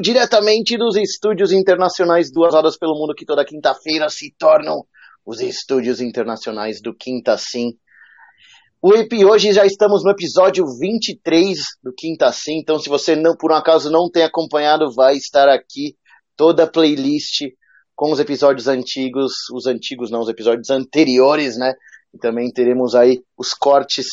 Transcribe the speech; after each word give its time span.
Diretamente 0.00 0.78
dos 0.78 0.96
estúdios 0.96 1.52
internacionais 1.52 2.32
Duas 2.32 2.54
Rodas 2.54 2.78
pelo 2.78 2.94
Mundo, 2.94 3.14
que 3.14 3.26
toda 3.26 3.44
quinta-feira 3.44 4.08
se 4.08 4.34
tornam 4.38 4.86
os 5.26 5.40
estúdios 5.40 6.00
internacionais 6.00 6.80
do 6.80 6.94
Quinta 6.94 7.36
Sim. 7.36 7.74
O 8.80 8.94
EP 8.94 9.12
hoje 9.28 9.52
já 9.52 9.66
estamos 9.66 10.02
no 10.02 10.10
episódio 10.10 10.64
23 10.78 11.58
do 11.82 11.92
Quinta 11.92 12.32
Sim, 12.32 12.60
então 12.60 12.78
se 12.78 12.88
você 12.88 13.14
não 13.14 13.36
por 13.36 13.52
um 13.52 13.54
acaso 13.54 13.90
não 13.90 14.10
tem 14.10 14.22
acompanhado, 14.22 14.90
vai 14.90 15.16
estar 15.16 15.50
aqui 15.50 15.94
toda 16.34 16.64
a 16.64 16.66
playlist 16.66 17.42
com 17.94 18.10
os 18.10 18.18
episódios 18.18 18.68
antigos, 18.68 19.32
os 19.52 19.66
antigos 19.66 20.10
não, 20.10 20.20
os 20.20 20.28
episódios 20.30 20.70
anteriores, 20.70 21.58
né? 21.58 21.74
E 22.14 22.18
também 22.18 22.50
teremos 22.50 22.94
aí 22.94 23.22
os 23.36 23.52
cortes 23.52 24.06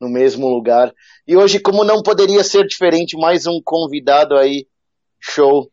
no 0.00 0.08
mesmo 0.08 0.48
lugar. 0.48 0.90
E 1.28 1.36
hoje, 1.36 1.60
como 1.60 1.84
não 1.84 2.02
poderia 2.02 2.42
ser 2.42 2.64
diferente, 2.64 3.14
mais 3.18 3.46
um 3.46 3.60
convidado 3.62 4.36
aí, 4.36 4.66
show. 5.24 5.70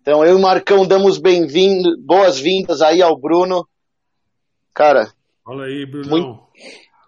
Então 0.00 0.24
eu 0.24 0.32
e 0.32 0.36
o 0.36 0.42
Marcão 0.42 0.86
damos 0.86 1.18
bem-vindo, 1.18 1.96
boas-vindas 2.02 2.80
aí 2.80 3.02
ao 3.02 3.18
Bruno. 3.18 3.68
Cara. 4.72 5.12
Fala 5.44 5.64
aí, 5.64 5.84
Bruno. 5.84 6.08
Muito, 6.08 6.40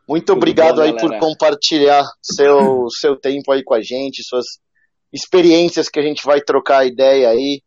muito 0.07 0.33
obrigado 0.33 0.77
bom, 0.77 0.83
aí 0.83 0.93
galera. 0.93 1.09
por 1.09 1.19
compartilhar 1.19 2.05
seu, 2.23 2.87
seu 3.01 3.17
tempo 3.17 3.51
aí 3.51 3.65
com 3.65 3.75
a 3.75 3.81
gente, 3.81 4.23
suas 4.23 4.45
experiências 5.13 5.89
que 5.89 5.99
a 5.99 6.03
gente 6.03 6.23
vai 6.25 6.41
trocar 6.41 6.87
ideia 6.87 7.31
aí. 7.31 7.63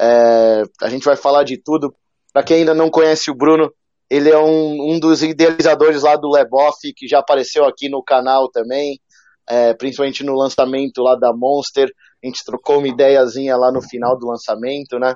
É, 0.00 0.62
a 0.80 0.88
gente 0.88 1.04
vai 1.04 1.16
falar 1.16 1.44
de 1.44 1.60
tudo. 1.62 1.94
Para 2.32 2.42
quem 2.42 2.58
ainda 2.58 2.74
não 2.74 2.90
conhece 2.90 3.30
o 3.30 3.34
Bruno, 3.34 3.70
ele 4.08 4.30
é 4.30 4.38
um, 4.38 4.94
um 4.94 4.98
dos 4.98 5.22
idealizadores 5.22 6.02
lá 6.02 6.16
do 6.16 6.30
Leboff, 6.30 6.78
que 6.96 7.06
já 7.06 7.18
apareceu 7.18 7.66
aqui 7.66 7.90
no 7.90 8.02
canal 8.02 8.48
também, 8.50 8.98
é, 9.46 9.74
principalmente 9.74 10.24
no 10.24 10.34
lançamento 10.34 11.02
lá 11.02 11.14
da 11.14 11.32
Monster. 11.34 11.90
A 12.22 12.26
gente 12.26 12.44
trocou 12.44 12.78
uma 12.78 12.88
ideiazinha 12.88 13.56
lá 13.56 13.70
no 13.70 13.80
final 13.80 14.18
do 14.18 14.26
lançamento, 14.26 14.98
né? 14.98 15.14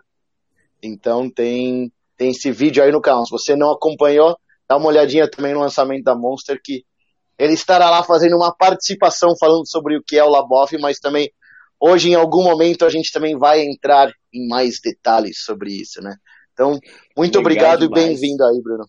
Então 0.82 1.30
tem, 1.30 1.92
tem 2.16 2.30
esse 2.30 2.50
vídeo 2.50 2.82
aí 2.82 2.90
no 2.92 3.00
canal. 3.00 3.24
Se 3.24 3.30
você 3.30 3.56
não 3.56 3.70
acompanhou, 3.70 4.36
dá 4.68 4.76
uma 4.76 4.88
olhadinha 4.88 5.28
também 5.28 5.52
no 5.54 5.60
lançamento 5.60 6.04
da 6.04 6.14
Monster, 6.14 6.60
que 6.62 6.84
ele 7.38 7.54
estará 7.54 7.90
lá 7.90 8.02
fazendo 8.02 8.36
uma 8.36 8.54
participação 8.54 9.30
falando 9.38 9.68
sobre 9.68 9.96
o 9.96 10.02
que 10.02 10.16
é 10.16 10.24
o 10.24 10.30
Laboff, 10.30 10.76
mas 10.78 10.98
também 10.98 11.30
hoje 11.80 12.10
em 12.10 12.14
algum 12.14 12.44
momento 12.44 12.84
a 12.84 12.88
gente 12.88 13.10
também 13.12 13.36
vai 13.36 13.62
entrar 13.62 14.12
em 14.32 14.46
mais 14.46 14.80
detalhes 14.82 15.42
sobre 15.44 15.72
isso, 15.72 16.00
né? 16.00 16.16
Então, 16.52 16.78
muito 17.16 17.38
Legal 17.38 17.40
obrigado 17.40 17.88
demais. 17.88 18.04
e 18.04 18.08
bem-vindo 18.08 18.44
aí, 18.44 18.62
Bruno. 18.62 18.84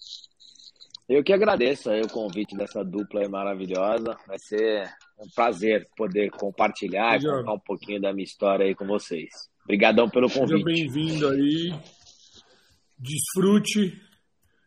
Eu 1.09 1.23
que 1.23 1.33
agradeço 1.33 1.89
aí 1.89 2.01
o 2.01 2.09
convite 2.09 2.55
dessa 2.55 2.83
dupla 2.83 3.27
maravilhosa. 3.27 4.15
Vai 4.27 4.37
ser 4.39 4.89
um 5.19 5.27
prazer 5.35 5.87
poder 5.95 6.29
compartilhar 6.31 7.17
e 7.17 7.23
contar 7.23 7.53
um 7.53 7.59
pouquinho 7.59 8.01
da 8.01 8.13
minha 8.13 8.25
história 8.25 8.65
aí 8.65 8.75
com 8.75 8.85
vocês. 8.85 9.29
Obrigadão 9.63 10.09
pelo 10.09 10.29
convite. 10.29 10.63
Seja 10.63 10.65
bem-vindo 10.65 11.27
aí. 11.29 11.73
Desfrute 12.97 14.01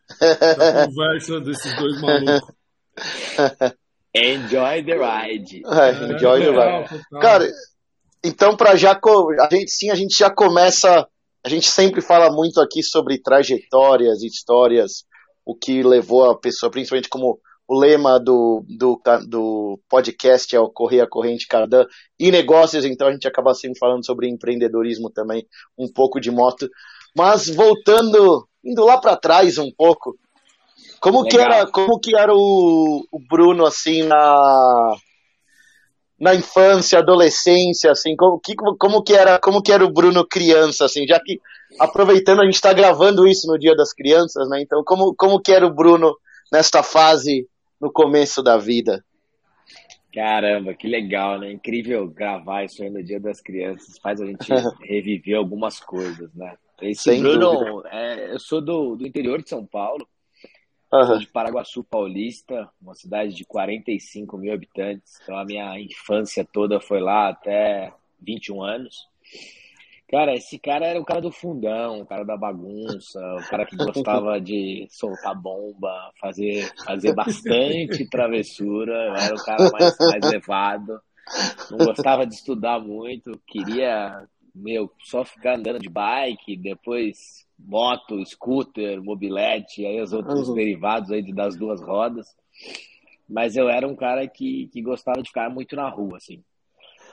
da 0.20 0.86
conversa 0.86 1.40
desses 1.40 1.76
dois 1.76 2.00
malucos. 2.00 2.54
Enjoy 4.14 4.84
the 4.84 4.94
ride. 4.94 5.62
É, 5.66 6.14
enjoy 6.14 6.40
the 6.40 6.50
ride. 6.50 7.04
Cara, 7.20 7.46
então 8.24 8.56
para 8.56 8.76
já 8.76 8.92
a 8.92 9.54
gente 9.54 9.70
sim, 9.70 9.90
a 9.90 9.94
gente 9.94 10.16
já 10.16 10.30
começa 10.30 11.06
a 11.46 11.48
gente 11.48 11.70
sempre 11.70 12.00
fala 12.00 12.28
muito 12.28 12.60
aqui 12.60 12.82
sobre 12.82 13.22
trajetórias, 13.22 14.20
histórias, 14.20 15.04
o 15.44 15.54
que 15.54 15.80
levou 15.80 16.28
a 16.28 16.36
pessoa, 16.36 16.72
principalmente 16.72 17.08
como 17.08 17.38
o 17.68 17.78
lema 17.78 18.20
do, 18.20 18.64
do, 18.68 19.00
do 19.26 19.80
podcast 19.88 20.54
é 20.54 20.60
o 20.60 20.70
Correr 20.70 21.00
a 21.00 21.08
Corrente 21.08 21.48
Cardan 21.48 21.84
e 22.18 22.30
negócios, 22.30 22.84
então 22.84 23.08
a 23.08 23.12
gente 23.12 23.26
acaba 23.26 23.54
sempre 23.54 23.78
falando 23.78 24.04
sobre 24.06 24.28
empreendedorismo 24.28 25.10
também, 25.10 25.46
um 25.76 25.90
pouco 25.92 26.20
de 26.20 26.30
moto. 26.30 26.68
Mas 27.16 27.48
voltando, 27.48 28.46
indo 28.64 28.84
lá 28.84 28.98
para 28.98 29.16
trás 29.16 29.58
um 29.58 29.70
pouco, 29.76 30.16
como 31.00 31.22
Legal. 31.22 31.30
que 31.30 31.38
era, 31.38 31.66
como 31.66 31.98
que 31.98 32.16
era 32.16 32.32
o, 32.32 33.04
o 33.10 33.18
Bruno 33.18 33.66
assim 33.66 34.02
na 34.02 34.96
na 36.18 36.34
infância, 36.34 36.98
adolescência, 36.98 37.90
assim, 37.90 38.16
como 38.16 38.40
que, 38.40 38.54
como 38.54 39.02
que 39.02 39.12
era, 39.12 39.38
como 39.38 39.62
que 39.62 39.70
era 39.70 39.84
o 39.84 39.92
Bruno 39.92 40.26
criança, 40.26 40.86
assim, 40.86 41.06
já 41.06 41.20
que 41.20 41.38
aproveitando 41.78 42.40
a 42.40 42.44
gente 42.46 42.54
está 42.54 42.72
gravando 42.72 43.26
isso 43.28 43.46
no 43.46 43.58
Dia 43.58 43.76
das 43.76 43.92
Crianças, 43.92 44.48
né? 44.48 44.62
Então, 44.62 44.82
como 44.82 45.14
como 45.14 45.38
que 45.38 45.52
era 45.52 45.66
o 45.66 45.74
Bruno 45.74 46.16
nesta 46.50 46.82
fase 46.82 47.46
no 47.80 47.92
começo 47.92 48.42
da 48.42 48.56
vida? 48.56 49.04
Caramba, 50.12 50.74
que 50.74 50.88
legal, 50.88 51.38
né? 51.38 51.52
Incrível 51.52 52.08
gravar 52.08 52.64
isso 52.64 52.82
aí 52.82 52.88
no 52.88 53.02
Dia 53.02 53.20
das 53.20 53.40
Crianças, 53.40 53.98
faz 53.98 54.20
a 54.20 54.26
gente 54.26 54.48
reviver 54.82 55.36
algumas 55.36 55.78
coisas, 55.78 56.32
né? 56.34 56.56
Esse 56.80 57.04
Sem 57.04 57.22
Bruno, 57.22 57.86
é, 57.86 58.32
eu 58.32 58.38
sou 58.38 58.60
do, 58.60 58.96
do 58.96 59.06
interior 59.06 59.42
de 59.42 59.48
São 59.48 59.64
Paulo, 59.64 60.06
Uhum. 60.92 61.18
de 61.18 61.26
Paraguaçu 61.26 61.82
Paulista, 61.82 62.70
uma 62.80 62.94
cidade 62.94 63.34
de 63.34 63.44
45 63.44 64.38
mil 64.38 64.52
habitantes. 64.52 65.18
Então 65.20 65.36
a 65.36 65.44
minha 65.44 65.78
infância 65.80 66.44
toda 66.44 66.80
foi 66.80 67.00
lá 67.00 67.28
até 67.28 67.92
21 68.20 68.62
anos. 68.62 69.08
Cara, 70.08 70.34
esse 70.34 70.56
cara 70.58 70.86
era 70.86 71.00
o 71.00 71.04
cara 71.04 71.20
do 71.20 71.32
fundão, 71.32 72.00
o 72.00 72.06
cara 72.06 72.24
da 72.24 72.36
bagunça, 72.36 73.20
o 73.34 73.50
cara 73.50 73.66
que 73.66 73.76
gostava 73.76 74.40
de 74.40 74.86
soltar 74.88 75.34
bomba, 75.34 76.12
fazer, 76.20 76.64
fazer 76.84 77.12
bastante 77.12 78.06
travessura. 78.08 78.92
Eu 78.92 79.14
era 79.16 79.34
o 79.34 79.44
cara 79.44 79.70
mais, 79.72 79.96
mais 79.98 80.30
levado. 80.30 81.00
Não 81.70 81.78
gostava 81.78 82.24
de 82.24 82.34
estudar 82.34 82.78
muito, 82.78 83.32
queria, 83.48 84.28
meu, 84.54 84.88
só 85.02 85.24
ficar 85.24 85.56
andando 85.56 85.80
de 85.80 85.88
bike, 85.88 86.56
depois 86.56 87.44
moto, 87.58 88.24
scooter, 88.24 89.02
mobilete, 89.02 89.84
aí 89.84 90.00
os 90.00 90.12
outros 90.12 90.48
uhum. 90.48 90.54
derivados 90.54 91.10
aí 91.10 91.32
das 91.32 91.56
duas 91.56 91.82
rodas. 91.82 92.28
Mas 93.28 93.56
eu 93.56 93.68
era 93.68 93.88
um 93.88 93.96
cara 93.96 94.28
que, 94.28 94.68
que 94.68 94.80
gostava 94.80 95.20
de 95.20 95.28
ficar 95.28 95.50
muito 95.50 95.74
na 95.74 95.88
rua, 95.88 96.16
assim. 96.18 96.44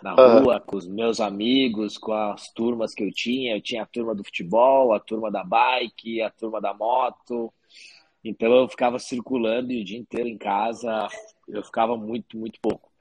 Na 0.04 0.14
rua, 0.14 0.60
com 0.60 0.76
os 0.78 0.88
meus 0.88 1.20
amigos, 1.22 1.98
com 1.98 2.12
as 2.12 2.52
turmas 2.52 2.94
que 2.94 3.04
eu 3.04 3.12
tinha. 3.12 3.56
Eu 3.56 3.62
tinha 3.62 3.84
a 3.84 3.88
turma 3.88 4.14
do 4.14 4.24
futebol, 4.24 4.94
a 4.94 5.00
turma 5.00 5.32
da 5.32 5.44
bike, 5.44 6.22
a 6.22 6.30
turma 6.30 6.60
da 6.60 6.74
moto. 6.74 7.52
Então 8.24 8.54
eu 8.54 8.68
ficava 8.68 9.00
circulando 9.00 9.74
o 9.74 9.84
dia 9.84 9.98
inteiro 9.98 10.28
em 10.28 10.38
casa 10.38 11.10
eu 11.48 11.64
ficava 11.64 11.98
muito, 11.98 12.38
muito 12.38 12.60
pouco. 12.62 12.92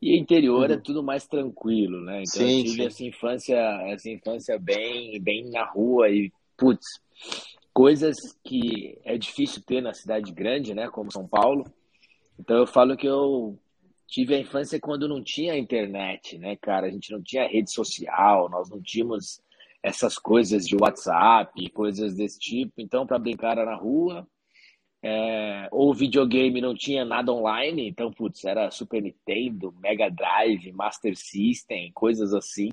E 0.00 0.16
interior 0.16 0.70
é 0.70 0.74
uhum. 0.74 0.78
é 0.78 0.82
tudo 0.82 1.02
mais 1.02 1.26
tranquilo, 1.26 2.00
né? 2.00 2.22
Então 2.22 2.46
sim, 2.46 2.58
eu 2.58 2.64
tive 2.64 2.76
sim. 2.76 2.86
essa 2.86 3.04
infância, 3.04 3.56
essa 3.88 4.08
infância 4.08 4.58
bem, 4.58 5.20
bem 5.20 5.50
na 5.50 5.64
rua 5.64 6.08
e 6.08 6.32
putz, 6.56 6.86
coisas 7.72 8.16
que 8.44 8.96
é 9.04 9.18
difícil 9.18 9.62
ter 9.62 9.80
na 9.80 9.92
cidade 9.92 10.32
grande, 10.32 10.74
né, 10.74 10.88
como 10.88 11.12
São 11.12 11.26
Paulo. 11.26 11.64
Então 12.38 12.56
eu 12.56 12.66
falo 12.66 12.96
que 12.96 13.06
eu 13.06 13.58
tive 14.08 14.34
a 14.34 14.40
infância 14.40 14.80
quando 14.80 15.06
não 15.06 15.22
tinha 15.22 15.56
internet, 15.56 16.38
né, 16.38 16.56
cara? 16.56 16.86
A 16.86 16.90
gente 16.90 17.12
não 17.12 17.22
tinha 17.22 17.46
rede 17.46 17.70
social, 17.70 18.48
nós 18.48 18.70
não 18.70 18.80
tínhamos 18.80 19.40
essas 19.82 20.18
coisas 20.18 20.66
de 20.66 20.74
WhatsApp, 20.74 21.70
coisas 21.70 22.14
desse 22.14 22.38
tipo. 22.38 22.80
Então, 22.80 23.06
para 23.06 23.18
brincar 23.18 23.58
era 23.58 23.66
na 23.66 23.76
rua, 23.76 24.26
é, 25.02 25.68
ou 25.70 25.94
videogame 25.94 26.60
não 26.60 26.74
tinha 26.74 27.04
nada 27.04 27.32
online, 27.32 27.86
então, 27.86 28.10
putz, 28.10 28.44
era 28.44 28.70
Super 28.70 29.02
Nintendo, 29.02 29.72
Mega 29.78 30.10
Drive, 30.10 30.72
Master 30.72 31.16
System, 31.16 31.92
coisas 31.92 32.32
assim. 32.32 32.70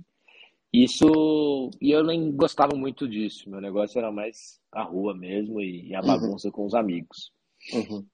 Isso, 0.73 1.69
e 1.79 1.91
eu 1.91 2.03
nem 2.03 2.31
gostava 2.31 2.75
muito 2.75 3.07
disso. 3.07 3.49
Meu 3.49 3.61
negócio 3.61 3.97
era 3.99 4.11
mais 4.11 4.59
a 4.71 4.83
rua 4.83 5.13
mesmo 5.13 5.61
e 5.61 5.93
a 5.93 6.01
uhum. 6.01 6.07
bagunça 6.07 6.47
uhum. 6.47 6.53
com 6.53 6.65
os 6.65 6.73
amigos. 6.73 7.31
Uhum. 7.73 8.05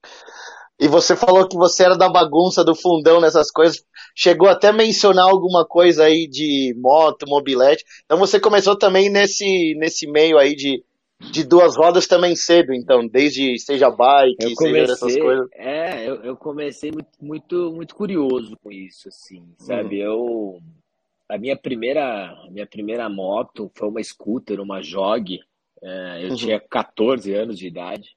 E 0.81 0.87
você 0.87 1.15
falou 1.15 1.47
que 1.47 1.55
você 1.55 1.83
era 1.83 1.95
da 1.95 2.09
bagunça, 2.09 2.63
do 2.63 2.73
fundão 2.73 3.21
nessas 3.21 3.51
coisas. 3.51 3.85
Chegou 4.15 4.49
até 4.49 4.69
a 4.69 4.73
mencionar 4.73 5.29
alguma 5.29 5.63
coisa 5.63 6.05
aí 6.05 6.27
de 6.27 6.75
moto, 6.75 7.27
mobilete. 7.27 7.85
Então 8.03 8.17
você 8.17 8.39
começou 8.39 8.75
também 8.75 9.07
nesse, 9.07 9.75
nesse 9.77 10.07
meio 10.07 10.39
aí 10.39 10.55
de, 10.55 10.83
de 11.31 11.43
duas 11.43 11.77
rodas 11.77 12.07
também 12.07 12.35
cedo, 12.35 12.73
então, 12.73 13.07
desde 13.07 13.59
seja 13.59 13.91
bike, 13.91 14.55
comecei, 14.55 14.81
seja 14.81 14.93
essas 14.93 15.17
coisas. 15.17 15.47
É, 15.53 16.09
eu, 16.09 16.15
eu 16.23 16.35
comecei 16.35 16.91
muito, 16.91 17.09
muito, 17.21 17.71
muito 17.71 17.93
curioso 17.93 18.57
com 18.63 18.71
isso, 18.71 19.07
assim, 19.07 19.43
sabe? 19.59 20.03
Uhum. 20.03 20.11
Eu 20.11 20.59
a 21.29 21.37
minha 21.37 21.55
primeira, 21.55 22.31
a 22.31 22.49
minha 22.49 22.65
primeira 22.65 23.07
moto 23.07 23.71
foi 23.75 23.87
uma 23.87 24.03
scooter, 24.03 24.59
uma 24.59 24.81
Jog. 24.81 25.39
É, 25.81 26.25
eu 26.25 26.29
uhum. 26.31 26.35
tinha 26.35 26.59
14 26.59 27.33
anos 27.33 27.57
de 27.57 27.67
idade. 27.67 28.09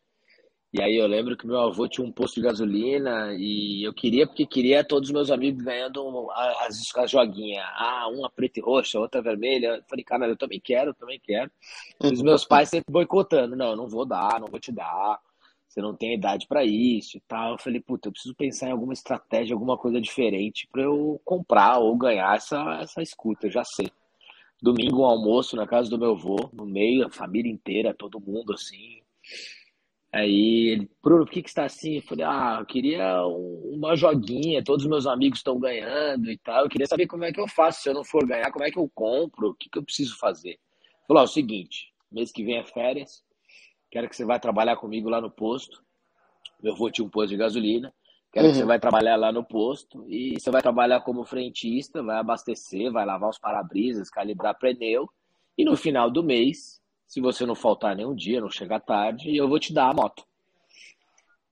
E 0.75 0.82
aí 0.82 0.97
eu 0.97 1.06
lembro 1.06 1.37
que 1.37 1.47
meu 1.47 1.61
avô 1.61 1.87
tinha 1.87 2.05
um 2.05 2.11
posto 2.11 2.35
de 2.35 2.41
gasolina 2.41 3.32
e 3.38 3.87
eu 3.87 3.94
queria, 3.94 4.26
porque 4.26 4.44
queria 4.44 4.82
todos 4.82 5.09
os 5.09 5.15
meus 5.15 5.31
amigos 5.31 5.62
ganhando 5.62 6.29
as, 6.32 6.97
as 6.97 7.11
joguinhas. 7.11 7.65
Ah, 7.76 8.09
uma 8.12 8.29
preta 8.29 8.59
e 8.59 8.62
roxa, 8.62 8.99
outra 8.99 9.23
vermelha. 9.23 9.76
Eu 9.76 9.85
falei, 9.88 10.05
cara, 10.05 10.26
eu 10.26 10.37
também 10.37 10.59
quero, 10.59 10.91
eu 10.91 10.94
também 10.94 11.21
quero. 11.23 11.49
E 12.03 12.12
os 12.12 12.21
meus 12.21 12.44
pais 12.44 12.71
sempre 12.71 12.93
boicotando. 12.93 13.55
Não, 13.55 13.71
eu 13.71 13.76
não 13.76 13.88
vou 13.88 14.05
dar, 14.05 14.41
não 14.41 14.49
vou 14.49 14.59
te 14.59 14.73
dar 14.73 15.21
você 15.75 15.81
não 15.81 15.93
tem 15.93 16.15
idade 16.15 16.47
para 16.47 16.65
isso 16.65 17.17
e 17.17 17.20
tal. 17.27 17.53
Eu 17.53 17.59
falei, 17.59 17.81
puta, 17.81 18.06
eu 18.06 18.12
preciso 18.12 18.35
pensar 18.35 18.69
em 18.69 18.73
alguma 18.73 18.93
estratégia, 18.93 19.55
alguma 19.55 19.77
coisa 19.77 20.00
diferente 20.00 20.69
para 20.70 20.82
eu 20.82 21.20
comprar 21.25 21.79
ou 21.79 21.97
ganhar 21.97 22.37
essa, 22.37 22.79
essa 22.81 23.05
scooter, 23.05 23.50
já 23.50 23.65
sei. 23.65 23.91
domingo 24.62 25.03
um 25.03 25.05
almoço 25.05 25.56
na 25.56 25.67
casa 25.67 25.91
do 25.91 25.99
meu 25.99 26.12
avô, 26.12 26.49
no 26.53 26.65
meio, 26.65 27.06
a 27.06 27.11
família 27.11 27.50
inteira, 27.50 27.93
todo 27.93 28.20
mundo 28.20 28.53
assim. 28.53 29.03
Aí 30.15 30.69
ele, 30.69 30.91
Bruno, 31.03 31.25
por 31.25 31.33
que, 31.33 31.43
que 31.43 31.49
está 31.49 31.65
assim? 31.65 31.97
Eu 31.97 32.03
falei, 32.03 32.25
ah, 32.25 32.59
eu 32.61 32.67
queria 32.67 33.27
uma 33.27 33.97
joguinha, 33.97 34.63
todos 34.63 34.85
os 34.85 34.89
meus 34.89 35.09
amigos 35.09 35.41
estão 35.41 35.59
ganhando 35.59 36.31
e 36.31 36.39
tal. 36.39 36.63
Eu 36.63 36.69
queria 36.69 36.87
saber 36.87 37.09
como 37.09 37.25
é 37.25 37.33
que 37.33 37.41
eu 37.41 37.49
faço. 37.49 37.83
Se 37.83 37.89
eu 37.89 37.95
não 37.95 38.05
for 38.05 38.25
ganhar, 38.25 38.53
como 38.53 38.65
é 38.65 38.71
que 38.71 38.79
eu 38.79 38.89
compro? 38.95 39.49
O 39.49 39.55
que, 39.55 39.69
que 39.69 39.77
eu 39.77 39.83
preciso 39.83 40.17
fazer? 40.17 40.51
Ele 40.51 40.59
falou, 41.09 41.21
ah, 41.21 41.25
é 41.25 41.29
o 41.29 41.29
seguinte, 41.29 41.93
mês 42.13 42.31
que 42.31 42.45
vem 42.45 42.59
é 42.59 42.65
férias, 42.65 43.25
quero 43.91 44.09
que 44.09 44.15
você 44.15 44.25
vá 44.25 44.39
trabalhar 44.39 44.77
comigo 44.77 45.09
lá 45.09 45.21
no 45.21 45.33
posto. 45.33 45.83
Meu 46.63 46.75
avô 46.75 46.89
tinha 46.93 47.05
um 47.05 47.11
posto 47.11 47.31
de 47.31 47.37
gasolina. 47.37 47.93
Quero 48.33 48.47
uhum. 48.47 48.53
que 48.53 48.57
você 48.57 48.63
uhum. 48.63 48.69
vai 48.69 48.79
trabalhar 48.79 49.17
lá 49.17 49.33
no 49.33 49.43
posto 49.45 50.07
e 50.09 50.39
você 50.39 50.49
vai 50.49 50.63
trabalhar 50.63 51.01
como 51.01 51.25
frentista, 51.25 52.05
vai 52.05 52.19
abastecer, 52.19 52.93
vai 52.93 53.05
lavar 53.05 53.31
os 53.31 53.39
para-brisas, 53.39 54.11
calibrar 54.11 54.57
pneu. 54.61 55.11
E 55.59 55.65
no 55.65 55.77
final 55.77 56.09
do 56.09 56.23
mês, 56.23 56.81
se 57.15 57.21
você 57.21 57.47
não 57.47 57.55
faltar 57.55 57.95
nenhum 57.95 58.13
dia, 58.13 58.41
não 58.41 58.51
chegar 58.51 58.81
tarde, 58.81 59.37
eu 59.37 59.49
vou 59.49 59.61
te 59.61 59.73
dar 59.73 59.89
a 59.89 59.95
moto. 59.95 60.25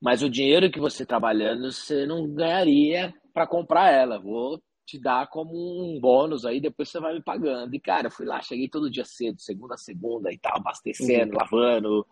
Mas 0.01 0.21
o 0.21 0.29
dinheiro 0.29 0.69
que 0.69 0.81
você 0.81 1.07
trabalhando, 1.07 1.71
você 1.71 2.05
não 2.05 2.27
ganharia 2.27 3.15
para 3.33 3.47
comprar 3.47 3.89
ela. 3.93 4.19
Vou 4.19 4.61
te 4.85 5.01
dar 5.01 5.29
como 5.29 5.53
um 5.53 6.01
bônus 6.01 6.45
aí, 6.45 6.61
depois 6.61 6.89
você 6.89 6.99
vai 6.99 7.15
me 7.15 7.23
pagando. 7.23 7.73
E, 7.73 7.79
cara, 7.79 8.09
eu 8.09 8.11
fui 8.11 8.27
lá, 8.27 8.43
cheguei 8.43 8.69
todo 8.69 8.91
dia 8.91 9.05
cedo, 9.05 9.41
segunda 9.41 9.75
a 9.75 9.79
segunda 9.79 10.33
e 10.33 10.37
tal, 10.37 10.57
abastecendo, 10.57 11.35
uhum. 11.35 11.39
lavando. 11.39 12.07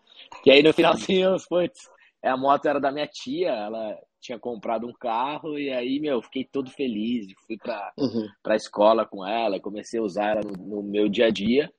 E 0.45 0.49
aí 0.49 0.63
no 0.63 0.71
finalzinho, 0.71 1.35
putz, 1.49 1.89
a 2.23 2.37
moto 2.37 2.65
era 2.67 2.79
da 2.79 2.89
minha 2.89 3.07
tia, 3.07 3.49
ela 3.49 3.99
tinha 4.21 4.39
comprado 4.39 4.87
um 4.87 4.93
carro 4.93 5.59
e 5.59 5.69
aí, 5.73 5.99
meu, 5.99 6.21
fiquei 6.21 6.45
todo 6.45 6.71
feliz. 6.71 7.27
Fui 7.45 7.57
pra, 7.57 7.91
uhum. 7.97 8.29
pra 8.41 8.55
escola 8.55 9.05
com 9.05 9.27
ela, 9.27 9.59
comecei 9.59 9.99
a 9.99 10.03
usar 10.03 10.37
ela 10.37 10.41
no, 10.41 10.77
no 10.77 10.83
meu 10.83 11.09
dia 11.09 11.25
a 11.25 11.29
dia. 11.29 11.69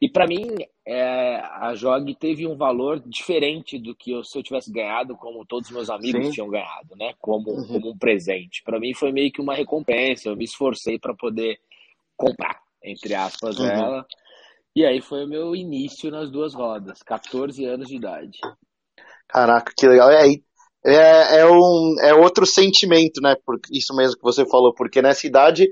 E 0.00 0.08
para 0.08 0.26
mim, 0.26 0.46
é, 0.86 1.36
a 1.36 1.74
JOG 1.74 2.14
teve 2.14 2.46
um 2.46 2.56
valor 2.56 3.00
diferente 3.04 3.78
do 3.78 3.96
que 3.96 4.12
eu, 4.12 4.22
se 4.22 4.38
eu 4.38 4.42
tivesse 4.42 4.72
ganhado, 4.72 5.16
como 5.16 5.44
todos 5.44 5.68
os 5.68 5.74
meus 5.74 5.90
amigos 5.90 6.26
Sim. 6.26 6.32
tinham 6.32 6.48
ganhado, 6.48 6.94
né? 6.96 7.14
Como, 7.18 7.50
uhum. 7.50 7.66
como 7.66 7.90
um 7.90 7.98
presente. 7.98 8.62
Para 8.62 8.78
mim 8.78 8.94
foi 8.94 9.10
meio 9.10 9.32
que 9.32 9.40
uma 9.40 9.54
recompensa. 9.54 10.28
Eu 10.28 10.36
me 10.36 10.44
esforcei 10.44 10.98
para 11.00 11.14
poder 11.14 11.58
comprar, 12.16 12.60
entre 12.82 13.14
aspas, 13.14 13.58
uhum. 13.58 13.66
ela. 13.66 14.06
E 14.74 14.84
aí 14.86 15.00
foi 15.00 15.24
o 15.24 15.28
meu 15.28 15.56
início 15.56 16.10
nas 16.12 16.30
duas 16.30 16.54
rodas, 16.54 17.02
14 17.02 17.64
anos 17.64 17.88
de 17.88 17.96
idade. 17.96 18.38
Caraca, 19.26 19.72
que 19.76 19.88
legal. 19.88 20.08
É, 20.10 20.28
é, 20.86 21.40
é, 21.40 21.46
um, 21.46 21.96
é 22.00 22.14
outro 22.14 22.46
sentimento, 22.46 23.20
né? 23.20 23.34
Por 23.44 23.58
isso 23.72 23.94
mesmo 23.96 24.16
que 24.16 24.22
você 24.22 24.48
falou, 24.48 24.72
porque 24.72 25.02
nessa 25.02 25.26
idade 25.26 25.68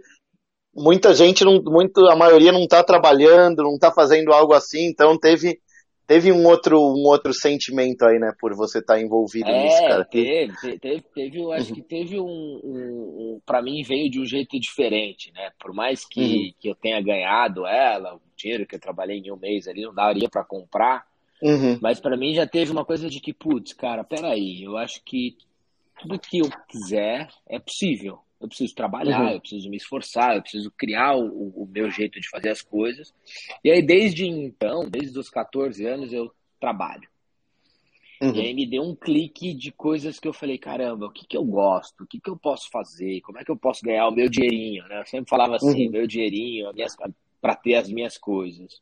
muita 0.77 1.15
gente, 1.15 1.45
não, 1.45 1.63
muito, 1.65 2.05
a 2.07 2.15
maioria 2.15 2.53
não 2.53 2.63
está 2.63 2.85
trabalhando, 2.85 3.63
não 3.63 3.75
está 3.75 3.91
fazendo 3.91 4.33
algo 4.33 4.53
assim, 4.53 4.87
então 4.87 5.19
teve, 5.19 5.59
teve 6.07 6.31
um 6.31 6.47
outro, 6.47 6.79
um 6.79 7.07
outro 7.07 7.33
sentimento 7.33 8.05
aí, 8.05 8.19
né, 8.19 8.33
por 8.39 8.55
você 8.55 8.79
estar 8.79 8.95
tá 8.95 9.01
envolvido 9.01 9.49
é, 9.49 9.65
nisso, 9.65 9.81
cara. 9.83 10.05
Teve, 10.05 10.79
teve, 10.79 11.03
teve, 11.15 11.41
eu 11.41 11.53
acho 11.53 11.71
uhum. 11.71 11.75
que 11.75 11.83
teve 11.83 12.21
um, 12.21 12.25
um, 12.25 13.35
um 13.37 13.41
para 13.45 13.63
mim 13.63 13.83
veio 13.83 14.11
de 14.11 14.21
um 14.21 14.27
jeito 14.27 14.59
diferente, 14.61 15.33
né, 15.33 15.51
por 15.59 15.73
mais 15.73 16.05
que, 16.07 16.21
uhum. 16.21 16.53
que 16.61 16.69
eu 16.69 16.75
tenha 16.75 17.01
ganhado 17.01 17.67
ela, 17.67 18.15
o 18.15 18.21
dinheiro 18.37 18.67
que 18.67 18.77
eu 18.77 18.81
trabalhei 18.81 19.19
em 19.19 19.33
um 19.33 19.37
mês 19.37 19.67
ali, 19.67 19.83
não 19.83 19.95
daria 19.95 20.29
para 20.29 20.45
comprar, 20.45 21.07
uhum. 21.43 21.79
mas 21.81 21.99
para 21.99 22.17
mim 22.17 22.35
já 22.35 22.47
teve 22.47 22.71
uma 22.71 22.85
coisa 22.85 23.09
de 23.09 23.19
que, 23.21 23.33
putz, 23.33 23.73
cara, 23.73 24.05
peraí, 24.05 24.63
eu 24.63 24.77
acho 24.77 25.03
que 25.05 25.37
tudo 25.99 26.19
que 26.19 26.39
eu 26.39 26.51
quiser 26.69 27.29
é 27.49 27.59
possível, 27.59 28.19
eu 28.41 28.49
preciso 28.49 28.75
trabalhar, 28.75 29.23
uhum. 29.23 29.31
eu 29.31 29.41
preciso 29.41 29.69
me 29.71 29.77
esforçar, 29.77 30.37
eu 30.37 30.43
preciso 30.43 30.71
criar 30.71 31.17
o, 31.17 31.63
o, 31.63 31.67
meu 31.67 31.91
jeito 31.91 32.21
de 32.21 32.29
fazer 32.29 32.51
as 32.51 32.61
coisas. 32.61 33.15
E 33.65 33.71
aí, 33.71 33.83
desde 33.83 34.27
então, 34.27 34.89
desde 34.89 35.19
os 35.19 35.31
14 35.31 35.85
anos, 35.87 36.13
eu 36.13 36.31
trabalho. 36.61 37.09
Uhum. 38.21 38.35
E 38.35 38.41
aí 38.41 38.55
me 38.55 38.67
deu 38.67 38.83
um 38.83 38.95
clique 38.95 39.53
de 39.55 39.71
coisas 39.71 40.19
que 40.19 40.27
eu 40.27 40.33
falei, 40.33 40.59
caramba, 40.59 41.07
o 41.07 41.13
que, 41.13 41.27
que 41.27 41.37
eu 41.37 41.45
gosto? 41.45 42.05
O 42.05 42.07
que, 42.07 42.19
que 42.19 42.31
eu 42.31 42.37
posso 42.37 42.71
fazer? 42.71 43.21
Como 43.21 43.39
é 43.39 43.45
que 43.45 43.51
eu 43.51 43.57
posso 43.57 43.85
ganhar 43.85 44.09
o 44.09 44.15
meu 44.15 44.29
dinheirinho? 44.29 44.87
Né? 44.89 45.01
Eu 45.01 45.07
sempre 45.07 45.29
falava 45.29 45.57
assim, 45.57 45.87
uhum. 45.87 45.93
meu 45.93 46.07
dinheirinho 46.07 46.71
para 47.41 47.55
ter 47.55 47.75
as 47.75 47.89
minhas 47.89 48.17
coisas. 48.17 48.81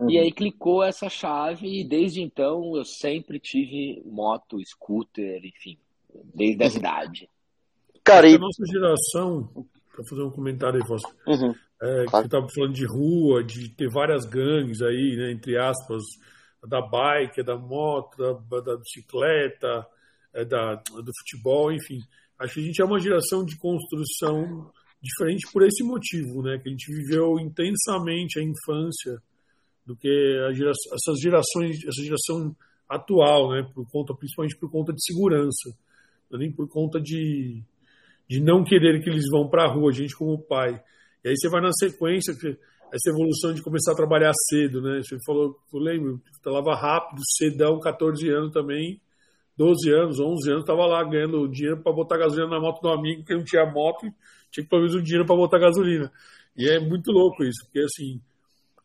E 0.00 0.02
uhum. 0.02 0.22
aí 0.22 0.32
clicou 0.32 0.82
essa 0.82 1.08
chave 1.08 1.80
e 1.80 1.84
desde 1.84 2.20
então 2.22 2.76
eu 2.76 2.84
sempre 2.84 3.38
tive 3.38 4.02
moto, 4.04 4.64
scooter, 4.64 5.44
enfim, 5.44 5.78
desde 6.34 6.62
a 6.62 6.66
uhum. 6.66 6.76
idade. 6.76 7.28
Cara, 8.10 8.28
e... 8.28 8.34
A 8.34 8.38
nossa 8.38 8.64
geração, 8.66 9.66
para 9.92 10.04
fazer 10.04 10.22
um 10.22 10.30
comentário 10.30 10.80
aí, 10.80 10.86
Fausto, 10.86 11.08
uhum. 11.26 11.54
é, 11.80 12.04
claro. 12.06 12.28
que 12.28 12.34
estava 12.34 12.46
falando 12.54 12.74
de 12.74 12.86
rua, 12.86 13.44
de 13.44 13.68
ter 13.70 13.88
várias 13.88 14.24
gangues 14.24 14.82
aí, 14.82 15.16
né, 15.16 15.32
entre 15.32 15.56
aspas, 15.56 16.02
da 16.66 16.80
bike, 16.80 17.42
da 17.42 17.56
moto, 17.56 18.16
da, 18.16 18.60
da 18.60 18.76
bicicleta, 18.76 19.86
é, 20.34 20.44
da, 20.44 20.74
do 20.74 21.12
futebol, 21.20 21.72
enfim. 21.72 22.00
Acho 22.38 22.54
que 22.54 22.60
a 22.60 22.64
gente 22.64 22.82
é 22.82 22.84
uma 22.84 22.98
geração 22.98 23.44
de 23.44 23.56
construção 23.58 24.70
diferente 25.00 25.50
por 25.52 25.62
esse 25.62 25.82
motivo, 25.82 26.42
né? 26.42 26.58
Que 26.58 26.68
a 26.68 26.72
gente 26.72 26.92
viveu 26.92 27.38
intensamente 27.38 28.38
a 28.38 28.42
infância 28.42 29.22
do 29.84 29.96
que 29.96 30.08
a 30.48 30.52
geração, 30.52 30.94
essas 30.94 31.20
gerações, 31.20 31.84
essa 31.84 32.02
geração 32.02 32.54
atual, 32.88 33.50
né? 33.50 33.70
Por 33.74 33.90
conta, 33.90 34.14
principalmente 34.14 34.56
por 34.58 34.70
conta 34.70 34.92
de 34.92 35.02
segurança, 35.02 35.70
é 36.32 36.36
nem 36.36 36.52
por 36.52 36.68
conta 36.68 37.00
de 37.00 37.62
de 38.30 38.40
não 38.40 38.62
querer 38.62 39.02
que 39.02 39.10
eles 39.10 39.24
vão 39.28 39.48
para 39.48 39.64
a 39.64 39.66
rua, 39.66 39.90
a 39.90 39.92
gente 39.92 40.14
como 40.14 40.38
pai. 40.38 40.80
E 41.24 41.28
aí 41.28 41.34
você 41.36 41.48
vai 41.48 41.60
na 41.60 41.72
sequência, 41.72 42.30
essa 42.30 43.10
evolução 43.10 43.52
de 43.52 43.60
começar 43.60 43.90
a 43.90 43.96
trabalhar 43.96 44.30
cedo, 44.48 44.80
né? 44.80 45.02
Você 45.02 45.16
falou, 45.26 45.58
eu 45.74 45.80
lembro, 45.80 46.22
falava 46.40 46.76
rápido, 46.76 47.20
cedão, 47.36 47.80
14 47.80 48.30
anos 48.30 48.52
também, 48.52 49.00
12 49.58 49.92
anos, 49.92 50.20
11 50.20 50.48
anos, 50.48 50.62
estava 50.62 50.86
lá 50.86 51.02
ganhando 51.02 51.48
dinheiro 51.48 51.82
para 51.82 51.92
botar 51.92 52.18
gasolina 52.18 52.48
na 52.48 52.60
moto 52.60 52.80
do 52.80 52.90
amigo, 52.90 53.24
que 53.24 53.34
não 53.34 53.42
tinha 53.42 53.66
moto, 53.66 54.06
tinha 54.48 54.62
que 54.62 54.70
pelo 54.70 54.82
menos 54.82 54.94
o 54.94 55.02
dinheiro 55.02 55.26
para 55.26 55.34
botar 55.34 55.58
gasolina. 55.58 56.12
E 56.56 56.68
é 56.68 56.78
muito 56.78 57.10
louco 57.10 57.42
isso, 57.42 57.64
porque 57.64 57.80
assim, 57.80 58.20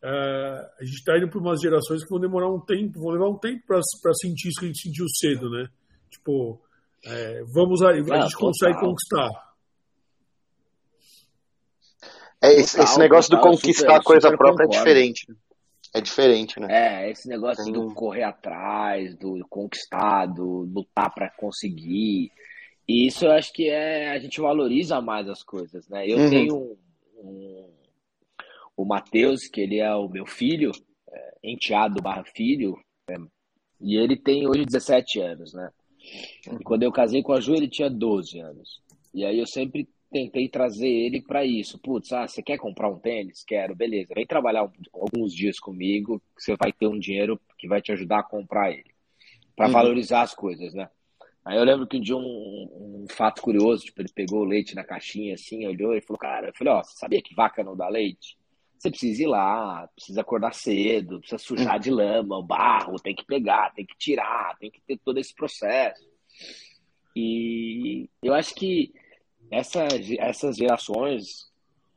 uh, 0.02 0.66
a 0.80 0.84
gente 0.84 0.98
está 0.98 1.16
indo 1.18 1.28
para 1.28 1.38
umas 1.38 1.60
gerações 1.60 2.02
que 2.02 2.10
vão 2.10 2.18
demorar 2.18 2.52
um 2.52 2.58
tempo, 2.58 2.98
vão 2.98 3.12
levar 3.12 3.28
um 3.28 3.38
tempo 3.38 3.62
para 3.64 4.12
sentir 4.14 4.48
isso 4.48 4.58
que 4.58 4.66
a 4.66 4.68
gente 4.68 4.82
sentiu 4.82 5.06
cedo, 5.08 5.48
né? 5.50 5.68
Tipo, 6.10 6.60
é, 7.04 7.44
vamos 7.54 7.80
aí, 7.82 8.00
a 8.00 8.20
gente 8.22 8.36
consegue 8.36 8.80
conquistar. 8.80 9.45
É, 12.42 12.52
esse, 12.52 12.80
esse 12.80 12.98
negócio 12.98 13.30
total, 13.30 13.50
do 13.50 13.56
conquistar 13.56 13.96
super, 13.96 14.04
coisa 14.04 14.28
própria 14.36 14.64
é 14.64 14.66
concordo. 14.66 14.74
é 14.74 14.78
diferente. 14.78 15.26
É 15.94 16.00
diferente, 16.00 16.60
né? 16.60 16.66
É, 16.70 17.10
esse 17.10 17.26
negócio 17.28 17.64
Tem... 17.64 17.72
do 17.72 17.94
correr 17.94 18.24
atrás, 18.24 19.16
do 19.16 19.38
conquistar, 19.48 20.26
do 20.26 20.68
lutar 20.70 21.12
para 21.14 21.30
conseguir. 21.30 22.30
E 22.86 23.06
isso 23.06 23.24
eu 23.24 23.32
acho 23.32 23.52
que 23.52 23.70
é. 23.70 24.10
A 24.10 24.18
gente 24.18 24.40
valoriza 24.40 25.00
mais 25.00 25.28
as 25.28 25.42
coisas, 25.42 25.88
né? 25.88 26.06
Eu 26.06 26.18
uhum. 26.18 26.30
tenho 26.30 26.54
um, 26.54 26.76
um, 27.18 27.70
o 28.76 28.84
Matheus, 28.84 29.48
que 29.48 29.60
ele 29.60 29.78
é 29.78 29.94
o 29.94 30.08
meu 30.08 30.26
filho, 30.26 30.70
é, 31.10 31.34
enteado 31.42 32.02
barra 32.02 32.24
filho, 32.24 32.76
é, 33.08 33.14
e 33.80 33.96
ele 33.96 34.16
tem 34.16 34.46
hoje 34.46 34.66
17 34.66 35.20
anos, 35.20 35.54
né? 35.54 35.70
E 36.60 36.62
quando 36.62 36.82
eu 36.82 36.92
casei 36.92 37.22
com 37.22 37.32
a 37.32 37.40
Ju, 37.40 37.54
ele 37.54 37.68
tinha 37.68 37.88
12 37.88 38.38
anos. 38.38 38.82
E 39.14 39.24
aí 39.24 39.38
eu 39.38 39.46
sempre 39.46 39.88
tentei 40.10 40.48
trazer 40.48 40.88
ele 40.88 41.20
para 41.20 41.44
isso. 41.44 41.78
Putz, 41.78 42.12
ah, 42.12 42.26
você 42.26 42.42
quer 42.42 42.58
comprar 42.58 42.88
um 42.88 42.98
tênis? 42.98 43.44
Quero, 43.44 43.74
beleza. 43.74 44.14
Vem 44.14 44.26
trabalhar 44.26 44.70
alguns 44.92 45.34
dias 45.34 45.58
comigo, 45.58 46.20
que 46.36 46.42
você 46.42 46.56
vai 46.56 46.72
ter 46.72 46.86
um 46.86 46.98
dinheiro 46.98 47.40
que 47.58 47.68
vai 47.68 47.80
te 47.80 47.92
ajudar 47.92 48.20
a 48.20 48.24
comprar 48.24 48.70
ele. 48.70 48.94
Para 49.54 49.66
uhum. 49.66 49.72
valorizar 49.72 50.22
as 50.22 50.34
coisas, 50.34 50.74
né? 50.74 50.88
Aí 51.44 51.56
eu 51.56 51.64
lembro 51.64 51.86
que 51.86 51.96
um 51.96 52.00
dia 52.00 52.16
um, 52.16 52.22
um, 52.22 53.06
fato 53.08 53.40
curioso, 53.40 53.84
tipo, 53.84 54.02
ele 54.02 54.10
pegou 54.12 54.40
o 54.40 54.44
leite 54.44 54.74
na 54.74 54.82
caixinha 54.82 55.34
assim, 55.34 55.64
olhou 55.64 55.94
e 55.94 56.00
falou, 56.00 56.18
cara, 56.18 56.48
eu 56.48 56.54
falei, 56.54 56.72
ó, 56.72 56.82
você 56.82 56.98
sabia 56.98 57.22
que 57.22 57.36
vaca 57.36 57.62
não 57.62 57.76
dá 57.76 57.88
leite? 57.88 58.36
Você 58.76 58.90
precisa 58.90 59.22
ir 59.22 59.26
lá, 59.26 59.88
precisa 59.94 60.20
acordar 60.20 60.52
cedo, 60.52 61.20
precisa 61.20 61.38
sujar 61.38 61.78
de 61.78 61.90
lama, 61.90 62.36
o 62.36 62.42
barro, 62.42 62.98
tem 62.98 63.14
que 63.14 63.24
pegar, 63.24 63.72
tem 63.74 63.86
que 63.86 63.96
tirar, 63.96 64.56
tem 64.58 64.70
que 64.70 64.80
ter 64.80 64.98
todo 64.98 65.18
esse 65.18 65.32
processo. 65.34 66.04
E 67.14 68.10
eu 68.22 68.34
acho 68.34 68.52
que 68.54 68.92
essa, 69.50 69.86
essas 70.18 70.56
gerações 70.56 71.46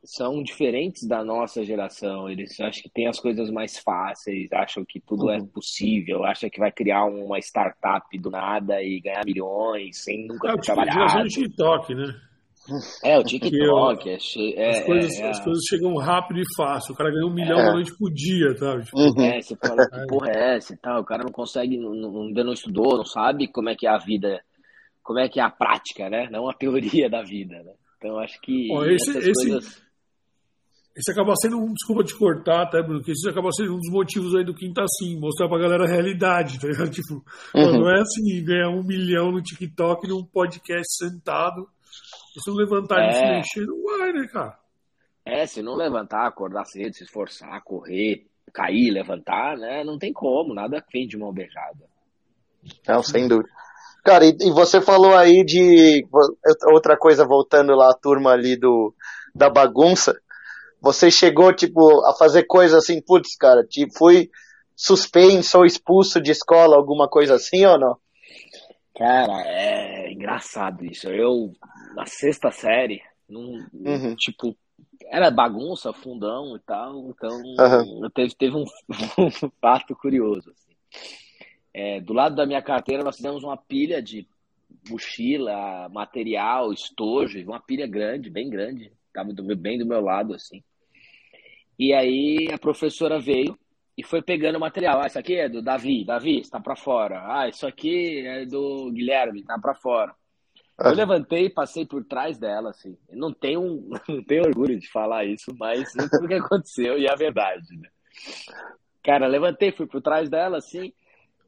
são 0.04 0.42
diferentes 0.42 1.06
da 1.06 1.24
nossa 1.24 1.64
geração. 1.64 2.28
Eles 2.28 2.58
acham 2.60 2.82
que 2.82 2.90
tem 2.90 3.06
as 3.06 3.20
coisas 3.20 3.50
mais 3.50 3.78
fáceis, 3.78 4.50
acham 4.52 4.84
que 4.84 5.00
tudo 5.00 5.30
é 5.30 5.38
uhum. 5.38 5.44
é 5.44 5.46
possível, 5.52 6.24
acham 6.24 6.48
que 6.48 6.58
vai 6.58 6.72
criar 6.72 7.04
uma 7.04 7.38
startup 7.38 8.06
do 8.18 8.30
nada 8.30 8.82
e 8.82 9.00
ganhar 9.00 9.24
milhões 9.24 10.02
sem 10.02 10.26
nunca 10.26 10.48
é, 10.48 10.52
ter 10.52 10.60
trabalhado. 10.62 10.98
Geração 10.98 11.22
de 11.24 11.34
TikTok, 11.34 11.94
né? 11.94 12.14
É, 13.02 13.18
o 13.18 13.24
TikTok. 13.24 14.08
é, 14.08 14.12
é, 14.12 14.70
as, 14.70 14.84
coisas, 14.84 15.18
é, 15.18 15.28
as 15.30 15.40
coisas 15.42 15.64
chegam 15.68 15.96
rápido 15.96 16.40
e 16.40 16.44
fácil. 16.56 16.94
O 16.94 16.96
cara 16.96 17.10
ganha 17.10 17.26
um 17.26 17.34
milhão 17.34 17.58
é. 17.58 17.64
da 17.64 17.72
noite 17.72 17.92
por 17.98 18.12
dia, 18.12 18.54
sabe? 18.56 18.84
Tipo, 18.84 18.98
uhum. 18.98 19.22
É, 19.22 19.40
você 19.40 19.56
fala, 19.56 19.88
que 19.88 20.06
porra 20.06 20.30
é 20.30 20.56
essa 20.56 20.74
e 20.74 20.76
tal? 20.76 21.00
O 21.00 21.04
cara 21.04 21.24
não 21.24 21.32
consegue, 21.32 21.76
não, 21.78 22.22
ainda 22.22 22.44
não 22.44 22.52
estudou, 22.52 22.96
não 22.96 23.04
sabe 23.04 23.48
como 23.48 23.70
é 23.70 23.74
que 23.74 23.86
é 23.86 23.90
a 23.90 23.98
vida, 23.98 24.40
como 25.10 25.18
é 25.18 25.28
que 25.28 25.40
é 25.40 25.42
a 25.42 25.50
prática, 25.50 26.08
né? 26.08 26.28
Não 26.30 26.48
a 26.48 26.54
teoria 26.54 27.10
da 27.10 27.20
vida, 27.20 27.60
né? 27.64 27.72
Então 27.98 28.16
acho 28.20 28.40
que 28.40 28.68
esse, 28.94 29.18
esse, 29.18 29.50
coisas... 29.50 29.82
Isso 30.96 31.10
acaba 31.10 31.34
sendo 31.34 31.58
um, 31.58 31.72
desculpa 31.72 32.04
te 32.04 32.16
cortar, 32.16 32.62
até, 32.62 32.80
Bruno, 32.80 33.02
que 33.02 33.10
isso 33.10 33.28
acaba 33.28 33.50
sendo 33.50 33.74
um 33.74 33.78
dos 33.78 33.90
motivos 33.90 34.36
aí 34.36 34.44
do 34.44 34.54
Quinta 34.54 34.84
Assim, 34.84 35.18
mostrar 35.18 35.48
pra 35.48 35.58
galera 35.58 35.82
a 35.82 35.88
realidade, 35.88 36.60
tá 36.60 36.68
ligado? 36.68 36.90
Tipo, 36.94 37.24
uhum. 37.56 37.80
não 37.80 37.90
é 37.90 38.00
assim, 38.00 38.44
ganhar 38.44 38.68
um 38.68 38.84
milhão 38.84 39.32
no 39.32 39.42
TikTok 39.42 40.06
num 40.06 40.24
podcast 40.24 40.86
sentado. 40.96 41.68
Se 42.38 42.48
não 42.48 42.56
levantar 42.56 43.00
é. 43.00 43.08
e 43.08 43.12
se 43.12 43.24
mexer, 43.24 43.66
não 43.66 43.82
vai, 43.82 44.12
né, 44.12 44.28
cara? 44.28 44.60
É, 45.24 45.44
se 45.44 45.60
não 45.60 45.74
levantar, 45.74 46.28
acordar 46.28 46.64
cedo, 46.66 46.94
se 46.94 47.02
esforçar, 47.02 47.60
correr, 47.64 48.28
cair, 48.52 48.92
levantar, 48.92 49.56
né? 49.56 49.82
Não 49.82 49.98
tem 49.98 50.12
como, 50.12 50.54
nada 50.54 50.80
fim 50.88 51.04
de 51.08 51.18
mão 51.18 51.32
beijada. 51.32 51.90
Não, 52.86 53.02
sem 53.02 53.26
dúvida. 53.26 53.50
Cara, 54.04 54.24
e, 54.24 54.36
e, 54.40 54.50
você 54.50 54.80
falou 54.80 55.14
aí 55.16 55.44
de 55.44 56.06
outra 56.72 56.96
coisa 56.96 57.24
voltando 57.24 57.74
lá 57.74 57.90
a 57.90 57.96
turma 57.96 58.32
ali 58.32 58.56
do 58.56 58.94
da 59.34 59.48
bagunça. 59.48 60.18
Você 60.80 61.10
chegou 61.10 61.52
tipo 61.52 62.04
a 62.06 62.14
fazer 62.14 62.44
coisa 62.44 62.78
assim, 62.78 63.00
putz, 63.02 63.36
cara, 63.36 63.62
tipo, 63.64 63.96
fui 63.96 64.30
suspenso 64.74 65.58
ou 65.58 65.66
expulso 65.66 66.20
de 66.20 66.30
escola, 66.30 66.76
alguma 66.76 67.06
coisa 67.06 67.34
assim 67.34 67.64
ou 67.66 67.78
não? 67.78 67.96
Cara, 68.96 69.42
é 69.46 70.12
engraçado 70.12 70.84
isso. 70.84 71.08
Eu 71.08 71.52
na 71.94 72.06
sexta 72.06 72.50
série, 72.50 73.02
num, 73.28 73.66
uhum. 73.72 74.14
tipo, 74.16 74.56
era 75.10 75.30
bagunça, 75.30 75.92
fundão 75.92 76.56
e 76.56 76.60
tal, 76.60 77.10
então 77.10 77.30
uhum. 77.30 78.08
teve, 78.14 78.34
teve 78.34 78.56
um, 78.56 78.64
um 79.18 79.50
fato 79.60 79.94
curioso. 79.94 80.50
Assim. 80.50 80.70
É, 81.72 82.00
do 82.00 82.12
lado 82.12 82.34
da 82.34 82.46
minha 82.46 82.62
carteira 82.62 83.04
nós 83.04 83.16
fizemos 83.16 83.42
uma 83.44 83.56
pilha 83.56 84.02
de 84.02 84.26
mochila, 84.88 85.88
material, 85.88 86.72
estojo, 86.72 87.42
uma 87.44 87.60
pilha 87.60 87.86
grande, 87.86 88.30
bem 88.30 88.48
grande, 88.48 88.92
estava 89.06 89.32
bem 89.56 89.78
do 89.78 89.86
meu 89.86 90.00
lado, 90.00 90.34
assim. 90.34 90.62
E 91.78 91.92
aí 91.92 92.48
a 92.52 92.58
professora 92.58 93.18
veio 93.18 93.58
e 93.96 94.02
foi 94.02 94.22
pegando 94.22 94.56
o 94.56 94.60
material. 94.60 95.00
Ah, 95.00 95.06
isso 95.06 95.18
aqui 95.18 95.34
é 95.34 95.48
do 95.48 95.62
Davi, 95.62 96.04
Davi, 96.04 96.40
está 96.40 96.60
para 96.60 96.76
fora. 96.76 97.22
Ah, 97.26 97.48
isso 97.48 97.66
aqui 97.66 98.26
é 98.26 98.46
do 98.46 98.90
Guilherme, 98.92 99.40
está 99.40 99.58
para 99.58 99.74
fora. 99.74 100.14
Eu 100.78 100.94
levantei 100.94 101.46
e 101.46 101.50
passei 101.50 101.84
por 101.84 102.02
trás 102.04 102.38
dela, 102.38 102.70
assim. 102.70 102.96
não 103.10 103.32
tenho, 103.32 103.90
não 104.08 104.24
tenho 104.24 104.44
orgulho 104.44 104.78
de 104.78 104.90
falar 104.90 105.26
isso, 105.26 105.54
mas 105.58 105.92
tudo 105.92 106.26
que 106.26 106.34
aconteceu 106.40 106.98
e 106.98 107.06
é 107.06 107.12
a 107.12 107.16
verdade, 107.16 107.76
né? 107.76 107.88
Cara, 109.02 109.26
levantei, 109.26 109.72
fui 109.72 109.86
por 109.86 110.00
trás 110.00 110.30
dela, 110.30 110.58
assim. 110.58 110.92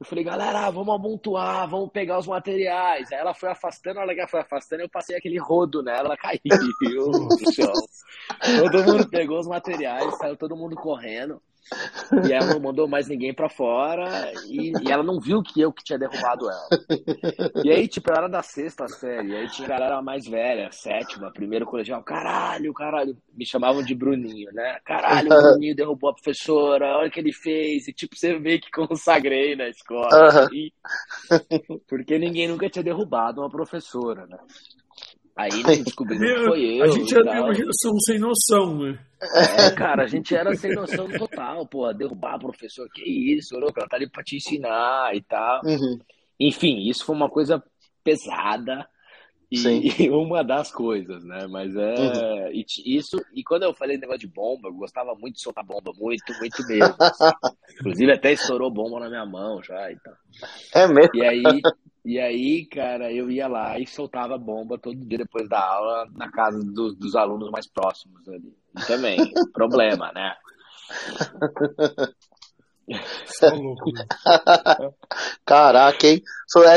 Eu 0.03 0.05
falei, 0.05 0.25
galera, 0.25 0.69
vamos 0.69 0.93
amontoar, 0.93 1.71
vamos 1.71 1.93
pegar 1.93 2.19
os 2.19 2.27
materiais. 2.27 3.13
Aí 3.13 3.21
ela 3.21 3.33
foi 3.33 3.51
afastando, 3.51 4.01
a 4.01 4.03
ela 4.03 4.27
foi 4.27 4.41
afastando, 4.41 4.83
eu 4.83 4.89
passei 4.89 5.17
aquele 5.17 5.39
rodo 5.39 5.81
nela, 5.81 6.09
ela 6.09 6.17
caiu. 6.17 6.41
Todo 8.61 8.83
mundo 8.83 9.09
pegou 9.09 9.39
os 9.39 9.47
materiais, 9.47 10.19
saiu 10.19 10.37
todo 10.37 10.57
mundo 10.57 10.75
correndo. 10.75 11.41
E 12.27 12.33
ela 12.33 12.47
não 12.47 12.61
mandou 12.61 12.87
mais 12.87 13.09
ninguém 13.09 13.33
para 13.33 13.49
fora 13.49 14.33
e, 14.47 14.73
e, 14.83 14.91
ela 14.91 15.03
não 15.03 15.19
viu 15.19 15.43
que 15.43 15.61
eu 15.61 15.73
que 15.73 15.83
tinha 15.83 15.99
derrubado 15.99 16.49
ela. 16.49 16.69
E 17.65 17.71
aí, 17.71 17.89
tipo, 17.89 18.11
ela 18.11 18.19
era 18.21 18.29
da 18.29 18.43
sexta 18.43 18.87
série, 18.89 19.35
aí 19.35 19.49
tinha 19.49 19.69
galera 19.69 20.03
mais 20.03 20.27
velha, 20.27 20.71
sétima, 20.71 21.33
primeiro 21.33 21.65
colegial, 21.65 22.03
caralho, 22.03 22.75
caralho, 22.75 23.17
me 23.35 23.47
chamavam 23.47 23.83
de 23.83 23.95
Bruninho, 23.95 24.53
né? 24.53 24.79
Caralho, 24.85 25.33
o 25.33 25.43
Bruninho 25.43 25.75
derrubou 25.75 26.11
a 26.11 26.15
professora, 26.15 26.99
olha 26.99 27.09
o 27.09 27.11
que 27.11 27.21
ele 27.21 27.33
fez, 27.33 27.89
e 27.89 27.93
tipo, 27.93 28.17
você 28.17 28.39
vê 28.39 28.59
que 28.59 28.71
consagrei 28.71 29.57
na 29.57 29.69
escola. 29.69 30.09
Assim, 30.29 30.71
porque 31.89 32.19
ninguém 32.19 32.49
nunca 32.49 32.69
tinha 32.69 32.83
derrubado 32.83 33.41
uma 33.41 33.51
professora, 33.51 34.27
né? 34.27 34.39
Aí 35.37 35.51
descobriram 35.85 36.25
que 36.25 36.45
foi 36.47 36.81
eu. 36.81 36.85
A 36.85 36.89
gente 36.89 37.15
era 37.15 37.43
uma 37.43 37.55
geração 37.55 37.99
sem 38.07 38.19
noção, 38.19 38.79
né? 38.79 38.99
É, 39.57 39.71
cara, 39.71 40.05
a 40.05 40.07
gente 40.07 40.35
era 40.35 40.55
sem 40.55 40.75
noção 40.75 41.09
total, 41.09 41.67
pô, 41.67 41.93
derrubar 41.93 42.39
professor, 42.39 42.89
que 42.93 43.03
isso, 43.03 43.59
louco, 43.59 43.79
ela 43.79 43.89
tá 43.89 43.97
ali 43.97 44.11
pra 44.11 44.23
te 44.23 44.37
ensinar 44.37 45.15
e 45.15 45.23
tal. 45.23 45.61
Uhum. 45.65 45.99
Enfim, 46.41 46.89
isso 46.89 47.05
foi 47.05 47.15
uma 47.15 47.31
coisa 47.31 47.63
pesada 48.03 48.87
e, 49.53 50.05
e, 50.05 50.11
uma 50.11 50.43
das 50.43 50.73
coisas, 50.73 51.23
né? 51.25 51.47
Mas 51.47 51.77
é. 51.77 51.95
Uhum. 51.95 52.65
isso, 52.87 53.17
e 53.35 53.45
quando 53.45 53.65
eu 53.65 53.75
falei 53.75 53.99
negócio 53.99 54.21
de 54.21 54.27
bomba, 54.27 54.69
eu 54.69 54.75
gostava 54.75 55.15
muito 55.15 55.35
de 55.35 55.43
soltar 55.43 55.65
bomba, 55.65 55.93
muito, 55.95 56.33
muito 56.41 56.67
mesmo. 56.67 56.97
Assim. 56.99 57.25
Inclusive 57.81 58.13
até 58.13 58.33
estourou 58.33 58.71
bomba 58.73 58.99
na 59.01 59.11
minha 59.11 59.27
mão 59.27 59.63
já 59.63 59.93
e 59.93 59.97
tal. 60.01 60.15
É 60.75 60.89
mesmo? 60.89 61.11
E 61.15 61.23
aí, 61.23 61.43
e 62.05 62.19
aí, 62.19 62.67
cara, 62.67 63.13
eu 63.13 63.31
ia 63.31 63.47
lá 63.47 63.79
e 63.79 63.87
soltava 63.87 64.37
bomba 64.37 64.77
todo 64.77 64.97
dia 64.97 65.19
depois 65.19 65.49
da 65.49 65.61
aula 65.61 66.09
na 66.15 66.31
casa 66.31 66.59
do, 66.59 66.93
dos 66.95 67.15
alunos 67.15 67.51
mais 67.51 67.67
próximos 67.67 68.29
ali. 68.29 68.53
E 68.77 68.87
também, 68.87 69.19
problema, 69.55 70.11
né? 70.13 70.35
Caraca, 75.47 76.07
hein? 76.07 76.23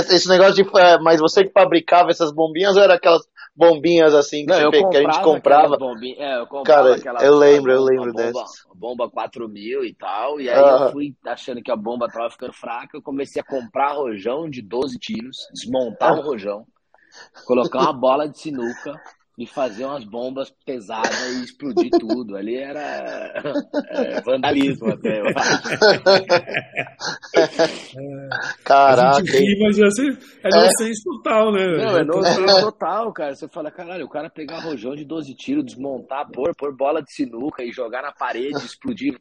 Esse 0.09 0.29
negócio 0.29 0.63
de. 0.63 0.79
É, 0.79 0.99
mas 0.99 1.19
você 1.19 1.43
que 1.43 1.51
fabricava 1.51 2.11
essas 2.11 2.31
bombinhas 2.31 2.75
ou 2.77 2.83
era 2.83 2.93
aquelas 2.93 3.27
bombinhas 3.55 4.13
assim 4.13 4.45
que, 4.45 4.51
Não, 4.51 4.71
você, 4.71 4.89
que 4.89 4.97
a 4.97 5.01
gente 5.01 5.21
comprava? 5.21 5.77
É, 6.17 6.39
eu 6.39 6.47
comprava 6.47 6.99
Cara, 6.99 7.23
eu 7.23 7.35
lembro, 7.35 7.71
eu 7.71 7.81
lembro 7.81 8.13
dessas. 8.13 8.65
Bomba 8.73 9.09
4000 9.09 9.85
e 9.85 9.93
tal. 9.93 10.41
E 10.41 10.49
aí 10.49 10.59
uh 10.59 10.63
-huh. 10.63 10.85
eu 10.87 10.91
fui 10.91 11.15
achando 11.25 11.61
que 11.61 11.71
a 11.71 11.75
bomba 11.75 12.07
tava 12.07 12.29
ficando 12.29 12.53
fraca. 12.53 12.97
Eu 12.97 13.01
comecei 13.01 13.41
a 13.41 13.45
comprar 13.45 13.93
rojão 13.93 14.49
de 14.49 14.61
12 14.61 14.97
tiros, 14.99 15.47
desmontar 15.53 16.13
o 16.13 16.21
-huh. 16.21 16.25
rojão, 16.25 16.65
colocar 17.45 17.79
uma 17.79 17.93
bola 17.93 18.27
de 18.27 18.39
sinuca 18.39 18.99
e 19.37 19.45
fazer 19.45 19.83
umas 19.85 20.05
bombas 20.05 20.49
pesadas 20.65 21.11
e 21.35 21.43
explodir 21.43 21.89
tudo. 21.99 22.37
Ali 22.37 22.55
era 22.55 23.33
é, 23.89 24.21
vandalismo 24.21 24.93
até, 24.93 25.19
eu 25.19 25.25
acho. 25.27 25.61
Caraca. 28.63 29.17
A 29.17 29.19
gente 29.19 29.37
ri, 29.37 29.59
mas 29.61 29.81
assim, 29.81 30.17
é 30.43 30.47
inocência 30.47 31.01
é. 31.01 31.17
total, 31.17 31.51
né? 31.51 31.67
Não, 31.67 31.97
é 31.97 32.01
inocência 32.01 32.61
total, 32.61 33.11
cara. 33.11 33.35
Você 33.35 33.47
fala, 33.49 33.69
caralho, 33.69 34.05
o 34.05 34.09
cara 34.09 34.29
pegar 34.29 34.59
rojão 34.59 34.95
de 34.95 35.03
12 35.03 35.35
tiros, 35.35 35.65
desmontar, 35.65 36.29
pôr, 36.31 36.55
pôr 36.55 36.73
bola 36.75 37.01
de 37.01 37.13
sinuca 37.13 37.61
e 37.63 37.71
jogar 37.71 38.01
na 38.01 38.13
parede, 38.13 38.65
explodir. 38.65 39.19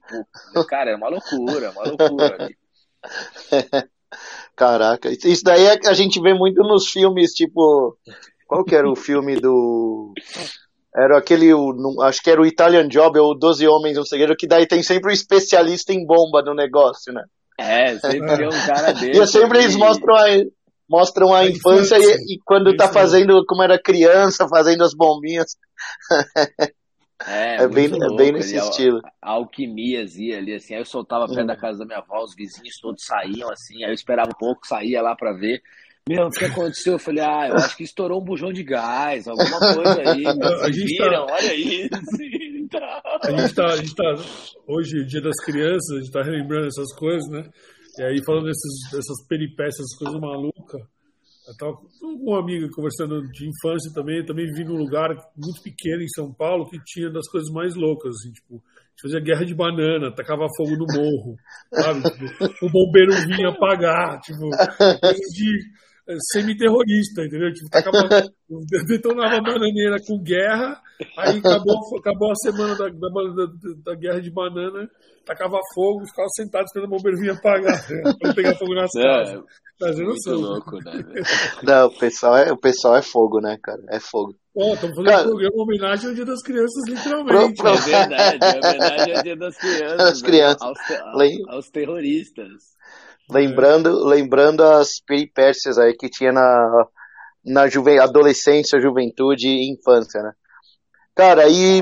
Cara, 0.68 0.92
é 0.92 0.96
uma 0.96 1.08
loucura, 1.08 1.72
uma 1.72 1.84
loucura. 1.84 2.36
Ali. 2.44 2.56
Caraca, 4.54 5.10
isso 5.10 5.42
daí 5.42 5.66
é 5.66 5.76
que 5.76 5.88
a 5.88 5.92
gente 5.92 6.20
vê 6.20 6.32
muito 6.32 6.62
nos 6.62 6.88
filmes, 6.88 7.32
tipo 7.32 7.98
qual 8.46 8.64
que 8.64 8.74
era 8.74 8.90
o 8.90 8.96
filme 8.96 9.36
do. 9.36 10.12
Era 10.96 11.18
aquele, 11.18 11.52
o, 11.52 12.02
acho 12.02 12.22
que 12.22 12.30
era 12.30 12.40
o 12.40 12.46
Italian 12.46 12.86
Job 12.88 13.18
ou 13.18 13.36
Doze 13.36 13.66
Homens 13.66 13.98
um 13.98 14.04
Segredo, 14.04 14.36
que 14.36 14.46
daí 14.46 14.66
tem 14.66 14.82
sempre 14.82 15.10
um 15.10 15.14
especialista 15.14 15.92
em 15.92 16.06
bomba 16.06 16.40
no 16.42 16.54
negócio, 16.54 17.12
né? 17.12 17.24
É, 17.58 17.98
sempre 17.98 18.36
tem 18.36 18.46
um 18.46 18.66
cara 18.66 18.92
dele. 18.92 19.18
e 19.20 19.26
sempre 19.26 19.58
eles 19.58 19.76
mostram 19.76 20.14
a, 20.14 20.26
mostram 20.88 21.34
a, 21.34 21.40
a 21.40 21.46
infância, 21.46 21.96
infância, 21.96 22.16
E, 22.20 22.34
e 22.34 22.38
quando 22.44 22.76
tá 22.76 22.88
fazendo, 22.88 23.44
como 23.46 23.62
era 23.62 23.80
criança, 23.80 24.48
fazendo 24.48 24.84
as 24.84 24.94
bombinhas. 24.94 25.56
É, 27.26 27.56
é 27.64 27.68
bem, 27.68 27.88
louco, 27.88 28.14
é 28.14 28.16
bem 28.16 28.32
nesse 28.32 28.56
ali, 28.56 28.68
estilo. 28.68 29.00
A, 29.22 29.30
a 29.30 29.32
alquimiazinha 29.34 30.38
ali, 30.38 30.54
assim. 30.54 30.74
Aí 30.74 30.80
eu 30.80 30.84
soltava 30.84 31.26
perto 31.26 31.40
uhum. 31.40 31.46
da 31.46 31.56
casa 31.56 31.78
da 31.78 31.86
minha 31.86 31.98
avó, 31.98 32.22
os 32.22 32.34
vizinhos 32.34 32.78
todos 32.80 33.04
saíam, 33.04 33.50
assim. 33.50 33.82
Aí 33.84 33.90
eu 33.90 33.94
esperava 33.94 34.30
um 34.30 34.38
pouco, 34.38 34.66
saía 34.66 35.02
lá 35.02 35.16
pra 35.16 35.32
ver. 35.32 35.60
Meu, 36.06 36.26
o 36.26 36.30
que 36.30 36.44
aconteceu? 36.44 36.94
Eu 36.94 36.98
falei, 36.98 37.24
ah, 37.24 37.48
eu 37.48 37.54
acho 37.54 37.74
que 37.78 37.82
estourou 37.82 38.20
um 38.20 38.24
bujão 38.24 38.52
de 38.52 38.62
gás, 38.62 39.26
alguma 39.26 39.58
coisa 39.58 40.02
aí. 40.02 40.22
a 40.60 40.70
gente 40.70 40.98
viram, 40.98 41.24
tá... 41.26 41.32
olha 41.32 41.54
isso. 41.54 41.88
A 43.22 43.30
gente, 43.30 43.54
tá, 43.54 43.66
a 43.66 43.76
gente 43.76 43.94
tá, 43.94 44.14
hoje, 44.68 45.06
dia 45.06 45.22
das 45.22 45.36
crianças, 45.42 45.96
a 45.96 46.00
gente 46.00 46.12
tá 46.12 46.22
relembrando 46.22 46.66
essas 46.66 46.94
coisas, 46.94 47.26
né? 47.30 47.48
E 47.98 48.02
aí, 48.02 48.22
falando 48.26 48.44
desses, 48.44 48.90
dessas 48.92 49.26
peripécias, 49.26 49.96
coisas 49.96 50.20
malucas, 50.20 50.82
eu 51.48 51.56
tava 51.56 51.72
com 51.72 52.06
uma 52.06 52.40
amiga 52.40 52.68
conversando 52.74 53.22
de 53.30 53.48
infância 53.48 53.90
também, 53.94 54.18
eu 54.18 54.26
também 54.26 54.44
vivi 54.46 54.64
num 54.64 54.76
lugar 54.76 55.08
muito 55.36 55.62
pequeno 55.62 56.02
em 56.02 56.08
São 56.08 56.30
Paulo 56.34 56.68
que 56.68 56.78
tinha 56.84 57.08
das 57.08 57.26
coisas 57.30 57.50
mais 57.50 57.74
loucas, 57.74 58.10
assim, 58.16 58.32
tipo, 58.32 58.62
fazia 59.00 59.20
guerra 59.20 59.46
de 59.46 59.54
banana, 59.54 60.14
tacava 60.14 60.46
fogo 60.54 60.76
no 60.76 60.86
morro, 60.86 61.36
sabe? 61.72 62.02
Tipo, 62.02 62.66
o 62.66 62.70
bombeiro 62.70 63.12
vinha 63.26 63.48
apagar, 63.48 64.20
tipo, 64.20 64.50
de 65.32 65.84
semi-terrorista, 66.32 67.24
entendeu? 67.24 67.52
Tipo, 67.52 67.70
tacava, 67.70 68.08
detonava 68.86 69.40
bananeira 69.40 69.96
com 70.06 70.22
guerra, 70.22 70.80
aí 71.18 71.38
acabou, 71.38 71.98
acabou 71.98 72.30
a 72.30 72.34
semana 72.36 72.74
da, 72.76 72.88
da, 72.88 73.08
da, 73.08 73.46
da 73.84 73.94
guerra 73.94 74.20
de 74.20 74.30
banana, 74.30 74.88
tacava 75.24 75.58
fogo, 75.74 76.06
ficava 76.06 76.28
sentado 76.36 76.64
esperando 76.64 76.92
o 76.92 76.96
bombeiro 76.96 77.18
vir 77.18 77.30
apagar, 77.30 77.88
né? 77.88 78.14
pra 78.20 78.34
pegar 78.34 78.54
fogo 78.56 78.74
nas 78.74 78.90
é, 78.96 79.02
casas. 79.02 79.44
Mas 79.80 79.98
eu 79.98 80.06
não 80.06 80.16
sou. 80.18 80.34
louco, 80.38 80.76
né? 80.84 80.92
Não, 81.64 81.86
o 81.88 81.98
pessoal, 81.98 82.36
é, 82.36 82.52
o 82.52 82.56
pessoal 82.56 82.96
é 82.96 83.02
fogo, 83.02 83.40
né, 83.40 83.58
cara? 83.60 83.82
É 83.90 83.98
fogo. 83.98 84.36
Pô, 84.54 84.72
estamos 84.72 84.94
fazendo 84.94 85.10
cara, 85.10 85.22
um 85.22 85.30
programa 85.30 85.62
homenagem 85.62 86.08
ao 86.08 86.14
Dia 86.14 86.24
das 86.24 86.42
Crianças, 86.42 86.88
literalmente. 86.88 87.54
Pro, 87.56 87.72
pro... 87.72 87.74
É 87.74 87.80
verdade, 87.80 88.38
é 88.40 88.68
homenagem 88.68 89.16
ao 89.16 89.22
Dia 89.24 89.36
das 89.36 89.56
Crianças. 89.56 90.00
As 90.00 90.22
crianças. 90.22 90.62
Aos, 90.62 90.78
aos, 90.90 91.48
aos 91.48 91.70
terroristas. 91.70 92.73
Lembrando, 93.30 94.04
lembrando 94.04 94.62
as 94.62 95.00
peripécias 95.06 95.78
aí 95.78 95.94
que 95.94 96.10
tinha 96.10 96.32
na, 96.32 96.86
na 97.44 97.68
juve, 97.68 97.98
adolescência, 97.98 98.80
juventude 98.80 99.48
e 99.48 99.72
infância, 99.72 100.22
né? 100.22 100.32
Cara, 101.14 101.44
aí 101.44 101.80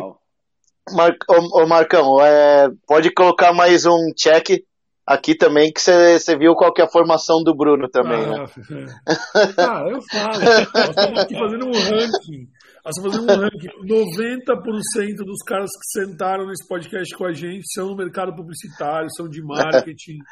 Mar... 0.91 1.13
Ô, 1.29 1.63
ô 1.63 1.67
Marcão, 1.67 2.21
é... 2.21 2.69
pode 2.87 3.13
colocar 3.13 3.53
mais 3.53 3.87
um 3.87 4.13
check 4.17 4.63
aqui 5.07 5.35
também, 5.37 5.73
que 5.73 5.81
você 5.81 6.37
viu 6.37 6.55
qual 6.55 6.73
que 6.73 6.81
é 6.81 6.85
a 6.85 6.91
formação 6.91 7.43
do 7.43 7.55
Bruno 7.55 7.89
também, 7.89 8.23
ah, 8.23 8.29
né? 8.29 8.47
Ah, 9.59 9.85
eu 9.89 10.01
falo. 10.03 10.39
Nós 10.75 10.89
estamos 10.89 11.21
aqui 11.21 11.39
fazendo 11.39 11.67
um 11.67 11.73
ranking. 11.73 12.49
Nós 12.85 12.97
estamos 12.97 13.17
fazendo 13.17 13.33
um 13.33 13.43
ranking. 13.43 13.69
90% 13.87 15.25
dos 15.25 15.39
caras 15.47 15.71
que 15.71 16.01
sentaram 16.01 16.47
nesse 16.47 16.67
podcast 16.67 17.17
com 17.17 17.27
a 17.27 17.33
gente 17.33 17.63
são 17.73 17.89
no 17.89 17.97
mercado 17.97 18.35
publicitário, 18.35 19.09
são 19.17 19.29
de 19.29 19.43
marketing. 19.43 20.19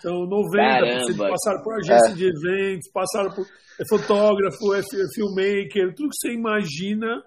São 0.00 0.20
90% 0.20 0.52
Caramba. 0.52 1.28
passaram 1.30 1.62
por 1.64 1.74
agência 1.74 2.12
é. 2.12 2.14
de 2.14 2.24
eventos, 2.24 2.90
passaram 2.92 3.34
por 3.34 3.44
é 3.44 3.84
fotógrafo, 3.88 4.72
é 4.72 4.80
filmmaker, 5.12 5.92
tudo 5.96 6.10
que 6.10 6.16
você 6.16 6.32
imagina 6.32 7.22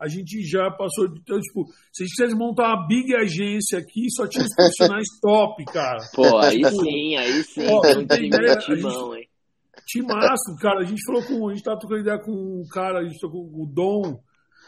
a 0.00 0.08
gente 0.08 0.42
já 0.46 0.70
passou. 0.70 1.06
Então, 1.06 1.40
tipo, 1.40 1.66
se 1.92 2.02
a 2.02 2.06
gente 2.06 2.16
quisesse 2.16 2.36
montar 2.36 2.74
uma 2.74 2.86
big 2.86 3.14
agência 3.14 3.78
aqui, 3.78 4.06
só 4.10 4.26
tinha 4.26 4.44
os 4.44 4.54
profissionais 4.54 5.06
top, 5.20 5.64
cara. 5.66 5.98
Pô, 6.14 6.38
aí 6.38 6.62
sim, 6.64 7.16
aí 7.16 7.42
sim. 7.44 7.66
Ó, 7.68 7.80
tem 7.80 8.06
time 8.06 8.26
ideia, 8.28 8.56
timão, 8.56 9.16
hein? 9.16 9.28
Timaço, 9.86 10.56
cara. 10.60 10.80
A 10.80 10.84
gente 10.84 11.04
falou 11.06 11.22
com. 11.22 11.48
A 11.48 11.54
gente 11.54 11.62
tava 11.62 11.78
trocando 11.78 12.00
ideia 12.00 12.18
com 12.18 12.32
um 12.32 12.64
cara, 12.68 12.98
a 12.98 13.04
gente 13.04 13.20
com 13.20 13.38
o 13.38 13.66
Dom. 13.72 14.20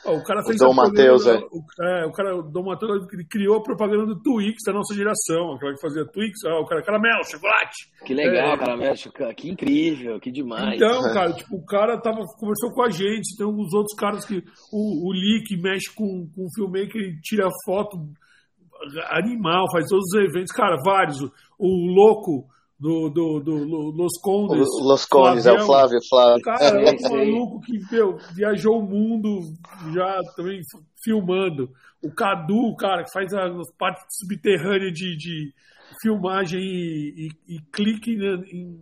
O 0.04 0.22
cara 0.22 0.44
fez 0.44 0.60
o 0.60 0.64
Dom 0.64 0.74
Matheus, 0.74 1.26
é. 1.26 1.36
O, 1.36 1.64
é, 1.82 2.06
o 2.06 2.12
cara, 2.12 2.36
o 2.36 2.42
Dom 2.42 2.66
Matheus, 2.66 3.04
ele 3.12 3.24
criou 3.24 3.56
a 3.56 3.62
propaganda 3.62 4.06
do 4.06 4.22
Twix 4.22 4.62
da 4.64 4.72
nossa 4.72 4.94
geração. 4.94 5.54
Aquela 5.54 5.74
que 5.74 5.80
fazia 5.80 6.06
Twix, 6.06 6.38
ó, 6.46 6.60
o 6.60 6.66
cara, 6.66 6.82
caramelo, 6.82 7.24
chocolate. 7.24 7.90
Que 8.06 8.14
legal, 8.14 8.54
é, 8.54 8.58
caramelo, 8.58 8.96
chocolate. 8.96 9.34
Que 9.34 9.50
incrível, 9.50 10.20
que 10.20 10.30
demais. 10.30 10.76
Então, 10.76 11.02
cara, 11.12 11.32
tipo, 11.32 11.56
o 11.56 11.66
cara 11.66 12.00
tava, 12.00 12.20
conversou 12.38 12.72
com 12.72 12.82
a 12.84 12.90
gente. 12.90 13.36
Tem 13.36 13.44
uns 13.44 13.74
outros 13.74 13.96
caras 13.98 14.24
que. 14.24 14.36
O, 14.72 15.08
o 15.08 15.12
Lee, 15.12 15.42
que 15.44 15.60
mexe 15.60 15.92
com, 15.92 16.28
com 16.32 16.44
o 16.44 16.54
filmmaker, 16.54 16.94
ele 16.94 17.20
tira 17.20 17.48
foto 17.66 17.98
animal, 19.10 19.66
faz 19.72 19.86
todos 19.88 20.04
os 20.04 20.14
eventos. 20.14 20.52
Cara, 20.52 20.76
vários. 20.84 21.20
O, 21.20 21.30
o 21.58 21.92
louco 21.92 22.46
do, 22.78 23.10
do, 23.10 23.40
do, 23.40 23.54
Los 23.90 24.20
Condes. 24.22 24.66
Los 24.82 25.04
Condes, 25.06 25.46
é 25.46 25.52
o 25.52 25.66
Flávio, 25.66 25.98
Flávio. 26.08 26.42
Cara, 26.42 26.80
é 26.80 26.92
um 26.92 27.10
maluco 27.10 27.60
que 27.60 27.78
meu, 27.90 28.16
viajou 28.34 28.78
o 28.78 28.82
mundo 28.82 29.40
já 29.92 30.20
também 30.36 30.60
filmando. 31.02 31.70
O 32.02 32.14
Cadu, 32.14 32.76
cara, 32.76 33.02
que 33.02 33.12
faz 33.12 33.32
as 33.34 33.72
partes 33.76 34.04
subterrâneas 34.20 34.92
de, 34.92 35.16
de 35.16 35.52
filmagem 36.00 36.60
e, 36.60 37.28
e, 37.48 37.56
e 37.56 37.58
clique 37.72 38.12
em, 38.12 38.78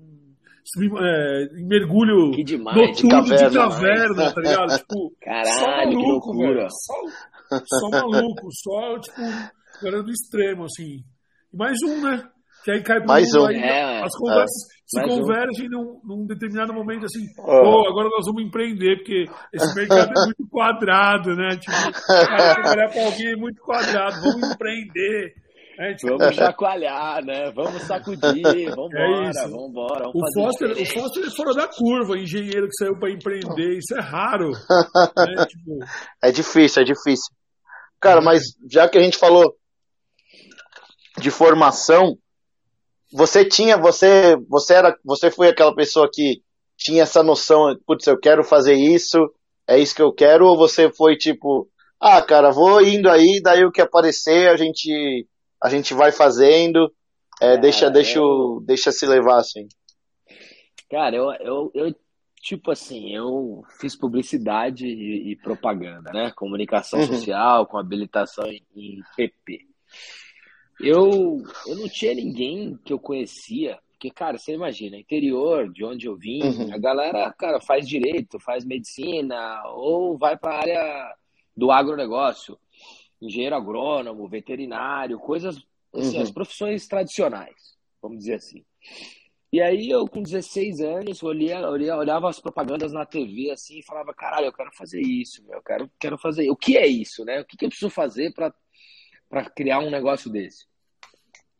é, 0.98 1.44
em 1.58 1.66
mergulho 1.66 2.32
que 2.32 2.44
demais, 2.44 2.76
noturno 2.76 3.24
de 3.24 3.30
caverna, 3.30 3.48
de 3.48 3.56
caverna 3.56 4.34
tá 4.34 4.40
ligado? 4.42 4.76
Tipo, 4.78 5.12
Caralho, 5.22 5.92
só 5.92 5.96
maluco, 5.96 6.36
velho. 6.36 6.68
Só, 6.68 7.62
só 7.64 7.88
maluco, 7.88 8.48
só, 8.52 8.98
tipo, 8.98 9.22
galera 9.82 10.02
do 10.02 10.10
extremo, 10.10 10.64
assim. 10.64 11.02
E 11.50 11.56
mais 11.56 11.78
um, 11.86 12.02
né? 12.02 12.28
Que 12.66 12.72
aí 12.72 12.82
cai 12.82 12.98
Mais 13.06 13.32
um. 13.32 13.46
Aí, 13.46 13.58
é, 13.58 14.02
as 14.02 14.12
conversas 14.18 14.50
é, 14.50 14.86
se 14.86 15.00
convergem 15.04 15.68
um. 15.68 15.70
num, 15.70 16.00
num, 16.02 16.26
determinado 16.26 16.74
momento 16.74 17.04
assim, 17.04 17.24
pô, 17.36 17.86
agora 17.86 18.08
nós 18.08 18.26
vamos 18.26 18.42
empreender, 18.42 18.96
porque 18.96 19.24
esse 19.52 19.72
mercado 19.72 20.10
é 20.10 20.24
muito 20.24 20.48
quadrado, 20.50 21.36
né? 21.36 21.50
Tipo, 21.58 21.70
trabalhar 22.26 22.88
para 22.90 23.04
alguém 23.04 23.34
é 23.34 23.36
muito 23.36 23.62
quadrado, 23.62 24.20
vamos 24.20 24.50
empreender. 24.50 25.34
É, 25.78 25.94
tipo... 25.94 26.18
Vamos 26.18 26.34
chacoalhar, 26.34 27.24
né? 27.24 27.52
Vamos 27.54 27.82
sacudir, 27.82 28.18
vamos 28.74 28.90
embora, 28.92 29.30
é 29.30 29.48
vamos 29.48 29.70
embora. 29.70 30.08
O, 30.08 30.20
Foster, 30.34 30.70
o 30.72 30.86
Foster 30.86 31.24
é 31.24 31.30
fora 31.30 31.54
da 31.54 31.68
curva, 31.68 32.18
engenheiro 32.18 32.66
que 32.66 32.84
saiu 32.84 32.98
para 32.98 33.12
empreender, 33.12 33.78
isso 33.78 33.94
é 33.96 34.00
raro. 34.00 34.50
né? 34.50 35.46
tipo... 35.46 35.78
É 36.20 36.32
difícil, 36.32 36.82
é 36.82 36.84
difícil. 36.84 37.32
Cara, 38.00 38.20
mas 38.20 38.42
já 38.68 38.88
que 38.88 38.98
a 38.98 39.02
gente 39.02 39.18
falou 39.18 39.54
de 41.16 41.30
formação, 41.30 42.18
você 43.12 43.44
tinha, 43.44 43.76
você, 43.76 44.36
você 44.48 44.74
era, 44.74 44.96
você 45.04 45.30
foi 45.30 45.48
aquela 45.48 45.74
pessoa 45.74 46.08
que 46.12 46.42
tinha 46.76 47.02
essa 47.02 47.22
noção, 47.22 47.76
putz, 47.86 48.06
eu 48.06 48.18
quero 48.18 48.44
fazer 48.44 48.74
isso, 48.74 49.18
é 49.66 49.78
isso 49.78 49.94
que 49.94 50.02
eu 50.02 50.12
quero, 50.12 50.46
ou 50.46 50.56
você 50.56 50.90
foi 50.90 51.16
tipo, 51.16 51.68
ah, 52.00 52.20
cara, 52.20 52.50
vou 52.50 52.82
indo 52.82 53.08
aí, 53.08 53.40
daí 53.42 53.64
o 53.64 53.72
que 53.72 53.80
aparecer 53.80 54.48
a 54.48 54.56
gente, 54.56 55.26
a 55.62 55.68
gente 55.68 55.94
vai 55.94 56.12
fazendo, 56.12 56.92
é, 57.40 57.56
deixa, 57.56 57.90
deixa, 57.90 58.18
eu... 58.18 58.62
deixa 58.64 58.92
se 58.92 59.06
levar 59.06 59.38
assim. 59.38 59.66
Cara, 60.90 61.16
eu, 61.16 61.32
eu, 61.40 61.70
eu, 61.74 61.94
tipo 62.40 62.70
assim, 62.70 63.14
eu 63.14 63.62
fiz 63.80 63.96
publicidade 63.96 64.86
e, 64.86 65.32
e 65.32 65.36
propaganda, 65.36 66.12
né? 66.12 66.32
Comunicação 66.36 67.00
uhum. 67.00 67.06
social, 67.06 67.66
com 67.66 67.78
habilitação 67.78 68.46
em, 68.46 68.62
em 68.74 69.02
PP. 69.16 69.66
Eu, 70.80 71.42
eu 71.66 71.76
não 71.76 71.88
tinha 71.88 72.14
ninguém 72.14 72.78
que 72.84 72.92
eu 72.92 72.98
conhecia, 72.98 73.78
porque, 73.92 74.10
cara, 74.10 74.36
você 74.36 74.52
imagina, 74.52 74.98
interior 74.98 75.72
de 75.72 75.84
onde 75.84 76.06
eu 76.06 76.16
vim, 76.16 76.42
uhum. 76.42 76.74
a 76.74 76.78
galera, 76.78 77.32
cara, 77.32 77.60
faz 77.60 77.88
direito, 77.88 78.38
faz 78.38 78.64
medicina, 78.64 79.62
ou 79.68 80.18
vai 80.18 80.36
para 80.36 80.54
a 80.54 80.60
área 80.60 81.14
do 81.56 81.70
agronegócio, 81.70 82.58
engenheiro 83.20 83.56
agrônomo, 83.56 84.28
veterinário, 84.28 85.18
coisas, 85.18 85.56
assim, 85.94 86.16
uhum. 86.16 86.22
as 86.22 86.30
profissões 86.30 86.86
tradicionais, 86.86 87.76
vamos 88.02 88.18
dizer 88.18 88.34
assim. 88.34 88.62
E 89.52 89.62
aí 89.62 89.88
eu, 89.88 90.06
com 90.06 90.22
16 90.22 90.80
anos, 90.80 91.22
olhia, 91.22 91.66
olhia, 91.66 91.96
olhava 91.96 92.28
as 92.28 92.38
propagandas 92.38 92.92
na 92.92 93.06
TV 93.06 93.50
assim 93.50 93.78
e 93.78 93.82
falava, 93.82 94.12
caralho, 94.12 94.46
eu 94.46 94.52
quero 94.52 94.70
fazer 94.74 95.00
isso, 95.00 95.42
eu 95.48 95.62
quero, 95.62 95.90
quero 95.98 96.18
fazer. 96.18 96.50
O 96.50 96.56
que 96.56 96.76
é 96.76 96.86
isso, 96.86 97.24
né? 97.24 97.40
O 97.40 97.44
que, 97.46 97.56
que 97.56 97.64
eu 97.64 97.68
preciso 97.70 97.88
fazer 97.88 98.34
para 98.34 98.52
para 99.28 99.48
criar 99.50 99.80
um 99.80 99.90
negócio 99.90 100.30
desse. 100.30 100.66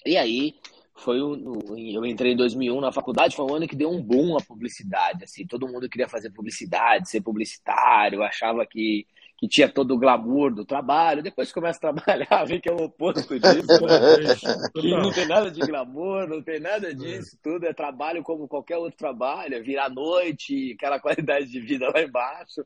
E 0.04 0.16
aí, 0.16 0.54
foi 0.96 1.20
o, 1.20 1.62
eu 1.76 2.04
entrei 2.06 2.32
em 2.32 2.36
2001 2.36 2.80
na 2.80 2.92
faculdade, 2.92 3.36
foi 3.36 3.44
um 3.44 3.54
ano 3.54 3.68
que 3.68 3.76
deu 3.76 3.90
um 3.90 4.02
boom 4.02 4.36
a 4.36 4.42
publicidade, 4.42 5.24
assim, 5.24 5.46
todo 5.46 5.68
mundo 5.68 5.88
queria 5.88 6.08
fazer 6.08 6.30
publicidade, 6.30 7.10
ser 7.10 7.20
publicitário, 7.20 8.22
achava 8.22 8.64
que, 8.64 9.06
que 9.36 9.46
tinha 9.46 9.68
todo 9.68 9.92
o 9.92 9.98
glamour 9.98 10.54
do 10.54 10.64
trabalho, 10.64 11.22
depois 11.22 11.52
começa 11.52 11.78
a 11.78 11.92
trabalhar, 11.92 12.44
vê 12.48 12.58
que 12.58 12.70
é 12.70 12.72
o 12.72 12.84
oposto 12.84 13.38
disso, 13.38 13.66
né? 13.86 14.70
que 14.74 14.90
não 14.90 15.12
tem 15.12 15.26
nada 15.26 15.50
de 15.50 15.60
glamour, 15.60 16.26
não 16.26 16.42
tem 16.42 16.58
nada 16.58 16.94
disso, 16.94 17.36
tudo 17.42 17.66
é 17.66 17.74
trabalho 17.74 18.22
como 18.22 18.48
qualquer 18.48 18.78
outro 18.78 18.96
trabalho, 18.96 19.54
é 19.54 19.60
virar 19.60 19.90
noite, 19.90 20.72
aquela 20.72 20.98
qualidade 20.98 21.46
de 21.46 21.60
vida 21.60 21.90
lá 21.92 22.00
embaixo, 22.00 22.64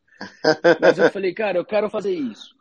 mas 0.80 0.98
eu 0.98 1.10
falei, 1.10 1.34
cara, 1.34 1.58
eu 1.58 1.64
quero 1.64 1.90
fazer 1.90 2.14
isso, 2.14 2.54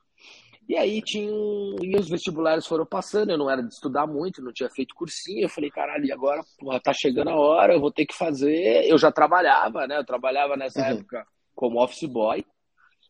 e 0.69 0.77
aí 0.77 1.01
tinha 1.01 1.33
um... 1.33 1.77
E 1.81 1.97
os 1.97 2.07
vestibulares 2.07 2.67
foram 2.67 2.85
passando, 2.85 3.31
eu 3.31 3.39
não 3.39 3.49
era 3.49 3.63
de 3.63 3.73
estudar 3.73 4.05
muito, 4.05 4.39
não 4.39 4.53
tinha 4.53 4.69
feito 4.69 4.93
cursinho. 4.93 5.41
Eu 5.41 5.49
falei, 5.49 5.71
caralho, 5.71 6.05
e 6.05 6.11
agora, 6.11 6.43
porra, 6.59 6.79
tá 6.79 6.93
chegando 6.93 7.31
a 7.31 7.35
hora, 7.35 7.73
eu 7.73 7.81
vou 7.81 7.91
ter 7.91 8.05
que 8.05 8.15
fazer. 8.15 8.85
Eu 8.87 8.95
já 8.95 9.11
trabalhava, 9.11 9.87
né? 9.87 9.97
Eu 9.97 10.05
trabalhava 10.05 10.55
nessa 10.55 10.79
uhum. 10.79 10.97
época 10.97 11.25
como 11.55 11.83
office 11.83 12.07
boy, 12.07 12.45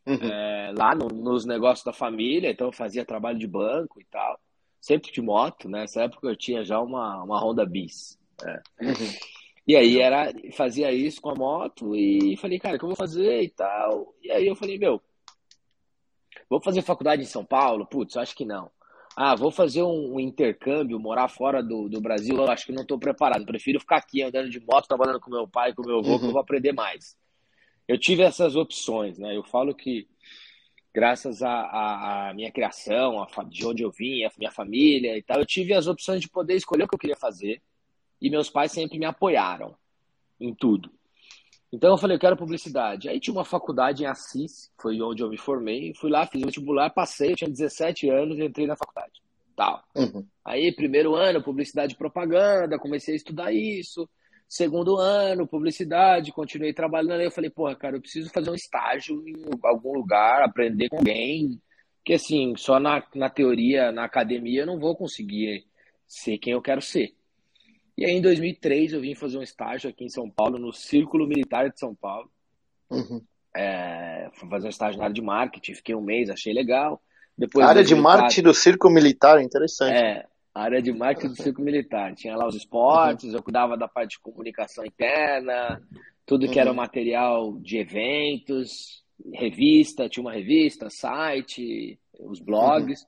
uhum. 0.08 0.15
é, 0.24 0.74
lá 0.74 0.95
no, 0.95 1.10
nos 1.10 1.45
negócios 1.45 1.84
da 1.84 1.91
família, 1.91 2.50
então 2.50 2.67
eu 2.67 2.74
fazia 2.74 3.04
trabalho 3.04 3.38
de 3.38 3.45
banco 3.45 4.00
e 4.00 4.06
tal. 4.06 4.39
Sempre 4.80 5.12
de 5.12 5.22
moto, 5.22 5.67
né? 5.67 5.82
Nessa 5.82 6.04
época 6.04 6.30
eu 6.30 6.38
tinha 6.38 6.63
já 6.63 6.80
uma, 6.80 7.22
uma 7.26 7.43
Honda 7.43 7.65
Bis. 7.65 8.17
Né? 8.41 8.62
Uhum. 8.82 9.13
E 9.67 9.76
aí 9.76 10.00
era, 10.00 10.32
fazia 10.54 10.93
isso 10.93 11.22
com 11.22 11.30
a 11.30 11.36
moto 11.36 11.93
e 11.93 12.38
falei, 12.38 12.58
cara, 12.58 12.78
o 12.78 12.80
que 12.80 12.86
eu 12.86 12.89
vou 12.89 12.95
fazer 12.95 13.41
e 13.43 13.50
tal. 13.50 14.15
E 14.24 14.32
aí 14.32 14.48
eu 14.48 14.56
falei, 14.56 14.80
meu, 14.80 15.02
Vou 16.49 16.59
fazer 16.59 16.81
faculdade 16.81 17.21
em 17.21 17.25
São 17.25 17.45
Paulo? 17.45 17.85
Putz, 17.85 18.17
acho 18.17 18.35
que 18.35 18.43
não. 18.43 18.71
Ah, 19.15 19.35
vou 19.35 19.51
fazer 19.51 19.83
um, 19.83 20.15
um 20.15 20.19
intercâmbio, 20.19 20.99
morar 20.99 21.27
fora 21.27 21.62
do, 21.62 21.89
do 21.89 22.01
Brasil? 22.01 22.35
Eu 22.35 22.49
acho 22.49 22.65
que 22.65 22.71
não 22.71 22.83
estou 22.83 22.97
preparado. 22.97 23.45
Prefiro 23.45 23.79
ficar 23.79 23.97
aqui 23.97 24.23
andando 24.23 24.49
de 24.49 24.59
moto, 24.59 24.88
trabalhando 24.88 25.19
com 25.19 25.29
meu 25.29 25.47
pai, 25.47 25.73
com 25.73 25.85
meu 25.85 25.99
avô, 25.99 26.13
uhum. 26.13 26.19
que 26.19 26.25
eu 26.25 26.31
vou 26.31 26.41
aprender 26.41 26.71
mais. 26.71 27.17
Eu 27.88 27.97
tive 27.97 28.23
essas 28.23 28.55
opções, 28.55 29.17
né? 29.17 29.35
Eu 29.35 29.43
falo 29.43 29.75
que 29.75 30.07
graças 30.93 31.41
à 31.43 32.31
minha 32.35 32.51
criação, 32.51 33.21
a, 33.21 33.43
de 33.43 33.65
onde 33.65 33.83
eu 33.83 33.91
vim, 33.91 34.23
a 34.23 34.31
minha 34.38 34.51
família 34.51 35.17
e 35.17 35.21
tal, 35.21 35.39
eu 35.39 35.45
tive 35.45 35.73
as 35.73 35.88
opções 35.88 36.21
de 36.21 36.29
poder 36.29 36.55
escolher 36.55 36.83
o 36.83 36.88
que 36.88 36.95
eu 36.95 36.99
queria 36.99 37.15
fazer. 37.15 37.62
E 38.21 38.29
meus 38.29 38.49
pais 38.49 38.71
sempre 38.71 38.97
me 38.97 39.05
apoiaram 39.05 39.75
em 40.39 40.53
tudo. 40.53 40.91
Então 41.71 41.91
eu 41.91 41.97
falei, 41.97 42.15
eu 42.15 42.19
quero 42.19 42.36
publicidade. 42.36 43.10
Aí 43.10 43.19
tinha 43.19 43.34
uma 43.34 43.45
faculdade 43.45 44.03
em 44.03 44.08
Assis, 44.08 44.71
foi 44.82 44.99
onde 45.01 45.21
eu 45.21 45.29
me 45.29 45.38
formei. 45.38 45.93
Fui 45.93 46.10
lá, 46.10 46.25
fiz 46.25 46.41
vestibular, 46.41 46.89
passei, 46.89 47.32
eu 47.32 47.36
tinha 47.36 47.49
17 47.49 48.10
anos 48.10 48.39
e 48.39 48.43
entrei 48.43 48.65
na 48.65 48.75
faculdade. 48.75 49.21
Tal. 49.55 49.84
Uhum. 49.95 50.25
Aí, 50.43 50.73
primeiro 50.73 51.15
ano, 51.15 51.43
publicidade 51.43 51.93
e 51.93 51.97
propaganda, 51.97 52.79
comecei 52.79 53.13
a 53.13 53.17
estudar 53.17 53.53
isso. 53.53 54.10
Segundo 54.47 54.97
ano, 54.97 55.45
publicidade, 55.45 56.32
continuei 56.32 56.73
trabalhando. 56.73 57.19
Aí 57.19 57.25
eu 57.25 57.32
falei, 57.32 57.51
porra, 57.51 57.75
cara, 57.75 57.97
eu 57.97 58.01
preciso 58.01 58.32
fazer 58.32 58.49
um 58.49 58.55
estágio 58.55 59.23
em 59.27 59.36
algum 59.63 59.93
lugar, 59.93 60.41
aprender 60.41 60.89
com 60.89 60.97
alguém. 60.97 61.62
Porque 61.97 62.13
assim, 62.13 62.55
só 62.58 62.79
na, 62.79 63.05
na 63.13 63.29
teoria, 63.29 63.91
na 63.91 64.05
academia, 64.05 64.62
eu 64.62 64.65
não 64.65 64.79
vou 64.79 64.95
conseguir 64.95 65.67
ser 66.08 66.39
quem 66.39 66.53
eu 66.53 66.62
quero 66.62 66.82
ser. 66.82 67.13
E 67.99 68.05
aí, 68.05 68.13
em 68.13 68.21
2003, 68.21 68.93
eu 68.93 69.01
vim 69.01 69.13
fazer 69.13 69.38
um 69.38 69.43
estágio 69.43 69.89
aqui 69.89 70.05
em 70.05 70.09
São 70.09 70.29
Paulo, 70.29 70.57
no 70.57 70.71
Círculo 70.71 71.27
Militar 71.27 71.69
de 71.69 71.77
São 71.77 71.93
Paulo. 71.93 72.31
Uhum. 72.89 73.21
É, 73.53 74.29
fui 74.35 74.47
fazer 74.47 74.67
um 74.67 74.69
estágio 74.69 74.97
na 74.97 75.03
área 75.03 75.13
de 75.13 75.21
marketing, 75.21 75.73
fiquei 75.73 75.93
um 75.93 76.01
mês, 76.01 76.29
achei 76.29 76.53
legal. 76.53 77.01
Depois 77.38 77.65
a 77.65 77.69
área 77.69 77.83
de, 77.83 77.93
marketing 77.93 78.43
do 78.43 78.53
circo 78.53 78.89
militar, 78.89 79.43
interessante. 79.43 79.97
É, 79.97 80.25
a 80.55 80.62
área 80.62 80.81
de 80.81 80.93
marketing 80.93 81.27
do 81.27 81.43
circo 81.43 81.62
militar. 81.62 82.15
Tinha 82.15 82.38
lá 82.38 82.47
os 82.47 82.55
esportes, 82.55 83.31
uhum. 83.31 83.35
eu 83.35 83.43
cuidava 83.43 83.75
da 83.75 83.89
parte 83.89 84.12
de 84.12 84.19
comunicação 84.19 84.85
interna, 84.85 85.81
tudo 86.25 86.47
que 86.47 86.55
uhum. 86.55 86.62
era 86.62 86.73
material 86.73 87.57
de 87.59 87.79
eventos, 87.79 89.03
revista, 89.33 90.07
tinha 90.07 90.23
uma 90.23 90.31
revista, 90.31 90.89
site, 90.89 91.99
os 92.17 92.39
blogs. 92.39 93.01
Uhum. 93.01 93.07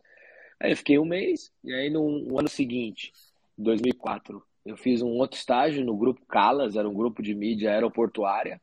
Aí 0.59 0.71
eu 0.73 0.77
fiquei 0.77 0.99
um 0.99 1.05
mês, 1.05 1.49
e 1.63 1.73
aí 1.73 1.89
no, 1.89 2.19
no 2.19 2.37
ano 2.37 2.49
seguinte, 2.49 3.13
2004, 3.57 4.43
eu 4.65 4.77
fiz 4.77 5.01
um 5.01 5.09
outro 5.09 5.37
estágio 5.37 5.83
no 5.83 5.97
grupo 5.97 6.25
Calas, 6.25 6.75
era 6.75 6.87
um 6.87 6.93
grupo 6.93 7.21
de 7.21 7.33
mídia 7.33 7.71
aeroportuária. 7.71 8.61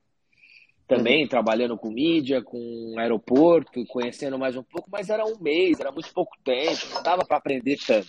Também 0.87 1.22
uhum. 1.22 1.28
trabalhando 1.28 1.76
com 1.76 1.90
mídia, 1.90 2.42
com 2.42 2.94
aeroporto, 2.96 3.84
conhecendo 3.87 4.38
mais 4.38 4.56
um 4.56 4.62
pouco, 4.62 4.88
mas 4.90 5.11
era 5.11 5.24
um 5.24 5.38
mês, 5.38 5.78
era 5.78 5.92
muito 5.92 6.12
pouco 6.14 6.37
tempo, 6.42 6.94
não 6.94 7.02
dava 7.02 7.24
para 7.26 7.37
aprender 7.37 7.76
tanto. 7.87 8.08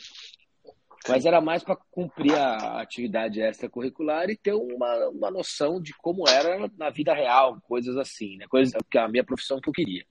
Mas 1.07 1.25
era 1.25 1.41
mais 1.41 1.63
para 1.63 1.77
cumprir 1.91 2.33
a 2.35 2.81
atividade 2.81 3.41
extracurricular 3.41 4.29
e 4.29 4.37
ter 4.37 4.53
uma, 4.53 5.09
uma 5.09 5.31
noção 5.31 5.81
de 5.81 5.93
como 5.93 6.27
era 6.27 6.69
na 6.77 6.89
vida 6.89 7.13
real, 7.13 7.59
coisas 7.61 7.97
assim, 7.97 8.37
né? 8.37 8.45
Coisas, 8.47 8.73
a 8.95 9.07
minha 9.07 9.23
profissão 9.23 9.59
que 9.59 9.69
eu 9.69 9.73
queria. 9.73 10.05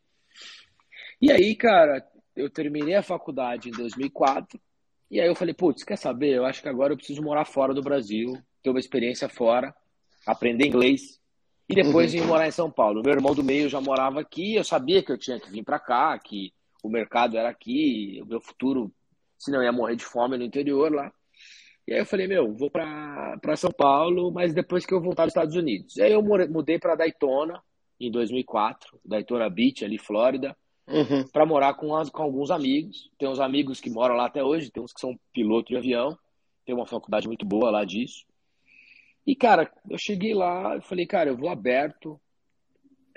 E 1.20 1.30
aí, 1.30 1.54
cara, 1.54 2.06
eu 2.34 2.50
terminei 2.50 2.94
a 2.94 3.02
faculdade 3.02 3.68
em 3.68 3.72
2004 3.72 4.58
e 5.10 5.20
aí 5.20 5.26
eu 5.26 5.34
falei, 5.34 5.54
putz, 5.54 5.84
quer 5.84 5.96
saber? 5.96 6.34
Eu 6.34 6.44
acho 6.44 6.60
que 6.60 6.68
agora 6.68 6.92
eu 6.92 6.96
preciso 6.96 7.22
morar 7.22 7.46
fora 7.46 7.72
do 7.72 7.82
Brasil, 7.82 8.36
ter 8.62 8.70
uma 8.70 8.78
experiência 8.78 9.28
fora, 9.28 9.74
aprender 10.26 10.66
inglês 10.66 11.18
e 11.68 11.74
depois 11.74 12.12
uhum. 12.12 12.20
ir 12.20 12.26
morar 12.26 12.46
em 12.46 12.52
São 12.52 12.70
Paulo. 12.70 13.02
Meu 13.02 13.14
irmão 13.14 13.34
do 13.34 13.42
meio 13.42 13.68
já 13.68 13.80
morava 13.80 14.20
aqui, 14.20 14.54
eu 14.54 14.64
sabia 14.64 15.02
que 15.02 15.10
eu 15.10 15.18
tinha 15.18 15.40
que 15.40 15.50
vir 15.50 15.64
para 15.64 15.78
cá, 15.78 16.18
que 16.18 16.52
o 16.82 16.90
mercado 16.90 17.38
era 17.38 17.48
aqui, 17.48 18.20
o 18.22 18.26
meu 18.26 18.40
futuro, 18.40 18.92
senão 19.38 19.60
eu 19.60 19.64
ia 19.64 19.72
morrer 19.72 19.96
de 19.96 20.04
fome 20.04 20.36
no 20.36 20.44
interior 20.44 20.92
lá. 20.92 21.10
E 21.86 21.94
aí 21.94 22.00
eu 22.00 22.06
falei, 22.06 22.26
meu, 22.26 22.54
vou 22.54 22.70
para 22.70 23.56
São 23.56 23.70
Paulo, 23.70 24.30
mas 24.30 24.52
depois 24.52 24.84
que 24.84 24.92
eu 24.92 25.00
voltar 25.00 25.24
dos 25.24 25.30
Estados 25.30 25.56
Unidos. 25.56 25.96
E 25.96 26.02
aí 26.02 26.12
eu 26.12 26.22
mudei 26.22 26.78
para 26.78 26.94
Daytona 26.94 27.62
em 27.98 28.10
2004, 28.10 29.00
Daytona 29.02 29.48
Beach, 29.48 29.86
ali, 29.86 29.98
Flórida 29.98 30.54
uhum. 30.88 31.28
para 31.28 31.46
morar 31.46 31.74
com, 31.74 31.94
as, 31.94 32.10
com 32.10 32.22
alguns 32.22 32.50
amigos. 32.50 33.10
Tem 33.18 33.28
uns 33.28 33.40
amigos 33.40 33.80
que 33.80 33.90
moram 33.90 34.16
lá 34.16 34.26
até 34.26 34.42
hoje, 34.42 34.70
tem 34.70 34.82
uns 34.82 34.92
que 34.92 35.00
são 35.00 35.18
piloto 35.32 35.68
de 35.68 35.76
avião, 35.76 36.18
tem 36.64 36.74
uma 36.74 36.86
faculdade 36.86 37.26
muito 37.26 37.46
boa 37.46 37.70
lá 37.70 37.84
disso. 37.84 38.24
E, 39.26 39.36
cara, 39.36 39.70
eu 39.90 39.98
cheguei 39.98 40.34
lá 40.34 40.76
e 40.76 40.80
falei, 40.80 41.06
cara, 41.06 41.30
eu 41.30 41.36
vou 41.36 41.50
aberto. 41.50 42.18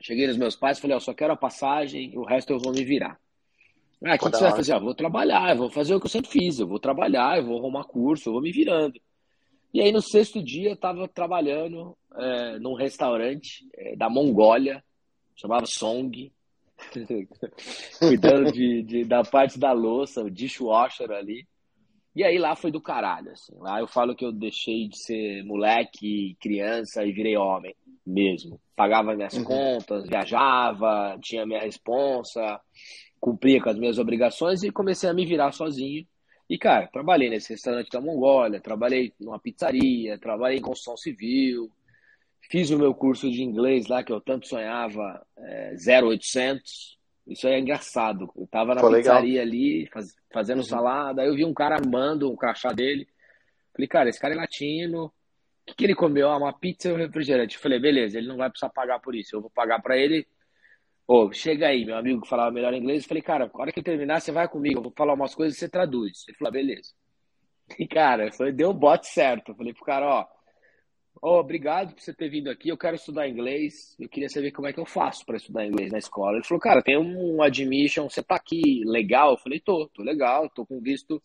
Cheguei 0.02 0.28
nos 0.28 0.38
meus 0.38 0.56
pais 0.56 0.80
falei, 0.80 0.96
ó, 0.96 1.00
só 1.00 1.14
quero 1.14 1.32
a 1.32 1.38
passagem, 1.38 2.18
o 2.18 2.24
resto 2.24 2.52
eu 2.52 2.60
vou 2.60 2.74
me 2.74 2.84
virar. 2.84 3.20
Ah, 4.04 4.16
o 4.16 4.18
que, 4.18 4.32
que 4.32 4.38
você 4.38 4.44
vai 4.44 4.56
fazer? 4.56 4.74
Ah, 4.74 4.80
vou 4.80 4.96
trabalhar, 4.96 5.52
eu 5.52 5.58
vou 5.58 5.70
fazer 5.70 5.94
o 5.94 6.00
que 6.00 6.08
eu 6.08 6.10
sempre 6.10 6.32
fiz, 6.32 6.60
eu 6.60 6.68
vou 6.68 6.80
trabalhar, 6.80 7.38
eu 7.38 7.46
vou 7.46 7.60
arrumar 7.60 7.84
curso, 7.84 8.28
eu 8.28 8.34
vou 8.34 8.42
me 8.42 8.52
virando. 8.52 9.00
E 9.74 9.80
aí 9.80 9.92
no 9.92 10.02
sexto 10.02 10.44
dia 10.44 10.72
eu 10.72 10.76
tava 10.76 11.08
trabalhando 11.08 11.96
é, 12.18 12.60
num 12.60 12.74
restaurante 12.74 13.66
é, 13.76 13.96
da 13.96 14.10
Mongólia, 14.10 14.84
chamava 15.36 15.66
Song, 15.66 16.32
cuidando 18.00 18.52
de, 18.52 18.84
de, 18.84 19.06
da 19.06 19.24
parte 19.24 19.60
da 19.60 19.72
louça, 19.72 20.22
o 20.22 20.30
dishwasher 20.30 21.12
ali. 21.12 21.48
E 22.16 22.24
aí 22.24 22.38
lá 22.38 22.56
foi 22.56 22.72
do 22.72 22.82
caralho, 22.82 23.32
assim. 23.32 23.56
Lá 23.58 23.80
eu 23.80 23.88
falo 23.88 24.16
que 24.16 24.26
eu 24.26 24.32
deixei 24.32 24.88
de 24.88 24.98
ser 24.98 25.44
moleque, 25.44 26.36
criança 26.42 27.06
e 27.06 27.12
virei 27.12 27.38
homem 27.38 27.74
mesmo. 28.06 28.60
Pagava 28.76 29.16
minhas 29.16 29.34
uhum. 29.34 29.44
contas, 29.44 30.08
viajava, 30.08 31.18
tinha 31.22 31.46
minha 31.46 31.62
responsa, 31.62 32.60
cumpria 33.20 33.62
com 33.62 33.70
as 33.70 33.78
minhas 33.78 33.98
obrigações 33.98 34.64
e 34.64 34.72
comecei 34.72 35.10
a 35.10 35.14
me 35.14 35.26
virar 35.26 35.52
sozinho. 35.52 36.06
E, 36.50 36.58
cara, 36.58 36.88
trabalhei 36.88 37.30
nesse 37.30 37.54
restaurante 37.54 37.90
da 37.90 38.02
Mongólia, 38.02 38.60
trabalhei 38.60 39.14
numa 39.18 39.40
pizzaria, 39.40 40.20
trabalhei 40.20 40.58
em 40.58 40.62
construção 40.62 40.98
civil, 40.98 41.72
Fiz 42.50 42.70
o 42.70 42.78
meu 42.78 42.94
curso 42.94 43.30
de 43.30 43.44
inglês 43.44 43.88
lá, 43.88 44.04
que 44.04 44.12
eu 44.12 44.20
tanto 44.20 44.48
sonhava, 44.48 45.26
é, 45.38 45.76
0800. 46.02 47.00
Isso 47.28 47.48
é 47.48 47.60
engraçado. 47.60 48.30
Eu 48.36 48.48
tava 48.48 48.76
na 48.76 48.82
Foi 48.82 48.98
pizzaria 48.98 49.42
legal. 49.42 49.48
ali, 49.48 49.88
faz, 49.88 50.16
fazendo 50.34 50.58
uhum. 50.58 50.64
salada. 50.64 51.22
Aí 51.22 51.28
eu 51.28 51.36
vi 51.36 51.46
um 51.46 51.54
cara 51.54 51.76
armando 51.76 52.30
um 52.30 52.36
crachá 52.36 52.74
dele. 52.74 53.08
Falei, 53.74 53.88
cara, 53.88 54.10
esse 54.10 54.20
cara 54.20 54.34
é 54.34 54.38
latino. 54.38 55.06
O 55.06 55.12
que, 55.66 55.76
que 55.76 55.84
ele 55.86 55.96
comeu? 55.96 56.30
Ah, 56.30 56.38
uma 56.38 56.52
pizza 56.52 56.90
e 56.90 56.94
um 56.94 56.98
refrigerante. 56.98 57.58
Falei, 57.58 57.80
beleza, 57.80 58.18
ele 58.18 58.28
não 58.28 58.38
vai 58.38 58.50
precisar 58.50 58.70
pagar 58.70 59.00
por 59.00 59.16
isso. 59.16 59.36
Eu 59.36 59.42
vou 59.42 59.50
pagar 59.52 59.82
para 59.82 59.98
ele. 59.98 60.28
Ô, 61.08 61.32
chega 61.32 61.68
aí, 61.68 61.86
meu 61.86 61.96
amigo 61.96 62.22
que 62.22 62.28
falava 62.28 62.52
melhor 62.52 62.74
inglês. 62.74 63.04
Eu 63.04 63.08
falei, 63.08 63.24
cara, 63.24 63.46
na 63.54 63.62
hora 63.62 63.72
que 63.72 63.80
eu 63.80 63.84
terminar, 63.84 64.20
você 64.20 64.32
vai 64.32 64.48
comigo. 64.48 64.80
Eu 64.80 64.84
vou 64.84 64.94
falar 64.98 65.14
umas 65.14 65.36
coisas 65.36 65.56
e 65.56 65.60
você 65.60 65.70
traduz. 65.70 66.26
Ele 66.28 66.38
falou, 66.38 66.50
ah, 66.50 66.52
beleza. 66.52 66.92
E, 67.80 67.88
cara, 67.88 68.30
foi, 68.34 68.52
deu 68.52 68.72
o 68.72 68.74
bote 68.74 69.08
certo. 69.08 69.52
Eu 69.52 69.56
falei 69.56 69.74
pro 69.74 69.86
cara, 69.86 70.06
ó 70.06 70.41
Oh, 71.22 71.40
obrigado 71.40 71.94
por 71.94 72.02
você 72.02 72.12
ter 72.12 72.30
vindo 72.30 72.50
aqui. 72.50 72.70
Eu 72.70 72.78
quero 72.78 72.96
estudar 72.96 73.30
inglês. 73.30 73.96
Eu 74.00 74.10
queria 74.10 74.28
saber 74.28 74.52
como 74.52 74.68
é 74.68 74.74
que 74.74 74.80
eu 74.80 74.86
faço 74.88 75.24
para 75.24 75.38
estudar 75.38 75.68
inglês 75.68 75.92
na 75.92 76.00
escola. 76.00 76.38
Ele 76.38 76.44
falou, 76.44 76.60
cara, 76.60 76.82
tem 76.82 76.98
um 76.98 77.44
admission, 77.44 78.10
você 78.10 78.24
tá 78.24 78.36
aqui 78.36 78.82
legal? 78.86 79.32
Eu 79.32 79.38
falei, 79.38 79.60
tô, 79.60 79.88
tô 79.90 80.02
legal, 80.02 80.50
tô 80.50 80.66
com 80.66 80.82
visto 80.82 81.22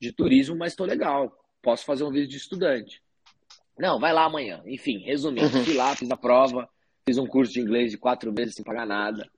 de 0.00 0.12
turismo, 0.12 0.56
mas 0.56 0.74
tô 0.74 0.84
legal. 0.84 1.32
Posso 1.62 1.84
fazer 1.84 2.02
um 2.02 2.10
visto 2.10 2.30
de 2.30 2.36
estudante. 2.36 3.00
Não, 3.78 4.00
vai 4.00 4.12
lá 4.12 4.24
amanhã. 4.24 4.60
Enfim, 4.66 4.98
resumindo, 5.04 5.56
uhum. 5.56 5.64
fui 5.64 5.74
lá, 5.74 5.94
fiz 5.94 6.10
a 6.10 6.16
prova, 6.16 6.68
fiz 7.06 7.16
um 7.16 7.26
curso 7.26 7.52
de 7.52 7.60
inglês 7.60 7.92
de 7.92 7.98
quatro 7.98 8.32
meses 8.32 8.56
sem 8.56 8.64
pagar 8.64 8.86
nada, 8.86 9.30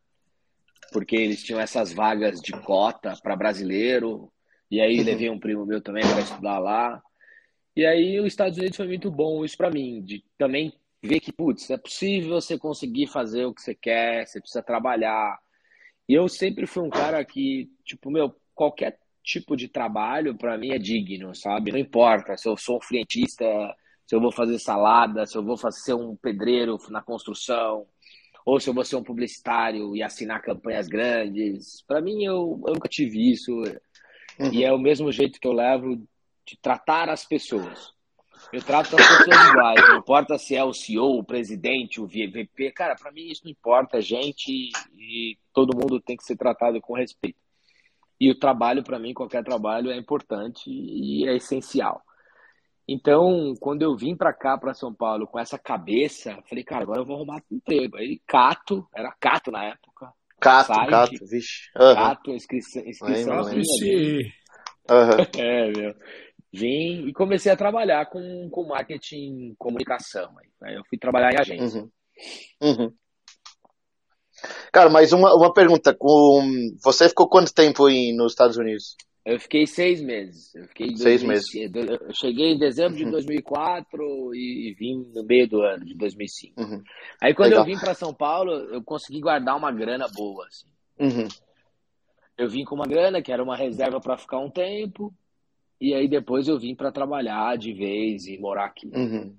porque 0.93 1.15
eles 1.15 1.43
tinham 1.43 1.61
essas 1.61 1.93
vagas 1.93 2.41
de 2.41 2.53
cota 2.53 3.15
para 3.23 3.37
brasileiro. 3.37 4.33
E 4.71 4.81
aí 4.81 4.99
uhum. 4.99 5.05
levei 5.05 5.29
um 5.29 5.39
primo 5.39 5.67
meu 5.67 5.83
também 5.83 6.05
para 6.09 6.21
estudar 6.21 6.59
lá. 6.59 7.03
E 7.81 7.87
aí 7.87 8.21
os 8.21 8.27
Estados 8.27 8.59
Unidos 8.59 8.77
foi 8.77 8.87
muito 8.87 9.11
bom 9.11 9.43
isso 9.43 9.57
para 9.57 9.71
mim, 9.71 10.03
de 10.03 10.23
também 10.37 10.71
ver 11.03 11.19
que, 11.19 11.33
putz, 11.33 11.71
é 11.71 11.79
possível 11.79 12.39
você 12.39 12.59
conseguir 12.59 13.07
fazer 13.07 13.47
o 13.47 13.55
que 13.55 13.63
você 13.63 13.75
quer, 13.75 14.27
você 14.27 14.39
precisa 14.39 14.63
trabalhar. 14.63 15.39
E 16.07 16.13
eu 16.13 16.29
sempre 16.29 16.67
fui 16.67 16.83
um 16.83 16.91
cara 16.91 17.25
que, 17.25 17.71
tipo, 17.83 18.11
meu, 18.11 18.37
qualquer 18.55 18.99
tipo 19.25 19.57
de 19.57 19.67
trabalho 19.67 20.37
para 20.37 20.59
mim 20.59 20.73
é 20.73 20.79
digno, 20.79 21.35
sabe? 21.35 21.73
Não 21.73 21.79
importa 21.79 22.37
se 22.37 22.47
eu 22.47 22.55
sou 22.55 22.77
um 22.77 22.83
frentista, 22.83 23.47
se 24.07 24.15
eu 24.15 24.21
vou 24.21 24.31
fazer 24.31 24.59
salada, 24.59 25.25
se 25.25 25.39
eu 25.39 25.43
vou 25.43 25.57
fazer, 25.57 25.95
um 25.95 26.15
pedreiro 26.15 26.77
na 26.91 27.01
construção, 27.01 27.87
ou 28.45 28.61
se 28.61 28.69
eu 28.69 28.75
vou 28.75 28.85
ser 28.85 28.97
um 28.97 29.03
publicitário 29.03 29.97
e 29.97 30.03
assinar 30.03 30.43
campanhas 30.43 30.87
grandes. 30.87 31.83
Para 31.87 32.03
mim, 32.03 32.25
eu, 32.25 32.61
eu, 32.67 32.75
nunca 32.75 32.91
tive 32.91 33.31
isso. 33.31 33.55
Uhum. 34.39 34.53
E 34.53 34.65
é 34.65 34.71
o 34.71 34.79
mesmo 34.79 35.11
jeito 35.11 35.41
que 35.41 35.49
eu 35.49 35.53
levo 35.53 36.07
de 36.51 36.59
tratar 36.61 37.09
as 37.09 37.25
pessoas. 37.25 37.93
Eu 38.53 38.63
trato 38.63 38.97
as 38.97 39.07
pessoas 39.07 39.49
iguais, 39.49 39.89
não 39.89 39.99
importa 39.99 40.39
se 40.39 40.57
é 40.57 40.65
o 40.65 40.73
CEO, 40.73 41.19
o 41.19 41.25
presidente, 41.25 42.01
o 42.01 42.07
VP, 42.07 42.73
cara, 42.73 42.97
para 42.97 43.13
mim 43.13 43.31
isso 43.31 43.43
não 43.45 43.51
importa, 43.51 43.99
é 43.99 44.01
gente 44.01 44.71
e 44.97 45.39
todo 45.53 45.77
mundo 45.77 46.01
tem 46.01 46.17
que 46.17 46.25
ser 46.25 46.37
tratado 46.37 46.81
com 46.81 46.95
respeito. 46.95 47.39
E 48.19 48.31
o 48.31 48.39
trabalho, 48.39 48.83
para 48.83 48.99
mim, 48.99 49.15
qualquer 49.15 49.45
trabalho 49.45 49.91
é 49.91 49.97
importante 49.97 50.69
e 50.69 51.27
é 51.29 51.37
essencial. 51.37 52.03
Então, 52.87 53.55
quando 53.61 53.83
eu 53.83 53.97
vim 53.97 54.17
para 54.17 54.33
cá, 54.33 54.59
para 54.59 54.75
São 54.75 54.93
Paulo, 54.93 55.27
com 55.27 55.39
essa 55.39 55.59
cabeça, 55.59 56.43
falei, 56.49 56.65
cara, 56.65 56.83
agora 56.83 57.01
eu 57.01 57.07
vou 57.07 57.17
arrumar 57.17 57.43
um 57.51 57.57
emprego. 57.57 57.97
Aí, 57.97 58.21
Cato, 58.27 58.87
era 58.95 59.15
Cato 59.21 59.51
na 59.51 59.65
época. 59.65 60.13
Cato, 60.41 60.75
site, 60.75 60.91
Cato, 60.91 61.27
vixe. 61.27 61.71
Uhum. 61.77 61.95
Cato, 61.95 62.31
inscrição. 62.33 62.83
inscrição 62.85 63.39
assim, 63.41 64.33
uhum. 64.91 65.27
É, 65.39 65.71
meu. 65.71 65.95
Vim 66.53 67.07
e 67.07 67.13
comecei 67.13 67.51
a 67.53 67.57
trabalhar 67.57 68.07
com, 68.07 68.49
com 68.51 68.67
marketing 68.67 69.55
comunicação. 69.57 70.35
Aí 70.63 70.75
eu 70.75 70.83
fui 70.89 70.99
trabalhar 70.99 71.33
em 71.33 71.41
agência. 71.41 71.81
Uhum. 71.81 71.91
Uhum. 72.61 72.93
Cara, 74.73 74.91
mas 74.91 75.13
uma, 75.13 75.35
uma 75.35 75.53
pergunta. 75.53 75.95
Com... 75.95 76.43
Você 76.83 77.09
ficou 77.09 77.29
quanto 77.29 77.55
tempo 77.55 77.89
em, 77.89 78.17
nos 78.17 78.33
Estados 78.33 78.57
Unidos? 78.57 78.97
Eu 79.25 79.39
fiquei 79.39 79.67
seis 79.67 80.01
meses. 80.01 80.55
Eu 80.55 80.67
fiquei 80.69 80.89
seis 80.97 81.23
2000, 81.23 81.29
meses. 81.29 82.01
Eu 82.01 82.15
cheguei 82.15 82.53
em 82.53 82.59
dezembro 82.59 82.97
de 82.97 83.05
2004 83.11 84.03
uhum. 84.03 84.35
e 84.35 84.75
vim 84.79 85.05
no 85.15 85.25
meio 85.25 85.47
do 85.49 85.63
ano 85.63 85.85
de 85.85 85.95
2005. 85.95 86.61
Uhum. 86.61 86.83
Aí 87.23 87.35
quando 87.35 87.51
Legal. 87.51 87.67
eu 87.67 87.73
vim 87.73 87.79
para 87.79 87.95
São 87.95 88.15
Paulo, 88.15 88.51
eu 88.51 88.83
consegui 88.83 89.21
guardar 89.21 89.57
uma 89.57 89.71
grana 89.71 90.07
boa. 90.09 90.47
Assim. 90.47 90.67
Uhum. 90.99 91.29
Eu 92.37 92.49
vim 92.49 92.65
com 92.65 92.75
uma 92.75 92.87
grana 92.87 93.21
que 93.21 93.31
era 93.31 93.43
uma 93.43 93.57
reserva 93.57 94.01
para 94.01 94.17
ficar 94.17 94.39
um 94.39 94.51
tempo. 94.51 95.13
E 95.81 95.95
aí 95.95 96.09
depois 96.09 96.47
eu 96.47 96.59
vim 96.59 96.75
para 96.75 96.93
trabalhar 96.93 97.57
de 97.57 97.73
vez 97.73 98.27
e 98.27 98.39
morar 98.39 98.67
aqui. 98.67 98.91
Uhum. 98.95 99.35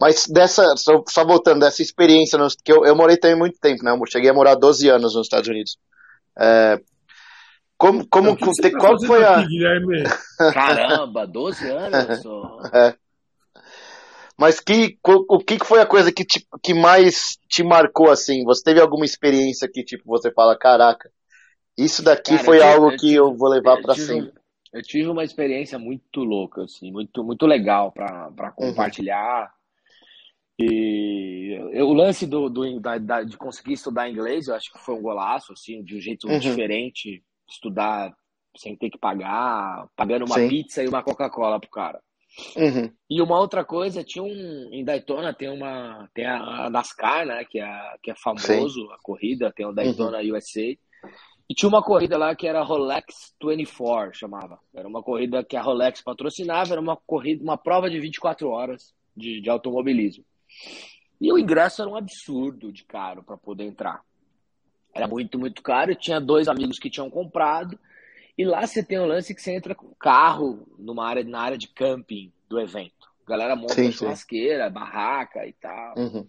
Mas 0.00 0.26
dessa, 0.26 0.76
só, 0.76 1.02
só, 1.08 1.24
voltando, 1.24 1.60
dessa 1.60 1.80
experiência, 1.80 2.38
nos, 2.38 2.54
que 2.54 2.72
eu, 2.72 2.84
eu 2.84 2.94
morei 2.94 3.16
também 3.16 3.38
muito 3.38 3.58
tempo, 3.58 3.82
né? 3.82 3.92
Eu 3.92 4.00
cheguei 4.06 4.30
a 4.30 4.34
morar 4.34 4.56
12 4.56 4.88
anos 4.88 5.14
nos 5.14 5.26
Estados 5.26 5.48
Unidos. 5.48 5.78
É, 6.38 6.80
como, 7.76 8.06
como, 8.08 8.36
que 8.36 8.50
te, 8.50 8.70
qual 8.72 8.98
foi 9.04 9.24
a. 9.24 9.40
Aqui, 9.40 9.58
Caramba, 10.52 11.26
12 11.26 11.68
anos 11.70 12.22
só. 12.22 12.60
É. 12.72 12.94
Mas 14.38 14.58
que, 14.58 14.98
o 15.06 15.38
que 15.38 15.64
foi 15.64 15.80
a 15.80 15.86
coisa 15.86 16.10
que, 16.10 16.24
te, 16.24 16.44
que 16.62 16.74
mais 16.74 17.38
te 17.48 17.62
marcou 17.62 18.10
assim? 18.10 18.42
Você 18.44 18.64
teve 18.64 18.80
alguma 18.80 19.04
experiência 19.04 19.68
que 19.72 19.84
tipo 19.84 20.02
você 20.06 20.32
fala, 20.32 20.58
caraca, 20.58 21.08
Isso 21.78 22.02
daqui 22.02 22.32
cara, 22.32 22.44
foi 22.44 22.58
eu, 22.58 22.64
algo 22.64 22.90
eu, 22.90 22.96
que 22.96 23.14
eu, 23.14 23.26
eu 23.26 23.36
vou 23.36 23.48
levar 23.48 23.80
para 23.80 23.94
sempre. 23.94 24.32
Eu 24.74 24.82
tive 24.82 25.08
uma 25.08 25.22
experiência 25.22 25.78
muito 25.78 26.24
louca, 26.24 26.64
assim, 26.64 26.90
muito, 26.90 27.22
muito 27.22 27.46
legal 27.46 27.92
para 27.92 28.28
uhum. 28.36 28.52
compartilhar. 28.56 29.54
Uhum. 30.58 30.66
E 30.66 31.58
eu, 31.72 31.86
o 31.86 31.94
lance 31.94 32.26
do, 32.26 32.48
do 32.50 32.80
da, 32.80 32.98
da, 32.98 33.22
de 33.22 33.36
conseguir 33.36 33.74
estudar 33.74 34.10
inglês, 34.10 34.48
eu 34.48 34.54
acho 34.56 34.72
que 34.72 34.80
foi 34.80 34.96
um 34.96 35.02
golaço, 35.02 35.52
assim, 35.52 35.82
de 35.84 35.96
um 35.96 36.00
jeito 36.00 36.26
uhum. 36.26 36.40
diferente, 36.40 37.22
estudar 37.48 38.12
sem 38.56 38.76
ter 38.76 38.90
que 38.90 38.98
pagar, 38.98 39.86
pagando 39.94 40.24
uma 40.24 40.34
Sim. 40.34 40.48
pizza 40.48 40.82
e 40.82 40.88
uma 40.88 41.04
Coca-Cola 41.04 41.60
pro 41.60 41.70
cara. 41.70 42.00
Uhum. 42.56 42.92
E 43.08 43.22
uma 43.22 43.38
outra 43.38 43.64
coisa, 43.64 44.02
tinha 44.02 44.24
um. 44.24 44.68
Em 44.72 44.84
Daytona 44.84 45.32
tem 45.32 45.48
uma. 45.48 46.08
Tem 46.12 46.26
a, 46.26 46.66
a 46.66 46.70
NASCAR, 46.70 47.24
né? 47.26 47.44
Que 47.44 47.60
é, 47.60 47.94
que 48.02 48.10
é 48.10 48.14
famoso, 48.16 48.80
Sim. 48.80 48.92
a 48.92 48.96
corrida, 49.00 49.52
tem 49.52 49.66
o 49.66 49.72
Daytona 49.72 50.18
uhum. 50.18 50.36
USA. 50.36 50.76
E 51.48 51.54
tinha 51.54 51.68
uma 51.68 51.82
corrida 51.82 52.16
lá 52.16 52.34
que 52.34 52.46
era 52.46 52.62
Rolex 52.62 53.34
24, 53.42 54.16
chamava. 54.18 54.58
Era 54.74 54.88
uma 54.88 55.02
corrida 55.02 55.44
que 55.44 55.56
a 55.56 55.62
Rolex 55.62 56.00
patrocinava, 56.00 56.72
era 56.72 56.80
uma 56.80 56.96
corrida, 56.96 57.42
uma 57.42 57.58
prova 57.58 57.90
de 57.90 58.00
24 58.00 58.48
horas 58.48 58.94
de, 59.14 59.40
de 59.40 59.50
automobilismo. 59.50 60.24
E 61.20 61.30
o 61.32 61.38
ingresso 61.38 61.82
era 61.82 61.90
um 61.90 61.96
absurdo 61.96 62.72
de 62.72 62.84
caro 62.84 63.22
para 63.22 63.36
poder 63.36 63.64
entrar. 63.64 64.02
Era 64.94 65.06
muito, 65.06 65.38
muito 65.38 65.62
caro. 65.62 65.92
Eu 65.92 65.96
tinha 65.96 66.20
dois 66.20 66.48
amigos 66.48 66.78
que 66.78 66.90
tinham 66.90 67.10
comprado. 67.10 67.78
E 68.38 68.44
lá 68.44 68.66
você 68.66 68.82
tem 68.82 68.98
o 68.98 69.06
lance 69.06 69.34
que 69.34 69.42
você 69.42 69.54
entra 69.54 69.74
com 69.74 69.94
carro 69.98 70.66
numa 70.78 71.06
área, 71.06 71.24
na 71.24 71.40
área 71.40 71.58
de 71.58 71.68
camping 71.68 72.32
do 72.48 72.60
evento. 72.60 73.12
A 73.26 73.30
galera 73.30 73.56
monta 73.56 73.74
sim, 73.74 73.92
churrasqueira, 73.92 74.70
barraca 74.70 75.46
e 75.46 75.52
tal. 75.52 75.94
Uhum. 75.96 76.26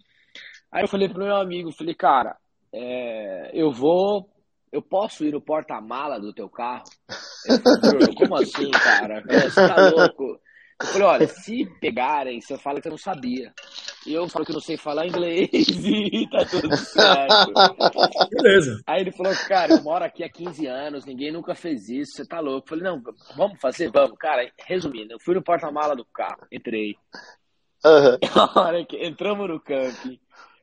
Aí 0.70 0.82
eu 0.82 0.88
falei 0.88 1.08
pro 1.08 1.24
meu 1.24 1.36
amigo, 1.36 1.72
falei, 1.72 1.94
cara, 1.94 2.36
é, 2.72 3.50
eu 3.54 3.72
vou 3.72 4.28
eu 4.72 4.82
posso 4.82 5.24
ir 5.24 5.32
no 5.32 5.40
porta-mala 5.40 6.20
do 6.20 6.32
teu 6.32 6.48
carro? 6.48 6.84
Falei, 7.80 8.14
Como 8.14 8.36
assim, 8.36 8.70
cara? 8.70 9.22
Você 9.22 9.68
tá 9.68 9.90
louco? 9.90 10.40
Eu 10.78 10.86
falei, 10.88 11.06
olha, 11.06 11.28
se 11.28 11.64
pegarem, 11.80 12.38
você 12.38 12.58
fala 12.58 12.80
que 12.82 12.88
eu 12.88 12.90
não 12.90 12.98
sabia. 12.98 13.52
E 14.06 14.12
eu 14.12 14.28
falo 14.28 14.44
que 14.44 14.52
eu 14.52 14.56
não 14.56 14.60
sei 14.60 14.76
falar 14.76 15.06
inglês 15.06 15.48
e 15.52 16.28
tá 16.28 16.44
tudo 16.44 16.76
certo. 16.76 17.52
Beleza. 18.30 18.82
Aí 18.86 19.00
ele 19.00 19.10
falou, 19.10 19.32
cara, 19.48 19.72
eu 19.72 19.82
moro 19.82 20.04
aqui 20.04 20.22
há 20.22 20.28
15 20.28 20.66
anos, 20.66 21.06
ninguém 21.06 21.32
nunca 21.32 21.54
fez 21.54 21.88
isso, 21.88 22.12
você 22.12 22.26
tá 22.26 22.40
louco. 22.40 22.66
Eu 22.66 22.68
falei, 22.68 22.84
não, 22.84 23.02
vamos 23.34 23.58
fazer? 23.58 23.90
Vamos. 23.90 24.18
Cara, 24.18 24.50
resumindo, 24.66 25.14
eu 25.14 25.18
fui 25.18 25.34
no 25.34 25.42
porta-mala 25.42 25.96
do 25.96 26.04
carro, 26.04 26.46
entrei. 26.52 26.94
Uhum. 27.82 28.18
Hora 28.54 28.84
que 28.84 29.02
entramos 29.04 29.48
no 29.48 29.58
camping, 29.58 30.20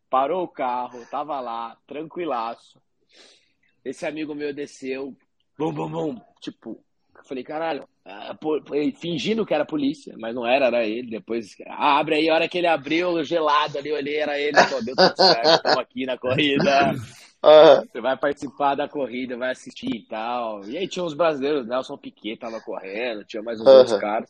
parou 0.10 0.44
o 0.44 0.48
carro, 0.48 1.04
tava 1.10 1.40
lá, 1.40 1.76
tranquilaço. 1.88 2.80
Esse 3.84 4.06
amigo 4.06 4.34
meu 4.34 4.54
desceu, 4.54 5.16
bum, 5.58 5.74
bum, 5.74 5.90
bum, 5.90 6.22
tipo, 6.40 6.84
eu 7.18 7.24
falei, 7.24 7.44
caralho, 7.44 7.88
fingindo 9.00 9.46
que 9.46 9.54
era 9.54 9.66
polícia, 9.66 10.16
mas 10.18 10.36
não 10.36 10.46
era, 10.46 10.68
era 10.68 10.86
ele. 10.86 11.10
Depois, 11.10 11.56
abre 11.68 12.16
aí, 12.16 12.30
a 12.30 12.34
hora 12.34 12.50
que 12.50 12.58
ele 12.58 12.68
abriu, 12.68 13.24
gelado 13.24 13.78
ali, 13.78 13.90
eu 13.90 13.96
olhei, 13.96 14.18
era 14.18 14.40
ele, 14.40 14.58
pô, 14.70 14.82
deu 14.82 14.96
tudo 14.96 15.16
certo, 15.16 15.50
estamos 15.50 15.78
aqui 15.80 16.06
na 16.06 16.18
corrida. 16.18 16.94
Você 17.92 18.00
vai 18.00 18.16
participar 18.16 18.76
da 18.76 18.88
corrida, 18.88 19.36
vai 19.36 19.52
assistir 19.52 19.94
e 19.94 20.08
tal. 20.08 20.64
E 20.66 20.78
aí 20.78 20.88
tinha 20.88 21.04
uns 21.04 21.14
brasileiros, 21.14 21.68
Nelson 21.68 21.98
Piquet 21.98 22.38
tava 22.38 22.62
correndo, 22.62 23.26
tinha 23.26 23.44
mais 23.44 23.60
uns 23.60 23.68
uhum. 23.68 23.78
outros 23.80 24.00
caras. 24.00 24.30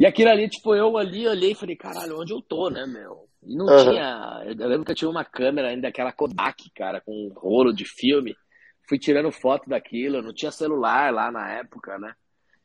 E 0.00 0.06
aquilo 0.06 0.30
ali, 0.30 0.48
tipo, 0.48 0.74
eu 0.74 0.96
ali 0.96 1.28
olhei 1.28 1.52
e 1.52 1.54
falei, 1.54 1.76
caralho, 1.76 2.18
onde 2.18 2.32
eu 2.32 2.40
tô, 2.40 2.70
né, 2.70 2.86
meu? 2.86 3.28
E 3.44 3.56
não 3.56 3.66
uhum. 3.66 3.84
tinha. 3.84 4.42
Eu 4.46 4.68
lembro 4.68 4.84
que 4.84 4.92
eu 4.92 4.96
tinha 4.96 5.10
uma 5.10 5.24
câmera 5.24 5.68
ainda, 5.68 5.88
aquela 5.88 6.12
Kodak, 6.12 6.70
cara, 6.74 7.00
com 7.00 7.12
um 7.12 7.32
rolo 7.34 7.72
de 7.72 7.84
filme. 7.84 8.34
Fui 8.88 8.98
tirando 8.98 9.30
foto 9.32 9.68
daquilo, 9.68 10.22
não 10.22 10.32
tinha 10.32 10.50
celular 10.50 11.12
lá 11.12 11.30
na 11.30 11.50
época, 11.52 11.98
né? 11.98 12.14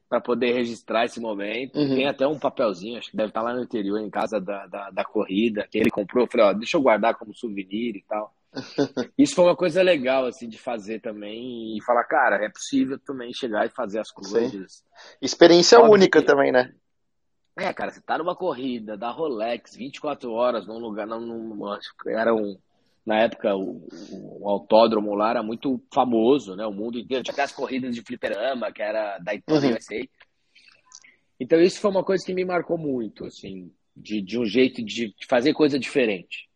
Pra 0.10 0.22
poder 0.22 0.54
registrar 0.54 1.06
esse 1.06 1.20
momento. 1.20 1.78
Uhum. 1.78 1.96
Tem 1.96 2.08
até 2.08 2.28
um 2.28 2.40
papelzinho, 2.40 2.98
acho 2.98 3.12
que 3.12 3.18
deve 3.18 3.30
estar 3.30 3.42
lá 3.42 3.54
no 3.54 3.64
interior, 3.64 4.00
em 4.00 4.10
casa 4.10 4.40
da, 4.40 4.66
da, 4.68 4.90
da 4.90 5.04
corrida, 5.04 5.68
que 5.70 5.78
ele 5.78 5.90
comprou. 5.90 6.26
Eu 6.26 6.30
falei, 6.30 6.46
ó, 6.48 6.54
deixa 6.54 6.78
eu 6.78 6.82
guardar 6.82 7.16
como 7.16 7.36
souvenir 7.36 7.96
e 7.96 8.04
tal. 8.08 8.34
Isso 9.18 9.36
foi 9.36 9.46
uma 9.46 9.56
coisa 9.56 9.82
legal, 9.82 10.26
assim, 10.26 10.48
de 10.48 10.58
fazer 10.58 11.00
também 11.02 11.78
e 11.78 11.84
falar, 11.84 12.04
cara, 12.06 12.44
é 12.44 12.50
possível 12.50 12.98
também 13.00 13.32
chegar 13.34 13.66
e 13.66 13.70
fazer 13.70 14.00
as 14.00 14.12
coisas. 14.12 14.52
Sim. 14.52 14.84
Experiência 15.22 15.78
Óbvio 15.80 15.94
única 15.94 16.22
que... 16.22 16.26
também, 16.26 16.52
né? 16.52 16.74
É, 17.58 17.74
cara, 17.74 17.92
você 17.92 18.02
tá 18.02 18.18
numa 18.18 18.36
corrida 18.36 18.96
da 18.96 19.10
Rolex 19.10 19.76
24 19.76 20.32
horas 20.32 20.68
num 20.68 20.78
lugar, 20.78 21.08
num, 21.08 21.20
num, 21.20 21.78
era 22.08 22.34
um, 22.34 22.58
na 23.04 23.20
época 23.22 23.56
o, 23.56 23.88
o, 24.42 24.50
autódromo 24.50 25.16
lá 25.16 25.32
era 25.32 25.42
muito 25.42 25.82
famoso, 25.92 26.56
né? 26.56 26.66
O 26.68 26.72
mundo 26.72 27.00
inteiro 27.00 27.24
tinha 27.24 27.32
aquelas 27.32 27.52
corridas 27.52 27.96
de 27.96 28.02
fliperama 28.02 28.72
que 28.72 28.82
era 28.82 29.18
da 29.20 29.34
Italia 29.34 29.70
uhum. 29.70 29.76
USA. 29.76 30.08
Então 31.40 31.60
isso 31.60 31.80
foi 31.80 31.90
uma 31.90 32.04
coisa 32.04 32.24
que 32.24 32.34
me 32.34 32.46
marcou 32.46 32.78
muito, 32.78 33.26
assim, 33.26 33.72
de, 33.96 34.22
de 34.22 34.38
um 34.38 34.46
jeito 34.46 34.84
de, 34.84 35.14
de 35.14 35.26
fazer 35.28 35.54
coisa 35.54 35.80
diferente. 35.80 36.47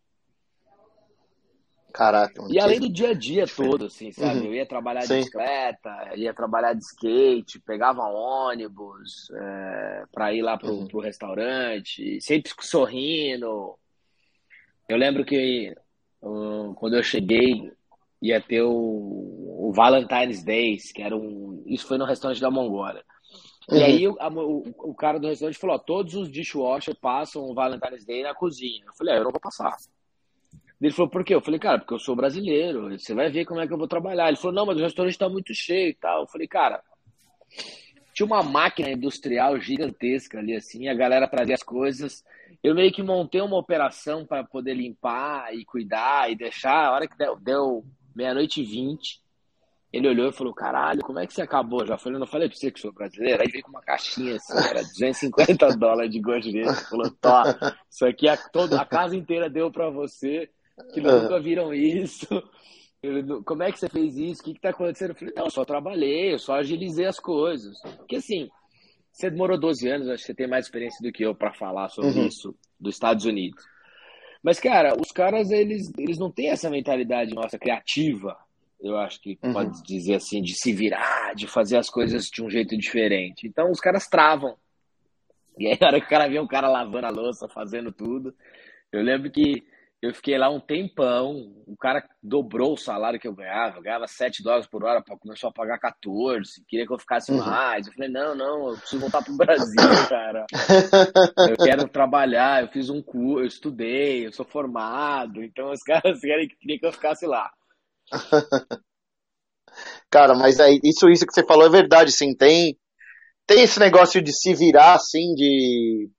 Caraca. 1.93 2.43
E 2.49 2.59
além 2.59 2.79
do 2.79 2.89
dia 2.89 3.09
a 3.09 3.13
dia 3.13 3.45
todo, 3.45 3.85
assim, 3.85 4.11
sabe? 4.11 4.39
Uhum. 4.39 4.45
Eu 4.45 4.55
ia 4.55 4.65
trabalhar 4.65 5.01
de 5.01 5.07
Sim. 5.07 5.17
bicicleta, 5.17 6.11
ia 6.15 6.33
trabalhar 6.33 6.73
de 6.73 6.83
skate, 6.83 7.59
pegava 7.59 8.03
ônibus 8.03 9.29
é, 9.33 10.03
para 10.11 10.33
ir 10.33 10.41
lá 10.41 10.57
pro, 10.57 10.71
uhum. 10.71 10.87
pro 10.87 10.99
restaurante, 10.99 12.19
sempre 12.21 12.51
sorrindo. 12.61 13.75
Eu 14.87 14.97
lembro 14.97 15.25
que 15.25 15.75
uh, 16.21 16.73
quando 16.75 16.95
eu 16.95 17.03
cheguei, 17.03 17.71
ia 18.21 18.39
ter 18.39 18.61
o, 18.61 18.71
o 18.71 19.71
Valentine's 19.73 20.43
Days, 20.43 20.91
que 20.91 21.01
era 21.01 21.15
um. 21.15 21.63
Isso 21.65 21.87
foi 21.87 21.97
no 21.97 22.05
restaurante 22.05 22.41
da 22.41 22.51
Mongólia. 22.51 23.03
Uhum. 23.69 23.77
E 23.77 23.83
aí 23.83 24.07
o, 24.07 24.13
o, 24.13 24.91
o, 24.91 24.95
cara 24.95 25.19
do 25.19 25.27
restaurante 25.27 25.57
falou: 25.57 25.75
ó, 25.75 25.79
todos 25.79 26.13
os 26.15 26.31
dishwashers 26.31 26.97
passam 26.99 27.43
o 27.43 27.53
Valentine's 27.53 28.05
Day 28.05 28.23
na 28.23 28.35
cozinha. 28.35 28.83
Eu 28.85 28.93
falei: 28.93 29.13
ah, 29.13 29.17
eu 29.17 29.23
não 29.23 29.31
vou 29.31 29.41
passar. 29.41 29.75
Ele 30.81 30.93
falou, 30.93 31.11
por 31.11 31.23
quê? 31.23 31.35
Eu 31.35 31.41
falei, 31.41 31.59
cara, 31.59 31.77
porque 31.77 31.93
eu 31.93 31.99
sou 31.99 32.15
brasileiro, 32.15 32.89
você 32.97 33.13
vai 33.13 33.29
ver 33.29 33.45
como 33.45 33.61
é 33.61 33.67
que 33.67 33.73
eu 33.73 33.77
vou 33.77 33.87
trabalhar. 33.87 34.27
Ele 34.27 34.37
falou, 34.37 34.53
não, 34.53 34.65
mas 34.65 34.77
o 34.77 34.83
restaurante 34.83 35.13
está 35.13 35.29
muito 35.29 35.53
cheio 35.53 35.89
e 35.89 35.93
tal. 35.93 36.21
Eu 36.21 36.27
falei, 36.27 36.47
cara, 36.47 36.81
tinha 38.13 38.25
uma 38.25 38.41
máquina 38.41 38.89
industrial 38.89 39.59
gigantesca 39.59 40.39
ali, 40.39 40.55
assim, 40.55 40.87
a 40.87 40.93
galera 40.95 41.27
trazia 41.27 41.53
as 41.53 41.61
coisas. 41.61 42.23
Eu 42.63 42.73
meio 42.73 42.91
que 42.91 43.03
montei 43.03 43.41
uma 43.41 43.57
operação 43.57 44.25
para 44.25 44.43
poder 44.43 44.73
limpar 44.73 45.53
e 45.53 45.63
cuidar 45.63 46.31
e 46.31 46.35
deixar. 46.35 46.87
A 46.87 46.91
hora 46.91 47.07
que 47.07 47.17
deu, 47.17 47.35
deu 47.39 47.85
meia-noite 48.15 48.61
e 48.61 48.65
vinte, 48.65 49.21
ele 49.93 50.07
olhou 50.07 50.29
e 50.29 50.33
falou, 50.33 50.53
caralho, 50.53 51.01
como 51.01 51.19
é 51.19 51.27
que 51.27 51.33
você 51.33 51.43
acabou? 51.43 51.85
Já 51.85 51.97
falei, 51.97 52.17
não 52.17 52.25
falei 52.25 52.49
pra 52.49 52.57
você 52.57 52.71
que 52.71 52.79
sou 52.79 52.91
brasileiro? 52.91 53.43
Aí 53.43 53.49
veio 53.49 53.63
com 53.63 53.69
uma 53.69 53.81
caixinha 53.81 54.35
assim, 54.35 54.57
era 54.67 54.81
250 54.81 55.77
dólares 55.77 56.11
de 56.11 56.19
gorjeta. 56.19 56.73
Falou, 56.73 57.11
tó, 57.21 57.43
isso 57.87 58.05
aqui 58.05 58.27
a, 58.27 58.35
todo, 58.35 58.73
a 58.73 58.85
casa 58.85 59.15
inteira 59.15 59.47
deu 59.47 59.71
para 59.71 59.89
você 59.91 60.49
que 60.93 61.01
nunca 61.01 61.39
viram 61.39 61.73
isso. 61.73 62.27
Como 63.45 63.63
é 63.63 63.71
que 63.71 63.79
você 63.79 63.89
fez 63.89 64.15
isso? 64.17 64.41
O 64.41 64.45
que 64.45 64.51
está 64.51 64.69
acontecendo? 64.69 65.11
Eu 65.11 65.15
falei, 65.15 65.33
não, 65.35 65.45
eu 65.45 65.51
só 65.51 65.65
trabalhei, 65.65 66.33
eu 66.33 66.39
só 66.39 66.55
agilizei 66.55 67.05
as 67.05 67.19
coisas. 67.19 67.75
Porque 67.97 68.17
assim, 68.17 68.49
você 69.11 69.29
demorou 69.29 69.59
12 69.59 69.87
anos, 69.89 70.07
acho 70.07 70.21
que 70.21 70.27
você 70.27 70.35
tem 70.35 70.47
mais 70.47 70.65
experiência 70.65 71.01
do 71.01 71.11
que 71.11 71.25
eu 71.25 71.35
para 71.35 71.53
falar 71.53 71.89
sobre 71.89 72.11
uhum. 72.11 72.27
isso 72.27 72.55
dos 72.79 72.95
Estados 72.95 73.25
Unidos. 73.25 73.63
Mas, 74.43 74.59
cara, 74.59 74.95
os 74.99 75.11
caras, 75.11 75.51
eles, 75.51 75.91
eles 75.97 76.17
não 76.17 76.31
têm 76.31 76.49
essa 76.49 76.69
mentalidade 76.69 77.35
nossa 77.35 77.59
criativa, 77.59 78.35
eu 78.81 78.97
acho 78.97 79.21
que 79.21 79.37
uhum. 79.43 79.53
pode 79.53 79.83
dizer 79.83 80.15
assim, 80.15 80.41
de 80.41 80.53
se 80.55 80.73
virar, 80.73 81.35
de 81.35 81.47
fazer 81.47 81.77
as 81.77 81.89
coisas 81.89 82.25
de 82.25 82.43
um 82.43 82.49
jeito 82.49 82.75
diferente. 82.75 83.47
Então, 83.47 83.69
os 83.69 83.79
caras 83.79 84.07
travam. 84.07 84.55
E 85.57 85.67
aí, 85.67 85.77
na 85.79 85.87
hora 85.87 85.99
que 85.99 86.07
o 86.07 86.09
cara 86.09 86.27
vê 86.27 86.39
um 86.39 86.47
cara 86.47 86.67
lavando 86.67 87.05
a 87.05 87.11
louça, 87.11 87.47
fazendo 87.49 87.91
tudo, 87.91 88.33
eu 88.91 89.03
lembro 89.03 89.29
que 89.29 89.63
eu 90.01 90.13
fiquei 90.15 90.35
lá 90.35 90.49
um 90.49 90.59
tempão. 90.59 91.53
O 91.67 91.77
cara 91.77 92.03
dobrou 92.23 92.73
o 92.73 92.77
salário 92.77 93.19
que 93.19 93.27
eu 93.27 93.35
ganhava. 93.35 93.77
Eu 93.77 93.83
ganhava 93.83 94.07
7 94.07 94.41
dólares 94.41 94.65
por 94.65 94.83
hora, 94.83 95.03
começou 95.19 95.49
a 95.49 95.53
pagar 95.53 95.77
14. 95.77 96.65
Queria 96.67 96.87
que 96.87 96.93
eu 96.93 96.97
ficasse 96.97 97.31
uhum. 97.31 97.37
mais. 97.37 97.85
Eu 97.85 97.93
falei, 97.93 98.09
não, 98.09 98.33
não, 98.33 98.69
eu 98.69 98.77
preciso 98.77 98.99
voltar 98.99 99.23
pro 99.23 99.37
Brasil, 99.37 99.75
cara. 100.09 100.45
eu 101.47 101.55
quero 101.57 101.87
trabalhar. 101.87 102.63
Eu 102.63 102.69
fiz 102.69 102.89
um 102.89 103.01
curso, 103.01 103.41
eu 103.41 103.45
estudei, 103.45 104.25
eu 104.25 104.33
sou 104.33 104.45
formado. 104.45 105.43
Então 105.43 105.69
os 105.71 105.81
caras 105.85 106.19
querem, 106.19 106.47
queriam 106.47 106.79
que 106.79 106.87
eu 106.87 106.93
ficasse 106.93 107.27
lá. 107.27 107.51
cara, 110.09 110.33
mas 110.33 110.59
aí, 110.59 110.79
isso, 110.83 111.07
isso 111.09 111.27
que 111.27 111.33
você 111.33 111.45
falou 111.45 111.67
é 111.67 111.69
verdade, 111.69 112.11
sim. 112.11 112.35
Tem, 112.35 112.75
tem 113.45 113.61
esse 113.61 113.79
negócio 113.79 114.19
de 114.19 114.33
se 114.33 114.55
virar, 114.55 114.95
assim, 114.95 115.35
de. 115.35 116.09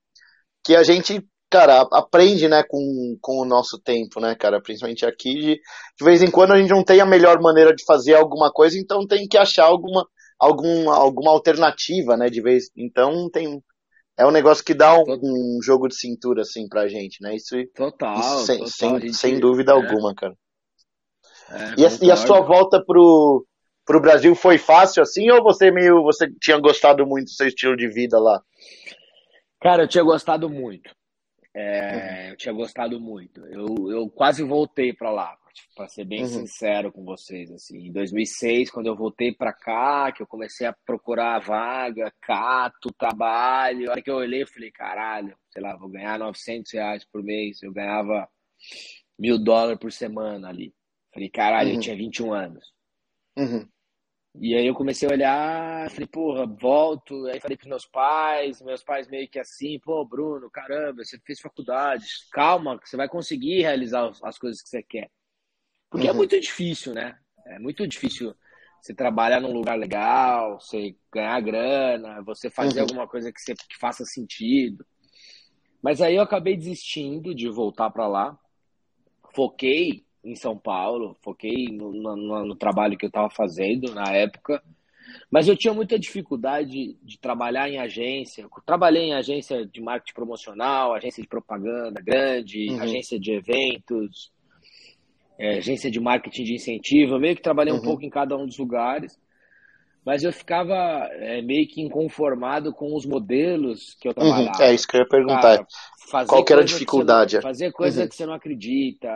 Que 0.64 0.76
a 0.76 0.84
gente 0.84 1.20
cara, 1.52 1.86
aprende, 1.92 2.48
né, 2.48 2.62
com, 2.66 3.14
com 3.20 3.42
o 3.42 3.44
nosso 3.44 3.78
tempo, 3.78 4.18
né, 4.18 4.34
cara, 4.34 4.58
principalmente 4.58 5.04
aqui, 5.04 5.34
de, 5.34 5.60
de 5.98 6.04
vez 6.04 6.22
em 6.22 6.30
quando 6.30 6.52
a 6.52 6.58
gente 6.58 6.70
não 6.70 6.82
tem 6.82 6.98
a 6.98 7.04
melhor 7.04 7.38
maneira 7.42 7.74
de 7.74 7.84
fazer 7.84 8.14
alguma 8.14 8.50
coisa, 8.50 8.78
então 8.78 9.06
tem 9.06 9.28
que 9.28 9.36
achar 9.36 9.66
alguma, 9.66 10.08
algum, 10.40 10.90
alguma 10.90 11.30
alternativa, 11.30 12.16
né, 12.16 12.30
de 12.30 12.40
vez, 12.40 12.70
então 12.74 13.28
tem, 13.30 13.62
é 14.18 14.26
um 14.26 14.30
negócio 14.30 14.64
que 14.64 14.72
dá 14.72 14.96
um, 14.96 15.04
um 15.22 15.58
jogo 15.62 15.88
de 15.88 15.94
cintura, 15.94 16.40
assim, 16.40 16.66
pra 16.66 16.88
gente, 16.88 17.18
né, 17.20 17.36
isso, 17.36 17.54
total, 17.74 18.18
isso 18.18 18.46
sem, 18.46 18.58
total, 18.58 18.72
sem, 18.72 19.00
gente, 19.00 19.14
sem 19.14 19.38
dúvida 19.38 19.72
é. 19.72 19.74
alguma, 19.74 20.14
cara. 20.14 20.32
É, 21.50 21.80
e, 21.82 21.84
a, 21.84 21.90
e, 22.00 22.10
a, 22.10 22.16
sua 22.16 22.40
volta 22.40 22.82
pro, 22.82 23.44
pro 23.84 24.00
Brasil 24.00 24.34
foi 24.34 24.56
fácil 24.56 25.02
assim 25.02 25.30
ou 25.30 25.42
você 25.42 25.70
meio 25.70 26.02
você 26.02 26.26
tinha 26.40 26.58
gostado 26.58 27.04
muito 27.06 27.26
do 27.26 27.32
seu 27.32 27.46
estilo 27.46 27.76
de 27.76 27.88
vida 27.88 28.18
lá? 28.18 28.40
Cara, 29.60 29.82
eu 29.82 29.88
tinha 29.88 30.02
gostado 30.02 30.48
muito. 30.48 30.90
É, 31.54 32.24
uhum. 32.26 32.30
Eu 32.30 32.36
tinha 32.36 32.52
gostado 32.52 33.00
muito. 33.00 33.44
Eu, 33.46 33.90
eu 33.90 34.08
quase 34.08 34.42
voltei 34.42 34.92
para 34.92 35.10
lá, 35.10 35.36
para 35.76 35.88
ser 35.88 36.04
bem 36.04 36.22
uhum. 36.22 36.28
sincero 36.28 36.90
com 36.90 37.04
vocês. 37.04 37.50
Assim, 37.50 37.88
em 37.88 37.92
2006, 37.92 38.70
quando 38.70 38.86
eu 38.86 38.96
voltei 38.96 39.32
para 39.34 39.52
cá, 39.52 40.10
que 40.12 40.22
eu 40.22 40.26
comecei 40.26 40.66
a 40.66 40.72
procurar 40.72 41.40
vaga, 41.40 42.12
cato, 42.22 42.92
trabalho, 42.96 43.88
a 43.88 43.92
hora 43.92 44.02
que 44.02 44.10
eu 44.10 44.16
olhei, 44.16 44.42
eu 44.42 44.48
falei, 44.48 44.70
caralho, 44.70 45.36
sei 45.50 45.62
lá, 45.62 45.76
vou 45.76 45.90
ganhar 45.90 46.18
900 46.18 46.72
reais 46.72 47.04
por 47.04 47.22
mês. 47.22 47.62
Eu 47.62 47.72
ganhava 47.72 48.26
mil 49.18 49.38
dólares 49.38 49.78
por 49.78 49.92
semana 49.92 50.48
ali. 50.48 50.74
Falei, 51.12 51.28
caralho, 51.28 51.70
uhum. 51.70 51.74
eu 51.76 51.80
tinha 51.80 51.96
21 51.96 52.32
anos. 52.32 52.72
Uhum. 53.36 53.68
E 54.34 54.54
aí 54.54 54.66
eu 54.66 54.74
comecei 54.74 55.06
a 55.08 55.12
olhar, 55.12 55.90
falei, 55.90 56.06
porra, 56.06 56.46
volto. 56.46 57.26
Aí 57.26 57.38
falei 57.38 57.56
pros 57.56 57.68
meus 57.68 57.86
pais, 57.86 58.62
meus 58.62 58.82
pais 58.82 59.08
meio 59.08 59.28
que 59.28 59.38
assim, 59.38 59.78
pô, 59.78 60.04
Bruno, 60.04 60.50
caramba, 60.50 61.04
você 61.04 61.18
fez 61.24 61.38
faculdade, 61.40 62.06
calma, 62.32 62.80
você 62.82 62.96
vai 62.96 63.08
conseguir 63.08 63.60
realizar 63.62 64.10
as 64.22 64.38
coisas 64.38 64.62
que 64.62 64.68
você 64.68 64.82
quer. 64.82 65.10
Porque 65.90 66.06
é 66.06 66.10
uhum. 66.10 66.16
é 66.16 66.18
muito 66.18 66.40
difícil, 66.40 66.94
né? 66.94 67.18
É 67.46 67.58
muito 67.58 67.86
difícil 67.86 68.34
você 68.80 68.94
trabalhar 68.94 69.40
num 69.40 69.52
lugar 69.52 69.78
legal, 69.78 70.58
você 70.58 70.96
ganhar 71.12 71.40
grana, 71.40 72.22
você 72.22 72.48
fazer 72.48 72.80
uhum. 72.80 72.86
alguma 72.86 73.06
coisa 73.06 73.30
que, 73.30 73.40
você, 73.40 73.54
que 73.54 73.78
faça 73.78 74.04
sentido. 74.04 74.84
Mas 75.82 76.00
aí 76.00 76.16
eu 76.16 76.22
acabei 76.22 76.56
desistindo 76.56 77.34
de 77.34 77.48
voltar 77.48 77.90
para 77.90 78.08
lá. 78.08 78.38
Foquei 79.34 80.04
em 80.24 80.34
São 80.34 80.56
Paulo, 80.56 81.16
foquei 81.22 81.66
no, 81.70 81.92
no, 81.92 82.46
no 82.46 82.56
trabalho 82.56 82.96
que 82.96 83.04
eu 83.04 83.08
estava 83.08 83.28
fazendo 83.28 83.92
na 83.92 84.12
época, 84.12 84.62
mas 85.30 85.48
eu 85.48 85.56
tinha 85.56 85.74
muita 85.74 85.98
dificuldade 85.98 86.96
de 87.02 87.18
trabalhar 87.18 87.68
em 87.68 87.78
agência. 87.78 88.46
Trabalhei 88.64 89.04
em 89.04 89.14
agência 89.14 89.66
de 89.66 89.80
marketing 89.80 90.14
promocional, 90.14 90.94
agência 90.94 91.22
de 91.22 91.28
propaganda 91.28 92.00
grande, 92.00 92.70
uhum. 92.70 92.80
agência 92.80 93.18
de 93.18 93.32
eventos, 93.32 94.30
é, 95.38 95.58
agência 95.58 95.90
de 95.90 96.00
marketing 96.00 96.44
de 96.44 96.54
incentivo. 96.54 97.14
Eu 97.14 97.20
meio 97.20 97.36
que 97.36 97.42
trabalhei 97.42 97.72
uhum. 97.72 97.80
um 97.80 97.82
pouco 97.82 98.04
em 98.04 98.10
cada 98.10 98.36
um 98.36 98.46
dos 98.46 98.58
lugares, 98.58 99.18
mas 100.04 100.22
eu 100.22 100.32
ficava 100.32 100.74
é, 101.12 101.42
meio 101.42 101.66
que 101.66 101.80
inconformado 101.80 102.72
com 102.72 102.94
os 102.94 103.06
modelos 103.06 103.96
que 104.00 104.08
eu 104.08 104.12
uhum. 104.12 104.22
trabalhava. 104.22 104.58
Uhum. 104.58 104.64
É 104.64 104.74
isso 104.74 104.86
que 104.86 104.96
eu 104.96 105.00
ia 105.00 105.08
perguntar. 105.08 105.66
Cara, 106.10 106.26
Qual 106.26 106.44
que 106.44 106.52
era 106.52 106.62
a 106.62 106.66
dificuldade? 106.66 107.36
Não, 107.36 107.42
fazer 107.42 107.72
coisa 107.72 108.02
uhum. 108.02 108.08
que 108.08 108.14
você 108.14 108.26
não 108.26 108.34
acredita 108.34 109.08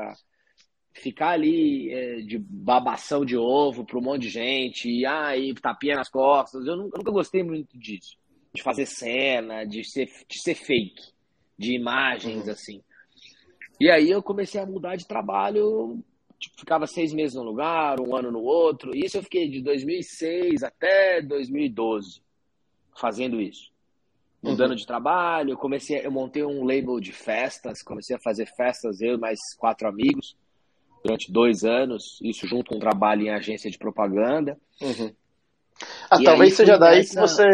ficar 1.01 1.31
ali 1.31 1.93
é, 1.93 2.17
de 2.17 2.39
babação 2.39 3.25
de 3.25 3.37
ovo 3.37 3.85
para 3.85 3.99
um 3.99 4.03
monte 4.03 4.23
de 4.23 4.31
gente, 4.31 4.89
e 4.89 5.05
aí 5.05 5.55
tapinha 5.55 5.97
nas 5.97 6.09
costas. 6.09 6.67
Eu 6.67 6.77
nunca, 6.77 6.99
nunca, 6.99 7.11
gostei 7.11 7.43
muito 7.43 7.79
disso. 7.79 8.17
De 8.55 8.63
fazer 8.63 8.87
cena, 8.87 9.65
de 9.65 9.85
ser, 9.85 10.07
de 10.29 10.41
ser 10.41 10.55
fake, 10.55 11.13
de 11.59 11.75
imagens, 11.75 12.47
uhum. 12.47 12.51
assim. 12.51 12.83
E 13.79 13.91
aí 13.91 14.11
eu 14.11 14.23
comecei 14.23 14.61
a 14.61 14.67
mudar 14.67 14.97
de 14.97 15.07
trabalho, 15.07 16.03
tipo, 16.39 16.59
ficava 16.59 16.87
seis 16.87 17.13
meses 17.13 17.37
num 17.37 17.43
lugar, 17.43 18.01
um 18.01 18.17
ano 18.17 18.31
no 18.31 18.43
outro. 18.43 18.97
E 18.97 19.05
isso 19.05 19.19
eu 19.19 19.23
fiquei 19.23 19.49
de 19.49 19.61
2006 19.61 20.63
até 20.63 21.21
2012 21.21 22.23
fazendo 22.99 23.41
isso. 23.41 23.71
Mudando 24.43 24.71
uhum. 24.71 24.77
de 24.77 24.87
trabalho, 24.87 25.57
comecei, 25.57 26.07
eu 26.07 26.11
montei 26.11 26.43
um 26.45 26.65
label 26.65 27.01
de 27.01 27.13
festas, 27.13 27.83
comecei 27.83 28.17
a 28.17 28.21
fazer 28.21 28.47
festas, 28.57 29.01
eu 29.01 29.15
e 29.15 29.19
mais 29.19 29.39
quatro 29.59 29.89
amigos 29.89 30.37
durante 31.07 31.33
dois 31.33 31.65
anos, 31.65 32.19
isso 32.23 32.47
junto 32.47 32.71
com 32.71 32.77
um 32.77 32.81
trabalho 32.81 33.23
em 33.23 33.31
agência 33.31 33.71
de 33.71 33.79
propaganda. 33.79 34.57
Uhum. 34.81 35.13
Ah, 36.11 36.19
e 36.21 36.25
talvez 36.25 36.55
seja 36.55 36.77
daí 36.77 37.05
que 37.05 37.15
você, 37.15 37.45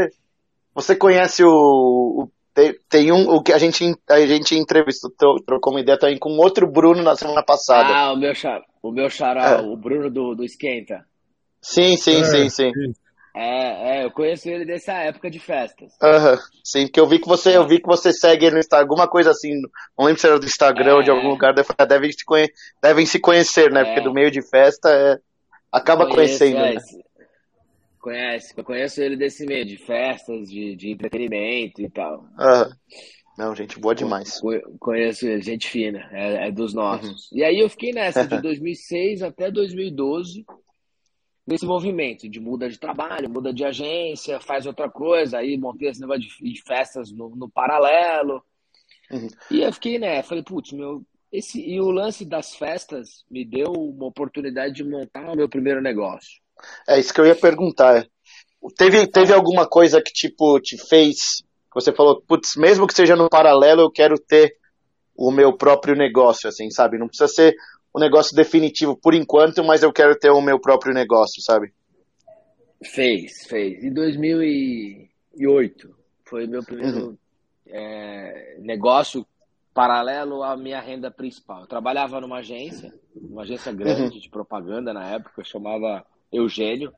você 0.75 0.97
conhece 0.97 1.45
o, 1.45 1.49
o 1.49 2.31
tem, 2.55 2.75
tem, 2.89 3.13
um 3.13 3.29
o 3.29 3.43
que 3.43 3.53
a 3.53 3.59
gente 3.59 3.95
a 4.09 4.27
gente 4.27 4.55
entrevistou 4.55 5.11
trocou 5.45 5.73
uma 5.73 5.81
ideia 5.81 5.99
também 5.99 6.19
com 6.19 6.31
outro 6.37 6.71
Bruno 6.71 7.03
na 7.03 7.17
semana 7.17 7.43
passada. 7.43 7.95
Ah, 7.95 8.13
o 8.13 8.17
meu 8.17 8.35
char, 8.35 8.61
o 8.83 8.93
meu 8.93 9.09
xará, 9.09 9.59
é. 9.59 9.61
o 9.61 9.77
Bruno 9.77 10.11
do, 10.11 10.35
do 10.35 10.45
esquenta. 10.45 11.05
Sim, 11.61 11.97
sim, 11.97 12.21
é, 12.21 12.25
sim, 12.25 12.49
sim. 12.49 12.73
É, 13.35 14.01
é, 14.01 14.05
eu 14.05 14.11
conheço 14.11 14.49
ele 14.49 14.67
dessa 14.67 14.93
época 14.93 15.31
de 15.31 15.39
festas. 15.39 15.93
Uhum, 16.03 16.39
sim, 16.63 16.87
porque 16.87 17.01
eu 17.01 17.07
vi 17.07 17.19
que 17.19 17.27
você, 17.27 17.57
eu 17.57 17.67
vi 17.67 17.81
que 17.81 17.87
você 17.87 18.13
segue 18.13 18.45
ele 18.45 18.55
no 18.55 18.61
Instagram, 18.61 18.85
alguma 18.85 19.09
coisa 19.09 19.31
assim, 19.31 19.55
não 19.99 20.07
lembro 20.07 20.21
se 20.21 20.27
era 20.27 20.39
do 20.39 20.45
Instagram 20.45 20.91
é, 20.91 20.95
ou 20.95 21.03
de 21.03 21.11
algum 21.11 21.31
lugar, 21.31 21.55
devem 21.55 22.13
se, 22.13 22.25
conhe, 22.27 22.51
devem 22.83 23.07
se 23.07 23.19
conhecer, 23.19 23.73
né? 23.73 23.81
É. 23.81 23.85
Porque 23.85 24.01
do 24.03 24.13
meio 24.13 24.31
de 24.31 24.43
festa 24.47 24.91
é, 24.91 25.19
acaba 25.71 26.07
conheço, 26.07 26.39
conhecendo. 26.41 26.59
É, 26.59 26.75
né? 26.75 26.81
Conhece, 27.99 28.55
eu 28.55 28.65
conheço 28.65 29.01
ele 29.01 29.17
desse 29.17 29.47
meio, 29.47 29.65
de 29.65 29.79
festas, 29.79 30.51
de, 30.51 30.77
de 30.77 30.91
entretenimento 30.91 31.81
e 31.81 31.89
tal. 31.89 32.27
Uhum. 32.39 32.71
Não, 33.39 33.55
gente 33.55 33.81
boa 33.81 33.95
demais. 33.95 34.41
Conheço 34.79 35.27
ele, 35.27 35.41
gente 35.41 35.69
fina, 35.69 36.07
é, 36.13 36.49
é 36.49 36.53
dos 36.53 36.75
nossos. 36.75 37.31
Uhum. 37.31 37.39
E 37.39 37.45
aí 37.45 37.61
eu 37.61 37.71
fiquei 37.71 37.93
nessa 37.93 38.27
de 38.27 38.43
2006 38.43 39.23
até 39.23 39.51
2012 39.51 40.45
nesse 41.47 41.67
movimento 41.67 42.29
de 42.29 42.41
muda 42.41 42.69
de 42.69 42.79
trabalho, 42.79 43.31
muda 43.31 43.53
de 43.53 43.65
agência, 43.65 44.41
faz 44.41 44.67
outra 44.67 44.89
coisa, 44.89 45.39
aí 45.39 45.57
montei 45.59 45.89
esse 45.89 46.01
negócio 46.01 46.23
de, 46.23 46.53
de 46.53 46.63
festas 46.63 47.11
no, 47.13 47.31
no 47.31 47.51
paralelo. 47.51 48.43
Uhum. 49.11 49.29
E 49.51 49.61
eu 49.61 49.73
fiquei, 49.73 49.99
né, 49.99 50.23
falei, 50.23 50.43
putz, 50.43 50.73
meu, 50.73 51.03
esse, 51.33 51.61
e 51.61 51.81
o 51.81 51.91
lance 51.91 52.25
das 52.25 52.55
festas 52.55 53.25
me 53.31 53.45
deu 53.45 53.73
uma 53.73 54.07
oportunidade 54.07 54.75
de 54.75 54.85
montar 54.85 55.33
o 55.33 55.37
meu 55.37 55.49
primeiro 55.49 55.81
negócio. 55.81 56.41
É 56.89 56.99
isso 56.99 57.13
que 57.13 57.21
eu 57.21 57.27
ia 57.27 57.35
perguntar. 57.35 58.07
Teve, 58.77 59.07
teve 59.09 59.33
alguma 59.33 59.67
coisa 59.67 60.01
que, 60.01 60.13
tipo, 60.13 60.61
te 60.61 60.79
fez, 60.79 61.43
você 61.75 61.93
falou, 61.93 62.23
putz, 62.23 62.55
mesmo 62.57 62.87
que 62.87 62.95
seja 62.95 63.17
no 63.17 63.29
paralelo, 63.29 63.81
eu 63.81 63.91
quero 63.91 64.19
ter 64.19 64.57
o 65.17 65.33
meu 65.33 65.57
próprio 65.57 65.97
negócio, 65.97 66.49
assim, 66.49 66.71
sabe? 66.71 66.99
Não 66.99 67.09
precisa 67.09 67.29
ser 67.29 67.55
um 67.95 68.01
negócio 68.01 68.35
definitivo 68.35 68.97
por 68.97 69.15
enquanto, 69.15 69.63
mas 69.63 69.83
eu 69.83 69.93
quero 69.93 70.19
ter 70.19 70.31
o 70.31 70.41
meu 70.41 70.59
próprio 70.59 70.95
negócio, 70.95 71.43
sabe? 71.43 71.75
Fez, 72.83 73.47
fez. 73.47 73.85
Em 73.85 73.93
2008 73.93 75.95
foi 76.25 76.47
meu 76.47 76.65
primeiro 76.65 77.09
uhum. 77.09 77.19
é, 77.69 78.57
negócio 78.61 79.27
paralelo 79.75 80.43
à 80.43 80.57
minha 80.57 80.81
renda 80.81 81.11
principal. 81.11 81.63
Eu 81.63 81.67
trabalhava 81.67 82.21
numa 82.21 82.39
agência, 82.39 82.93
uma 83.15 83.43
agência 83.43 83.73
grande 83.73 84.15
uhum. 84.15 84.21
de 84.21 84.29
propaganda 84.29 84.93
na 84.93 85.11
época, 85.11 85.45
chamava 85.45 86.05
Eugênio. 86.31 86.93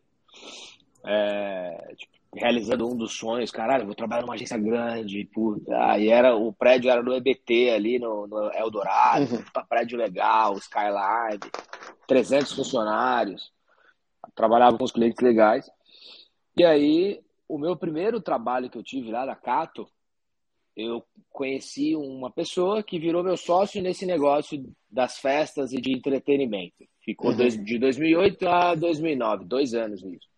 É, 1.04 1.94
tipo, 1.96 2.12
realizando 2.35 2.88
um 2.88 2.97
dos 2.97 3.16
sonhos, 3.16 3.51
caralho, 3.51 3.87
vou 3.87 3.94
trabalhar 3.94 4.23
numa 4.23 4.35
agência 4.35 4.59
grande, 4.59 5.29
puta. 5.33 5.99
E 5.99 6.09
era, 6.09 6.35
o 6.35 6.53
prédio 6.53 6.90
era 6.90 7.03
no 7.03 7.14
EBT 7.14 7.70
ali, 7.70 7.99
no, 7.99 8.27
no 8.27 8.51
Eldorado, 8.53 9.35
uhum. 9.35 9.66
prédio 9.68 9.97
legal, 9.97 10.57
Skyline, 10.59 11.40
300 12.07 12.53
funcionários. 12.53 13.53
Trabalhava 14.35 14.77
com 14.77 14.85
os 14.85 14.92
clientes 14.92 15.23
legais. 15.23 15.70
E 16.57 16.65
aí, 16.65 17.21
o 17.48 17.58
meu 17.58 17.77
primeiro 17.77 18.21
trabalho 18.21 18.69
que 18.69 18.79
eu 18.79 18.83
tive 18.83 19.11
lá 19.11 19.25
da 19.25 19.37
Cato, 19.37 19.87
eu 20.77 21.04
conheci 21.31 21.94
uma 21.94 22.31
pessoa 22.31 22.83
que 22.83 22.98
virou 22.98 23.23
meu 23.23 23.37
sócio 23.37 23.81
nesse 23.81 24.04
negócio 24.04 24.65
das 24.90 25.19
festas 25.19 25.73
e 25.73 25.81
de 25.81 25.92
entretenimento. 25.92 26.85
Ficou 27.00 27.31
uhum. 27.31 27.48
de 27.65 27.79
2008 27.79 28.48
a 28.48 28.75
2009, 28.75 29.44
dois 29.44 29.75
anos 29.75 30.02
nisso. 30.02 30.33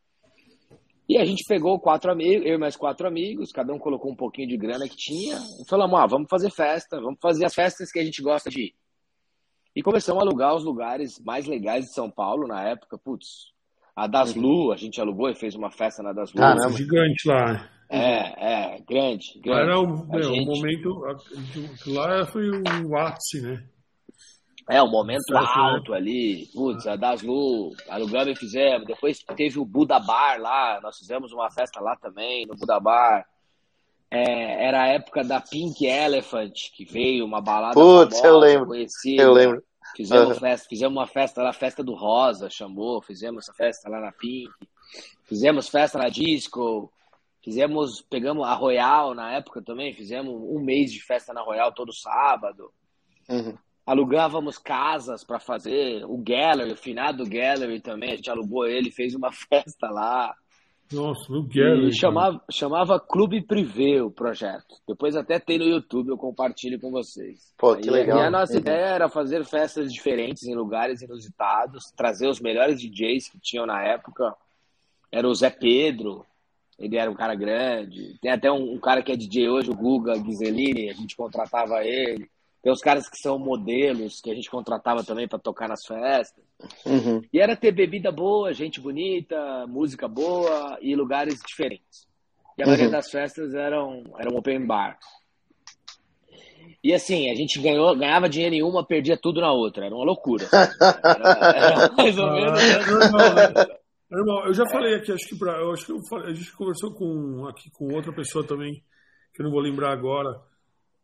E 1.09 1.19
a 1.19 1.25
gente 1.25 1.45
pegou 1.47 1.79
quatro 1.79 2.11
amigos, 2.11 2.45
eu 2.45 2.55
e 2.55 2.59
mais 2.59 2.77
quatro 2.77 3.07
amigos, 3.07 3.53
cada 3.53 3.73
um 3.73 3.79
colocou 3.79 4.11
um 4.11 4.17
pouquinho 4.17 4.49
de 4.49 4.57
grana 4.57 4.89
que 4.89 4.97
tinha, 4.97 5.37
e 5.37 5.69
falamos, 5.69 5.99
ah, 6.01 6.07
vamos 6.07 6.27
fazer 6.29 6.51
festa, 6.51 7.01
vamos 7.01 7.19
fazer 7.21 7.45
as 7.45 7.55
festas 7.55 7.93
que 7.93 8.01
a 8.01 8.05
gente 8.05 8.21
gosta 8.21 8.51
de 8.51 8.67
ir. 8.67 8.75
E 9.75 9.83
começamos 9.83 10.21
a 10.21 10.27
alugar 10.27 10.55
os 10.57 10.65
lugares 10.65 11.21
mais 11.25 11.47
legais 11.47 11.85
de 11.85 11.93
São 11.93 12.11
Paulo 12.11 12.49
na 12.49 12.69
época, 12.69 12.99
putz, 12.99 13.53
a 13.95 14.07
Das 14.07 14.35
Lu, 14.35 14.73
a 14.73 14.77
gente 14.77 15.01
alugou 15.01 15.31
e 15.31 15.35
fez 15.35 15.55
uma 15.55 15.71
festa 15.71 16.03
na 16.03 16.13
Das 16.13 16.33
Lu. 16.33 16.41
Caramba, 16.41 16.73
gigante 16.73 17.29
lá. 17.29 17.71
É, 17.89 18.75
é, 18.75 18.81
grande, 18.81 19.39
grande. 19.41 19.61
Era 19.63 19.81
o, 19.81 20.17
é, 20.17 20.23
gente... 20.23 20.41
o 20.41 20.57
momento, 20.57 20.89
lá 21.87 22.27
foi 22.27 22.51
o 22.51 22.97
ápice, 22.99 23.41
né? 23.43 23.65
É, 24.69 24.83
um 24.83 24.91
momento 24.91 25.33
né? 25.33 25.41
alto 25.55 25.95
ali, 25.95 26.47
putz, 26.53 26.87
a 26.89 26.97
Daslu, 26.97 27.71
alugamos 27.89 28.29
e 28.29 28.37
fizemos. 28.37 28.87
Depois 28.87 29.19
teve 29.37 29.61
o 29.61 29.65
Buda 29.65 30.01
Bar 30.01 30.41
lá, 30.41 30.81
nós 30.83 30.99
fizemos 30.99 31.33
uma 31.33 31.51
festa 31.51 31.81
lá 31.81 31.97
também, 31.97 32.47
no 32.47 32.57
Buda 32.57 32.81
Bar. 32.81 33.25
É, 34.11 34.67
era 34.67 34.83
a 34.83 34.87
época 34.89 35.23
da 35.23 35.41
Pink 35.41 35.85
Elephant, 35.85 36.53
que 36.75 36.85
veio, 36.85 37.25
uma 37.25 37.41
balada 37.41 37.75
Putz, 37.75 38.17
famosa, 38.17 38.27
eu 38.27 38.39
lembro, 38.39 38.67
conhecida. 38.67 39.23
Eu 39.23 39.33
lembro. 39.33 39.63
Fizemos, 39.97 40.35
uhum. 40.35 40.41
festa, 40.41 40.69
fizemos 40.69 40.97
uma 40.97 41.07
festa 41.07 41.43
lá, 41.43 41.53
festa 41.53 41.83
do 41.83 41.95
Rosa, 41.95 42.51
chamou, 42.51 43.01
fizemos 43.01 43.45
essa 43.45 43.55
festa 43.55 43.89
lá 43.89 44.01
na 44.01 44.13
Pink. 44.13 44.51
Fizemos 45.25 45.69
festa 45.69 45.99
na 45.99 46.09
Disco, 46.09 46.93
fizemos, 47.43 48.01
pegamos 48.03 48.47
a 48.47 48.53
Royal 48.55 49.15
na 49.15 49.33
época 49.33 49.63
também, 49.63 49.95
fizemos 49.95 50.33
um 50.35 50.61
mês 50.61 50.93
de 50.93 51.01
festa 51.01 51.33
na 51.33 51.43
Royal 51.43 51.73
todo 51.73 51.93
sábado. 51.93 52.73
Uhum. 53.29 53.57
Alugávamos 53.87 54.59
casas 54.59 55.23
para 55.23 55.39
fazer. 55.39 56.05
O 56.05 56.19
Gallery, 56.19 56.73
o 56.73 56.77
finado 56.77 57.25
Gallery 57.25 57.81
também, 57.81 58.13
a 58.13 58.17
gente 58.17 58.31
alugou 58.31 58.67
ele, 58.67 58.91
fez 58.91 59.15
uma 59.15 59.31
festa 59.33 59.89
lá. 59.89 60.35
Nossa, 60.93 61.33
no 61.33 61.43
Gallery. 61.43 61.89
E 61.89 61.99
chamava, 61.99 62.43
chamava 62.51 63.01
Clube 63.01 63.43
Privé 63.43 64.03
o 64.03 64.11
projeto. 64.11 64.77
Depois 64.87 65.17
até 65.17 65.39
tem 65.39 65.59
no 65.59 65.65
YouTube, 65.65 66.09
eu 66.09 66.19
compartilho 66.19 66.81
com 66.81 66.91
vocês. 66.91 67.53
Pô, 67.57 67.77
que 67.77 67.91
legal. 67.91 68.19
E 68.19 68.23
a 68.23 68.31
nossa 68.31 68.55
uhum. 68.55 68.61
ideia 68.61 68.87
era 68.87 69.09
fazer 69.09 69.45
festas 69.45 69.93
diferentes 69.93 70.45
em 70.45 70.55
lugares 70.55 71.03
inusitados, 71.03 71.93
trazer 71.97 72.29
os 72.29 72.41
melhores 72.41 72.81
DJs 72.81 73.29
que 73.29 73.39
tinham 73.41 73.67
na 73.67 73.83
época. 73.83 74.35
Era 75.11 75.29
o 75.29 75.35
Zé 75.35 75.51
Pedro, 75.51 76.25
ele 76.79 76.97
era 76.97 77.11
um 77.11 77.15
cara 77.15 77.35
grande. 77.35 78.19
Tem 78.21 78.31
até 78.31 78.51
um, 78.51 78.75
um 78.75 78.79
cara 78.79 79.03
que 79.03 79.11
é 79.11 79.17
DJ 79.17 79.49
hoje, 79.49 79.71
o 79.71 79.77
Guga 79.77 80.19
Ghiselini, 80.19 80.91
a 80.91 80.95
gente 80.95 81.17
contratava 81.17 81.85
ele. 81.85 82.29
Tem 82.67 82.73
os 82.73 82.81
caras 82.81 83.09
que 83.09 83.17
são 83.19 83.39
modelos, 83.39 84.21
que 84.21 84.29
a 84.29 84.35
gente 84.35 84.51
contratava 84.51 85.05
também 85.05 85.29
para 85.29 85.39
tocar 85.39 85.69
nas 85.69 85.87
festas. 85.87 86.43
Uhum. 86.85 87.23
E 87.33 87.39
era 87.39 87.55
ter 87.55 87.71
bebida 87.71 88.11
boa, 88.11 88.53
gente 88.53 88.81
bonita, 88.81 89.65
música 89.69 90.09
boa 90.09 90.77
e 90.81 90.97
lugares 90.97 91.39
diferentes. 91.47 92.09
E 92.59 92.63
a 92.63 92.67
uhum. 92.67 92.73
maioria 92.73 92.91
das 92.91 93.09
festas 93.09 93.55
eram, 93.55 94.03
eram 94.19 94.37
open 94.37 94.67
bar. 94.67 94.99
E 96.83 96.93
assim, 96.93 97.31
a 97.31 97.37
gente 97.37 97.61
ganhou, 97.61 97.97
ganhava 97.97 98.29
dinheiro 98.29 98.57
em 98.57 98.65
uma, 98.65 98.85
perdia 98.85 99.17
tudo 99.17 99.41
na 99.41 99.53
outra. 99.53 99.87
Era 99.87 99.95
uma 99.95 100.05
loucura. 100.05 100.49
Era, 100.51 101.57
era 101.57 101.93
mais 101.93 102.19
ou 102.19 102.33
menos. 102.33 102.61
Ah, 103.15 103.79
Irmão, 104.11 104.45
eu 104.45 104.55
já 104.55 104.65
falei 104.73 104.97
aqui, 104.97 105.13
acho 105.13 105.29
que, 105.29 105.39
pra, 105.39 105.53
eu 105.61 105.71
acho 105.71 105.87
que 105.87 105.93
eu 105.93 106.01
falei, 106.11 106.33
a 106.33 106.35
gente 106.35 106.53
conversou 106.57 106.93
com, 106.93 107.47
aqui 107.47 107.71
com 107.71 107.95
outra 107.95 108.13
pessoa 108.13 108.45
também, 108.45 108.83
que 109.33 109.41
eu 109.41 109.45
não 109.45 109.53
vou 109.53 109.61
lembrar 109.61 109.93
agora, 109.93 110.41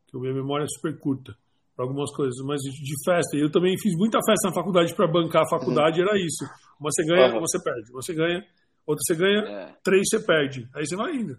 que 0.09 0.17
a 0.17 0.21
minha 0.21 0.35
memória 0.35 0.65
é 0.65 0.69
super 0.69 0.99
curta 0.99 1.41
para 1.75 1.85
algumas 1.85 2.15
coisas, 2.15 2.37
mas 2.45 2.61
de, 2.61 3.05
festa. 3.05 3.37
Eu 3.37 3.51
também 3.51 3.77
fiz 3.79 3.97
muita 3.97 4.19
festa 4.19 4.49
na 4.49 4.55
faculdade 4.55 4.95
para 4.95 5.09
bancar 5.09 5.43
a 5.43 5.49
faculdade, 5.49 6.01
uhum. 6.01 6.09
era 6.09 6.19
isso. 6.19 6.45
Uma 6.79 6.91
você 6.91 7.05
ganha, 7.05 7.27
uhum. 7.29 7.39
uma 7.39 7.41
você 7.41 7.63
perde. 7.63 7.91
Uma 7.93 8.03
você 8.03 8.15
ganha, 8.15 8.45
outra 8.87 9.03
você 9.07 9.15
ganha, 9.15 9.41
é. 9.41 9.75
três 9.83 10.03
você 10.09 10.21
perde. 10.21 10.69
Aí 10.75 10.87
você 10.87 10.97
vai 10.97 11.15
indo. 11.15 11.37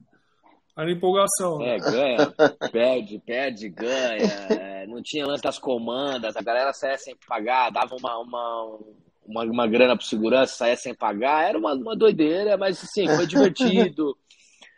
Aí 0.76 0.86
na 0.88 0.92
empolgação. 0.92 1.60
Né? 1.60 1.76
É, 1.76 1.78
ganha, 1.78 2.34
perde, 2.72 3.20
perde, 3.20 3.70
ganha. 3.70 4.34
É, 4.50 4.88
não 4.88 5.02
tinha 5.04 5.26
lance 5.26 5.44
das 5.44 5.60
comandas, 5.60 6.36
a 6.36 6.42
galera 6.42 6.74
saia 6.74 6.98
sem 6.98 7.16
pagar, 7.28 7.70
dava 7.70 7.96
uma, 7.96 8.18
uma, 8.20 8.80
uma, 9.26 9.44
uma 9.44 9.68
grana 9.68 9.96
pro 9.96 10.06
segurança, 10.06 10.56
saia 10.56 10.76
sem 10.76 10.96
pagar. 10.96 11.48
Era 11.48 11.58
uma, 11.58 11.74
uma 11.74 11.96
doideira, 11.96 12.58
mas 12.58 12.84
assim, 12.84 13.08
foi 13.08 13.28
divertido. 13.28 14.18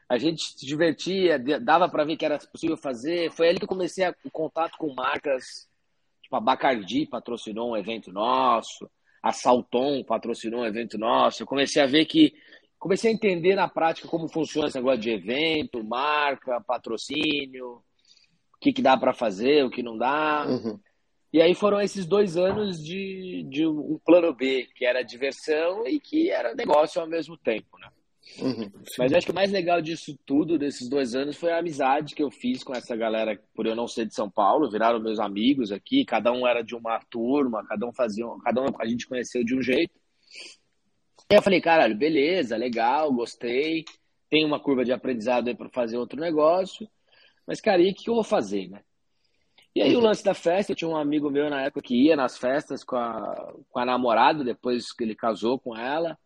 A 0.08 0.18
gente 0.18 0.44
se 0.58 0.66
divertia, 0.66 1.40
dava 1.60 1.90
para 1.90 2.04
ver 2.04 2.16
que 2.16 2.26
era 2.26 2.38
possível 2.38 2.78
fazer. 2.78 3.32
Foi 3.32 3.50
ali 3.50 3.58
que 3.58 3.66
eu 3.66 3.70
comecei 3.70 4.08
o 4.24 4.32
contato 4.32 4.78
com 4.78 4.94
marcas, 4.94 5.68
tipo 6.22 6.36
a 6.36 6.40
Bacardi 6.40 7.08
patrocinou 7.08 7.72
um 7.72 7.78
evento 7.78 8.12
nosso, 8.12 8.90
a 9.22 9.32
Salton 9.32 10.04
patrocinou 10.04 10.62
um 10.62 10.66
evento 10.66 10.98
nosso. 10.98 11.42
Eu 11.42 11.48
comecei 11.48 11.82
a 11.82 11.88
ver 11.88 12.06
que 12.06 12.34
comecei 12.78 13.10
a 13.10 13.14
entender 13.14 13.56
na 13.56 13.68
prática 13.68 14.08
como 14.08 14.28
funciona 14.28 14.68
esse 14.68 14.78
negócio 14.78 15.02
de 15.02 15.10
evento, 15.10 15.84
marca, 15.84 16.62
patrocínio, 16.62 17.78
o 17.78 18.60
que, 18.62 18.72
que 18.72 18.82
dá 18.82 18.96
para 18.96 19.14
fazer, 19.14 19.66
o 19.66 19.72
que 19.72 19.82
não 19.82 19.98
dá. 19.98 20.46
Uhum. 20.48 20.80
E 21.34 21.42
aí 21.42 21.56
foram 21.56 21.82
esses 21.82 22.06
dois 22.06 22.38
anos 22.38 22.82
de, 22.82 23.44
de 23.50 23.66
um 23.66 24.00
plano 24.06 24.34
B, 24.34 24.70
que 24.76 24.86
era 24.86 25.02
diversão 25.02 25.86
e 25.88 26.00
que 26.00 26.30
era 26.30 26.54
negócio 26.54 27.02
ao 27.02 27.08
mesmo 27.08 27.36
tempo, 27.36 27.78
né? 27.80 27.90
Uhum, 28.40 28.72
Mas 28.98 29.14
acho 29.14 29.28
que 29.28 29.32
o 29.32 29.36
mais 29.36 29.52
legal 29.52 29.82
disso 29.82 30.18
tudo, 30.26 30.58
desses 30.58 30.90
dois 30.90 31.16
anos, 31.16 31.38
foi 31.38 31.52
a 31.52 31.60
amizade 31.60 32.16
que 32.16 32.24
eu 32.24 32.32
fiz 32.32 32.64
com 32.64 32.74
essa 32.74 32.96
galera, 32.96 33.40
por 33.54 33.66
eu 33.66 33.76
não 33.76 33.88
ser 33.88 34.06
de 34.06 34.16
São 34.16 34.30
Paulo, 34.30 34.70
viraram 34.70 35.00
meus 35.00 35.20
amigos 35.20 35.72
aqui, 35.72 36.04
cada 36.04 36.32
um 36.32 36.46
era 36.46 36.62
de 36.62 36.76
uma 36.76 37.00
turma, 37.10 37.66
cada 37.66 37.88
um 37.88 37.94
fazia, 37.94 38.26
cada 38.44 38.62
um 38.62 38.68
a 38.80 38.86
gente 38.86 39.08
conheceu 39.08 39.44
de 39.44 39.56
um 39.56 39.62
jeito. 39.62 39.94
E 41.32 41.36
eu 41.36 41.42
falei, 41.42 41.62
caralho, 41.62 41.96
beleza, 41.96 42.58
legal, 42.58 43.14
gostei, 43.14 43.86
tem 44.30 44.44
uma 44.44 44.60
curva 44.60 44.84
de 44.84 44.92
aprendizado 44.92 45.48
aí 45.48 45.56
para 45.56 45.70
fazer 45.70 45.98
outro 45.98 46.20
negócio, 46.20 46.90
mas, 47.48 47.62
cara, 47.62 47.82
e 47.82 47.92
o 47.92 47.94
que 47.94 48.10
eu 48.10 48.16
vou 48.16 48.24
fazer, 48.24 48.70
né? 48.70 48.82
E 49.74 49.82
aí 49.82 49.96
o 49.96 50.00
lance 50.00 50.24
da 50.24 50.34
festa, 50.34 50.72
eu 50.72 50.76
tinha 50.76 50.90
um 50.90 50.96
amigo 50.96 51.30
meu 51.30 51.50
na 51.50 51.64
época 51.64 51.82
que 51.82 51.96
ia 51.96 52.16
nas 52.16 52.38
festas 52.38 52.82
com 52.84 52.96
a, 52.96 53.54
com 53.70 53.80
a 53.80 53.86
namorada, 53.86 54.44
depois 54.44 54.92
que 54.94 55.04
ele 55.04 55.14
casou 55.14 55.60
com 55.60 55.76
ela, 55.76 56.18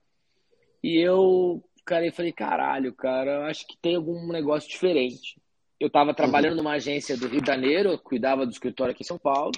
e 0.83 0.97
eu 0.97 1.63
cara, 1.89 2.05
e 2.05 2.11
falei, 2.11 2.31
caralho, 2.31 2.93
cara, 2.93 3.47
acho 3.47 3.65
que 3.65 3.75
tem 3.81 3.95
algum 3.95 4.31
negócio 4.31 4.69
diferente. 4.69 5.41
Eu 5.79 5.87
estava 5.87 6.13
trabalhando 6.13 6.51
uhum. 6.51 6.57
numa 6.57 6.73
agência 6.73 7.17
do 7.17 7.27
Rio 7.27 7.41
de 7.41 7.47
Janeiro, 7.47 7.97
cuidava 7.97 8.45
do 8.45 8.51
escritório 8.51 8.91
aqui 8.91 9.01
em 9.01 9.07
São 9.07 9.17
Paulo, 9.17 9.51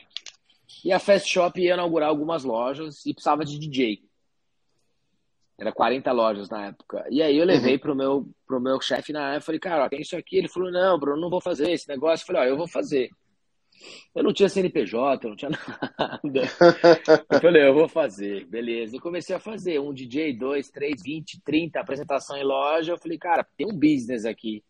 e 0.85 0.93
a 0.93 0.99
Fast 0.99 1.29
Shop 1.29 1.59
ia 1.59 1.73
inaugurar 1.73 2.07
algumas 2.07 2.45
lojas 2.45 3.05
e 3.05 3.13
precisava 3.13 3.43
de 3.43 3.59
DJ. 3.59 4.01
Era 5.59 5.73
40 5.73 6.09
lojas 6.13 6.49
na 6.49 6.67
época. 6.67 7.05
E 7.11 7.21
aí 7.21 7.37
eu 7.37 7.45
levei 7.45 7.73
uhum. 7.73 7.79
pro 7.79 7.95
meu, 7.95 8.29
pro 8.47 8.61
meu 8.61 8.79
chefe 8.79 9.11
na 9.11 9.31
época, 9.31 9.47
falei, 9.47 9.59
cara, 9.59 9.85
ó, 9.85 9.89
tem 9.89 9.99
isso 9.99 10.15
aqui. 10.15 10.37
Ele 10.37 10.47
falou, 10.47 10.71
não, 10.71 10.97
Bruno, 10.97 11.19
não 11.19 11.29
vou 11.29 11.41
fazer 11.41 11.69
esse 11.69 11.87
negócio. 11.89 12.23
Eu 12.23 12.27
falei, 12.27 12.41
ó, 12.41 12.45
eu 12.45 12.57
vou 12.57 12.67
fazer. 12.67 13.09
Eu 14.13 14.23
não 14.23 14.33
tinha 14.33 14.49
CNPJ, 14.49 15.25
eu 15.25 15.29
não 15.29 15.37
tinha 15.37 15.51
nada. 15.97 16.41
Eu 17.29 17.39
falei, 17.41 17.67
eu 17.67 17.73
vou 17.73 17.87
fazer, 17.87 18.45
beleza. 18.45 18.95
E 18.95 18.99
comecei 18.99 19.35
a 19.35 19.39
fazer 19.39 19.79
um 19.79 19.93
DJ, 19.93 20.33
dois, 20.33 20.69
três, 20.69 21.01
vinte, 21.01 21.41
trinta, 21.43 21.79
apresentação 21.79 22.37
em 22.37 22.43
loja. 22.43 22.93
Eu 22.93 22.97
falei, 22.97 23.17
cara, 23.17 23.45
tem 23.57 23.67
um 23.67 23.77
business 23.77 24.25
aqui 24.25 24.63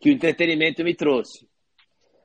que 0.00 0.10
o 0.10 0.12
entretenimento 0.12 0.82
me 0.84 0.94
trouxe. 0.94 1.48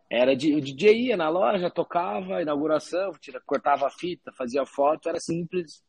Era 0.09 0.35
de, 0.35 0.53
o 0.53 0.61
DJ 0.61 1.07
ia 1.07 1.17
na 1.17 1.29
loja, 1.29 1.69
tocava, 1.69 2.41
inauguração, 2.41 3.11
tira, 3.19 3.41
cortava 3.45 3.87
a 3.87 3.91
fita, 3.91 4.31
fazia 4.33 4.65
foto, 4.65 5.07
era 5.07 5.19
simples. 5.19 5.81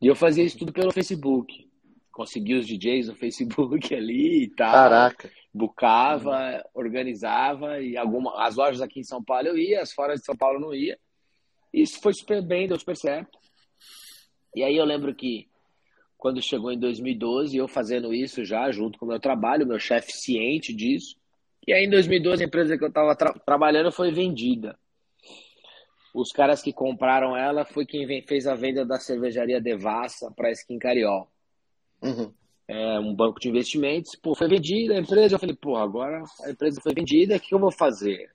E 0.00 0.06
eu 0.06 0.16
fazia 0.16 0.42
isso 0.42 0.58
tudo 0.58 0.72
pelo 0.72 0.92
Facebook. 0.92 1.68
Consegui 2.10 2.54
os 2.54 2.66
DJs 2.66 3.08
no 3.08 3.14
Facebook 3.16 3.94
ali 3.94 4.44
e 4.44 4.48
tal. 4.48 4.72
Caraca 4.72 5.39
bucava, 5.52 6.64
organizava 6.72 7.80
e 7.80 7.96
alguma, 7.96 8.44
as 8.44 8.56
lojas 8.56 8.80
aqui 8.80 9.00
em 9.00 9.04
São 9.04 9.22
Paulo 9.22 9.48
eu 9.48 9.58
ia, 9.58 9.82
as 9.82 9.92
fora 9.92 10.14
de 10.14 10.24
São 10.24 10.36
Paulo 10.36 10.56
eu 10.56 10.60
não 10.60 10.74
ia. 10.74 10.98
Isso 11.72 12.00
foi 12.00 12.12
super 12.14 12.42
bem, 12.42 12.68
deu 12.68 12.78
super 12.78 12.96
certo. 12.96 13.38
E 14.54 14.62
aí 14.62 14.76
eu 14.76 14.84
lembro 14.84 15.14
que 15.14 15.48
quando 16.16 16.42
chegou 16.42 16.70
em 16.70 16.78
2012, 16.78 17.56
eu 17.56 17.66
fazendo 17.66 18.12
isso 18.12 18.44
já 18.44 18.70
junto 18.70 18.98
com 18.98 19.06
o 19.06 19.08
meu 19.08 19.20
trabalho, 19.20 19.66
meu 19.66 19.78
chefe 19.78 20.12
ciente 20.12 20.74
disso. 20.74 21.16
E 21.66 21.72
aí 21.72 21.84
em 21.84 21.90
2012 21.90 22.42
a 22.42 22.46
empresa 22.46 22.78
que 22.78 22.84
eu 22.84 22.88
estava 22.88 23.14
tra 23.16 23.32
trabalhando 23.32 23.92
foi 23.92 24.10
vendida. 24.10 24.78
Os 26.12 26.30
caras 26.32 26.60
que 26.60 26.72
compraram 26.72 27.36
ela 27.36 27.64
foi 27.64 27.86
quem 27.86 28.06
fez 28.26 28.46
a 28.46 28.54
venda 28.54 28.84
da 28.84 28.98
cervejaria 28.98 29.60
Devassa 29.60 30.30
para 30.32 30.48
a 30.48 30.52
Skin 30.52 30.78
Cariol. 30.78 31.30
Uhum 32.02 32.39
é, 32.70 33.00
um 33.00 33.12
banco 33.12 33.40
de 33.40 33.48
investimentos, 33.48 34.14
pô, 34.14 34.32
foi 34.32 34.46
vendida 34.46 34.94
a 34.94 35.00
empresa, 35.00 35.34
eu 35.34 35.38
falei, 35.40 35.56
pô, 35.56 35.76
agora 35.76 36.22
a 36.44 36.50
empresa 36.50 36.80
foi 36.80 36.94
vendida, 36.94 37.34
o 37.34 37.40
que 37.40 37.52
eu 37.52 37.58
vou 37.58 37.72
fazer? 37.72 38.30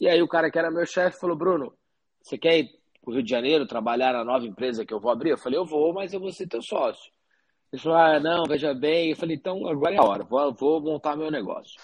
E 0.00 0.08
aí 0.08 0.22
o 0.22 0.28
cara 0.28 0.48
que 0.48 0.56
era 0.56 0.70
meu 0.70 0.86
chefe 0.86 1.18
falou, 1.18 1.36
Bruno, 1.36 1.74
você 2.22 2.38
quer 2.38 2.60
ir 2.60 2.70
para 3.02 3.10
o 3.10 3.14
Rio 3.14 3.22
de 3.24 3.30
Janeiro 3.30 3.66
trabalhar 3.66 4.12
na 4.12 4.24
nova 4.24 4.46
empresa 4.46 4.84
que 4.84 4.94
eu 4.94 5.00
vou 5.00 5.10
abrir? 5.10 5.30
Eu 5.30 5.38
falei, 5.38 5.58
eu 5.58 5.66
vou, 5.66 5.92
mas 5.92 6.12
eu 6.12 6.20
vou 6.20 6.30
ser 6.30 6.46
teu 6.46 6.62
sócio. 6.62 7.12
Ele 7.72 7.82
falou, 7.82 7.98
ah, 7.98 8.20
não, 8.20 8.44
veja 8.44 8.72
bem. 8.72 9.10
Eu 9.10 9.16
falei, 9.16 9.34
então 9.34 9.66
agora 9.66 9.94
é 9.94 9.98
a 9.98 10.04
hora, 10.04 10.24
vou, 10.24 10.54
vou 10.54 10.80
montar 10.80 11.16
meu 11.16 11.30
negócio. 11.30 11.74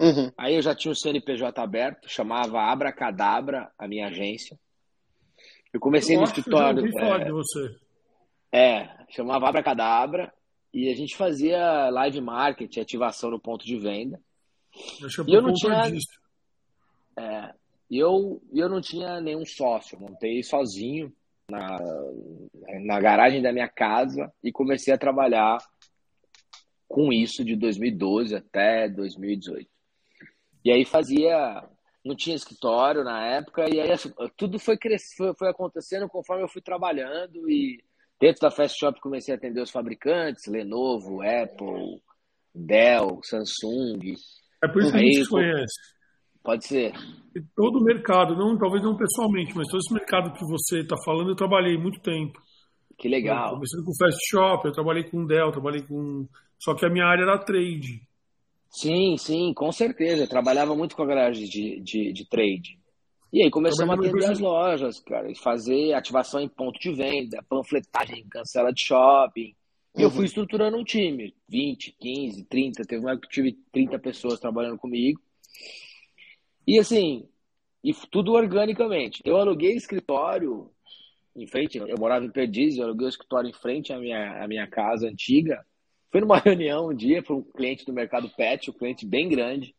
Uhum. 0.00 0.32
Aí 0.36 0.56
eu 0.56 0.62
já 0.62 0.74
tinha 0.74 0.90
o 0.90 0.96
CNPJ 0.96 1.62
aberto, 1.62 2.08
chamava 2.08 2.60
Abracadabra, 2.62 3.70
a 3.78 3.86
minha 3.86 4.08
agência. 4.08 4.58
Eu 5.72 5.78
comecei 5.78 6.16
eu 6.16 6.20
no 6.20 6.26
escritório. 6.26 6.82
Que 6.82 6.98
eu 6.98 7.14
é, 7.14 7.24
de 7.24 7.30
você. 7.30 7.76
É, 8.50 8.88
chamava 9.08 9.48
Abracadabra. 9.48 10.32
E 10.72 10.90
a 10.90 10.96
gente 10.96 11.16
fazia 11.16 11.90
live 11.90 12.20
marketing, 12.20 12.80
ativação 12.80 13.30
no 13.30 13.40
ponto 13.40 13.64
de 13.64 13.78
venda. 13.78 14.20
Eu 15.00 15.26
e 15.26 15.34
eu 15.34 15.42
não 15.42 15.52
tinha. 15.52 15.82
É, 17.18 17.54
eu, 17.90 18.42
eu 18.54 18.68
não 18.70 18.80
tinha 18.80 19.20
nenhum 19.20 19.44
sócio, 19.44 20.00
montei 20.00 20.42
sozinho 20.42 21.12
na, 21.50 21.78
na 22.84 22.98
garagem 22.98 23.42
da 23.42 23.52
minha 23.52 23.68
casa 23.68 24.32
e 24.42 24.50
comecei 24.50 24.94
a 24.94 24.98
trabalhar 24.98 25.58
com 26.88 27.12
isso 27.12 27.44
de 27.44 27.54
2012 27.54 28.34
até 28.34 28.88
2018. 28.88 29.68
E 30.64 30.70
aí 30.70 30.84
fazia, 30.86 31.62
não 32.02 32.16
tinha 32.16 32.36
escritório 32.36 33.04
na 33.04 33.26
época, 33.26 33.68
e 33.68 33.78
aí 33.78 33.90
tudo 34.36 34.58
foi 34.58 34.78
crescendo, 34.78 35.16
foi, 35.16 35.34
foi 35.34 35.48
acontecendo 35.48 36.08
conforme 36.08 36.42
eu 36.42 36.48
fui 36.48 36.62
trabalhando 36.62 37.50
e 37.50 37.82
Dentro 38.22 38.42
da 38.42 38.52
Fast 38.52 38.78
Shop 38.78 39.00
comecei 39.00 39.34
a 39.34 39.36
atender 39.36 39.60
os 39.60 39.72
fabricantes, 39.72 40.46
Lenovo, 40.46 41.22
Apple, 41.22 42.00
Dell, 42.54 43.18
Samsung. 43.24 44.14
É 44.62 44.68
por 44.68 44.80
isso 44.80 44.92
que 44.92 44.96
a 44.96 45.00
gente 45.00 45.24
se 45.24 45.28
conhece. 45.28 45.74
Pode 46.40 46.64
ser. 46.64 46.92
Todo 47.56 47.80
o 47.80 47.82
mercado, 47.82 48.36
não, 48.36 48.56
talvez 48.56 48.80
não 48.84 48.96
pessoalmente, 48.96 49.52
mas 49.56 49.66
todo 49.66 49.80
esse 49.80 49.92
mercado 49.92 50.32
que 50.34 50.44
você 50.44 50.82
está 50.82 50.94
falando, 51.04 51.30
eu 51.30 51.34
trabalhei 51.34 51.76
muito 51.76 51.98
tempo. 51.98 52.40
Que 52.96 53.08
legal. 53.08 53.46
Eu 53.46 53.54
comecei 53.54 53.82
com 53.82 53.96
Fast 53.98 54.20
Shop, 54.30 54.66
eu 54.66 54.72
trabalhei 54.72 55.02
com 55.02 55.26
Dell, 55.26 55.50
trabalhei 55.50 55.82
com. 55.82 56.28
Só 56.60 56.76
que 56.76 56.86
a 56.86 56.90
minha 56.90 57.06
área 57.06 57.22
era 57.22 57.44
trade. 57.44 58.06
Sim, 58.70 59.16
sim, 59.18 59.52
com 59.52 59.72
certeza. 59.72 60.22
Eu 60.22 60.28
trabalhava 60.28 60.76
muito 60.76 60.94
com 60.94 61.02
a 61.02 61.06
garagem 61.06 61.44
de, 61.48 61.80
de, 61.80 62.12
de 62.12 62.28
trade. 62.28 62.78
E 63.32 63.42
aí 63.42 63.50
começamos 63.50 63.94
a 63.94 63.98
atender 63.98 64.26
as 64.26 64.38
lojas, 64.38 65.00
cara, 65.00 65.34
fazer 65.36 65.94
ativação 65.94 66.38
em 66.38 66.48
ponto 66.48 66.78
de 66.78 66.92
venda, 66.92 67.42
panfletagem, 67.48 68.26
cancela 68.28 68.70
de 68.70 68.82
shopping. 68.82 69.54
E 69.94 69.98
uhum. 69.98 70.02
eu 70.02 70.10
fui 70.10 70.20
uhum. 70.20 70.24
estruturando 70.26 70.76
um 70.76 70.84
time, 70.84 71.34
20, 71.48 71.96
15, 71.98 72.44
30, 72.44 72.84
teve 72.84 73.02
uma 73.02 73.18
que 73.18 73.28
tive 73.28 73.58
30 73.72 73.98
pessoas 73.98 74.38
trabalhando 74.38 74.76
comigo. 74.76 75.18
E 76.66 76.78
assim, 76.78 77.26
e 77.82 77.92
tudo 78.10 78.32
organicamente. 78.32 79.22
Eu 79.24 79.36
aluguei 79.38 79.74
escritório 79.74 80.70
em 81.34 81.46
frente, 81.46 81.78
eu 81.78 81.98
morava 81.98 82.24
em 82.26 82.30
Perdizes, 82.30 82.78
eu 82.78 82.84
aluguei 82.84 83.06
o 83.06 83.08
escritório 83.08 83.48
em 83.48 83.54
frente 83.54 83.92
à 83.94 83.98
minha, 83.98 84.44
à 84.44 84.46
minha 84.46 84.66
casa 84.66 85.08
antiga. 85.08 85.64
Fui 86.10 86.20
numa 86.20 86.36
reunião 86.38 86.90
um 86.90 86.94
dia, 86.94 87.22
foi 87.22 87.36
um 87.36 87.42
cliente 87.42 87.86
do 87.86 87.94
mercado 87.94 88.28
pet, 88.28 88.70
um 88.70 88.74
cliente 88.74 89.06
bem 89.06 89.28
grande, 89.28 89.74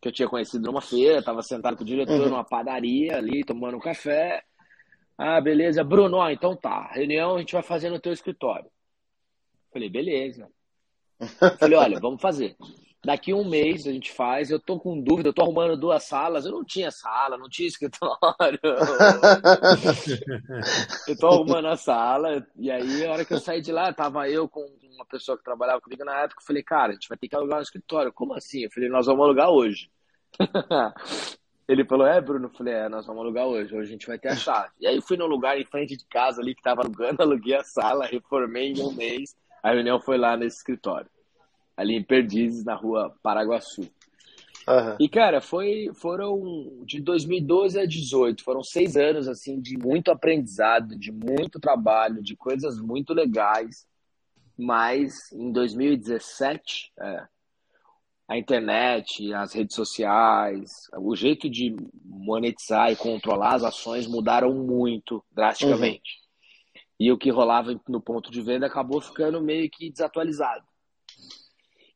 que 0.00 0.08
eu 0.08 0.12
tinha 0.12 0.28
conhecido 0.28 0.66
numa 0.66 0.80
feira, 0.80 1.18
estava 1.18 1.42
sentado 1.42 1.76
com 1.76 1.82
o 1.82 1.86
diretor 1.86 2.20
uhum. 2.20 2.30
numa 2.30 2.44
padaria 2.44 3.16
ali, 3.16 3.44
tomando 3.44 3.76
um 3.76 3.80
café. 3.80 4.42
Ah, 5.16 5.40
beleza, 5.40 5.82
Bruno, 5.82 6.18
ó, 6.18 6.30
então 6.30 6.54
tá, 6.54 6.90
reunião 6.92 7.36
a 7.36 7.38
gente 7.38 7.52
vai 7.52 7.62
fazer 7.62 7.90
no 7.90 7.98
teu 7.98 8.12
escritório. 8.12 8.70
Falei, 9.72 9.88
beleza. 9.88 10.48
Falei, 11.58 11.78
olha, 11.78 12.00
vamos 12.00 12.20
fazer. 12.20 12.56
Daqui 13.04 13.32
um 13.32 13.48
mês 13.48 13.86
a 13.86 13.92
gente 13.92 14.10
faz. 14.10 14.50
Eu 14.50 14.58
tô 14.58 14.80
com 14.80 15.00
dúvida, 15.00 15.28
eu 15.28 15.32
tô 15.32 15.42
arrumando 15.42 15.78
duas 15.78 16.02
salas. 16.02 16.44
Eu 16.44 16.50
não 16.50 16.64
tinha 16.64 16.90
sala, 16.90 17.38
não 17.38 17.48
tinha 17.48 17.68
escritório. 17.68 18.58
eu 21.06 21.16
tô 21.16 21.28
arrumando 21.28 21.68
a 21.68 21.76
sala. 21.76 22.44
E 22.56 22.68
aí, 22.68 23.06
a 23.06 23.12
hora 23.12 23.24
que 23.24 23.32
eu 23.32 23.38
saí 23.38 23.62
de 23.62 23.70
lá, 23.70 23.92
tava 23.92 24.28
eu 24.28 24.48
com 24.48 24.66
uma 24.96 25.06
pessoa 25.06 25.38
que 25.38 25.44
trabalhava 25.44 25.80
comigo 25.80 26.04
na 26.04 26.16
época. 26.20 26.40
Eu 26.42 26.46
falei, 26.46 26.62
cara, 26.62 26.90
a 26.90 26.94
gente 26.94 27.08
vai 27.08 27.16
ter 27.16 27.28
que 27.28 27.36
alugar 27.36 27.58
um 27.58 27.62
escritório. 27.62 28.12
Como 28.12 28.34
assim? 28.34 28.64
Eu 28.64 28.70
falei, 28.70 28.88
nós 28.88 29.06
vamos 29.06 29.24
alugar 29.24 29.50
hoje. 29.50 29.90
Ele 31.68 31.84
falou, 31.84 32.06
é, 32.06 32.20
Bruno? 32.20 32.46
Eu 32.46 32.56
falei, 32.56 32.74
é, 32.74 32.88
nós 32.88 33.06
vamos 33.06 33.22
alugar 33.22 33.46
hoje. 33.46 33.74
Hoje 33.74 33.88
a 33.88 33.92
gente 33.92 34.06
vai 34.06 34.18
ter 34.18 34.28
a 34.28 34.36
chave. 34.36 34.70
E 34.80 34.86
aí, 34.86 35.00
fui 35.00 35.16
no 35.16 35.26
lugar 35.26 35.60
em 35.60 35.64
frente 35.64 35.96
de 35.96 36.04
casa 36.06 36.40
ali 36.40 36.54
que 36.54 36.62
tava 36.62 36.82
alugando, 36.82 37.22
aluguei 37.22 37.56
a 37.56 37.64
sala, 37.64 38.06
reformei 38.06 38.72
em 38.72 38.80
um 38.80 38.92
mês. 38.92 39.36
A 39.62 39.72
reunião 39.72 40.00
foi 40.00 40.16
lá 40.16 40.36
nesse 40.36 40.58
escritório, 40.58 41.10
ali 41.76 41.96
em 41.96 42.02
Perdizes, 42.02 42.64
na 42.64 42.74
rua 42.74 43.14
Paraguaçu. 43.22 43.82
Uhum. 44.68 44.96
E, 44.98 45.08
cara, 45.08 45.40
foi, 45.40 45.90
foram 45.94 46.84
de 46.84 47.00
2012 47.00 47.78
a 47.78 47.82
2018, 47.82 48.42
foram 48.42 48.62
seis 48.62 48.96
anos, 48.96 49.28
assim, 49.28 49.60
de 49.60 49.78
muito 49.78 50.10
aprendizado, 50.10 50.96
de 50.96 51.12
muito 51.12 51.60
trabalho, 51.60 52.22
de 52.22 52.36
coisas 52.36 52.80
muito 52.80 53.14
legais. 53.14 53.86
Mas, 54.56 55.32
em 55.32 55.52
2017, 55.52 56.92
é, 56.98 57.26
a 58.28 58.38
internet, 58.38 59.32
as 59.34 59.52
redes 59.52 59.76
sociais, 59.76 60.70
o 60.96 61.14
jeito 61.14 61.48
de 61.48 61.76
monetizar 62.04 62.90
e 62.90 62.96
controlar 62.96 63.54
as 63.54 63.64
ações 63.64 64.06
mudaram 64.06 64.52
muito, 64.54 65.22
drasticamente. 65.32 66.20
Uhum 66.20 66.26
e 66.98 67.12
o 67.12 67.18
que 67.18 67.30
rolava 67.30 67.78
no 67.88 68.00
ponto 68.00 68.30
de 68.30 68.40
venda 68.40 68.66
acabou 68.66 69.00
ficando 69.00 69.40
meio 69.40 69.70
que 69.70 69.90
desatualizado. 69.90 70.66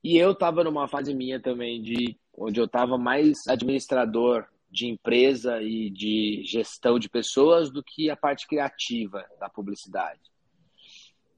E 0.05 0.17
eu 0.17 0.33
estava 0.33 0.63
numa 0.63 0.89
fase 0.89 1.15
minha 1.15 1.41
também 1.41 1.83
de 1.83 2.19
onde 2.37 2.61
eu 2.61 2.67
estava 2.67 2.97
mais 2.97 3.47
administrador 3.49 4.47
de 4.71 4.87
empresa 4.87 5.61
e 5.63 5.91
de 5.91 6.43
gestão 6.45 6.99
de 6.99 7.09
pessoas 7.09 7.71
do 7.71 7.83
que 7.83 8.09
a 8.09 8.17
parte 8.17 8.47
criativa 8.47 9.25
da 9.39 9.49
publicidade. 9.49 10.21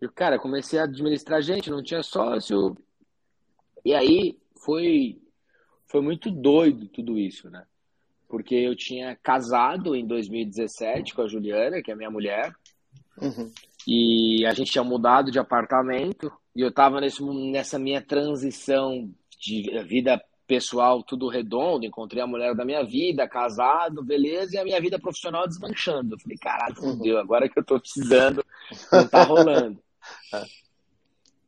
E 0.02 0.08
cara, 0.08 0.38
comecei 0.38 0.78
a 0.78 0.84
administrar 0.84 1.40
gente, 1.40 1.70
não 1.70 1.82
tinha 1.82 2.02
sócio. 2.02 2.76
E 3.84 3.94
aí 3.94 4.38
foi 4.64 5.18
foi 5.86 6.00
muito 6.00 6.30
doido 6.30 6.88
tudo 6.88 7.18
isso, 7.18 7.48
né? 7.48 7.64
Porque 8.28 8.54
eu 8.54 8.74
tinha 8.74 9.16
casado 9.16 9.94
em 9.94 10.06
2017 10.06 11.14
com 11.14 11.22
a 11.22 11.28
Juliana, 11.28 11.82
que 11.82 11.90
é 11.90 11.94
minha 11.94 12.10
mulher, 12.10 12.54
Uhum. 13.20 13.52
E 13.86 14.46
a 14.46 14.52
gente 14.52 14.70
tinha 14.70 14.84
mudado 14.84 15.30
de 15.30 15.38
apartamento 15.38 16.32
e 16.54 16.60
eu 16.60 16.68
estava 16.68 17.00
nessa 17.00 17.78
minha 17.78 18.00
transição 18.00 19.10
de 19.38 19.70
vida 19.84 20.22
pessoal 20.46 21.02
tudo 21.02 21.28
redondo, 21.28 21.86
encontrei 21.86 22.22
a 22.22 22.26
mulher 22.26 22.54
da 22.54 22.64
minha 22.64 22.84
vida, 22.84 23.28
casado, 23.28 24.02
beleza, 24.02 24.56
e 24.56 24.58
a 24.58 24.64
minha 24.64 24.80
vida 24.80 24.98
profissional 24.98 25.46
desmanchando. 25.46 26.14
Eu 26.14 26.18
falei, 26.18 26.38
caralho, 26.38 26.74
uhum. 26.78 26.96
fudeu, 26.96 27.18
agora 27.18 27.48
que 27.48 27.58
eu 27.58 27.64
tô 27.64 27.80
precisando, 27.80 28.44
não 28.92 29.06
tá 29.06 29.24
rolando. 29.24 29.78
É. 30.34 30.44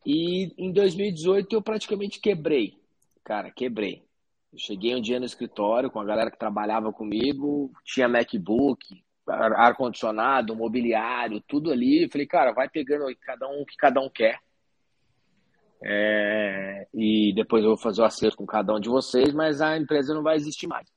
E 0.07 0.53
em 0.59 0.73
2018 0.73 1.55
eu 1.55 1.63
praticamente 1.63 2.21
quebrei, 2.21 2.79
cara, 3.23 3.51
quebrei. 3.51 4.05
Eu 4.53 4.59
cheguei 4.59 4.95
um 4.95 5.01
dia 5.01 5.19
no 5.19 5.27
escritório 5.27 5.91
com 5.91 6.01
a 6.01 6.05
galera 6.05 6.31
que 6.31 6.39
trabalhava 6.39 6.93
comigo, 6.93 7.73
tinha 7.85 8.09
MacBook, 8.09 9.03
ar-condicionado, 9.27 10.55
mobiliário, 10.55 11.43
tudo 11.47 11.73
ali. 11.73 12.09
falei, 12.11 12.27
cara, 12.27 12.53
vai 12.53 12.69
pegando 12.69 13.05
cada 13.21 13.49
um 13.49 13.63
o 13.63 13.67
que 13.67 13.77
cada 13.77 14.01
um 14.01 14.09
quer. 14.09 14.39
É, 15.83 16.87
e 16.95 17.33
depois 17.35 17.63
eu 17.63 17.71
vou 17.71 17.79
fazer 17.79 18.01
o 18.01 18.05
acerto 18.05 18.37
com 18.37 18.47
cada 18.47 18.75
um 18.75 18.81
de 18.81 18.89
vocês, 18.89 19.35
mas 19.35 19.61
a 19.61 19.77
empresa 19.77 20.15
não 20.15 20.23
vai 20.23 20.37
existir 20.37 20.67
mais. 20.67 20.89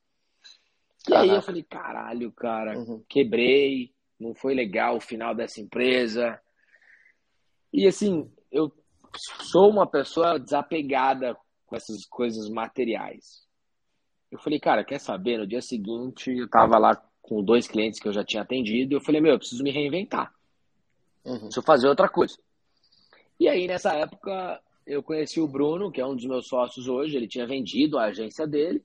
E 1.09 1.15
aí 1.15 1.29
eu 1.29 1.41
falei, 1.41 1.63
caralho, 1.63 2.31
cara, 2.31 2.77
uhum. 2.77 3.03
quebrei, 3.07 3.91
não 4.19 4.33
foi 4.35 4.53
legal 4.53 4.97
o 4.97 5.01
final 5.01 5.33
dessa 5.33 5.61
empresa. 5.61 6.39
E 7.73 7.87
assim, 7.87 8.29
eu 8.51 8.71
sou 9.51 9.69
uma 9.69 9.87
pessoa 9.87 10.39
desapegada 10.39 11.37
com 11.65 11.75
essas 11.75 12.05
coisas 12.05 12.49
materiais. 12.49 13.45
Eu 14.31 14.39
falei, 14.39 14.59
cara, 14.59 14.83
quer 14.83 14.99
saber? 14.99 15.37
No 15.37 15.47
dia 15.47 15.61
seguinte, 15.61 16.31
eu 16.31 16.49
tava 16.49 16.77
lá 16.77 16.95
com 17.21 17.43
dois 17.43 17.67
clientes 17.67 17.99
que 17.99 18.07
eu 18.07 18.13
já 18.13 18.23
tinha 18.23 18.41
atendido, 18.41 18.95
eu 18.95 19.01
falei, 19.01 19.19
meu, 19.19 19.33
eu 19.33 19.37
preciso 19.37 19.63
me 19.63 19.71
reinventar. 19.71 20.33
Uhum. 21.25 21.39
Preciso 21.39 21.61
fazer 21.61 21.87
outra 21.87 22.07
coisa. 22.07 22.37
E 23.39 23.47
aí, 23.47 23.67
nessa 23.67 23.93
época, 23.93 24.61
eu 24.85 25.03
conheci 25.03 25.39
o 25.39 25.47
Bruno, 25.47 25.91
que 25.91 26.01
é 26.01 26.05
um 26.05 26.15
dos 26.15 26.25
meus 26.25 26.47
sócios 26.47 26.87
hoje, 26.87 27.15
ele 27.15 27.27
tinha 27.27 27.45
vendido 27.45 27.97
a 27.97 28.05
agência 28.05 28.47
dele. 28.47 28.83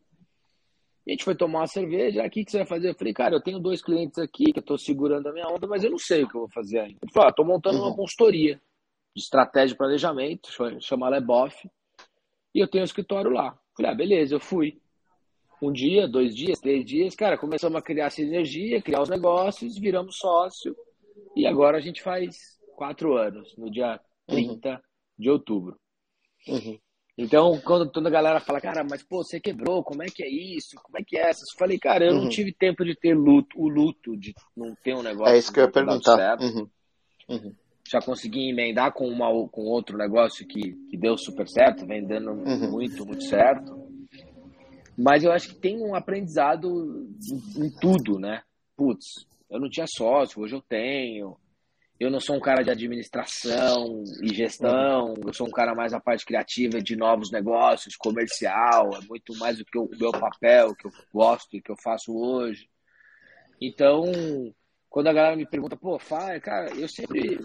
E 1.06 1.10
a 1.10 1.12
gente 1.12 1.24
foi 1.24 1.34
tomar 1.34 1.60
uma 1.60 1.66
cerveja, 1.66 2.22
ah, 2.22 2.26
o 2.26 2.30
que, 2.30 2.44
que 2.44 2.50
você 2.50 2.58
vai 2.58 2.66
fazer? 2.66 2.90
Eu 2.90 2.94
falei, 2.94 3.12
cara, 3.12 3.34
eu 3.34 3.42
tenho 3.42 3.58
dois 3.58 3.82
clientes 3.82 4.18
aqui 4.18 4.52
que 4.52 4.58
eu 4.58 4.64
tô 4.64 4.76
segurando 4.76 5.28
a 5.28 5.32
minha 5.32 5.48
onda, 5.48 5.66
mas 5.66 5.82
eu 5.82 5.90
não 5.90 5.98
sei 5.98 6.22
o 6.22 6.28
que 6.28 6.36
eu 6.36 6.42
vou 6.42 6.50
fazer 6.50 6.80
ainda. 6.80 6.98
Ele 7.02 7.12
falou, 7.12 7.28
ah, 7.28 7.32
tô 7.32 7.44
montando 7.44 7.78
uhum. 7.78 7.86
uma 7.86 7.96
consultoria 7.96 8.60
de 9.14 9.22
estratégia 9.22 9.68
de 9.68 9.76
planejamento, 9.76 10.48
chama 10.80 11.08
Leboff, 11.08 11.68
e 12.54 12.60
eu 12.60 12.68
tenho 12.68 12.82
um 12.82 12.86
escritório 12.86 13.30
lá. 13.30 13.58
Falei, 13.76 13.92
ah, 13.92 13.94
beleza, 13.94 14.34
eu 14.34 14.40
fui 14.40 14.80
um 15.60 15.72
dia, 15.72 16.08
dois 16.08 16.34
dias, 16.34 16.58
três 16.58 16.84
dias, 16.84 17.14
cara, 17.14 17.38
começamos 17.38 17.78
a 17.78 17.82
criar 17.82 18.10
sinergia, 18.10 18.82
criar 18.82 19.02
os 19.02 19.08
negócios, 19.08 19.78
viramos 19.78 20.16
sócio 20.16 20.76
e 21.36 21.46
agora 21.46 21.78
a 21.78 21.80
gente 21.80 22.02
faz 22.02 22.58
quatro 22.76 23.16
anos, 23.16 23.56
no 23.56 23.70
dia 23.70 24.00
30 24.26 24.68
uhum. 24.68 24.76
de 25.18 25.30
outubro. 25.30 25.76
Uhum. 26.48 26.78
Então, 27.16 27.60
quando 27.60 27.90
toda 27.90 28.08
a 28.08 28.12
galera 28.12 28.40
fala, 28.40 28.60
cara, 28.60 28.82
mas 28.82 29.02
pô, 29.02 29.22
você 29.22 29.38
quebrou, 29.38 29.84
como 29.84 30.02
é 30.02 30.06
que 30.06 30.24
é 30.24 30.28
isso? 30.28 30.76
Como 30.82 30.98
é 30.98 31.04
que 31.06 31.16
é 31.16 31.28
essa? 31.28 31.42
Eu 31.42 31.58
falei, 31.58 31.78
cara, 31.78 32.06
eu 32.06 32.14
uhum. 32.14 32.22
não 32.22 32.28
tive 32.28 32.52
tempo 32.52 32.84
de 32.84 32.96
ter 32.96 33.14
luto, 33.14 33.60
o 33.60 33.68
luto 33.68 34.16
de 34.16 34.34
não 34.56 34.74
ter 34.82 34.94
um 34.94 35.02
negócio. 35.02 35.32
É 35.32 35.38
isso 35.38 35.52
que 35.52 35.60
eu 35.60 35.64
ia 35.64 35.70
perguntar. 35.70 36.38
Uhum. 36.40 36.68
Uhum. 37.28 37.54
Já 37.92 38.00
consegui 38.00 38.48
emendar 38.48 38.90
com, 38.94 39.06
uma, 39.06 39.28
com 39.48 39.66
outro 39.66 39.98
negócio 39.98 40.46
que, 40.46 40.72
que 40.88 40.96
deu 40.96 41.18
super 41.18 41.46
certo, 41.46 41.86
vendendo 41.86 42.30
uhum. 42.30 42.70
muito, 42.70 43.04
muito 43.04 43.24
certo. 43.24 43.86
Mas 44.96 45.22
eu 45.22 45.30
acho 45.30 45.50
que 45.50 45.60
tem 45.60 45.78
um 45.78 45.94
aprendizado 45.94 47.06
em, 47.30 47.66
em 47.66 47.70
tudo, 47.70 48.18
né? 48.18 48.42
Putz, 48.74 49.26
eu 49.50 49.60
não 49.60 49.68
tinha 49.68 49.84
sócio, 49.86 50.40
hoje 50.40 50.54
eu 50.54 50.62
tenho. 50.62 51.36
Eu 52.00 52.10
não 52.10 52.18
sou 52.18 52.34
um 52.34 52.40
cara 52.40 52.62
de 52.62 52.70
administração 52.70 54.02
e 54.22 54.34
gestão, 54.34 55.12
eu 55.24 55.34
sou 55.34 55.46
um 55.46 55.52
cara 55.52 55.74
mais 55.74 55.92
a 55.92 56.00
parte 56.00 56.24
criativa 56.24 56.80
de 56.80 56.96
novos 56.96 57.30
negócios, 57.30 57.94
comercial, 57.94 58.90
é 58.96 59.06
muito 59.06 59.36
mais 59.36 59.58
do 59.58 59.64
que 59.66 59.78
o 59.78 59.88
meu 60.00 60.10
papel, 60.10 60.68
o 60.68 60.74
que 60.74 60.86
eu 60.86 60.90
gosto 61.12 61.54
e 61.56 61.60
que 61.60 61.70
eu 61.70 61.76
faço 61.76 62.16
hoje. 62.16 62.68
Então, 63.60 64.10
quando 64.88 65.08
a 65.08 65.12
galera 65.12 65.36
me 65.36 65.46
pergunta, 65.46 65.76
pô, 65.76 65.98
Fai, 65.98 66.40
cara, 66.40 66.74
eu 66.74 66.88
sempre 66.88 67.38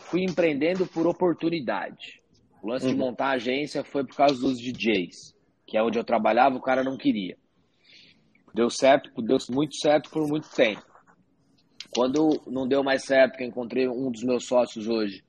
fui 0.00 0.24
empreendendo 0.24 0.86
por 0.86 1.06
oportunidade. 1.06 2.20
O 2.62 2.68
lance 2.68 2.86
uhum. 2.86 2.92
de 2.92 2.98
montar 2.98 3.26
a 3.26 3.32
agência 3.32 3.82
foi 3.84 4.04
por 4.04 4.16
causa 4.16 4.40
dos 4.40 4.58
DJs 4.58 5.32
que 5.72 5.78
é 5.78 5.82
onde 5.82 5.98
eu 5.98 6.04
trabalhava, 6.04 6.54
o 6.54 6.60
cara 6.60 6.84
não 6.84 6.98
queria. 6.98 7.34
Deu 8.54 8.68
certo, 8.68 9.10
deu 9.22 9.38
muito 9.48 9.74
certo 9.76 10.10
por 10.10 10.28
muito 10.28 10.46
tempo. 10.50 10.84
Quando 11.94 12.42
não 12.46 12.68
deu 12.68 12.84
mais 12.84 13.04
certo, 13.04 13.38
que 13.38 13.42
eu 13.42 13.48
encontrei 13.48 13.88
um 13.88 14.10
dos 14.10 14.22
meus 14.22 14.46
sócios 14.46 14.86
hoje, 14.86 15.24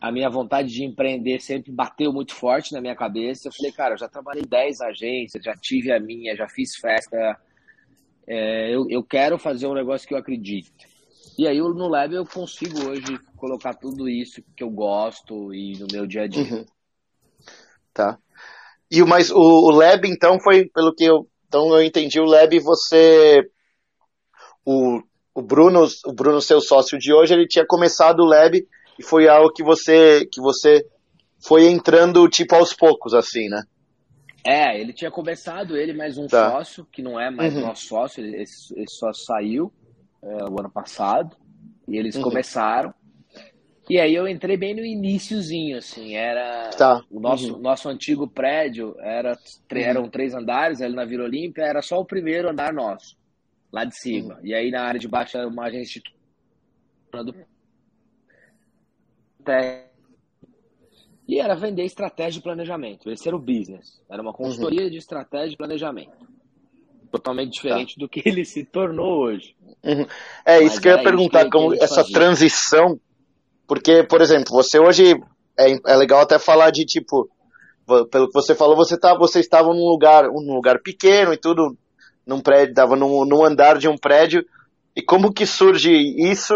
a 0.00 0.10
minha 0.10 0.28
vontade 0.28 0.70
de 0.70 0.84
empreender 0.84 1.38
sempre 1.38 1.70
bateu 1.70 2.12
muito 2.12 2.34
forte 2.34 2.72
na 2.72 2.80
minha 2.80 2.96
cabeça. 2.96 3.46
Eu 3.46 3.52
falei, 3.52 3.70
cara, 3.70 3.94
eu 3.94 3.98
já 3.98 4.08
trabalhei 4.08 4.42
10 4.42 4.80
agências, 4.80 5.44
já 5.44 5.54
tive 5.54 5.92
a 5.92 6.00
minha, 6.00 6.34
já 6.34 6.48
fiz 6.48 6.74
festa. 6.74 7.38
É, 8.26 8.74
eu, 8.74 8.86
eu 8.90 9.04
quero 9.04 9.38
fazer 9.38 9.68
um 9.68 9.74
negócio 9.74 10.08
que 10.08 10.14
eu 10.14 10.18
acredito. 10.18 10.72
E 11.40 11.48
aí 11.48 11.58
no 11.58 11.88
Lab 11.88 12.14
eu 12.14 12.26
consigo 12.26 12.90
hoje 12.90 13.18
colocar 13.34 13.72
tudo 13.72 14.06
isso 14.06 14.42
que 14.54 14.62
eu 14.62 14.68
gosto 14.68 15.54
e 15.54 15.72
no 15.78 15.86
meu 15.90 16.06
dia 16.06 16.24
a 16.24 16.26
dia. 16.28 16.42
Uhum. 16.42 16.66
Tá. 17.94 18.18
E 18.90 19.02
o 19.02 19.06
mais 19.06 19.30
o, 19.30 19.38
o 19.38 19.70
Lab 19.70 20.06
então 20.06 20.38
foi 20.38 20.68
pelo 20.68 20.94
que 20.94 21.02
eu 21.02 21.26
então 21.48 21.74
eu 21.74 21.82
entendi 21.82 22.20
o 22.20 22.26
Lab 22.26 22.58
você 22.58 23.40
o, 24.66 25.00
o 25.34 25.40
Bruno, 25.40 25.86
o 26.04 26.12
Bruno, 26.12 26.42
seu 26.42 26.60
sócio 26.60 26.98
de 26.98 27.10
hoje, 27.10 27.32
ele 27.32 27.48
tinha 27.48 27.64
começado 27.66 28.20
o 28.20 28.26
Lab 28.26 28.62
e 28.98 29.02
foi 29.02 29.26
algo 29.26 29.50
que 29.50 29.64
você, 29.64 30.26
que 30.30 30.42
você 30.42 30.86
foi 31.42 31.70
entrando 31.70 32.28
tipo 32.28 32.54
aos 32.54 32.74
poucos, 32.74 33.14
assim, 33.14 33.48
né? 33.48 33.62
É, 34.46 34.78
ele 34.78 34.92
tinha 34.92 35.10
começado, 35.10 35.74
ele 35.74 35.94
mais 35.94 36.18
um 36.18 36.26
tá. 36.26 36.50
sócio, 36.50 36.86
que 36.92 37.00
não 37.02 37.18
é 37.18 37.30
mais 37.30 37.54
uhum. 37.54 37.62
nosso 37.62 37.86
sócio, 37.86 38.22
esse, 38.22 38.78
esse 38.78 38.98
sócio 38.98 39.24
saiu 39.24 39.72
é, 40.22 40.44
o 40.44 40.58
ano 40.58 40.70
passado, 40.70 41.36
e 41.88 41.96
eles 41.96 42.16
uhum. 42.16 42.22
começaram. 42.22 42.94
E 43.88 43.98
aí 43.98 44.14
eu 44.14 44.28
entrei 44.28 44.56
bem 44.56 44.74
no 44.74 44.84
iníciozinho, 44.84 45.78
assim, 45.78 46.14
era 46.14 46.70
tá. 46.70 47.04
o 47.10 47.18
nosso, 47.18 47.54
uhum. 47.54 47.60
nosso 47.60 47.88
antigo 47.88 48.28
prédio, 48.28 48.94
era, 49.00 49.32
uhum. 49.32 49.78
eram 49.78 50.08
três 50.08 50.34
andares, 50.34 50.80
ali 50.80 50.94
na 50.94 51.04
Vila 51.04 51.24
Olímpia, 51.24 51.64
era 51.64 51.82
só 51.82 51.98
o 51.98 52.04
primeiro 52.04 52.48
andar 52.48 52.72
nosso, 52.72 53.16
lá 53.72 53.84
de 53.84 53.96
cima. 53.98 54.36
Uhum. 54.36 54.46
E 54.46 54.54
aí 54.54 54.70
na 54.70 54.82
área 54.82 55.00
de 55.00 55.08
baixo 55.08 55.36
era 55.36 55.48
uma 55.48 55.64
agência 55.64 56.00
do 57.12 57.34
e 61.26 61.38
era 61.38 61.54
vender 61.54 61.84
estratégia 61.84 62.32
de 62.32 62.42
planejamento. 62.42 63.08
Esse 63.08 63.28
era 63.28 63.36
o 63.36 63.40
business. 63.40 64.02
Era 64.10 64.20
uma 64.20 64.32
consultoria 64.32 64.82
uhum. 64.82 64.90
de 64.90 64.96
estratégia 64.96 65.50
de 65.50 65.56
planejamento. 65.56 66.28
Totalmente 67.10 67.52
diferente 67.52 67.96
tá. 67.96 68.00
do 68.00 68.08
que 68.08 68.22
ele 68.24 68.44
se 68.44 68.64
tornou 68.64 69.24
hoje. 69.24 69.54
Uhum. 69.82 70.06
É 70.44 70.58
isso 70.58 70.74
Mas 70.74 70.78
que 70.78 70.88
eu 70.88 70.96
ia 70.96 71.02
perguntar, 71.02 71.44
que, 71.44 71.50
como 71.50 71.74
essa 71.74 71.96
fazia. 71.96 72.14
transição 72.14 73.00
porque, 73.70 74.02
por 74.02 74.20
exemplo, 74.20 74.50
você 74.50 74.80
hoje 74.80 75.14
é, 75.56 75.92
é 75.92 75.96
legal 75.96 76.22
até 76.22 76.40
falar 76.40 76.72
de 76.72 76.84
tipo, 76.84 77.30
pelo 78.10 78.26
que 78.26 78.34
você 78.34 78.52
falou, 78.52 78.74
você 78.74 78.98
tá, 78.98 79.16
você 79.16 79.38
estava 79.38 79.68
num 79.68 79.86
lugar, 79.86 80.24
num 80.24 80.54
lugar 80.54 80.80
pequeno 80.82 81.32
e 81.32 81.36
tudo, 81.36 81.78
num 82.26 82.40
prédio, 82.40 82.70
estava 82.70 82.96
num, 82.96 83.24
num 83.24 83.44
andar 83.44 83.78
de 83.78 83.86
um 83.88 83.96
prédio. 83.96 84.44
E 84.96 85.00
como 85.00 85.32
que 85.32 85.46
surge 85.46 85.92
isso 85.92 86.52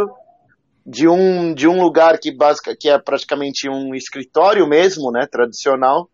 de 0.85 1.07
um 1.07 1.55
de 1.55 1.69
um 1.69 1.81
lugar 1.81 2.19
que 2.19 2.33
básica 2.33 2.75
que 2.77 2.89
é 2.89 2.99
praticamente 2.99 3.69
um 3.69 3.95
escritório 3.95 4.69
mesmo, 4.69 5.13
né, 5.13 5.25
tradicional, 5.31 6.11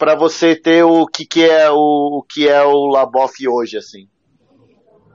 para 0.00 0.16
você 0.16 0.56
ter 0.56 0.82
o 0.82 1.06
que 1.06 1.26
que 1.26 1.44
é 1.44 1.70
o, 1.70 2.20
o 2.20 2.22
que 2.22 2.48
é 2.48 2.62
o 2.64 2.86
Laboff 2.86 3.46
hoje 3.46 3.76
assim? 3.76 4.08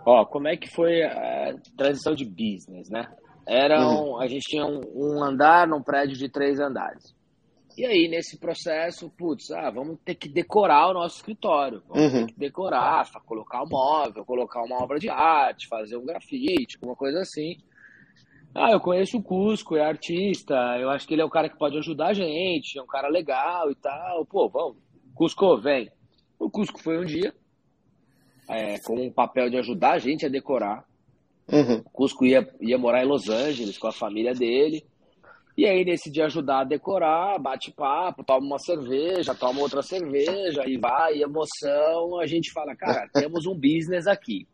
Ó, 0.05 0.23
como 0.25 0.47
é 0.47 0.55
que 0.55 0.69
foi 0.69 1.01
a 1.01 1.55
transição 1.75 2.13
de 2.13 2.23
business, 2.23 2.87
né? 2.91 3.11
Eram, 3.47 4.11
uhum. 4.11 4.21
a 4.21 4.27
gente 4.27 4.43
tinha 4.47 4.63
um, 4.63 4.81
um, 4.93 5.23
andar 5.23 5.67
num 5.67 5.81
prédio 5.81 6.15
de 6.15 6.29
três 6.29 6.59
andares. 6.59 7.15
E 7.75 7.83
aí, 7.83 8.07
nesse 8.07 8.39
processo, 8.39 9.09
putz, 9.17 9.49
ah, 9.49 9.71
vamos 9.71 9.97
ter 10.05 10.13
que 10.13 10.29
decorar 10.29 10.91
o 10.91 10.93
nosso 10.93 11.17
escritório. 11.17 11.81
Vamos 11.89 12.13
uhum. 12.13 12.19
ter 12.19 12.33
que 12.33 12.39
decorar, 12.39 13.03
colocar 13.25 13.63
um 13.63 13.69
móvel, 13.69 14.23
colocar 14.23 14.61
uma 14.61 14.83
obra 14.83 14.99
de 14.99 15.09
arte, 15.09 15.67
fazer 15.67 15.97
um 15.97 16.05
grafite, 16.05 16.77
alguma 16.77 16.95
coisa 16.95 17.21
assim. 17.21 17.57
Ah, 18.55 18.71
eu 18.71 18.79
conheço 18.79 19.17
o 19.17 19.21
Cusco, 19.21 19.75
é 19.75 19.83
artista, 19.83 20.55
eu 20.79 20.89
acho 20.89 21.05
que 21.05 21.13
ele 21.13 21.21
é 21.21 21.25
o 21.25 21.29
cara 21.29 21.49
que 21.49 21.57
pode 21.57 21.77
ajudar 21.77 22.07
a 22.07 22.13
gente, 22.13 22.79
é 22.79 22.81
um 22.81 22.87
cara 22.87 23.09
legal 23.09 23.69
e 23.69 23.75
tal. 23.75 24.25
Pô, 24.25 24.47
vamos, 24.47 24.77
Cusco, 25.13 25.57
vem. 25.57 25.91
O 26.39 26.49
Cusco 26.49 26.81
foi 26.81 26.97
um 26.97 27.03
dia, 27.03 27.33
é, 28.49 28.79
com 28.79 28.95
um 28.95 29.11
papel 29.11 29.49
de 29.49 29.57
ajudar 29.57 29.91
a 29.91 29.99
gente 29.99 30.25
a 30.25 30.29
decorar. 30.29 30.85
Uhum. 31.51 31.83
Cusco 31.91 32.25
ia, 32.25 32.47
ia 32.61 32.77
morar 32.77 33.03
em 33.03 33.07
Los 33.07 33.27
Angeles 33.29 33.77
com 33.77 33.87
a 33.87 33.91
família 33.91 34.33
dele. 34.33 34.85
E 35.57 35.65
aí, 35.65 35.83
nesse 35.83 36.09
dia, 36.09 36.25
ajudar 36.25 36.61
a 36.61 36.65
decorar, 36.65 37.37
bate 37.39 37.71
papo, 37.71 38.23
toma 38.23 38.45
uma 38.45 38.59
cerveja, 38.59 39.35
toma 39.35 39.61
outra 39.61 39.81
cerveja, 39.81 40.63
e 40.65 40.77
vai, 40.77 41.21
emoção. 41.21 42.19
A 42.19 42.25
gente 42.25 42.51
fala, 42.51 42.75
cara, 42.75 43.07
temos 43.13 43.45
um 43.45 43.53
business 43.53 44.07
aqui. 44.07 44.47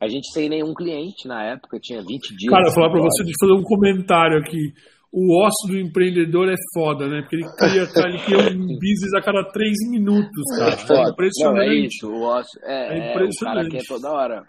A 0.00 0.08
gente 0.08 0.30
sem 0.32 0.48
nenhum 0.48 0.72
cliente 0.74 1.26
na 1.26 1.44
época, 1.44 1.78
tinha 1.80 2.00
20 2.00 2.36
dias. 2.36 2.50
Cara, 2.50 2.70
falar 2.72 2.90
pra 2.90 3.00
você, 3.00 3.24
deixa 3.24 3.36
eu 3.42 3.48
fazer 3.48 3.60
um 3.60 3.64
comentário 3.64 4.38
aqui. 4.38 4.72
O 5.10 5.44
osso 5.44 5.66
do 5.68 5.78
empreendedor 5.78 6.48
é 6.48 6.56
foda, 6.74 7.08
né? 7.08 7.22
Porque 7.22 7.36
ele 7.36 7.48
cria, 7.56 7.82
ele 8.06 8.18
cria 8.24 8.38
um 8.38 8.66
business 8.78 9.14
a 9.16 9.22
cada 9.22 9.42
três 9.50 9.74
minutos, 9.90 10.44
cara. 10.58 10.74
É, 10.74 10.76
foda. 10.76 11.08
é 11.08 11.12
impressionante. 11.12 11.66
Não, 11.66 11.72
é 11.72 11.86
isso, 11.86 12.08
o 12.08 12.22
osso. 12.22 12.58
É, 12.62 12.94
é 12.94 13.10
impressionante. 13.10 13.42
É, 13.42 13.50
o 13.50 13.54
cara 13.54 13.68
que 13.68 13.76
é 13.76 13.82
toda 13.88 14.12
hora. 14.12 14.44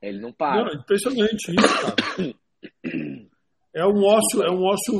Ele 0.00 0.20
não 0.20 0.32
para. 0.32 0.64
Não, 0.64 0.80
impressionante 0.80 1.54
isso, 1.54 1.82
cara. 1.82 2.34
É 3.74 3.84
um 3.84 4.02
ócio, 4.02 4.42
é 4.42 4.50
um 4.50 4.64
ócio, 4.64 4.94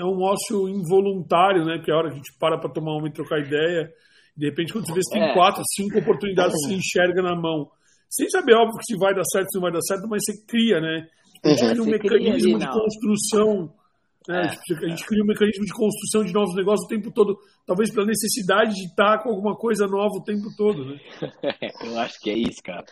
é 0.00 0.04
um 0.04 0.22
ócio 0.22 0.68
involuntário, 0.68 1.64
né? 1.64 1.78
Que 1.84 1.90
é 1.90 1.94
a 1.94 1.98
hora 1.98 2.08
que 2.08 2.14
a 2.14 2.16
gente 2.16 2.32
para 2.38 2.58
para 2.58 2.70
tomar 2.70 2.96
uma 2.96 3.08
e 3.08 3.12
trocar 3.12 3.40
ideia. 3.40 3.90
De 4.36 4.46
repente, 4.46 4.72
quando 4.72 4.86
você 4.86 4.94
vê 4.94 5.02
se 5.02 5.12
tem 5.12 5.22
é. 5.22 5.34
quatro, 5.34 5.62
cinco 5.74 5.98
oportunidades, 5.98 6.54
você 6.54 6.74
enxerga 6.74 7.20
na 7.20 7.34
mão. 7.34 7.68
Sem 8.12 8.28
saber, 8.28 8.52
óbvio, 8.54 8.78
que 8.78 8.92
se 8.92 8.98
vai 8.98 9.14
dar 9.14 9.24
certo, 9.24 9.48
se 9.50 9.56
não 9.56 9.62
vai 9.62 9.72
dar 9.72 9.80
certo, 9.80 10.06
mas 10.06 10.22
você 10.22 10.44
cria, 10.46 10.80
né? 10.80 11.08
A 11.42 11.48
gente 11.48 11.62
uhum. 11.62 11.70
cria 11.70 11.82
um 11.82 11.86
mecanismo 11.86 12.56
ali, 12.56 12.58
de 12.58 12.70
construção. 12.70 13.74
Né? 14.28 14.42
É, 14.42 14.84
a 14.84 14.88
gente 14.88 15.06
cria 15.06 15.22
um 15.22 15.26
mecanismo 15.26 15.64
de 15.64 15.72
construção 15.72 16.22
de 16.22 16.32
novos 16.32 16.54
negócios 16.54 16.84
o 16.84 16.88
tempo 16.88 17.10
todo, 17.10 17.38
talvez 17.66 17.90
pela 17.90 18.06
necessidade 18.06 18.74
de 18.74 18.84
estar 18.84 19.22
com 19.22 19.30
alguma 19.30 19.56
coisa 19.56 19.86
nova 19.86 20.14
o 20.14 20.22
tempo 20.22 20.44
todo, 20.58 20.84
né? 20.84 21.00
Eu 21.84 21.98
acho 21.98 22.20
que 22.20 22.28
é 22.28 22.36
isso, 22.36 22.62
cara. 22.62 22.84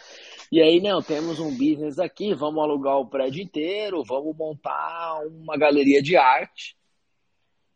E 0.50 0.60
aí, 0.60 0.80
não, 0.80 1.02
temos 1.02 1.38
um 1.38 1.50
business 1.50 1.98
aqui, 1.98 2.34
vamos 2.34 2.64
alugar 2.64 2.96
o 2.96 3.06
prédio 3.06 3.42
inteiro, 3.42 4.02
vamos 4.02 4.34
montar 4.34 5.20
uma 5.26 5.56
galeria 5.56 6.02
de 6.02 6.16
arte 6.16 6.76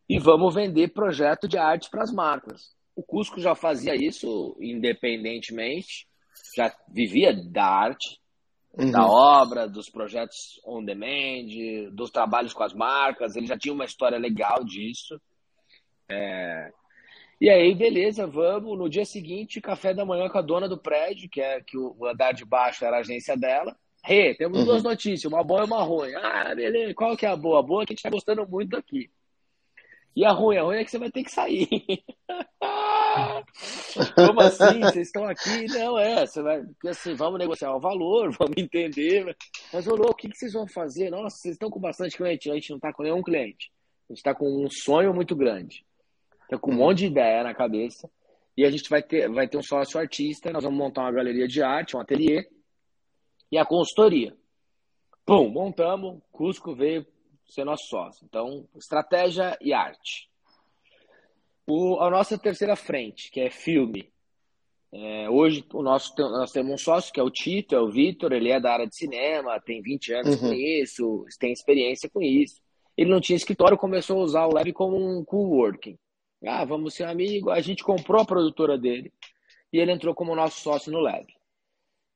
e 0.08 0.18
vamos 0.18 0.54
vender 0.54 0.94
projeto 0.94 1.46
de 1.46 1.58
arte 1.58 1.90
para 1.90 2.02
as 2.02 2.10
marcas. 2.10 2.74
O 2.96 3.02
Cusco 3.02 3.38
já 3.38 3.54
fazia 3.54 3.94
isso 3.94 4.56
independentemente, 4.60 6.08
já 6.56 6.74
vivia 6.88 7.32
da 7.32 7.64
arte, 7.64 8.20
uhum. 8.76 8.90
da 8.90 9.06
obra, 9.06 9.68
dos 9.68 9.88
projetos 9.88 10.60
on 10.64 10.84
demand, 10.84 11.48
dos 11.92 12.10
trabalhos 12.10 12.52
com 12.52 12.62
as 12.62 12.74
marcas, 12.74 13.36
ele 13.36 13.46
já 13.46 13.58
tinha 13.58 13.74
uma 13.74 13.84
história 13.84 14.18
legal 14.18 14.64
disso. 14.64 15.20
É, 16.08 16.70
e 17.40 17.50
aí, 17.50 17.74
beleza, 17.74 18.26
vamos. 18.26 18.78
No 18.78 18.88
dia 18.88 19.04
seguinte, 19.04 19.60
café 19.60 19.92
da 19.92 20.04
manhã 20.04 20.28
com 20.28 20.38
a 20.38 20.42
dona 20.42 20.68
do 20.68 20.78
prédio, 20.78 21.28
que 21.28 21.40
é 21.40 21.60
que 21.60 21.76
o 21.76 22.06
andar 22.06 22.32
de 22.32 22.44
baixo 22.44 22.84
era 22.84 22.96
a 22.96 23.00
agência 23.00 23.36
dela. 23.36 23.76
Rê, 24.02 24.28
hey, 24.28 24.34
temos 24.34 24.58
uhum. 24.58 24.64
duas 24.64 24.82
notícias, 24.82 25.30
uma 25.32 25.42
boa 25.42 25.62
e 25.62 25.66
uma 25.66 25.82
ruim. 25.82 26.14
Ah, 26.14 26.54
beleza, 26.54 26.94
qual 26.94 27.16
que 27.16 27.26
é 27.26 27.28
a 27.28 27.36
boa? 27.36 27.60
A 27.60 27.62
boa 27.62 27.82
é 27.82 27.86
que 27.86 27.92
a 27.92 27.96
gente 27.96 28.02
tá 28.02 28.10
gostando 28.10 28.46
muito 28.46 28.70
daqui. 28.70 29.10
E 30.16 30.24
a 30.24 30.30
ruim, 30.30 30.56
a 30.56 30.62
ruim 30.62 30.76
é 30.76 30.84
que 30.84 30.90
você 30.90 30.98
vai 30.98 31.10
ter 31.10 31.24
que 31.24 31.30
sair. 31.30 31.68
Como 34.14 34.40
assim? 34.40 34.80
Vocês 34.80 35.08
estão 35.08 35.24
aqui? 35.24 35.66
Não, 35.66 35.98
é, 35.98 36.26
você 36.26 36.40
vai. 36.40 36.64
Assim, 36.86 37.14
vamos 37.14 37.38
negociar 37.38 37.74
o 37.74 37.80
valor, 37.80 38.30
vamos 38.38 38.56
entender. 38.56 39.36
Mas, 39.72 39.86
ô, 39.88 39.94
o 39.94 40.14
que, 40.14 40.28
que 40.28 40.36
vocês 40.36 40.52
vão 40.52 40.68
fazer? 40.68 41.10
Nossa, 41.10 41.36
vocês 41.36 41.54
estão 41.54 41.68
com 41.68 41.80
bastante 41.80 42.16
cliente. 42.16 42.50
A 42.50 42.54
gente 42.54 42.70
não 42.70 42.76
está 42.76 42.92
com 42.92 43.02
nenhum 43.02 43.22
cliente. 43.22 43.72
A 44.08 44.12
gente 44.12 44.18
está 44.18 44.34
com 44.34 44.46
um 44.46 44.68
sonho 44.70 45.12
muito 45.12 45.34
grande. 45.34 45.84
Tá 46.48 46.58
com 46.58 46.70
um 46.70 46.74
monte 46.74 46.98
de 46.98 47.06
ideia 47.06 47.42
na 47.42 47.54
cabeça. 47.54 48.08
E 48.56 48.64
a 48.64 48.70
gente 48.70 48.88
vai 48.88 49.02
ter, 49.02 49.28
vai 49.28 49.48
ter 49.48 49.58
um 49.58 49.62
sócio 49.62 49.98
artista, 49.98 50.52
nós 50.52 50.62
vamos 50.62 50.78
montar 50.78 51.02
uma 51.02 51.12
galeria 51.12 51.48
de 51.48 51.60
arte, 51.60 51.96
um 51.96 52.00
ateliê 52.00 52.48
e 53.50 53.58
a 53.58 53.64
consultoria. 53.64 54.36
Pum, 55.26 55.48
montamos, 55.48 56.20
Cusco 56.30 56.74
veio 56.74 57.04
ser 57.48 57.64
nosso 57.64 57.86
sócio. 57.86 58.24
Então, 58.24 58.66
estratégia 58.76 59.56
e 59.60 59.72
arte. 59.72 60.28
O, 61.66 61.98
a 62.00 62.10
nossa 62.10 62.38
terceira 62.38 62.76
frente, 62.76 63.30
que 63.30 63.40
é 63.40 63.50
filme. 63.50 64.12
É, 64.92 65.28
hoje 65.28 65.64
o 65.72 65.82
nosso, 65.82 66.14
nós 66.16 66.52
temos 66.52 66.72
um 66.72 66.78
sócio 66.78 67.12
que 67.12 67.18
é 67.18 67.22
o 67.22 67.30
Tito, 67.30 67.74
é 67.74 67.80
o 67.80 67.90
Vitor, 67.90 68.32
ele 68.32 68.50
é 68.50 68.60
da 68.60 68.72
área 68.72 68.86
de 68.86 68.94
cinema, 68.94 69.60
tem 69.60 69.82
20 69.82 70.12
anos 70.12 70.34
uhum. 70.36 70.48
com 70.48 70.54
isso, 70.54 71.24
tem 71.38 71.52
experiência 71.52 72.08
com 72.08 72.22
isso. 72.22 72.60
Ele 72.96 73.10
não 73.10 73.20
tinha 73.20 73.36
escritório, 73.36 73.76
começou 73.76 74.20
a 74.20 74.24
usar 74.24 74.46
o 74.46 74.52
Lab 74.52 74.72
como 74.72 74.96
um 74.96 75.24
coworking. 75.24 75.98
Ah, 76.46 76.64
vamos 76.64 76.94
ser 76.94 77.04
amigo. 77.04 77.50
A 77.50 77.60
gente 77.60 77.82
comprou 77.82 78.20
a 78.20 78.26
produtora 78.26 78.78
dele 78.78 79.12
e 79.72 79.78
ele 79.78 79.90
entrou 79.90 80.14
como 80.14 80.36
nosso 80.36 80.60
sócio 80.60 80.92
no 80.92 81.00
Lab. 81.00 81.26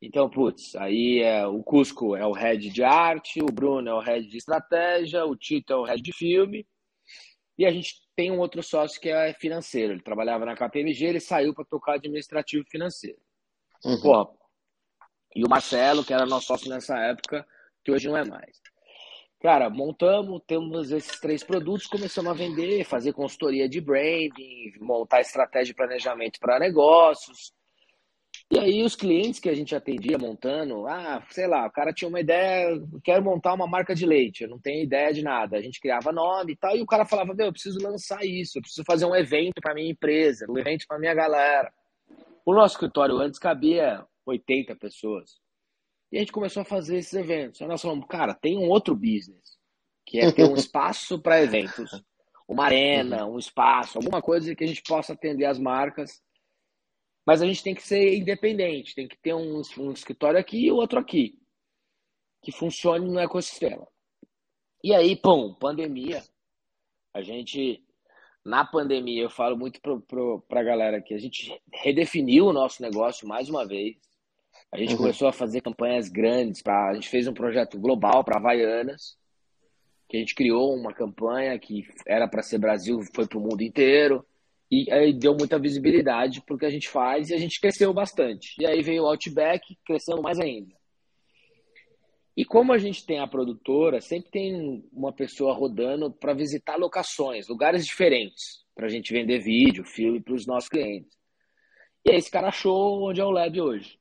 Então, 0.00 0.30
putz, 0.30 0.76
aí 0.76 1.20
é, 1.20 1.46
o 1.46 1.62
Cusco 1.62 2.14
é 2.14 2.24
o 2.24 2.32
head 2.32 2.70
de 2.70 2.84
arte, 2.84 3.42
o 3.42 3.52
Bruno 3.52 3.88
é 3.88 3.94
o 3.94 4.00
head 4.00 4.28
de 4.28 4.36
estratégia, 4.36 5.24
o 5.24 5.36
Tito 5.36 5.72
é 5.72 5.76
o 5.76 5.84
head 5.84 6.00
de 6.00 6.12
filme. 6.12 6.66
E 7.58 7.66
a 7.66 7.70
gente 7.70 7.94
tem 8.14 8.30
um 8.30 8.38
outro 8.38 8.62
sócio 8.62 9.00
que 9.00 9.08
é 9.08 9.34
financeiro. 9.34 9.92
Ele 9.92 10.02
trabalhava 10.02 10.44
na 10.44 10.54
KPMG, 10.54 11.04
ele 11.04 11.20
saiu 11.20 11.52
para 11.52 11.64
tocar 11.64 11.94
administrativo 11.94 12.64
financeiro. 12.70 13.18
Uhum. 13.84 14.00
Pô, 14.00 14.38
e 15.34 15.44
o 15.44 15.48
Marcelo, 15.48 16.04
que 16.04 16.12
era 16.12 16.26
nosso 16.26 16.46
sócio 16.46 16.70
nessa 16.70 16.96
época, 16.98 17.46
que 17.84 17.90
hoje 17.90 18.08
não 18.08 18.16
é 18.16 18.24
mais. 18.24 18.60
Cara, 19.40 19.70
montamos, 19.70 20.42
temos 20.46 20.90
esses 20.90 21.20
três 21.20 21.44
produtos, 21.44 21.86
começamos 21.86 22.30
a 22.30 22.34
vender, 22.34 22.84
fazer 22.84 23.12
consultoria 23.12 23.68
de 23.68 23.80
branding, 23.80 24.72
montar 24.80 25.20
estratégia 25.20 25.72
de 25.72 25.76
planejamento 25.76 26.40
para 26.40 26.58
negócios. 26.58 27.52
E 28.50 28.58
aí 28.58 28.82
os 28.82 28.96
clientes 28.96 29.38
que 29.38 29.48
a 29.48 29.54
gente 29.54 29.76
atendia 29.76 30.16
montando, 30.16 30.86
ah, 30.86 31.22
sei 31.30 31.46
lá, 31.46 31.66
o 31.66 31.70
cara 31.70 31.92
tinha 31.92 32.08
uma 32.08 32.20
ideia, 32.20 32.80
quero 33.04 33.22
montar 33.22 33.52
uma 33.52 33.66
marca 33.66 33.94
de 33.94 34.06
leite, 34.06 34.42
eu 34.42 34.48
não 34.48 34.58
tenho 34.58 34.82
ideia 34.82 35.12
de 35.12 35.22
nada. 35.22 35.58
A 35.58 35.60
gente 35.60 35.78
criava 35.78 36.10
nome 36.10 36.52
e 36.52 36.56
tal, 36.56 36.74
e 36.74 36.80
o 36.80 36.86
cara 36.86 37.04
falava, 37.04 37.34
meu, 37.34 37.46
eu 37.46 37.52
preciso 37.52 37.78
lançar 37.82 38.24
isso, 38.24 38.56
eu 38.56 38.62
preciso 38.62 38.84
fazer 38.86 39.04
um 39.04 39.14
evento 39.14 39.60
para 39.60 39.74
minha 39.74 39.90
empresa, 39.90 40.46
um 40.48 40.56
evento 40.56 40.86
para 40.88 40.98
minha 40.98 41.12
galera. 41.12 41.70
O 42.46 42.54
nosso 42.54 42.76
escritório 42.76 43.18
antes 43.18 43.38
cabia 43.38 44.02
80 44.24 44.74
pessoas. 44.76 45.38
E 46.10 46.16
a 46.16 46.20
gente 46.20 46.32
começou 46.32 46.62
a 46.62 46.64
fazer 46.64 46.96
esses 46.96 47.12
eventos. 47.12 47.60
Aí 47.60 47.68
nós 47.68 47.82
falamos, 47.82 48.06
cara, 48.08 48.32
tem 48.32 48.56
um 48.56 48.70
outro 48.70 48.94
business, 48.94 49.58
que 50.06 50.18
é 50.18 50.32
ter 50.32 50.44
um 50.44 50.54
espaço 50.56 51.20
para 51.20 51.42
eventos. 51.42 52.02
Uma 52.48 52.64
arena, 52.64 53.26
um 53.26 53.38
espaço, 53.38 53.98
alguma 53.98 54.22
coisa 54.22 54.54
que 54.54 54.64
a 54.64 54.66
gente 54.66 54.82
possa 54.82 55.12
atender 55.12 55.44
as 55.44 55.58
marcas. 55.58 56.22
Mas 57.28 57.42
a 57.42 57.46
gente 57.46 57.62
tem 57.62 57.74
que 57.74 57.86
ser 57.86 58.16
independente, 58.16 58.94
tem 58.94 59.06
que 59.06 59.18
ter 59.18 59.34
um, 59.34 59.60
um 59.76 59.92
escritório 59.92 60.40
aqui 60.40 60.64
e 60.64 60.72
outro 60.72 60.98
aqui, 60.98 61.38
que 62.40 62.50
funcione 62.50 63.04
no 63.04 63.18
ecossistema. 63.18 63.86
E 64.82 64.94
aí, 64.94 65.14
pum, 65.14 65.52
pandemia. 65.52 66.22
A 67.12 67.20
gente, 67.20 67.84
na 68.42 68.64
pandemia, 68.64 69.24
eu 69.24 69.28
falo 69.28 69.58
muito 69.58 69.78
para 70.48 70.60
a 70.60 70.64
galera 70.64 71.02
que 71.02 71.12
a 71.12 71.18
gente 71.18 71.54
redefiniu 71.70 72.46
o 72.46 72.52
nosso 72.54 72.80
negócio 72.80 73.28
mais 73.28 73.50
uma 73.50 73.66
vez. 73.66 73.98
A 74.72 74.78
gente 74.78 74.92
uhum. 74.92 74.96
começou 75.00 75.28
a 75.28 75.32
fazer 75.32 75.60
campanhas 75.60 76.08
grandes. 76.08 76.62
Pra, 76.62 76.88
a 76.88 76.94
gente 76.94 77.10
fez 77.10 77.28
um 77.28 77.34
projeto 77.34 77.78
global 77.78 78.24
para 78.24 78.38
Havaianas, 78.38 79.18
que 80.08 80.16
a 80.16 80.20
gente 80.20 80.34
criou 80.34 80.74
uma 80.74 80.94
campanha 80.94 81.58
que 81.58 81.86
era 82.06 82.26
para 82.26 82.42
ser 82.42 82.56
Brasil, 82.56 83.02
foi 83.14 83.28
para 83.28 83.36
o 83.36 83.42
mundo 83.42 83.60
inteiro. 83.60 84.24
E 84.70 84.90
aí 84.92 85.12
deu 85.12 85.34
muita 85.34 85.58
visibilidade 85.58 86.42
porque 86.46 86.66
a 86.66 86.70
gente 86.70 86.88
faz 86.88 87.30
e 87.30 87.34
a 87.34 87.38
gente 87.38 87.60
cresceu 87.60 87.92
bastante. 87.92 88.54
E 88.60 88.66
aí 88.66 88.82
veio 88.82 89.04
o 89.04 89.06
Outback 89.06 89.76
crescendo 89.84 90.22
mais 90.22 90.38
ainda. 90.38 90.76
E 92.36 92.44
como 92.44 92.72
a 92.72 92.78
gente 92.78 93.04
tem 93.04 93.18
a 93.18 93.26
produtora, 93.26 94.00
sempre 94.00 94.30
tem 94.30 94.88
uma 94.92 95.12
pessoa 95.12 95.52
rodando 95.52 96.12
para 96.12 96.34
visitar 96.34 96.76
locações, 96.76 97.48
lugares 97.48 97.84
diferentes, 97.84 98.64
para 98.76 98.86
a 98.86 98.88
gente 98.88 99.12
vender 99.12 99.40
vídeo, 99.40 99.84
filme 99.84 100.20
para 100.20 100.34
os 100.34 100.46
nossos 100.46 100.68
clientes. 100.68 101.18
E 102.04 102.12
aí 102.12 102.16
esse 102.16 102.30
cara 102.30 102.48
achou 102.48 103.08
onde 103.08 103.20
é 103.20 103.24
o 103.24 103.30
Lab 103.30 103.60
hoje. 103.60 103.98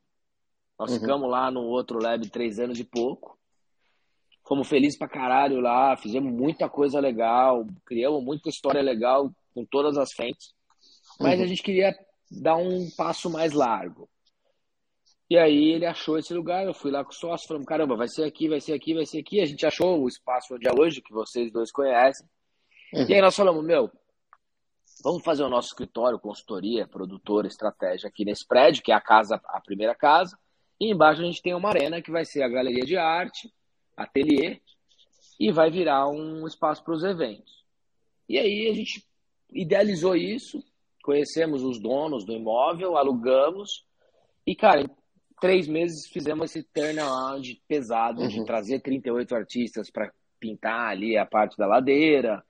Nós 0.78 0.92
uhum. 0.92 1.00
ficamos 1.00 1.32
lá 1.32 1.50
no 1.50 1.62
outro 1.62 1.98
Lab 2.00 2.30
três 2.30 2.60
anos 2.60 2.80
e 2.80 2.84
pouco. 2.84 3.40
Fomos 4.48 4.70
felizes 4.70 5.00
pra 5.00 5.10
caralho 5.10 5.60
lá, 5.60 5.98
fizemos 5.98 6.32
muita 6.32 6.70
coisa 6.70 7.00
legal, 7.00 7.66
criamos 7.86 8.24
muita 8.24 8.50
história 8.50 8.82
legal 8.82 9.32
com 9.54 9.66
todas 9.66 9.98
as 9.98 10.14
frentes. 10.14 10.54
Mas 11.20 11.40
uhum. 11.40 11.46
a 11.46 11.48
gente 11.48 11.64
queria 11.64 11.98
dar 12.30 12.58
um 12.58 12.90
passo 12.92 13.30
mais 13.30 13.54
largo. 13.54 14.10
E 15.30 15.38
aí 15.38 15.74
ele 15.74 15.86
achou 15.86 16.18
esse 16.18 16.34
lugar, 16.34 16.66
eu 16.66 16.74
fui 16.74 16.90
lá 16.90 17.04
com 17.04 17.12
o 17.12 17.14
sócio, 17.14 17.48
falamos, 17.48 17.68
caramba, 17.68 17.98
vai 17.98 18.08
ser 18.08 18.24
aqui, 18.24 18.48
vai 18.48 18.62
ser 18.62 18.74
aqui, 18.74 18.94
vai 18.94 19.06
ser 19.06 19.20
aqui. 19.20 19.42
A 19.42 19.46
gente 19.46 19.66
achou 19.66 20.02
o 20.02 20.08
espaço 20.08 20.56
onde 20.56 20.68
é 20.68 20.72
hoje, 20.74 21.02
que 21.02 21.12
vocês 21.12 21.52
dois 21.52 21.72
conhecem. 21.72 22.26
Uhum. 22.94 23.06
E 23.10 23.14
aí 23.14 23.22
nós 23.22 23.36
falamos, 23.36 23.66
meu, 23.66 23.92
vamos 25.04 25.24
fazer 25.24 25.44
o 25.44 25.50
nosso 25.50 25.70
escritório, 25.70 26.20
consultoria, 26.20 26.88
produtora, 26.88 27.46
estratégia 27.46 28.08
aqui 28.08 28.24
nesse 28.24 28.48
prédio, 28.48 28.82
que 28.82 28.92
é 28.92 28.96
a 28.96 29.02
casa, 29.02 29.42
a 29.48 29.60
primeira 29.60 29.94
casa. 29.94 30.38
E 30.80 30.92
embaixo 30.92 31.22
a 31.22 31.26
gente 31.26 31.42
tem 31.42 31.54
uma 31.54 31.70
arena 31.70 32.02
que 32.02 32.12
vai 32.12 32.24
ser 32.24 32.44
a 32.44 32.48
galeria 32.48 32.86
de 32.86 32.96
arte, 32.96 33.52
ateliê, 33.98 34.62
e 35.40 35.52
vai 35.52 35.70
virar 35.70 36.08
um 36.08 36.48
espaço 36.48 36.84
para 36.84 36.94
os 36.94 37.04
eventos. 37.04 37.66
E 38.30 38.38
aí 38.38 38.70
a 38.70 38.74
gente 38.74 39.06
idealizou 39.52 40.16
isso, 40.16 40.64
conhecemos 41.08 41.64
os 41.64 41.80
donos 41.80 42.26
do 42.26 42.34
imóvel, 42.34 42.98
alugamos 42.98 43.86
e, 44.46 44.54
cara, 44.54 44.82
em 44.82 44.90
três 45.40 45.66
meses 45.66 46.06
fizemos 46.12 46.52
esse 46.52 46.68
turnaround 46.74 47.62
pesado 47.66 48.24
uhum. 48.24 48.28
de 48.28 48.44
trazer 48.44 48.82
38 48.82 49.34
artistas 49.34 49.90
para 49.90 50.12
pintar 50.38 50.90
ali 50.90 51.18
a 51.18 51.26
parte 51.26 51.56
da 51.56 51.66
ladeira, 51.66 52.44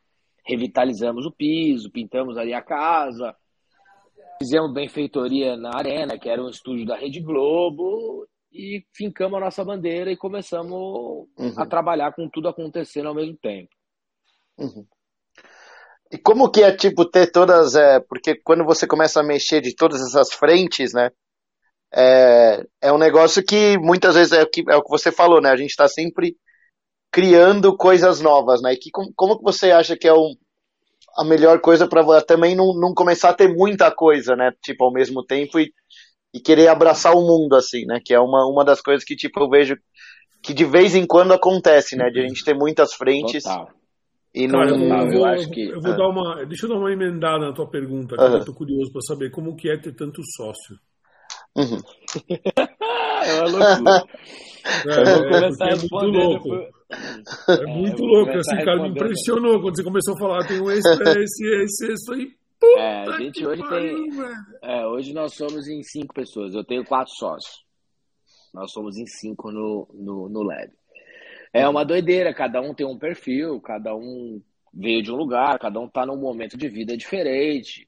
revitalizamos 0.44 1.24
o 1.28 1.32
piso, 1.32 1.92
pintamos 1.92 2.36
ali 2.36 2.52
a 2.52 2.62
casa, 2.64 3.36
fizemos 4.42 4.74
benfeitoria 4.74 5.56
na 5.56 5.78
Arena, 5.78 6.18
que 6.18 6.28
era 6.28 6.42
um 6.42 6.50
estúdio 6.50 6.88
da 6.88 6.98
Rede 6.98 7.22
Globo, 7.22 8.28
e 8.52 8.84
fincamos 8.92 9.38
a 9.38 9.42
nossa 9.46 9.64
bandeira 9.64 10.12
e 10.12 10.18
começamos 10.18 10.74
uhum. 11.38 11.54
a 11.56 11.66
trabalhar 11.68 12.12
com 12.12 12.28
tudo 12.28 12.48
acontecendo 12.48 13.08
ao 13.08 13.14
mesmo 13.14 13.38
tempo. 13.38 13.70
Uhum. 14.58 14.84
E 16.12 16.18
como 16.18 16.50
que 16.50 16.64
é, 16.64 16.76
tipo, 16.76 17.06
ter 17.06 17.32
todas. 17.32 17.76
É, 17.76 18.00
porque 18.00 18.36
quando 18.36 18.64
você 18.64 18.88
começa 18.88 19.20
a 19.20 19.24
mexer 19.24 19.62
de 19.62 19.76
todas 19.76 20.02
essas 20.02 20.32
frentes, 20.32 20.94
né? 20.94 21.10
É, 21.94 22.64
é 22.82 22.92
um 22.92 22.98
negócio 22.98 23.44
que 23.44 23.78
muitas 23.78 24.16
vezes 24.16 24.34
é 24.34 24.44
o 24.44 24.50
que, 24.50 24.64
é 24.70 24.76
o 24.76 24.84
que 24.84 24.90
você 24.90 25.12
falou, 25.12 25.42
né? 25.42 25.50
A 25.50 25.58
gente 25.58 25.70
está 25.70 25.88
sempre 25.88 26.36
criando 27.12 27.76
coisas 27.76 28.22
novas, 28.22 28.62
né? 28.62 28.74
E 28.74 28.78
que, 28.78 28.90
como, 28.92 29.12
como 29.16 29.38
que 29.38 29.44
você 29.44 29.72
acha 29.72 29.98
que 29.98 30.08
é 30.08 30.14
um, 30.14 30.34
a 31.18 31.24
melhor 31.24 31.60
coisa 31.60 31.88
para 31.88 32.22
também 32.22 32.56
não, 32.56 32.74
não 32.74 32.94
começar 32.94 33.30
a 33.30 33.34
ter 33.34 33.54
muita 33.54 33.92
coisa, 33.92 34.36
né? 34.36 34.52
Tipo, 34.64 34.86
ao 34.86 34.94
mesmo 34.94 35.26
tempo 35.26 35.60
e, 35.60 35.74
e 36.34 36.40
querer 36.40 36.68
abraçar 36.70 37.16
o 37.16 37.22
mundo, 37.22 37.56
assim, 37.56 37.86
né? 37.86 38.00
Que 38.04 38.14
é 38.14 38.20
uma, 38.20 38.46
uma 38.46 38.64
das 38.64 38.82
coisas 38.82 39.04
que, 39.04 39.16
tipo, 39.16 39.42
eu 39.42 39.50
vejo 39.50 39.78
que 40.42 40.54
de 40.54 40.64
vez 40.64 40.96
em 40.96 41.06
quando 41.06 41.34
acontece, 41.34 41.98
né? 41.98 42.10
De 42.10 42.22
a 42.22 42.28
gente 42.28 42.46
ter 42.46 42.54
muitas 42.54 42.94
frentes. 42.94 43.44
Total 43.44 43.77
e 44.38 44.48
Cara, 44.48 44.78
não, 44.78 45.02
eu, 45.02 45.08
vou, 45.08 45.18
eu, 45.18 45.26
acho 45.26 45.50
que. 45.50 45.62
Eu 45.68 45.82
vou 45.82 45.94
ah. 45.94 45.96
dar 45.96 46.08
uma. 46.10 46.46
Deixa 46.46 46.66
eu 46.66 46.70
dar 46.70 46.78
uma 46.78 46.92
emendada 46.92 47.40
na 47.40 47.54
tua 47.54 47.68
pergunta, 47.68 48.16
que 48.16 48.22
eu 48.22 48.46
tô 48.46 48.54
curioso 48.54 48.92
para 48.92 49.02
saber 49.02 49.32
como 49.32 49.56
que 49.56 49.68
é 49.68 49.78
ter 49.78 49.96
tanto 49.96 50.22
sócio. 50.36 50.78
Uhum. 51.56 51.82
é 53.26 53.34
uma 53.34 53.50
loucura. 53.50 54.04
É, 54.86 54.90
é, 54.90 55.72
é 55.72 55.76
muito 55.76 56.06
louco. 56.06 56.50
É 57.50 57.66
muito 57.66 58.04
é, 58.04 58.06
louco. 58.06 58.32
Assim, 58.32 58.58
cara, 58.58 58.84
me 58.84 58.90
impressionou 58.90 59.60
quando 59.60 59.76
você 59.76 59.84
começou 59.84 60.14
a 60.14 60.20
falar. 60.20 60.48
Tem 60.48 60.62
um 60.62 60.70
esse, 60.70 60.88
esse, 60.88 61.64
esse, 61.64 61.94
esse 61.94 62.14
aí. 62.14 62.28
É, 62.78 63.10
a 63.10 63.18
gente 63.18 63.46
hoje 63.46 63.62
pariu, 63.62 63.96
tem. 63.96 64.20
É, 64.64 64.86
hoje 64.88 65.14
nós 65.14 65.34
somos 65.36 65.68
em 65.68 65.82
cinco 65.82 66.14
pessoas. 66.14 66.54
Eu 66.54 66.64
tenho 66.64 66.86
quatro 66.86 67.14
sócios. 67.16 67.66
Nós 68.54 68.72
somos 68.72 68.98
em 68.98 69.06
cinco 69.06 69.52
no, 69.52 69.88
no, 69.94 70.30
no 70.30 70.44
Lab. 70.44 70.72
É 71.54 71.68
uma 71.68 71.86
doideira, 71.86 72.34
cada 72.34 72.62
um 72.62 72.74
tem 72.74 72.86
um 72.86 72.98
perfil, 72.98 73.60
cada 73.62 73.96
um 73.96 74.42
veio 74.74 75.02
de 75.02 75.12
um 75.12 75.16
lugar, 75.16 75.58
cada 75.60 75.80
um 75.80 75.88
tá 75.88 76.06
num 76.06 76.18
momento 76.18 76.58
de 76.58 76.70
vida 76.70 76.96
diferente. 76.96 77.88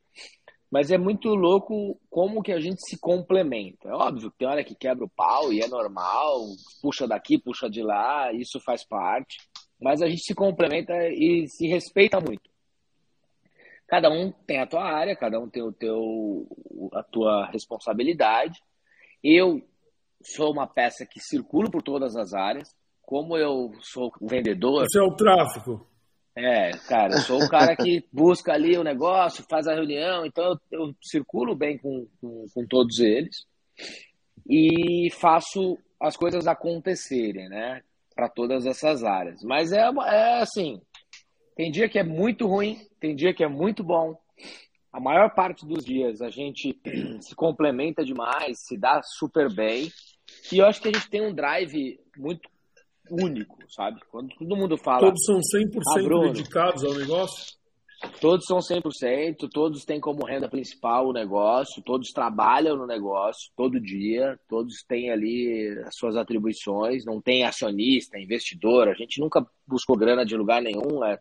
Mas 0.71 0.91
é 0.91 0.97
muito 0.97 1.29
louco 1.29 1.99
como 2.09 2.43
que 2.43 2.51
a 2.51 2.59
gente 2.59 2.81
se 2.87 2.97
complementa. 2.99 3.89
É 3.89 3.93
óbvio 3.93 4.31
que 4.31 4.37
tem 4.37 4.47
hora 4.47 4.63
que 4.63 4.75
quebra 4.75 5.03
o 5.03 5.09
pau 5.09 5.51
e 5.51 5.61
é 5.61 5.67
normal, 5.67 6.45
puxa 6.81 7.07
daqui, 7.07 7.39
puxa 7.39 7.69
de 7.69 7.81
lá, 7.81 8.31
isso 8.33 8.59
faz 8.59 8.85
parte. 8.85 9.37
Mas 9.81 10.01
a 10.01 10.07
gente 10.07 10.21
se 10.21 10.35
complementa 10.35 10.93
e 11.09 11.47
se 11.47 11.67
respeita 11.67 12.19
muito. 12.19 12.49
Cada 13.87 14.09
um 14.09 14.31
tem 14.31 14.59
a 14.59 14.67
tua 14.67 14.83
área, 14.83 15.15
cada 15.15 15.39
um 15.39 15.49
tem 15.49 15.63
o 15.63 15.71
teu, 15.71 16.47
a 16.93 17.01
tua 17.01 17.47
responsabilidade. 17.47 18.61
Eu 19.23 19.67
sou 20.21 20.51
uma 20.51 20.67
peça 20.67 21.05
que 21.05 21.19
circulo 21.19 21.71
por 21.71 21.81
todas 21.81 22.15
as 22.15 22.33
áreas 22.33 22.78
como 23.09 23.35
eu 23.35 23.71
sou 23.81 24.11
vendedor. 24.21 24.85
Você 24.87 24.99
é 24.99 25.01
o 25.01 25.15
tráfico. 25.15 25.83
É, 26.37 26.69
cara, 26.87 27.15
eu 27.15 27.21
sou 27.21 27.43
o 27.43 27.49
cara 27.49 27.75
que 27.75 28.05
busca 28.13 28.53
ali 28.53 28.77
o 28.77 28.83
negócio, 28.83 29.43
faz 29.49 29.67
a 29.67 29.73
reunião, 29.73 30.27
então 30.27 30.43
eu, 30.71 30.79
eu 30.79 30.95
circulo 31.01 31.55
bem 31.55 31.75
com, 31.79 32.05
com, 32.21 32.45
com, 32.53 32.67
todos 32.67 32.99
eles 32.99 33.47
e 34.47 35.09
faço 35.19 35.75
as 35.99 36.15
coisas 36.15 36.45
acontecerem, 36.45 37.49
né? 37.49 37.81
Para 38.15 38.29
todas 38.29 38.67
essas 38.67 39.03
áreas. 39.03 39.41
Mas 39.41 39.71
é, 39.71 39.79
é 39.79 40.41
assim: 40.43 40.79
tem 41.55 41.71
dia 41.71 41.89
que 41.89 41.97
é 41.97 42.03
muito 42.03 42.45
ruim, 42.45 42.77
tem 42.99 43.15
dia 43.15 43.33
que 43.33 43.43
é 43.43 43.49
muito 43.49 43.83
bom. 43.83 44.15
A 44.93 44.99
maior 44.99 45.33
parte 45.33 45.65
dos 45.65 45.83
dias 45.83 46.21
a 46.21 46.29
gente 46.29 46.79
se 47.21 47.35
complementa 47.35 48.05
demais, 48.05 48.55
se 48.67 48.77
dá 48.77 49.01
super 49.03 49.51
bem. 49.51 49.89
E 50.53 50.59
eu 50.59 50.67
acho 50.67 50.79
que 50.79 50.89
a 50.89 50.91
gente 50.93 51.09
tem 51.09 51.25
um 51.25 51.33
drive 51.33 51.99
muito 52.15 52.47
único, 53.11 53.57
sabe? 53.69 53.99
Quando 54.11 54.29
todo 54.35 54.55
mundo 54.55 54.77
fala. 54.77 54.99
Todos 54.99 55.23
são 55.25 55.39
100% 55.39 55.81
ah, 55.87 56.01
Bruno, 56.01 56.33
dedicados 56.33 56.83
ao 56.83 56.93
negócio? 56.93 57.59
Todos 58.21 58.45
são 58.45 58.59
100%, 58.59 59.49
todos 59.51 59.83
têm 59.83 59.99
como 59.99 60.25
renda 60.25 60.47
principal 60.47 61.07
o 61.07 61.13
negócio, 61.13 61.83
todos 61.83 62.11
trabalham 62.13 62.77
no 62.77 62.87
negócio 62.87 63.51
todo 63.57 63.79
dia, 63.79 64.39
todos 64.47 64.83
têm 64.87 65.11
ali 65.11 65.67
as 65.85 65.95
suas 65.97 66.15
atribuições, 66.15 67.03
não 67.05 67.21
tem 67.21 67.43
acionista, 67.43 68.17
investidor, 68.17 68.87
a 68.87 68.93
gente 68.93 69.19
nunca 69.19 69.45
buscou 69.67 69.97
grana 69.97 70.25
de 70.25 70.37
lugar 70.37 70.61
nenhum, 70.61 71.03
é, 71.03 71.19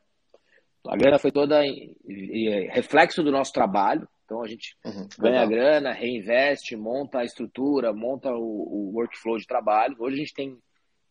a 0.86 0.96
grana 0.96 1.18
foi 1.18 1.32
toda 1.32 1.66
em, 1.66 1.96
em, 2.08 2.68
reflexo 2.68 3.24
do 3.24 3.32
nosso 3.32 3.52
trabalho, 3.52 4.08
então 4.24 4.42
a 4.42 4.46
gente 4.46 4.76
uhum, 4.84 5.08
ganha 5.18 5.44
legal. 5.44 5.48
grana, 5.48 5.92
reinveste, 5.92 6.76
monta 6.76 7.20
a 7.20 7.24
estrutura, 7.24 7.92
monta 7.92 8.30
o, 8.30 8.36
o 8.38 8.92
workflow 8.94 9.38
de 9.38 9.46
trabalho. 9.46 9.96
Hoje 9.98 10.16
a 10.16 10.18
gente 10.18 10.34
tem 10.34 10.58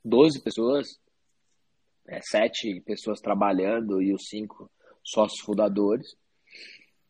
12 0.08 0.42
pessoas, 0.42 0.88
é, 2.08 2.20
7 2.22 2.82
pessoas 2.82 3.20
trabalhando 3.20 4.02
e 4.02 4.14
os 4.14 4.28
5 4.30 4.70
sócios 5.04 5.42
fundadores. 5.42 6.16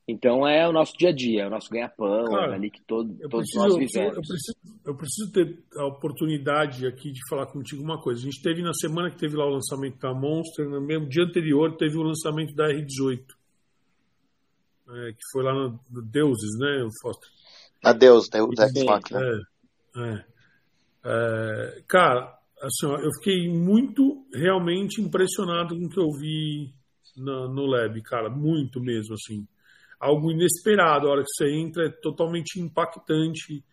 Então 0.07 0.47
é 0.47 0.67
o 0.67 0.71
nosso 0.71 0.93
dia 0.97 1.09
a 1.09 1.13
dia, 1.13 1.43
é 1.43 1.47
o 1.47 1.49
nosso 1.49 1.69
ganha-pão, 1.69 2.37
é 2.39 2.55
ali 2.55 2.71
que 2.71 2.81
todo, 2.87 3.13
todos 3.29 3.51
preciso, 3.51 3.59
nós 3.59 3.75
vivemos. 3.75 4.15
Eu 4.15 4.21
preciso, 4.21 4.57
eu 4.85 4.95
preciso 4.95 5.31
ter 5.33 5.63
a 5.75 5.85
oportunidade 5.85 6.87
aqui 6.87 7.11
de 7.11 7.19
falar 7.29 7.47
contigo 7.47 7.83
uma 7.83 8.01
coisa. 8.01 8.21
A 8.21 8.23
gente 8.23 8.41
teve 8.41 8.61
na 8.61 8.73
semana 8.73 9.11
que 9.11 9.17
teve 9.17 9.35
lá 9.35 9.45
o 9.45 9.49
lançamento 9.49 9.99
da 9.99 10.13
Monster, 10.13 10.69
no 10.69 10.79
mesmo 10.79 11.09
dia 11.09 11.23
anterior 11.23 11.75
teve 11.75 11.97
o 11.97 12.03
lançamento 12.03 12.55
da 12.55 12.69
R18. 12.69 13.25
É, 14.89 15.11
que 15.11 15.19
foi 15.33 15.43
lá 15.43 15.53
no, 15.53 15.77
no 15.91 16.01
Deuses, 16.01 16.57
né, 16.57 16.87
Foster? 17.01 17.29
A 17.83 17.91
Deus, 17.91 18.29
Deus 18.29 18.57
X 18.57 18.83
Factor. 18.85 19.21
É, 19.21 19.41
é. 19.97 20.25
É, 21.03 21.83
cara, 21.87 22.36
assim, 22.61 22.85
ó, 22.85 22.97
eu 22.97 23.09
fiquei 23.19 23.49
muito 23.49 24.25
realmente 24.33 25.01
impressionado 25.01 25.75
com 25.77 25.85
o 25.85 25.89
que 25.89 25.99
eu 25.99 26.11
vi 26.11 26.73
no, 27.15 27.47
no 27.53 27.65
Lab, 27.65 28.01
cara, 28.03 28.29
muito 28.29 28.79
mesmo, 28.79 29.13
assim. 29.13 29.47
Algo 29.99 30.31
inesperado, 30.31 31.07
a 31.07 31.11
hora 31.11 31.23
que 31.23 31.31
você 31.31 31.51
entra 31.51 31.87
é 31.87 31.91
totalmente 32.01 32.59
impactante. 32.59 33.63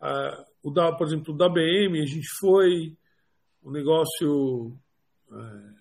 Uh, 0.00 0.68
o 0.68 0.70
da, 0.70 0.92
por 0.92 1.06
exemplo, 1.06 1.34
o 1.34 1.36
da 1.36 1.48
BM, 1.48 2.00
a 2.00 2.06
gente 2.06 2.28
foi, 2.38 2.96
o 3.62 3.70
negócio, 3.70 4.76
uh, 5.30 5.74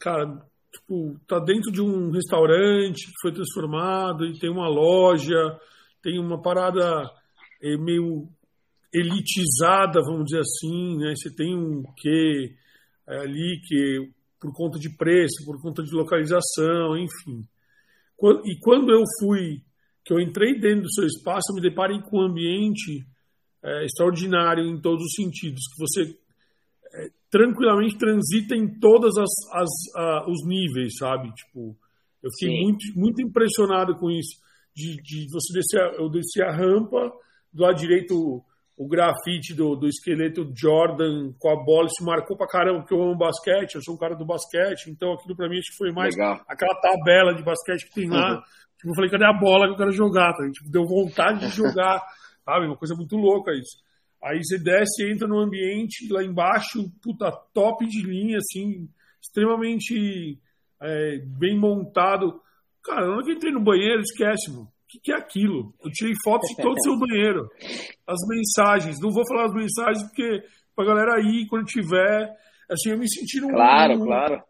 cara, 0.00 0.26
tipo, 0.72 1.18
tá 1.26 1.38
dentro 1.38 1.70
de 1.70 1.80
um 1.80 2.10
restaurante 2.10 3.06
que 3.06 3.20
foi 3.22 3.32
transformado 3.32 4.26
e 4.26 4.38
tem 4.38 4.50
uma 4.50 4.68
loja, 4.68 5.58
tem 6.02 6.18
uma 6.18 6.40
parada 6.42 7.08
é, 7.62 7.76
meio 7.76 8.28
elitizada, 8.94 10.00
vamos 10.00 10.26
dizer 10.26 10.40
assim, 10.40 10.96
né? 10.98 11.14
Você 11.16 11.34
tem 11.34 11.54
um 11.54 11.82
quê 11.96 12.54
é, 13.08 13.18
ali 13.18 13.60
que 13.66 14.10
por 14.40 14.52
conta 14.52 14.78
de 14.78 14.90
preço, 14.90 15.44
por 15.44 15.60
conta 15.60 15.82
de 15.82 15.90
localização, 15.92 16.96
enfim. 16.96 17.42
E 18.44 18.58
quando 18.60 18.92
eu 18.92 19.02
fui, 19.18 19.62
que 20.04 20.12
eu 20.12 20.20
entrei 20.20 20.58
dentro 20.60 20.82
do 20.82 20.92
seu 20.92 21.06
espaço, 21.06 21.50
eu 21.50 21.56
me 21.56 21.62
deparei 21.62 22.00
com 22.02 22.18
um 22.18 22.26
ambiente 22.26 23.04
é, 23.62 23.84
extraordinário 23.84 24.64
em 24.64 24.80
todos 24.80 25.02
os 25.02 25.12
sentidos, 25.16 25.62
que 25.72 25.80
você 25.80 26.18
é, 26.94 27.10
tranquilamente 27.30 27.96
transita 27.96 28.54
em 28.54 28.78
todos 28.78 29.14
os 29.16 30.46
níveis, 30.46 30.96
sabe? 30.98 31.32
Tipo, 31.32 31.76
eu 32.22 32.30
fiquei 32.38 32.62
muito, 32.62 32.84
muito 32.94 33.22
impressionado 33.22 33.96
com 33.96 34.10
isso. 34.10 34.40
De, 34.74 34.96
de 35.02 35.26
você 35.30 35.52
descer, 35.52 36.00
eu 36.00 36.08
desci 36.08 36.42
a 36.42 36.50
rampa, 36.50 37.12
do 37.52 37.62
lado 37.62 37.76
direito 37.76 38.44
o 38.76 38.88
grafite 38.88 39.54
do, 39.54 39.76
do 39.76 39.88
esqueleto 39.88 40.50
Jordan 40.54 41.32
com 41.38 41.48
a 41.48 41.64
bola 41.64 41.88
se 41.88 42.04
marcou 42.04 42.36
pra 42.36 42.46
caramba, 42.46 42.80
porque 42.80 42.94
eu 42.94 43.02
amo 43.02 43.16
basquete, 43.16 43.76
eu 43.76 43.82
sou 43.82 43.94
um 43.94 43.98
cara 43.98 44.16
do 44.16 44.26
basquete, 44.26 44.88
então 44.88 45.12
aquilo 45.12 45.36
pra 45.36 45.48
mim 45.48 45.58
acho 45.58 45.70
que 45.70 45.76
foi 45.78 45.92
mais 45.92 46.14
Legal. 46.16 46.40
aquela 46.48 46.74
tabela 46.80 47.34
de 47.34 47.42
basquete 47.42 47.86
que 47.86 47.94
tem 47.94 48.08
lá. 48.08 48.34
Uhum. 48.34 48.42
Tipo, 48.76 48.90
eu 48.90 48.94
falei, 48.96 49.10
cadê 49.10 49.24
a 49.24 49.32
bola 49.32 49.66
que 49.66 49.72
eu 49.74 49.76
quero 49.76 49.92
jogar? 49.92 50.32
Tá? 50.32 50.50
Tipo, 50.50 50.70
deu 50.70 50.84
vontade 50.84 51.40
de 51.40 51.56
jogar, 51.56 52.02
sabe? 52.44 52.66
Uma 52.66 52.76
coisa 52.76 52.94
muito 52.96 53.16
louca 53.16 53.52
isso. 53.52 53.82
Aí 54.22 54.42
você 54.42 54.58
desce 54.58 55.04
e 55.04 55.12
entra 55.12 55.28
no 55.28 55.38
ambiente 55.38 56.10
lá 56.10 56.24
embaixo, 56.24 56.90
puta, 57.00 57.30
top 57.52 57.86
de 57.86 58.02
linha, 58.02 58.38
assim, 58.38 58.88
extremamente 59.22 60.40
é, 60.82 61.18
bem 61.18 61.56
montado. 61.56 62.40
Cara, 62.82 63.06
na 63.06 63.14
hora 63.14 63.24
que 63.24 63.30
eu 63.30 63.36
entrei 63.36 63.52
no 63.52 63.62
banheiro, 63.62 64.00
esquece, 64.00 64.50
mano 64.50 64.73
que, 64.94 65.00
que 65.00 65.12
é 65.12 65.16
aquilo? 65.16 65.74
Eu 65.82 65.90
tirei 65.90 66.14
fotos 66.22 66.48
de 66.50 66.62
todo 66.62 66.74
o 66.74 66.82
seu 66.82 66.98
banheiro. 66.98 67.48
As 68.06 68.18
mensagens. 68.28 69.00
Não 69.00 69.10
vou 69.10 69.24
falar 69.26 69.46
as 69.46 69.54
mensagens 69.54 70.02
porque 70.04 70.42
pra 70.74 70.84
galera 70.84 71.20
ir 71.20 71.46
quando 71.48 71.66
tiver. 71.66 72.30
Assim, 72.70 72.90
eu 72.90 72.98
me 72.98 73.08
senti 73.08 73.40
num. 73.40 73.50
Claro, 73.50 73.98
num, 73.98 74.04
claro. 74.04 74.42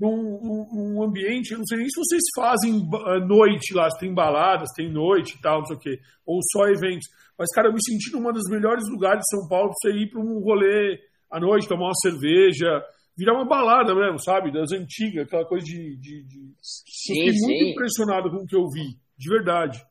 Num, 0.00 0.66
num, 0.72 1.02
ambiente, 1.02 1.52
eu 1.52 1.58
não 1.58 1.66
sei 1.66 1.78
nem 1.78 1.86
se 1.88 2.00
vocês 2.00 2.22
fazem 2.34 2.88
noite 3.26 3.74
lá, 3.74 3.88
se 3.90 4.00
tem 4.00 4.12
baladas, 4.12 4.70
tem 4.74 4.90
noite 4.90 5.36
e 5.36 5.40
tal, 5.40 5.58
não 5.58 5.66
sei 5.66 5.76
o 5.76 5.78
quê, 5.78 6.00
ou 6.26 6.40
só 6.50 6.66
eventos. 6.66 7.06
Mas, 7.38 7.52
cara, 7.54 7.68
eu 7.68 7.72
me 7.72 7.78
senti 7.84 8.10
num 8.10 8.32
dos 8.32 8.50
melhores 8.50 8.88
lugares 8.90 9.20
de 9.20 9.36
São 9.36 9.46
Paulo 9.48 9.68
pra 9.68 9.76
você 9.78 9.98
ir 9.98 10.10
para 10.10 10.20
um 10.20 10.40
rolê 10.40 10.98
à 11.30 11.38
noite, 11.38 11.68
tomar 11.68 11.86
uma 11.86 11.94
cerveja, 12.02 12.82
virar 13.16 13.34
uma 13.34 13.44
balada 13.44 13.94
mesmo, 13.94 14.18
sabe? 14.18 14.50
Das 14.50 14.72
antigas, 14.72 15.26
aquela 15.26 15.44
coisa 15.44 15.64
de. 15.64 15.96
de, 15.98 16.24
de... 16.24 16.52
Sim, 16.60 17.12
eu 17.12 17.16
fiquei 17.16 17.32
sim. 17.34 17.46
muito 17.46 17.64
impressionado 17.72 18.30
com 18.30 18.38
o 18.38 18.46
que 18.46 18.56
eu 18.56 18.66
vi 18.72 18.98
de 19.16 19.28
verdade. 19.28 19.84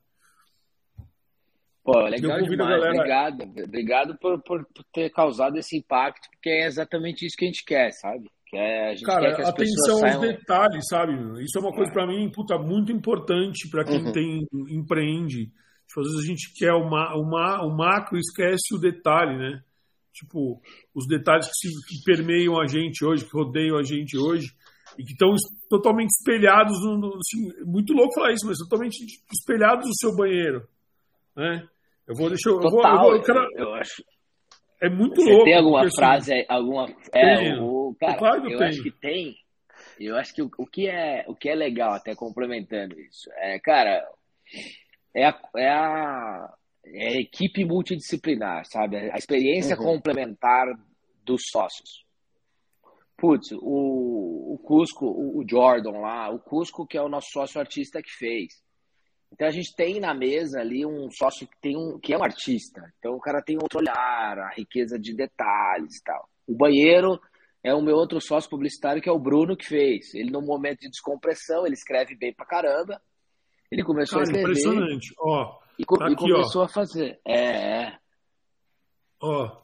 Pô, 1.84 1.98
legal 2.02 2.40
demais. 2.42 2.56
Galera... 2.56 2.94
Obrigado. 2.94 3.42
Obrigado 3.42 4.18
por, 4.18 4.42
por, 4.42 4.64
por, 4.72 4.84
ter 4.92 5.10
causado 5.10 5.56
esse 5.56 5.76
impacto, 5.76 6.28
porque 6.30 6.48
é 6.48 6.66
exatamente 6.66 7.26
isso 7.26 7.36
que 7.36 7.44
a 7.44 7.48
gente 7.48 7.64
quer, 7.64 7.90
sabe? 7.92 8.30
Que 8.46 8.56
é, 8.56 8.90
a 8.90 8.94
gente 8.94 9.04
Cara, 9.04 9.28
quer 9.28 9.36
que 9.36 9.42
as 9.42 9.48
atenção 9.48 9.98
saiam... 9.98 10.14
aos 10.14 10.28
detalhes, 10.28 10.84
sabe? 10.88 11.42
Isso 11.42 11.58
é 11.58 11.60
uma 11.60 11.72
coisa 11.72 11.90
é. 11.90 11.94
para 11.94 12.06
mim, 12.06 12.30
puta, 12.30 12.56
muito 12.58 12.92
importante 12.92 13.68
para 13.68 13.84
quem 13.84 14.04
uhum. 14.04 14.12
tem 14.12 14.46
empreende. 14.70 15.50
Tipo, 15.88 16.00
às 16.00 16.06
vezes 16.06 16.24
a 16.24 16.26
gente 16.26 16.52
quer 16.54 16.72
o, 16.72 16.88
ma, 16.88 17.14
o, 17.16 17.24
ma, 17.24 17.62
o 17.64 17.76
macro 17.76 18.16
e 18.16 18.20
esquece 18.20 18.74
o 18.74 18.78
detalhe, 18.78 19.36
né? 19.36 19.62
Tipo, 20.12 20.60
os 20.94 21.06
detalhes 21.08 21.46
que, 21.46 21.68
se, 21.68 21.68
que 21.88 22.04
permeiam 22.04 22.60
a 22.60 22.66
gente 22.66 23.04
hoje, 23.04 23.24
que 23.24 23.36
rodeiam 23.36 23.76
a 23.76 23.82
gente 23.82 24.16
hoje 24.16 24.52
e 24.98 25.04
que 25.04 25.12
estão 25.12 25.34
totalmente 25.72 26.10
espelhados, 26.10 26.78
no, 26.84 26.98
no, 26.98 27.16
assim, 27.16 27.64
muito 27.64 27.94
louco 27.94 28.14
falar 28.14 28.32
isso, 28.32 28.46
mas 28.46 28.58
totalmente 28.58 29.02
espelhados 29.32 29.86
no 29.86 29.94
seu 29.94 30.14
banheiro, 30.14 30.68
né? 31.34 31.66
Eu 32.06 32.14
vou 32.14 32.28
deixar, 32.28 32.50
eu, 32.50 32.60
Total, 32.60 32.70
vou, 32.70 32.82
eu, 32.82 32.98
vou, 33.00 33.16
eu, 33.16 33.22
quero, 33.22 33.48
eu 33.56 33.74
acho. 33.74 34.04
É 34.82 34.90
muito 34.90 35.22
Você 35.22 35.30
louco. 35.30 35.44
Tem 35.44 35.56
alguma 35.56 35.80
assim, 35.80 35.96
frase, 35.96 36.34
assim, 36.34 36.44
alguma? 36.46 36.86
É, 37.14 37.54
o, 37.58 37.96
cara, 37.98 38.18
claro 38.18 38.50
eu, 38.50 38.58
eu 38.58 38.66
acho 38.66 38.82
que 38.82 38.90
tem. 38.90 39.34
Eu 39.98 40.16
acho 40.16 40.34
que 40.34 40.42
o, 40.42 40.50
o, 40.58 40.66
que 40.66 40.88
é 40.88 41.24
o 41.26 41.34
que 41.34 41.48
é 41.48 41.54
legal, 41.54 41.94
até 41.94 42.14
complementando 42.14 43.00
isso, 43.00 43.30
é, 43.36 43.58
cara, 43.58 44.06
é 45.14 45.24
a, 45.24 45.40
é 45.56 45.68
a, 45.68 46.54
é 46.84 47.08
a 47.08 47.20
equipe 47.20 47.64
multidisciplinar, 47.64 48.64
sabe? 48.66 48.96
A 48.96 49.16
experiência 49.16 49.76
uhum. 49.76 49.84
complementar 49.84 50.66
dos 51.24 51.40
sócios 51.50 52.01
putz, 53.22 53.52
o, 53.52 54.54
o 54.54 54.58
Cusco, 54.58 55.06
o, 55.06 55.44
Jordan 55.48 55.92
lá, 56.00 56.28
o 56.28 56.40
Cusco 56.40 56.84
que 56.84 56.98
é 56.98 57.00
o 57.00 57.08
nosso 57.08 57.28
sócio 57.30 57.60
artista 57.60 58.02
que 58.02 58.10
fez. 58.10 58.54
Então 59.32 59.46
a 59.46 59.50
gente 59.52 59.72
tem 59.76 60.00
na 60.00 60.12
mesa 60.12 60.58
ali 60.58 60.84
um 60.84 61.08
sócio 61.08 61.46
que 61.46 61.56
tem 61.60 61.76
um 61.76 62.00
que 62.00 62.12
é 62.12 62.18
um 62.18 62.24
artista. 62.24 62.82
Então 62.98 63.14
o 63.14 63.20
cara 63.20 63.40
tem 63.40 63.56
outro 63.62 63.78
olhar, 63.78 64.38
a 64.40 64.50
riqueza 64.56 64.98
de 64.98 65.14
detalhes 65.14 65.98
e 65.98 66.02
tal. 66.02 66.28
O 66.48 66.56
banheiro 66.56 67.16
é 67.62 67.72
o 67.72 67.80
meu 67.80 67.94
outro 67.94 68.20
sócio 68.20 68.50
publicitário 68.50 69.00
que 69.00 69.08
é 69.08 69.12
o 69.12 69.20
Bruno 69.20 69.56
que 69.56 69.66
fez. 69.66 70.12
Ele 70.14 70.32
no 70.32 70.42
momento 70.42 70.80
de 70.80 70.90
descompressão, 70.90 71.64
ele 71.64 71.76
escreve 71.76 72.16
bem 72.16 72.34
pra 72.34 72.44
caramba. 72.44 73.00
Ele 73.70 73.84
começou 73.84 74.18
cara, 74.18 74.22
a 74.22 74.32
escrever. 74.32 74.50
Impressionante. 74.50 75.14
Ó, 75.20 75.60
e, 75.78 75.84
tá 75.84 76.10
e 76.10 76.16
começou 76.16 76.62
ó. 76.62 76.64
a 76.64 76.68
fazer. 76.68 77.20
É, 77.24 77.84
é. 77.84 77.98
Ó, 79.22 79.61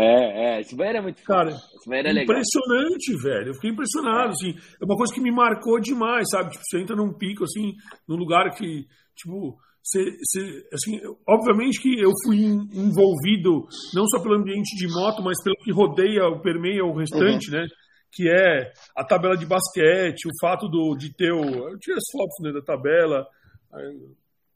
é, 0.00 0.56
é, 0.56 0.60
esse 0.60 0.76
banheiro 0.76 0.98
é 0.98 1.02
muito 1.02 1.22
Cara, 1.22 1.50
esse 1.50 1.88
banheiro 1.88 2.08
é 2.08 2.22
impressionante, 2.22 3.12
legal. 3.12 3.22
velho. 3.22 3.48
Eu 3.48 3.54
fiquei 3.54 3.70
impressionado, 3.70 4.28
é. 4.28 4.30
assim. 4.30 4.54
É 4.80 4.84
uma 4.84 4.96
coisa 4.96 5.12
que 5.12 5.20
me 5.20 5.30
marcou 5.30 5.80
demais, 5.80 6.26
sabe? 6.30 6.50
Tipo, 6.50 6.62
você 6.64 6.80
entra 6.80 6.96
num 6.96 7.12
pico, 7.12 7.44
assim, 7.44 7.74
num 8.08 8.16
lugar 8.16 8.50
que, 8.54 8.86
tipo, 9.16 9.58
você, 9.82 10.04
você, 10.22 10.68
assim, 10.72 11.00
obviamente 11.26 11.80
que 11.80 12.00
eu 12.00 12.10
fui 12.24 12.36
envolvido 12.36 13.66
não 13.94 14.06
só 14.06 14.22
pelo 14.22 14.36
ambiente 14.36 14.76
de 14.76 14.86
moto, 14.88 15.22
mas 15.22 15.42
pelo 15.42 15.56
que 15.56 15.72
rodeia, 15.72 16.26
o 16.26 16.40
permeia 16.40 16.84
o 16.84 16.96
restante, 16.96 17.50
uhum. 17.50 17.60
né? 17.60 17.66
Que 18.12 18.28
é 18.28 18.72
a 18.96 19.04
tabela 19.04 19.36
de 19.36 19.46
basquete, 19.46 20.26
o 20.26 20.38
fato 20.40 20.68
do, 20.68 20.96
de 20.96 21.14
ter 21.14 21.32
o. 21.32 21.42
Eu 21.42 21.78
tirei 21.78 21.96
as 21.96 22.10
fotos 22.12 22.36
né, 22.42 22.52
da 22.52 22.60
tabela. 22.60 23.26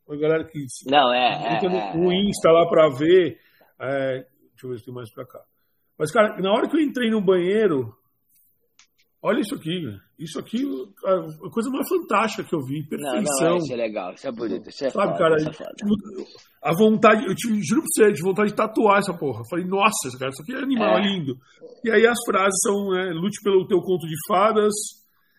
A 0.09 0.17
galera 0.17 0.45
que. 0.45 0.59
Não, 0.87 1.13
é. 1.13 1.55
Entra 1.55 1.69
é, 1.69 1.95
no, 1.97 2.05
no 2.05 2.13
é. 2.13 2.17
Insta 2.17 2.51
lá 2.51 2.69
pra 2.69 2.89
ver. 2.89 3.39
É, 3.81 4.27
Deixa 4.55 4.67
eu 4.67 4.71
ver 4.71 4.79
se 4.79 4.85
tem 4.85 4.95
mais 4.95 5.13
pra 5.13 5.27
cá. 5.27 5.41
Mas, 5.99 6.11
cara, 6.11 6.41
na 6.41 6.53
hora 6.53 6.69
que 6.69 6.77
eu 6.77 6.81
entrei 6.81 7.11
no 7.11 7.21
banheiro, 7.21 7.95
olha 9.23 9.41
isso 9.41 9.55
aqui, 9.55 9.71
Isso 10.19 10.39
aqui 10.39 10.63
é 11.05 11.13
a 11.47 11.51
coisa 11.51 11.71
mais 11.71 11.89
fantástica 11.89 12.45
que 12.45 12.55
eu 12.55 12.61
vi. 12.61 12.87
Perfeição. 12.89 13.25
Não, 13.41 13.51
não, 13.51 13.57
isso 13.59 13.73
é 13.73 13.77
legal, 13.77 14.15
isso 14.15 14.27
é 14.27 14.33
bonito. 14.33 14.69
Isso 14.69 14.85
é 14.85 14.91
Sabe, 14.91 15.07
foda, 15.07 15.19
cara, 15.19 15.35
é 15.35 15.51
tipo, 15.51 16.29
a 16.63 16.73
vontade, 16.73 17.27
eu 17.27 17.35
te 17.35 17.49
juro 17.63 17.83
pra 17.83 18.07
você, 18.07 18.13
de 18.13 18.23
vontade 18.23 18.51
de 18.51 18.57
tatuar 18.57 18.99
essa 18.99 19.13
porra. 19.13 19.41
Eu 19.41 19.49
falei, 19.49 19.65
nossa, 19.65 20.11
cara, 20.19 20.31
isso 20.31 20.43
aqui 20.43 20.55
é 20.55 20.59
animal, 20.59 20.99
é. 20.99 21.03
lindo. 21.03 21.39
E 21.85 21.91
aí 21.91 22.07
as 22.07 22.19
frases 22.25 22.59
são, 22.63 22.91
né, 22.91 23.11
lute 23.13 23.41
pelo 23.43 23.67
teu 23.67 23.81
conto 23.81 24.07
de 24.07 24.17
fadas, 24.27 24.73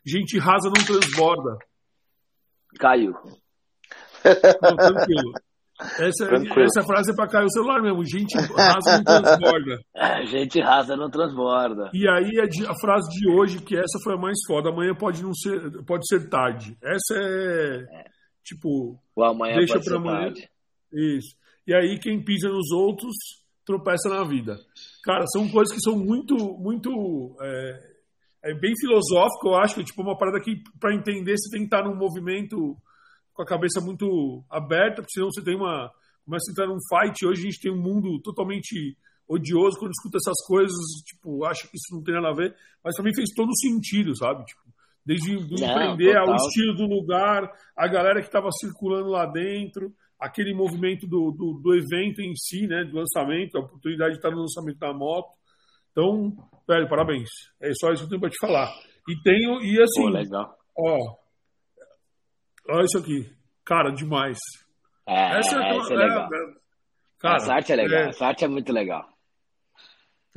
gente 0.05 0.37
rasa 0.37 0.69
não 0.69 0.85
transborda. 0.85 1.57
Caiu. 2.79 3.13
Não, 4.61 4.75
tranquilo. 4.75 5.33
Essa, 5.79 6.25
essa 6.61 6.83
frase 6.83 7.11
é 7.11 7.15
para 7.15 7.27
cair 7.27 7.45
o 7.45 7.51
celular 7.51 7.81
mesmo. 7.81 8.05
Gente 8.05 8.37
rasa 8.37 8.97
não 8.97 9.03
transborda. 9.03 9.79
É, 9.93 10.25
gente 10.27 10.61
rasa 10.61 10.95
não 10.95 11.09
transborda. 11.09 11.89
E 11.93 12.07
aí 12.07 12.31
a, 12.39 12.71
a, 12.71 12.79
frase 12.79 13.09
de 13.09 13.29
hoje, 13.29 13.61
que 13.61 13.75
essa 13.75 13.99
foi 14.03 14.13
a 14.13 14.17
mais 14.17 14.37
foda. 14.47 14.69
Amanhã 14.69 14.95
pode 14.95 15.21
não 15.21 15.33
ser, 15.33 15.83
pode 15.85 16.07
ser 16.07 16.29
tarde. 16.29 16.77
Essa 16.81 17.15
é, 17.15 17.85
é. 17.91 18.05
tipo, 18.43 18.97
o 19.13 19.23
amanhã 19.23 19.57
deixa 19.57 19.79
para 19.79 19.97
amanhã. 19.97 20.25
Tarde. 20.27 20.49
Isso. 20.93 21.35
E 21.67 21.75
aí 21.75 21.99
quem 21.99 22.23
pisa 22.23 22.47
nos 22.47 22.71
outros 22.71 23.13
tropeça 23.65 24.07
na 24.07 24.23
vida. 24.23 24.57
Cara, 25.03 25.25
são 25.27 25.49
coisas 25.49 25.75
que 25.75 25.81
são 25.81 25.97
muito, 25.97 26.35
muito 26.57 27.35
é, 27.41 28.51
é 28.51 28.53
bem 28.53 28.73
filosófico. 28.79 29.47
Eu 29.47 29.55
acho 29.55 29.75
que 29.75 29.83
tipo 29.83 30.01
uma 30.01 30.17
parada 30.17 30.39
que 30.39 30.61
para 30.79 30.95
entender 30.95 31.35
você 31.35 31.49
tem 31.49 31.67
que 31.67 31.75
estar 31.75 31.83
num 31.83 31.97
movimento 31.97 32.77
com 33.35 33.43
a 33.43 33.45
cabeça 33.45 33.81
muito 33.81 34.43
aberta, 34.49 35.01
porque 35.01 35.13
senão 35.13 35.29
você 35.29 35.43
tem 35.43 35.55
uma. 35.55 35.91
Começa 36.23 36.49
a 36.49 36.51
entrar 36.51 36.67
num 36.67 36.79
fight. 36.89 37.25
Hoje 37.25 37.41
a 37.41 37.45
gente 37.51 37.61
tem 37.61 37.71
um 37.71 37.79
mundo 37.79 38.19
totalmente 38.23 38.97
odioso 39.27 39.77
quando 39.77 39.91
escuta 39.91 40.17
essas 40.17 40.47
coisas, 40.47 40.77
tipo, 41.05 41.45
acha 41.45 41.67
que 41.67 41.75
isso 41.75 41.93
não 41.93 42.03
tem 42.03 42.13
nada 42.15 42.29
a 42.29 42.33
ver, 42.33 42.55
mas 42.83 42.95
também 42.95 43.13
fez 43.13 43.29
todo 43.35 43.55
sentido, 43.57 44.15
sabe? 44.15 44.45
Tipo, 44.45 44.61
desde 45.05 45.35
do 45.35 45.55
não, 45.59 45.69
empreender 45.69 46.13
total. 46.13 46.29
ao 46.29 46.35
estilo 46.35 46.75
do 46.75 46.85
lugar, 46.85 47.51
a 47.75 47.87
galera 47.87 48.21
que 48.21 48.27
estava 48.27 48.49
circulando 48.51 49.09
lá 49.09 49.25
dentro, 49.25 49.93
aquele 50.19 50.53
movimento 50.53 51.05
do, 51.05 51.31
do, 51.31 51.59
do, 51.61 51.75
evento 51.75 52.21
em 52.21 52.33
si, 52.35 52.65
né? 52.67 52.85
Do 52.85 52.95
lançamento, 52.95 53.57
a 53.57 53.61
oportunidade 53.61 54.11
de 54.11 54.17
estar 54.17 54.31
no 54.31 54.41
lançamento 54.41 54.79
da 54.79 54.93
moto. 54.93 55.29
Então, 55.91 56.33
velho, 56.67 56.87
parabéns. 56.87 57.29
É 57.61 57.71
só 57.73 57.91
isso 57.91 58.03
que 58.03 58.05
eu 58.05 58.09
tenho 58.09 58.21
para 58.21 58.29
te 58.29 58.39
falar. 58.39 58.73
E 59.07 59.21
tenho, 59.21 59.61
e 59.61 59.81
assim. 59.81 60.03
Pô, 60.03 60.09
legal. 60.09 60.57
Ó, 60.77 61.24
olha 62.69 62.85
isso 62.85 62.97
aqui. 62.97 63.29
Cara, 63.63 63.91
demais. 63.91 64.37
É, 65.07 65.39
essa 65.39 65.57
é, 65.57 65.77
essa 65.77 65.93
é 65.93 65.97
legal. 65.97 66.25
É, 66.25 66.53
cara, 67.19 67.35
essa 67.37 67.53
arte 67.53 67.71
é 67.71 67.75
legal. 67.75 67.99
É, 67.99 68.09
essa 68.09 68.25
arte 68.25 68.45
é 68.45 68.47
muito 68.47 68.71
legal. 68.71 69.09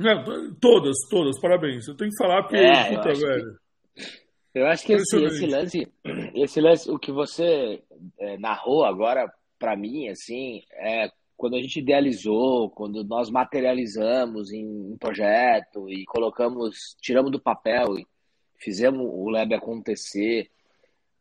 É, 0.01 0.15
todas, 0.61 0.95
todas, 1.09 1.39
parabéns. 1.41 1.87
Eu 1.87 1.95
tenho 1.95 2.09
que 2.09 2.17
falar 2.17 2.43
porque, 2.43 2.57
é, 2.57 2.95
puta, 2.95 3.09
eu 3.09 3.15
velho. 3.15 3.59
Que, 3.95 4.59
eu 4.59 4.67
acho 4.67 4.85
que 4.85 4.93
esse, 4.93 5.23
esse, 5.23 5.45
lance, 5.45 5.87
esse 6.33 6.61
lance, 6.61 6.89
o 6.89 6.97
que 6.97 7.11
você 7.11 7.83
é, 8.19 8.37
narrou 8.37 8.85
agora, 8.85 9.31
para 9.59 9.75
mim, 9.75 10.07
assim, 10.07 10.63
é 10.73 11.11
quando 11.39 11.55
a 11.55 11.61
gente 11.61 11.79
idealizou, 11.79 12.69
quando 12.71 13.03
nós 13.03 13.29
materializamos 13.29 14.51
em 14.51 14.65
um 14.65 14.97
projeto 14.97 15.89
e 15.89 16.03
colocamos, 16.05 16.75
tiramos 17.01 17.31
do 17.31 17.39
papel 17.39 17.97
e 17.97 18.05
fizemos 18.57 19.01
o 19.01 19.29
Lab 19.29 19.53
acontecer. 19.53 20.49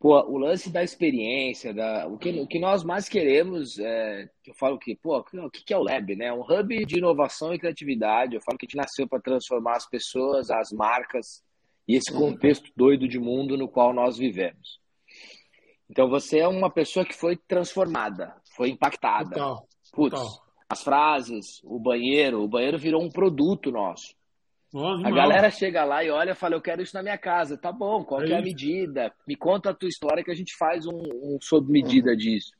Pô, 0.00 0.20
o 0.30 0.38
lance 0.38 0.70
da 0.70 0.82
experiência, 0.82 1.74
da, 1.74 2.06
o, 2.06 2.16
que, 2.16 2.30
o 2.30 2.46
que 2.46 2.60
nós 2.60 2.84
mais 2.84 3.08
queremos, 3.08 3.80
é, 3.80 4.30
eu 4.46 4.54
falo 4.54 4.78
que, 4.78 4.94
pô, 4.94 5.18
o 5.18 5.50
que 5.50 5.74
é 5.74 5.76
o 5.76 5.82
Lab, 5.82 6.14
né? 6.14 6.32
Um 6.32 6.42
hub 6.42 6.86
de 6.86 6.98
inovação 6.98 7.52
e 7.52 7.58
criatividade. 7.58 8.36
Eu 8.36 8.40
falo 8.40 8.56
que 8.56 8.64
a 8.64 8.68
gente 8.68 8.76
nasceu 8.76 9.08
para 9.08 9.20
transformar 9.20 9.76
as 9.76 9.88
pessoas, 9.88 10.50
as 10.50 10.70
marcas 10.70 11.42
e 11.86 11.96
esse 11.96 12.12
uhum. 12.12 12.30
contexto 12.32 12.70
doido 12.76 13.08
de 13.08 13.18
mundo 13.18 13.56
no 13.56 13.68
qual 13.68 13.92
nós 13.92 14.16
vivemos. 14.16 14.78
Então 15.90 16.08
você 16.08 16.38
é 16.38 16.46
uma 16.46 16.70
pessoa 16.70 17.04
que 17.04 17.14
foi 17.14 17.36
transformada, 17.36 18.36
foi 18.54 18.68
impactada. 18.68 19.30
Total, 19.30 19.68
Putz, 19.92 20.20
total. 20.20 20.46
as 20.68 20.82
frases, 20.82 21.60
o 21.64 21.80
banheiro, 21.80 22.42
o 22.42 22.48
banheiro 22.48 22.78
virou 22.78 23.02
um 23.02 23.10
produto 23.10 23.72
nosso 23.72 24.17
a 24.74 25.10
galera 25.10 25.50
chega 25.50 25.84
lá 25.84 26.04
e 26.04 26.10
olha 26.10 26.32
e 26.32 26.34
fala, 26.34 26.54
eu 26.54 26.60
quero 26.60 26.82
isso 26.82 26.94
na 26.94 27.02
minha 27.02 27.16
casa. 27.16 27.56
Tá 27.56 27.72
bom, 27.72 28.04
qual 28.04 28.22
é, 28.22 28.30
é 28.30 28.38
a 28.38 28.42
medida? 28.42 29.12
Me 29.26 29.34
conta 29.34 29.70
a 29.70 29.74
tua 29.74 29.88
história 29.88 30.22
que 30.22 30.30
a 30.30 30.34
gente 30.34 30.56
faz 30.56 30.86
um, 30.86 31.00
um 31.22 31.38
sob 31.40 31.70
medida 31.70 32.16
disso. 32.16 32.52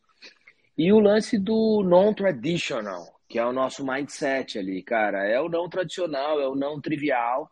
E 0.77 0.93
o 0.93 1.01
lance 1.01 1.39
do 1.39 1.83
non-traditional, 1.85 3.05
que 3.29 3.39
é 3.39 3.45
o 3.45 3.53
nosso 3.53 3.85
mindset 3.85 4.59
ali, 4.59 4.83
cara. 4.83 5.27
É 5.27 5.41
o 5.41 5.49
não 5.49 5.69
tradicional, 5.69 6.41
é 6.41 6.49
o 6.49 6.55
não 6.55 6.81
trivial. 6.81 7.51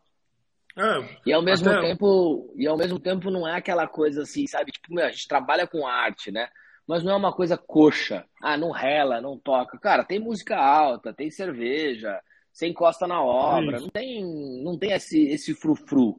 É, 0.77 1.19
e 1.27 1.33
ao 1.33 1.43
mesmo 1.43 1.69
até... 1.69 1.81
tempo, 1.81 2.55
e 2.57 2.67
ao 2.67 2.77
mesmo 2.77 2.99
tempo 2.99 3.31
não 3.31 3.47
é 3.49 3.57
aquela 3.57 3.87
coisa 3.87 4.23
assim, 4.23 4.47
sabe? 4.47 4.73
Tipo, 4.73 4.95
meu, 4.95 5.05
a 5.05 5.11
gente 5.11 5.27
trabalha 5.27 5.67
com 5.67 5.87
arte, 5.87 6.31
né? 6.31 6.49
Mas 6.87 7.03
não 7.03 7.13
é 7.13 7.17
uma 7.17 7.33
coisa 7.33 7.59
coxa. 7.59 8.25
Ah, 8.41 8.57
não 8.57 8.71
rela, 8.71 9.21
não 9.21 9.39
toca. 9.39 9.79
Cara, 9.79 10.05
tem 10.05 10.21
música 10.21 10.57
alta, 10.57 11.13
tem 11.13 11.31
cerveja, 11.31 12.21
você 12.57 12.69
encosta 12.69 13.07
na 13.07 13.23
obra. 13.23 13.79
Não 13.79 13.89
tem, 13.91 14.65
não 14.65 14.79
tem 14.79 14.93
esse, 14.93 15.29
esse 15.29 15.55
frufru. 15.55 16.19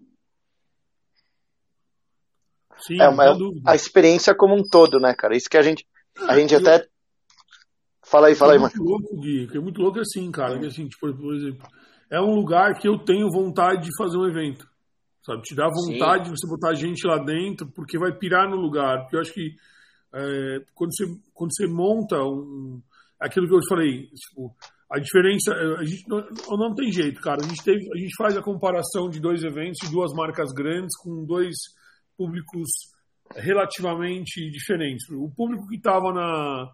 Sim, 2.78 3.02
é, 3.02 3.10
mas 3.10 3.36
a 3.66 3.74
experiência 3.74 4.36
como 4.36 4.54
um 4.54 4.62
todo, 4.62 5.00
né, 5.00 5.16
cara? 5.16 5.36
Isso 5.36 5.50
que 5.50 5.58
a 5.58 5.64
gente, 5.64 5.84
a 6.28 6.38
gente 6.38 6.54
até. 6.54 6.88
Fala 8.06 8.28
aí, 8.28 8.36
fala 8.36 8.54
aí, 8.54 8.60
mano. 8.60 8.72
É 8.72 8.78
muito 8.78 8.88
louco, 8.88 9.20
Gui, 9.20 9.48
que 9.48 9.58
é 9.58 9.60
muito 9.60 9.82
louco 9.82 10.00
assim, 10.00 10.30
cara. 10.30 10.60
Que, 10.60 10.68
assim, 10.68 10.88
tipo, 10.88 11.12
por 11.12 11.34
exemplo, 11.34 11.68
é 12.12 12.22
um 12.22 12.36
lugar 12.36 12.78
que 12.78 12.88
eu 12.88 13.00
tenho 13.00 13.32
vontade 13.32 13.86
de 13.86 13.98
fazer 13.98 14.18
um 14.18 14.28
evento. 14.28 14.70
Sabe? 15.26 15.42
Te 15.42 15.56
dá 15.56 15.68
vontade 15.68 16.26
Sim. 16.26 16.34
de 16.34 16.40
você 16.40 16.48
botar 16.48 16.76
gente 16.76 17.08
lá 17.08 17.18
dentro, 17.18 17.68
porque 17.72 17.98
vai 17.98 18.16
pirar 18.16 18.48
no 18.48 18.58
lugar. 18.58 19.02
Porque 19.02 19.16
eu 19.16 19.22
acho 19.22 19.34
que 19.34 19.56
é, 20.14 20.62
quando, 20.76 20.96
você, 20.96 21.06
quando 21.34 21.52
você 21.52 21.66
monta 21.66 22.16
um. 22.22 22.80
Aquilo 23.20 23.48
que 23.48 23.56
eu 23.56 23.60
te 23.60 23.70
falei, 23.70 24.08
tipo, 24.10 24.56
a 24.90 25.00
diferença, 25.00 25.54
a 25.54 25.84
gente 25.84 26.08
não, 26.08 26.26
não 26.58 26.74
tem 26.74 26.90
jeito, 26.92 27.20
cara. 27.20 27.44
A 27.44 27.48
gente, 27.48 27.62
teve, 27.64 27.90
a 27.94 27.98
gente 27.98 28.16
faz 28.18 28.38
a 28.38 28.42
comparação 28.42 29.10
de 29.10 29.20
dois 29.20 29.44
eventos 29.44 29.80
de 29.84 29.92
duas 29.92 30.14
marcas 30.14 30.54
grandes 30.54 30.96
com 30.98 31.26
dois 31.26 31.56
públicos 32.18 32.70
relativamente 33.36 34.50
diferentes. 34.50 35.10
O 35.10 35.30
público 35.30 35.68
que 35.68 35.76
estava 35.76 36.14
na. 36.14 36.72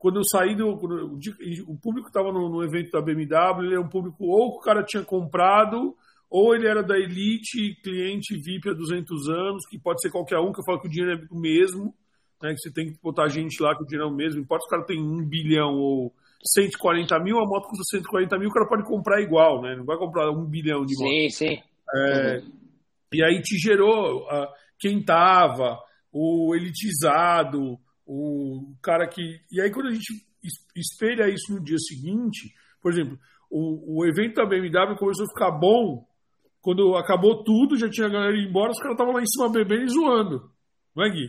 Quando 0.00 0.16
eu 0.16 0.24
saí 0.24 0.56
do. 0.56 0.68
O 0.68 1.78
público 1.78 2.06
que 2.06 2.10
estava 2.10 2.32
no, 2.32 2.48
no, 2.48 2.64
evento 2.64 2.90
da 2.90 3.00
BMW, 3.00 3.66
ele 3.66 3.74
é 3.76 3.80
um 3.80 3.88
público 3.88 4.24
ou 4.24 4.52
que 4.52 4.58
o 4.58 4.60
cara 4.60 4.82
tinha 4.82 5.04
comprado, 5.04 5.94
ou 6.28 6.56
ele 6.56 6.66
era 6.66 6.82
da 6.82 6.98
Elite, 6.98 7.80
cliente 7.84 8.36
VIP 8.36 8.70
há 8.70 8.74
200 8.74 9.28
anos, 9.28 9.66
que 9.70 9.78
pode 9.78 10.00
ser 10.00 10.10
qualquer 10.10 10.40
um, 10.40 10.50
que 10.50 10.58
eu 10.58 10.64
falo 10.64 10.80
que 10.80 10.88
o 10.88 10.90
dinheiro 10.90 11.12
é 11.12 11.26
o 11.30 11.38
mesmo, 11.38 11.94
né, 12.42 12.52
que 12.52 12.58
você 12.58 12.72
tem 12.72 12.86
que 12.90 13.00
botar 13.00 13.28
gente 13.28 13.62
lá 13.62 13.76
que 13.76 13.84
o 13.84 13.86
dinheiro 13.86 14.08
é 14.08 14.12
o 14.12 14.16
mesmo, 14.16 14.40
importa 14.40 14.62
se 14.62 14.66
o 14.66 14.70
cara 14.70 14.84
tem 14.84 15.00
um 15.00 15.24
bilhão 15.24 15.74
ou 15.74 16.12
140 16.46 17.18
mil, 17.20 17.38
a 17.38 17.46
moto 17.46 17.68
custa 17.68 17.84
140 17.96 18.38
mil, 18.38 18.48
o 18.48 18.52
cara 18.52 18.68
pode 18.68 18.84
comprar 18.84 19.20
igual, 19.22 19.62
né? 19.62 19.74
Não 19.76 19.84
vai 19.84 19.96
comprar 19.96 20.30
um 20.30 20.44
bilhão 20.44 20.84
de 20.84 20.94
moto. 20.94 21.08
Sim, 21.08 21.30
sim. 21.30 21.62
É, 21.94 22.36
uhum. 22.36 22.52
E 23.12 23.24
aí 23.24 23.40
te 23.40 23.56
gerou 23.58 24.22
uh, 24.24 24.48
quem 24.78 25.02
tava, 25.02 25.78
o 26.12 26.54
elitizado, 26.54 27.78
o 28.06 28.74
cara 28.82 29.06
que. 29.08 29.40
E 29.50 29.60
aí 29.60 29.70
quando 29.70 29.88
a 29.88 29.92
gente 29.92 30.12
espelha 30.76 31.28
isso 31.28 31.52
no 31.52 31.62
dia 31.62 31.78
seguinte, 31.78 32.52
por 32.82 32.92
exemplo, 32.92 33.18
o, 33.50 34.00
o 34.00 34.06
evento 34.06 34.34
da 34.34 34.46
BMW 34.46 34.96
começou 34.98 35.24
a 35.24 35.28
ficar 35.28 35.50
bom 35.52 36.04
quando 36.60 36.96
acabou 36.96 37.44
tudo, 37.44 37.76
já 37.76 37.88
tinha 37.90 38.06
a 38.06 38.10
galera 38.10 38.36
indo 38.36 38.48
embora, 38.48 38.72
os 38.72 38.78
caras 38.78 38.94
estavam 38.94 39.12
lá 39.12 39.20
em 39.20 39.26
cima 39.26 39.50
bebendo 39.50 39.84
e 39.84 39.88
zoando. 39.88 40.50
Não 40.96 41.04
é, 41.04 41.10
Gui? 41.10 41.28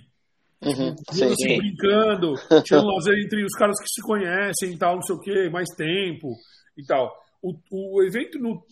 Uhum, 0.63 0.95
sim, 1.11 1.57
brincando, 1.57 2.33
tinha 2.63 2.79
um 2.79 2.85
lazer 2.85 3.17
entre 3.19 3.43
os 3.43 3.53
caras 3.53 3.79
que 3.79 3.87
se 3.87 4.01
conhecem 4.01 4.73
e 4.73 4.77
tal, 4.77 4.95
não 4.95 5.01
sei 5.01 5.15
o 5.15 5.19
que, 5.19 5.49
mais 5.49 5.69
tempo 5.75 6.29
e 6.77 6.85
tal. 6.85 7.13
O, 7.41 7.53
o 7.71 8.03
evento, 8.03 8.39
no, 8.39 8.63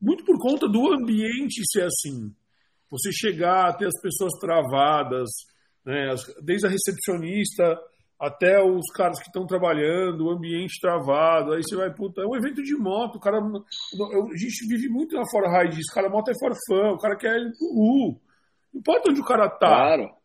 muito 0.00 0.24
por 0.24 0.38
conta 0.38 0.68
do 0.68 0.92
ambiente 0.92 1.62
ser 1.70 1.84
assim, 1.84 2.34
você 2.90 3.10
chegar, 3.12 3.76
ter 3.76 3.86
as 3.86 4.00
pessoas 4.02 4.32
travadas, 4.40 5.30
né, 5.84 6.14
desde 6.42 6.66
a 6.66 6.70
recepcionista 6.70 7.78
até 8.20 8.62
os 8.62 8.84
caras 8.94 9.18
que 9.18 9.28
estão 9.28 9.46
trabalhando, 9.46 10.26
o 10.26 10.30
ambiente 10.30 10.78
travado, 10.78 11.54
aí 11.54 11.62
você 11.62 11.74
vai, 11.74 11.90
puta, 11.90 12.20
é 12.20 12.26
um 12.26 12.36
evento 12.36 12.62
de 12.62 12.76
moto, 12.76 13.16
o 13.16 13.20
cara, 13.20 13.38
a 13.38 14.36
gente 14.36 14.68
vive 14.68 14.90
muito 14.90 15.16
na 15.16 15.24
fora 15.30 15.50
raiz 15.50 15.74
disso, 15.74 15.90
o 15.90 15.94
cara 15.94 16.10
moto 16.10 16.30
é 16.30 16.34
forfã, 16.38 16.90
o 16.90 16.98
cara 16.98 17.16
quer 17.16 17.34
ir 17.38 17.52
pro 17.56 18.20
Não 18.74 18.80
importa 18.80 19.10
onde 19.10 19.20
o 19.22 19.24
cara 19.24 19.48
tá. 19.48 19.68
Claro. 19.68 20.19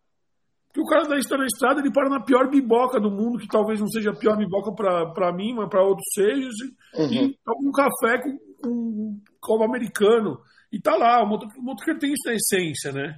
Que 0.75 0.81
o 0.81 0.85
cara 0.85 1.07
da 1.07 1.17
está 1.17 1.37
na 1.37 1.45
estrada, 1.45 1.79
ele 1.79 1.89
para 1.89 2.09
na 2.09 2.19
pior 2.19 2.49
biboca 2.49 2.99
do 2.99 3.09
mundo, 3.09 3.39
que 3.39 3.47
talvez 3.47 3.79
não 3.79 3.87
seja 3.87 4.11
a 4.11 4.13
pior 4.15 4.35
biboca 4.35 4.73
para 4.73 5.31
mim, 5.31 5.53
mas 5.53 5.69
para 5.69 5.81
outros 5.81 6.03
seja, 6.13 6.65
uhum. 6.95 7.13
e 7.13 7.39
toma 7.45 7.69
um 7.69 7.71
café 7.71 8.21
com, 8.21 8.37
com 8.61 9.21
copo 9.39 9.63
americano. 9.63 10.37
E 10.69 10.81
tá 10.81 10.97
lá, 10.97 11.23
o 11.23 11.27
motoqueiro 11.27 11.97
tem 11.97 12.11
isso 12.11 12.27
na 12.27 12.33
essência, 12.33 12.91
né? 12.91 13.17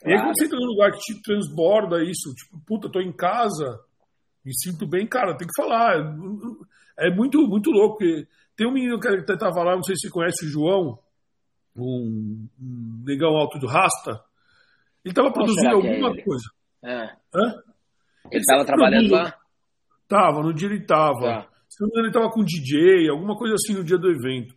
Claro. 0.00 0.06
E 0.06 0.12
aí 0.12 0.18
quando 0.20 0.36
você 0.36 0.44
entra 0.44 0.58
num 0.60 0.66
lugar 0.66 0.92
que 0.92 0.98
te 0.98 1.20
transborda 1.20 2.04
isso, 2.04 2.32
tipo, 2.32 2.64
puta, 2.64 2.88
tô 2.88 3.00
em 3.00 3.12
casa, 3.12 3.80
me 4.44 4.52
sinto 4.54 4.86
bem, 4.86 5.04
cara, 5.04 5.36
tem 5.36 5.48
que 5.48 5.60
falar. 5.60 5.96
É 6.96 7.10
muito, 7.10 7.40
muito 7.48 7.72
louco. 7.72 7.98
Porque 7.98 8.28
tem 8.56 8.68
um 8.68 8.72
menino 8.72 9.00
que 9.00 9.36
tava 9.36 9.64
lá, 9.64 9.74
não 9.74 9.82
sei 9.82 9.96
se 9.96 10.02
você 10.02 10.10
conhece 10.12 10.46
o 10.46 10.48
João, 10.48 10.98
um, 11.76 12.46
negão 13.04 13.36
alto 13.36 13.58
do 13.58 13.66
Rasta. 13.66 14.22
Ele 15.04 15.12
tava 15.12 15.32
produzindo 15.32 15.66
é 15.66 15.72
alguma 15.72 16.10
é 16.10 16.22
coisa. 16.22 16.44
É. 16.84 17.04
Hã? 17.34 17.54
Ele 18.30 18.40
estava 18.40 18.64
trabalhando 18.64 19.10
lá? 19.10 19.34
Tava, 20.06 20.42
no 20.42 20.52
dia 20.52 20.68
ele 20.68 20.84
tava. 20.84 21.20
Tá. 21.20 21.48
Se 21.68 21.80
não 21.80 21.88
me 21.88 21.92
engano, 21.92 22.06
ele 22.06 22.12
tava 22.12 22.30
com 22.30 22.44
DJ, 22.44 23.08
alguma 23.08 23.36
coisa 23.36 23.54
assim 23.54 23.74
no 23.74 23.82
dia 23.82 23.98
do 23.98 24.10
evento. 24.10 24.54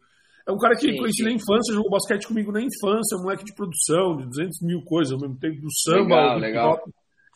É 0.47 0.51
um 0.51 0.57
cara 0.57 0.75
que 0.75 0.91
sim, 0.91 0.97
conheci 0.97 1.17
sim. 1.17 1.23
na 1.23 1.31
infância, 1.31 1.73
jogou 1.73 1.91
basquete 1.91 2.27
comigo 2.27 2.51
na 2.51 2.61
infância, 2.61 3.17
moleque 3.17 3.43
de 3.43 3.53
produção, 3.53 4.17
de 4.17 4.25
200 4.27 4.61
mil 4.61 4.81
coisas 4.83 5.13
ao 5.13 5.19
mesmo 5.19 5.37
tempo, 5.39 5.61
do 5.61 5.67
samba. 5.83 6.35
Legal, 6.35 6.37
legal. 6.37 6.79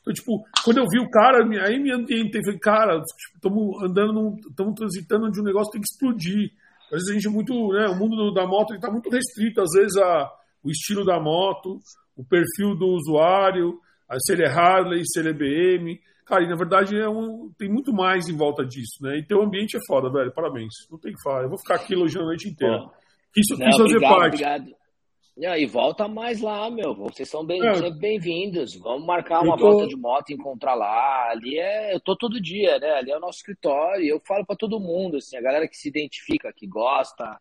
Então, 0.02 0.14
tipo, 0.14 0.44
quando 0.64 0.78
eu 0.78 0.86
vi 0.90 1.00
o 1.00 1.10
cara, 1.10 1.44
aí 1.64 1.80
me 1.80 1.92
ambientei, 1.92 2.42
falei, 2.44 2.60
cara, 2.60 3.02
estamos 3.36 3.76
tipo, 3.76 3.86
andando, 3.86 4.36
estamos 4.50 4.74
transitando 4.76 5.30
de 5.30 5.42
um 5.42 5.44
negócio 5.44 5.72
que 5.72 5.78
tem 5.78 5.82
que 5.82 5.88
explodir. 5.88 6.52
Às 6.86 6.92
vezes 6.92 7.10
a 7.10 7.14
gente 7.14 7.28
é 7.28 7.32
muito, 7.32 7.54
né, 7.74 7.88
o 7.88 7.96
mundo 7.96 8.34
da 8.34 8.48
moto 8.48 8.74
está 8.74 8.90
muito 8.90 9.10
restrito, 9.10 9.62
às 9.62 9.70
vezes, 9.74 9.96
a, 9.98 10.32
o 10.64 10.70
estilo 10.70 11.06
da 11.06 11.20
moto, 11.20 11.80
o 12.16 12.24
perfil 12.24 12.76
do 12.76 12.88
usuário, 12.88 13.80
se 14.20 14.34
ele 14.34 14.44
é 14.44 14.50
Harley, 14.50 15.04
se 15.06 15.20
ele 15.20 15.30
é 15.30 15.34
BM. 15.34 16.00
Cara, 16.26 16.44
e 16.44 16.48
na 16.48 16.56
verdade 16.56 16.98
é 16.98 17.10
um, 17.10 17.52
tem 17.58 17.70
muito 17.70 17.94
mais 17.94 18.30
em 18.30 18.36
volta 18.36 18.66
disso, 18.66 19.02
né? 19.02 19.18
E 19.18 19.26
teu 19.26 19.42
ambiente 19.42 19.78
é 19.78 19.80
foda, 19.86 20.10
velho. 20.10 20.32
Parabéns. 20.34 20.74
Não 20.90 21.00
tem 21.00 21.14
que 21.14 21.22
falar. 21.22 21.44
Eu 21.44 21.50
vou 21.50 21.58
ficar 21.58 21.76
aqui 21.76 21.94
elogiando 21.94 22.26
a 22.26 22.28
noite 22.28 22.50
inteira. 22.50 22.90
Isso 23.36 23.56
quis 23.56 23.78
fazer 23.78 23.96
obrigado, 23.96 24.10
parte. 24.10 24.44
Obrigado. 24.44 24.76
Não, 25.38 25.56
e 25.56 25.66
volta 25.66 26.08
mais 26.08 26.42
lá, 26.42 26.70
meu. 26.70 26.94
Vocês 26.94 27.30
são 27.30 27.46
bem, 27.46 27.66
é. 27.66 27.74
sempre 27.74 28.00
bem-vindos. 28.00 28.76
Vamos 28.76 29.06
marcar 29.06 29.42
uma 29.42 29.58
tô... 29.58 29.72
volta 29.72 29.88
de 29.88 29.96
moto 29.96 30.30
e 30.30 30.34
encontrar 30.34 30.76
lá. 30.76 31.32
Ali 31.32 31.58
é. 31.58 31.96
Eu 31.96 32.00
tô 32.00 32.16
todo 32.16 32.42
dia, 32.42 32.78
né? 32.80 32.92
Ali 32.92 33.12
é 33.12 33.18
o 33.18 33.22
nosso 33.22 33.40
escritório. 33.40 34.06
Eu 34.06 34.22
falo 34.26 34.46
para 34.46 34.56
todo 34.56 34.80
mundo, 34.80 35.18
assim, 35.18 35.38
a 35.38 35.42
galera 35.42 35.68
que 35.68 35.78
se 35.78 35.88
identifica, 35.88 36.54
que 36.56 36.68
gosta 36.68 37.40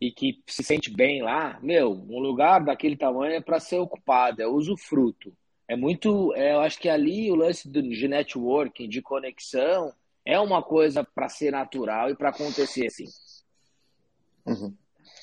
e 0.00 0.10
que 0.10 0.40
se 0.46 0.62
sente 0.62 0.90
bem 0.90 1.22
lá, 1.22 1.58
meu, 1.62 1.90
um 1.90 2.20
lugar 2.20 2.64
daquele 2.64 2.96
tamanho 2.96 3.34
é 3.34 3.40
para 3.40 3.60
ser 3.60 3.78
ocupado, 3.78 4.40
é 4.40 4.46
usufruto. 4.46 5.32
É 5.70 5.76
muito, 5.76 6.34
é, 6.34 6.52
eu 6.52 6.60
acho 6.62 6.80
que 6.80 6.88
ali 6.88 7.30
o 7.30 7.36
lance 7.36 7.68
do, 7.68 7.80
de 7.80 8.08
networking, 8.08 8.88
de 8.88 9.00
conexão, 9.00 9.92
é 10.26 10.36
uma 10.40 10.60
coisa 10.64 11.04
para 11.04 11.28
ser 11.28 11.52
natural 11.52 12.10
e 12.10 12.16
para 12.16 12.30
acontecer 12.30 12.88
assim. 12.88 13.04
Uhum. 14.44 14.74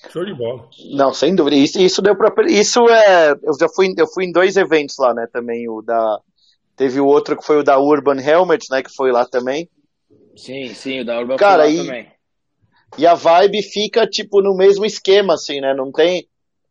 Show 0.10 0.24
de 0.24 0.34
bola. 0.34 0.70
Não, 0.94 1.14
sem 1.14 1.36
dúvida. 1.36 1.58
Isso, 1.58 1.82
isso 1.82 2.02
deu 2.02 2.16
para 2.16 2.50
isso 2.50 2.88
é, 2.88 3.32
eu 3.44 3.60
já 3.60 3.68
fui, 3.68 3.94
eu 3.98 4.08
fui 4.08 4.24
em 4.24 4.32
dois 4.32 4.56
eventos 4.56 4.98
lá, 4.98 5.14
né? 5.14 5.28
Também 5.34 5.68
o 5.68 5.82
da 5.82 6.22
teve 6.78 7.02
o 7.02 7.06
outro 7.08 7.36
que 7.36 7.46
foi 7.46 7.58
o 7.58 7.64
da 7.64 7.78
Urban 7.78 8.22
Helmet, 8.22 8.68
né? 8.72 8.82
Que 8.82 8.96
foi 8.96 9.12
lá 9.12 9.26
também. 9.26 9.70
Sim, 10.34 10.74
sim, 10.74 11.02
o 11.02 11.06
da 11.06 11.20
Urban 11.20 11.36
Cara, 11.36 11.66
foi 11.66 11.76
lá 11.76 11.84
e, 11.84 11.86
também. 11.86 12.12
E 12.98 13.06
a 13.06 13.16
vibe 13.16 13.62
fica 13.64 14.08
tipo 14.08 14.42
no 14.42 14.56
mesmo 14.56 14.86
esquema, 14.86 15.34
assim, 15.34 15.60
né? 15.60 15.74
Não 15.74 15.92
tem, 15.92 16.26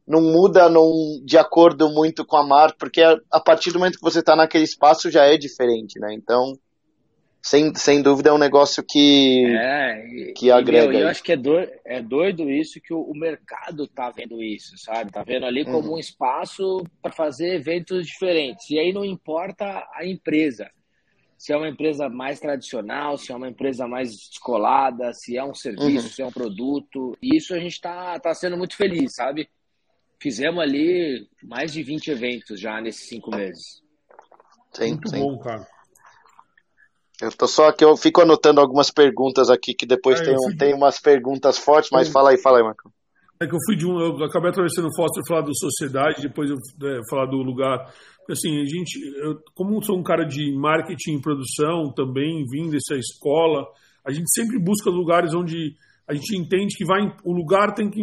não 0.06 0.20
muda 0.20 0.68
num, 0.68 1.20
de 1.24 1.36
acordo 1.36 1.88
muito 1.88 2.24
com 2.24 2.36
a 2.36 2.46
marca, 2.46 2.76
porque 2.78 3.02
a, 3.02 3.18
a 3.30 3.40
partir 3.40 3.72
do 3.72 3.78
momento 3.78 3.98
que 3.98 4.04
você 4.04 4.20
está 4.20 4.36
naquele 4.36 4.64
espaço 4.64 5.10
já 5.10 5.24
é 5.24 5.36
diferente, 5.36 5.98
né? 5.98 6.14
Então 6.14 6.58
sem, 7.46 7.72
sem 7.76 8.02
dúvida 8.02 8.30
é 8.30 8.32
um 8.32 8.38
negócio 8.38 8.82
que, 8.82 9.46
é, 9.46 10.32
que 10.34 10.50
agrega. 10.50 10.92
E, 10.92 11.00
eu 11.02 11.08
acho 11.08 11.22
que 11.22 11.30
é 11.30 11.36
doido, 11.36 11.70
é 11.84 12.02
doido 12.02 12.50
isso 12.50 12.80
que 12.80 12.92
o, 12.92 13.00
o, 13.00 13.16
mercado 13.16 13.86
tá 13.86 14.10
vendo 14.10 14.42
isso, 14.42 14.76
sabe? 14.76 15.12
Tá 15.12 15.22
vendo 15.22 15.46
ali 15.46 15.64
como 15.64 15.90
uhum. 15.90 15.94
um 15.94 15.98
espaço 15.98 16.82
para 17.00 17.12
fazer 17.12 17.54
eventos 17.54 18.04
diferentes. 18.04 18.68
E 18.68 18.80
aí 18.80 18.92
não 18.92 19.04
importa 19.04 19.64
a 19.94 20.04
empresa. 20.04 20.68
Se 21.38 21.52
é 21.52 21.56
uma 21.56 21.68
empresa 21.68 22.08
mais 22.08 22.40
tradicional, 22.40 23.16
se 23.16 23.30
é 23.30 23.36
uma 23.36 23.48
empresa 23.48 23.86
mais 23.86 24.10
descolada, 24.10 25.12
se 25.12 25.36
é 25.36 25.44
um 25.44 25.54
serviço, 25.54 26.06
uhum. 26.06 26.12
se 26.12 26.22
é 26.22 26.26
um 26.26 26.32
produto. 26.32 27.16
E 27.22 27.36
isso 27.36 27.54
a 27.54 27.60
gente 27.60 27.80
tá, 27.80 28.18
tá 28.18 28.34
sendo 28.34 28.56
muito 28.56 28.76
feliz, 28.76 29.14
sabe? 29.14 29.48
Fizemos 30.20 30.60
ali 30.60 31.28
mais 31.42 31.72
de 31.72 31.82
20 31.82 32.08
eventos 32.08 32.60
já 32.60 32.80
nesses 32.80 33.08
cinco 33.08 33.30
meses. 33.30 33.82
Sim, 34.72 34.90
muito 34.90 35.08
sim. 35.08 35.20
bom, 35.20 35.38
cara. 35.38 35.66
Eu 37.20 37.30
tô 37.32 37.46
só 37.46 37.72
que 37.72 37.84
eu 37.84 37.96
fico 37.96 38.20
anotando 38.20 38.60
algumas 38.60 38.90
perguntas 38.90 39.48
aqui, 39.48 39.74
que 39.74 39.86
depois 39.86 40.20
é, 40.20 40.24
tem, 40.24 40.34
um, 40.34 40.56
tem 40.56 40.74
umas 40.74 41.00
perguntas 41.00 41.56
fortes, 41.56 41.90
mas 41.90 42.08
fala 42.08 42.30
aí, 42.30 42.38
fala 42.38 42.58
aí, 42.58 42.64
Marco. 42.64 42.92
É 43.40 43.46
que 43.46 43.54
eu 43.54 43.58
fui 43.66 43.76
de 43.76 43.86
um. 43.86 43.98
Eu 43.98 44.24
acabei 44.24 44.50
atravessando 44.50 44.88
o 44.88 44.94
Foster 44.94 45.22
falar 45.26 45.42
do 45.42 45.56
sociedade, 45.56 46.22
depois 46.22 46.50
eu 46.50 46.56
é, 46.56 47.00
falar 47.08 47.26
do 47.26 47.36
lugar. 47.36 47.92
Assim, 48.30 48.60
a 48.60 48.64
gente, 48.64 48.98
eu, 49.18 49.38
como 49.54 49.82
sou 49.82 49.98
um 49.98 50.02
cara 50.02 50.24
de 50.24 50.52
marketing 50.56 51.16
e 51.16 51.20
produção 51.20 51.92
também, 51.94 52.44
vim 52.50 52.70
dessa 52.70 52.96
escola, 52.96 53.66
a 54.04 54.10
gente 54.10 54.26
sempre 54.34 54.58
busca 54.58 54.90
lugares 54.90 55.34
onde 55.34 55.74
a 56.08 56.14
gente 56.14 56.36
entende 56.36 56.76
que 56.76 56.84
vai. 56.84 57.14
O 57.24 57.32
lugar 57.32 57.74
tem 57.74 57.90
que. 57.90 58.02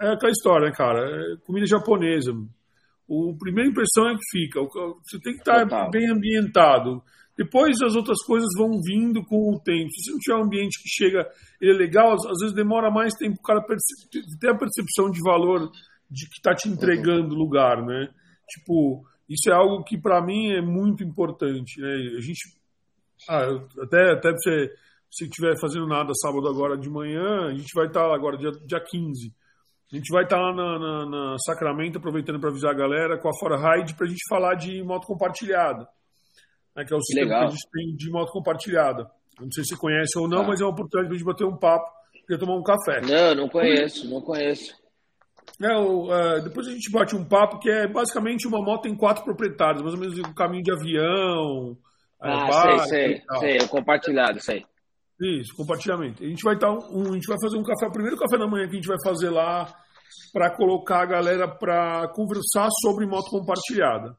É 0.00 0.08
aquela 0.10 0.32
história, 0.32 0.68
né, 0.68 0.74
cara? 0.74 1.00
É 1.00 1.36
comida 1.44 1.66
japonesa. 1.66 2.32
O 3.06 3.36
primeira 3.38 3.70
impressão 3.70 4.08
é 4.08 4.14
que 4.14 4.24
fica. 4.30 4.60
Você 4.60 5.18
tem 5.22 5.32
que 5.32 5.40
estar 5.40 5.62
Total. 5.62 5.90
bem 5.90 6.10
ambientado. 6.10 7.02
Depois 7.36 7.80
as 7.80 7.94
outras 7.94 8.20
coisas 8.24 8.48
vão 8.56 8.82
vindo 8.82 9.24
com 9.24 9.54
o 9.54 9.60
tempo. 9.60 9.88
Se 9.90 10.10
não 10.10 10.18
tiver 10.18 10.36
um 10.36 10.44
ambiente 10.44 10.82
que 10.82 10.88
chega, 10.88 11.26
ele 11.60 11.72
é 11.72 11.74
legal, 11.74 12.14
às 12.14 12.40
vezes 12.40 12.52
demora 12.52 12.90
mais 12.90 13.14
tempo 13.14 13.36
o 13.38 13.42
cara 13.42 13.64
ter 14.40 14.50
a 14.50 14.58
percepção 14.58 15.08
de 15.08 15.22
valor 15.22 15.70
de 16.10 16.26
que 16.26 16.38
está 16.38 16.52
te 16.54 16.68
entregando 16.68 17.34
o 17.34 17.38
lugar, 17.38 17.84
né? 17.84 18.08
Tipo, 18.48 19.04
isso 19.28 19.50
é 19.50 19.52
algo 19.52 19.84
que 19.84 19.96
para 19.96 20.20
mim 20.20 20.52
é 20.52 20.60
muito 20.60 21.04
importante, 21.04 21.80
né? 21.80 21.92
A 22.16 22.20
gente, 22.20 22.40
ah, 23.28 23.46
até, 23.82 24.12
até 24.12 24.32
você, 24.32 24.72
se 25.10 25.24
estiver 25.24 25.54
fazendo 25.60 25.86
nada 25.86 26.12
sábado 26.14 26.48
agora 26.48 26.76
de 26.76 26.90
manhã, 26.90 27.46
a 27.46 27.54
gente 27.54 27.72
vai 27.72 27.86
estar 27.86 28.08
tá 28.08 28.14
agora 28.14 28.36
dia, 28.36 28.50
dia 28.66 28.80
15. 28.80 29.32
A 29.90 29.96
gente 29.96 30.12
vai 30.12 30.24
estar 30.24 30.36
tá 30.36 30.42
lá 30.42 30.54
na, 30.54 30.78
na, 30.78 31.06
na 31.06 31.36
Sacramento, 31.46 31.98
aproveitando 31.98 32.38
para 32.38 32.50
avisar 32.50 32.72
a 32.72 32.76
galera, 32.76 33.18
com 33.18 33.28
a 33.28 33.38
Fora 33.38 33.56
Ride, 33.56 33.94
para 33.94 34.06
a 34.06 34.08
gente 34.08 34.22
falar 34.28 34.54
de 34.54 34.82
moto 34.82 35.06
compartilhada 35.06 35.88
né, 36.78 36.84
que 36.84 36.94
é 36.94 36.96
o 36.96 37.00
sistema 37.02 37.26
Legal. 37.26 37.40
que 37.40 37.46
a 37.46 37.50
gente 37.50 37.70
tem 37.72 37.96
de 37.96 38.10
moto 38.10 38.30
compartilhada. 38.30 39.10
Não 39.40 39.50
sei 39.50 39.64
se 39.64 39.70
você 39.70 39.80
conhece 39.80 40.18
ou 40.18 40.28
não, 40.28 40.42
tá. 40.42 40.48
mas 40.48 40.60
é 40.60 40.64
uma 40.64 40.70
oportunidade 40.70 41.08
para 41.08 41.14
a 41.14 41.18
gente 41.18 41.26
bater 41.26 41.44
um 41.44 41.56
papo 41.56 41.90
e 42.30 42.38
tomar 42.38 42.56
um 42.56 42.62
café. 42.62 43.00
Não, 43.00 43.34
não 43.34 43.48
conheço, 43.48 44.08
não 44.08 44.20
conheço. 44.20 44.76
É, 45.60 45.76
o, 45.76 46.04
uh, 46.04 46.42
depois 46.42 46.68
a 46.68 46.70
gente 46.70 46.90
bate 46.90 47.16
um 47.16 47.24
papo 47.24 47.58
que 47.58 47.68
é 47.68 47.88
basicamente 47.88 48.46
uma 48.46 48.62
moto 48.62 48.86
em 48.86 48.96
quatro 48.96 49.24
proprietários, 49.24 49.82
mais 49.82 49.94
ou 49.94 50.00
menos 50.00 50.18
o 50.18 50.34
caminho 50.34 50.62
de 50.62 50.72
avião. 50.72 51.76
É, 52.22 52.30
ah, 52.30 52.48
é, 52.48 52.78
sei, 52.78 52.78
sei, 52.78 53.22
sei, 53.40 53.56
é 53.58 53.66
compartilhado, 53.66 54.40
sei. 54.40 54.64
Isso, 55.20 55.54
compartilhamento. 55.56 56.22
A 56.22 56.26
gente 56.26 56.42
vai 56.42 56.54
estar 56.54 56.70
um, 56.70 57.10
a 57.10 57.14
gente 57.14 57.26
vai 57.26 57.38
fazer 57.40 57.58
um 57.58 57.62
café, 57.62 57.86
o 57.86 57.92
primeiro 57.92 58.16
café 58.16 58.38
da 58.38 58.46
manhã 58.46 58.66
que 58.66 58.72
a 58.72 58.80
gente 58.80 58.88
vai 58.88 58.98
fazer 59.02 59.30
lá 59.30 59.72
para 60.32 60.54
colocar 60.56 61.02
a 61.02 61.06
galera 61.06 61.48
para 61.48 62.08
conversar 62.14 62.68
sobre 62.82 63.06
moto 63.06 63.30
compartilhada. 63.30 64.16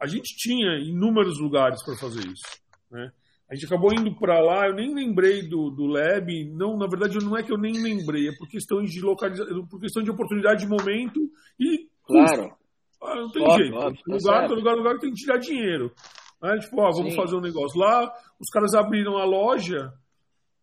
A 0.00 0.06
gente 0.06 0.36
tinha 0.36 0.78
inúmeros 0.78 1.40
lugares 1.40 1.82
para 1.84 1.96
fazer 1.96 2.26
isso. 2.26 2.60
Né? 2.90 3.10
A 3.50 3.54
gente 3.54 3.66
acabou 3.66 3.92
indo 3.92 4.14
para 4.18 4.40
lá, 4.40 4.66
eu 4.66 4.74
nem 4.74 4.92
lembrei 4.92 5.48
do, 5.48 5.70
do 5.70 5.86
Lab, 5.86 6.28
não, 6.52 6.76
na 6.76 6.86
verdade 6.88 7.16
não 7.24 7.36
é 7.36 7.42
que 7.42 7.52
eu 7.52 7.58
nem 7.58 7.80
lembrei, 7.80 8.28
é 8.28 8.32
por 8.36 8.48
questão 8.48 8.82
de 8.82 9.00
localização, 9.00 9.66
por 9.68 9.80
questão 9.80 10.02
de 10.02 10.10
oportunidade 10.10 10.64
de 10.64 10.68
momento 10.68 11.20
e 11.58 11.88
Claro. 12.06 12.56
Ah, 13.02 13.14
não 13.16 13.30
tem 13.30 13.50
jeito. 13.50 13.78
Tá 13.78 13.88
lugar, 14.06 14.50
lugar, 14.50 14.76
lugar 14.76 14.98
tem 14.98 15.10
que 15.10 15.16
tirar 15.16 15.38
dinheiro. 15.38 15.92
Né? 16.40 16.58
Tipo, 16.58 16.80
ó, 16.80 16.90
vamos 16.90 17.10
Sim. 17.12 17.16
fazer 17.16 17.36
um 17.36 17.40
negócio 17.40 17.78
lá. 17.78 18.12
Os 18.40 18.48
caras 18.52 18.74
abriram 18.74 19.18
a 19.18 19.24
loja 19.24 19.92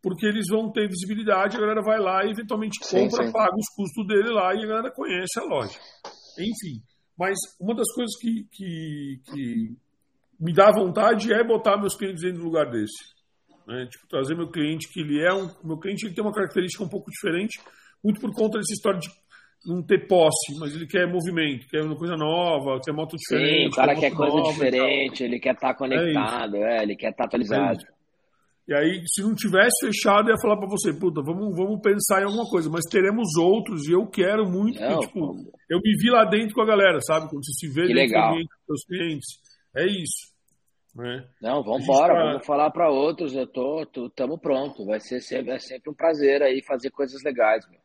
porque 0.04 0.26
eles 0.26 0.46
vão 0.50 0.70
ter 0.70 0.90
visibilidade, 0.90 1.56
a 1.56 1.62
galera 1.62 1.82
vai 1.82 1.98
lá 1.98 2.26
e 2.26 2.32
eventualmente 2.32 2.78
compra, 2.82 3.24
sim, 3.24 3.28
sim. 3.28 3.32
paga 3.32 3.56
os 3.56 3.74
custos 3.74 4.06
dele 4.06 4.30
lá 4.34 4.54
e 4.54 4.66
a 4.66 4.68
galera 4.68 4.92
conhece 4.92 5.40
a 5.40 5.46
loja. 5.46 5.80
Enfim. 6.38 6.84
Mas 7.18 7.38
uma 7.58 7.74
das 7.74 7.90
coisas 7.96 8.14
que, 8.20 8.46
que, 8.52 9.22
que 9.32 9.78
me 10.38 10.52
dá 10.52 10.72
vontade 10.72 11.32
é 11.32 11.42
botar 11.42 11.78
meus 11.78 11.96
clientes 11.96 12.22
dentro 12.22 12.40
do 12.40 12.46
lugar 12.46 12.70
desse. 12.70 13.14
Né? 13.66 13.88
Tipo, 13.90 14.08
trazer 14.10 14.36
meu 14.36 14.50
cliente, 14.50 14.92
que 14.92 15.00
ele 15.00 15.24
é 15.24 15.34
um. 15.34 15.48
Meu 15.64 15.78
cliente 15.78 16.06
ele 16.06 16.14
tem 16.14 16.24
uma 16.24 16.34
característica 16.34 16.84
um 16.84 16.90
pouco 16.90 17.10
diferente, 17.10 17.62
muito 18.04 18.20
por 18.20 18.34
conta 18.34 18.58
dessa 18.58 18.74
história 18.74 19.00
de 19.00 19.08
não 19.66 19.82
ter 19.82 20.06
posse, 20.06 20.60
mas 20.60 20.76
ele 20.76 20.86
quer 20.86 21.08
movimento, 21.08 21.66
quer 21.70 21.82
uma 21.82 21.96
coisa 21.96 22.18
nova, 22.18 22.82
quer 22.84 22.92
moto 22.92 23.16
diferente. 23.16 23.62
Sim, 23.62 23.68
o 23.68 23.72
cara 23.72 23.96
quer, 23.96 24.10
quer 24.10 24.18
coisa 24.18 24.42
diferente, 24.52 25.24
ele 25.24 25.40
quer 25.40 25.54
estar 25.54 25.70
tá 25.70 25.76
conectado, 25.76 26.58
é, 26.58 26.80
é, 26.80 26.84
ele 26.84 26.98
quer 26.98 27.12
estar 27.12 27.24
tá 27.24 27.28
atualizado. 27.28 27.80
É 27.82 28.03
e 28.66 28.74
aí, 28.74 29.04
se 29.08 29.22
não 29.22 29.36
tivesse 29.36 29.86
fechado, 29.86 30.30
ia 30.30 30.38
falar 30.42 30.56
para 30.56 30.70
você, 30.70 30.94
puta, 30.94 31.22
vamos, 31.22 31.56
vamos 31.56 31.82
pensar 31.82 32.22
em 32.22 32.26
alguma 32.26 32.50
coisa, 32.50 32.70
mas 32.70 32.86
teremos 32.90 33.36
outros 33.38 33.88
e 33.90 33.92
eu 33.92 34.08
quero 34.08 34.50
muito, 34.50 34.80
não, 34.80 35.00
que, 35.00 35.08
tipo, 35.08 35.20
eu 35.70 35.80
me 35.84 35.98
vi 35.98 36.10
lá 36.10 36.24
dentro 36.24 36.56
com 36.56 36.62
a 36.62 36.66
galera, 36.66 37.00
sabe? 37.02 37.30
Quando 37.30 37.44
você 37.44 37.52
se 37.54 37.68
vê 37.68 37.88
que 37.88 37.94
dentro 37.94 38.16
legal. 38.16 38.36
com 38.66 38.74
os 38.74 38.86
clientes. 38.86 39.28
É 39.76 39.86
isso. 39.86 40.34
Né? 40.96 41.28
Não, 41.42 41.62
vamos 41.62 41.84
embora, 41.84 42.14
tá... 42.14 42.24
vamos 42.24 42.46
falar 42.46 42.72
para 42.72 42.90
outros, 42.90 43.36
eu 43.36 43.48
tô, 43.48 43.86
tô, 43.86 44.10
tamo 44.10 44.40
pronto, 44.40 44.86
vai 44.86 45.00
ser 45.00 45.20
sempre, 45.20 45.52
é 45.52 45.60
sempre 45.60 45.92
um 45.92 45.96
prazer 45.96 46.42
aí 46.42 46.64
fazer 46.66 46.90
coisas 46.92 47.22
legais, 47.22 47.68
meu. 47.70 47.82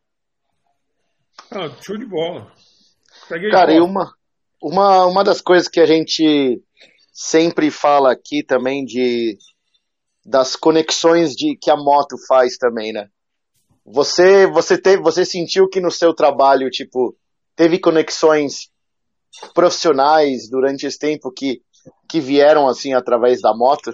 Ah, 1.50 1.70
show 1.82 1.96
de 1.98 2.06
bola. 2.06 2.52
Peguei 3.28 3.50
Cara, 3.50 3.72
e 3.72 3.80
uma, 3.80 4.12
uma, 4.62 5.06
uma 5.06 5.24
das 5.24 5.40
coisas 5.40 5.68
que 5.68 5.80
a 5.80 5.86
gente 5.86 6.62
sempre 7.12 7.70
fala 7.70 8.12
aqui 8.12 8.44
também 8.44 8.84
de 8.84 9.36
das 10.28 10.54
conexões 10.54 11.34
de 11.34 11.56
que 11.56 11.70
a 11.70 11.76
moto 11.76 12.16
faz 12.28 12.58
também, 12.58 12.92
né? 12.92 13.08
Você 13.82 14.46
você 14.46 14.76
teve, 14.76 15.02
você 15.02 15.24
sentiu 15.24 15.66
que 15.66 15.80
no 15.80 15.90
seu 15.90 16.12
trabalho, 16.12 16.68
tipo, 16.68 17.16
teve 17.56 17.78
conexões 17.78 18.70
profissionais 19.54 20.50
durante 20.50 20.86
esse 20.86 20.98
tempo 20.98 21.32
que 21.32 21.62
que 22.06 22.20
vieram 22.20 22.68
assim 22.68 22.92
através 22.92 23.40
da 23.40 23.56
moto? 23.56 23.90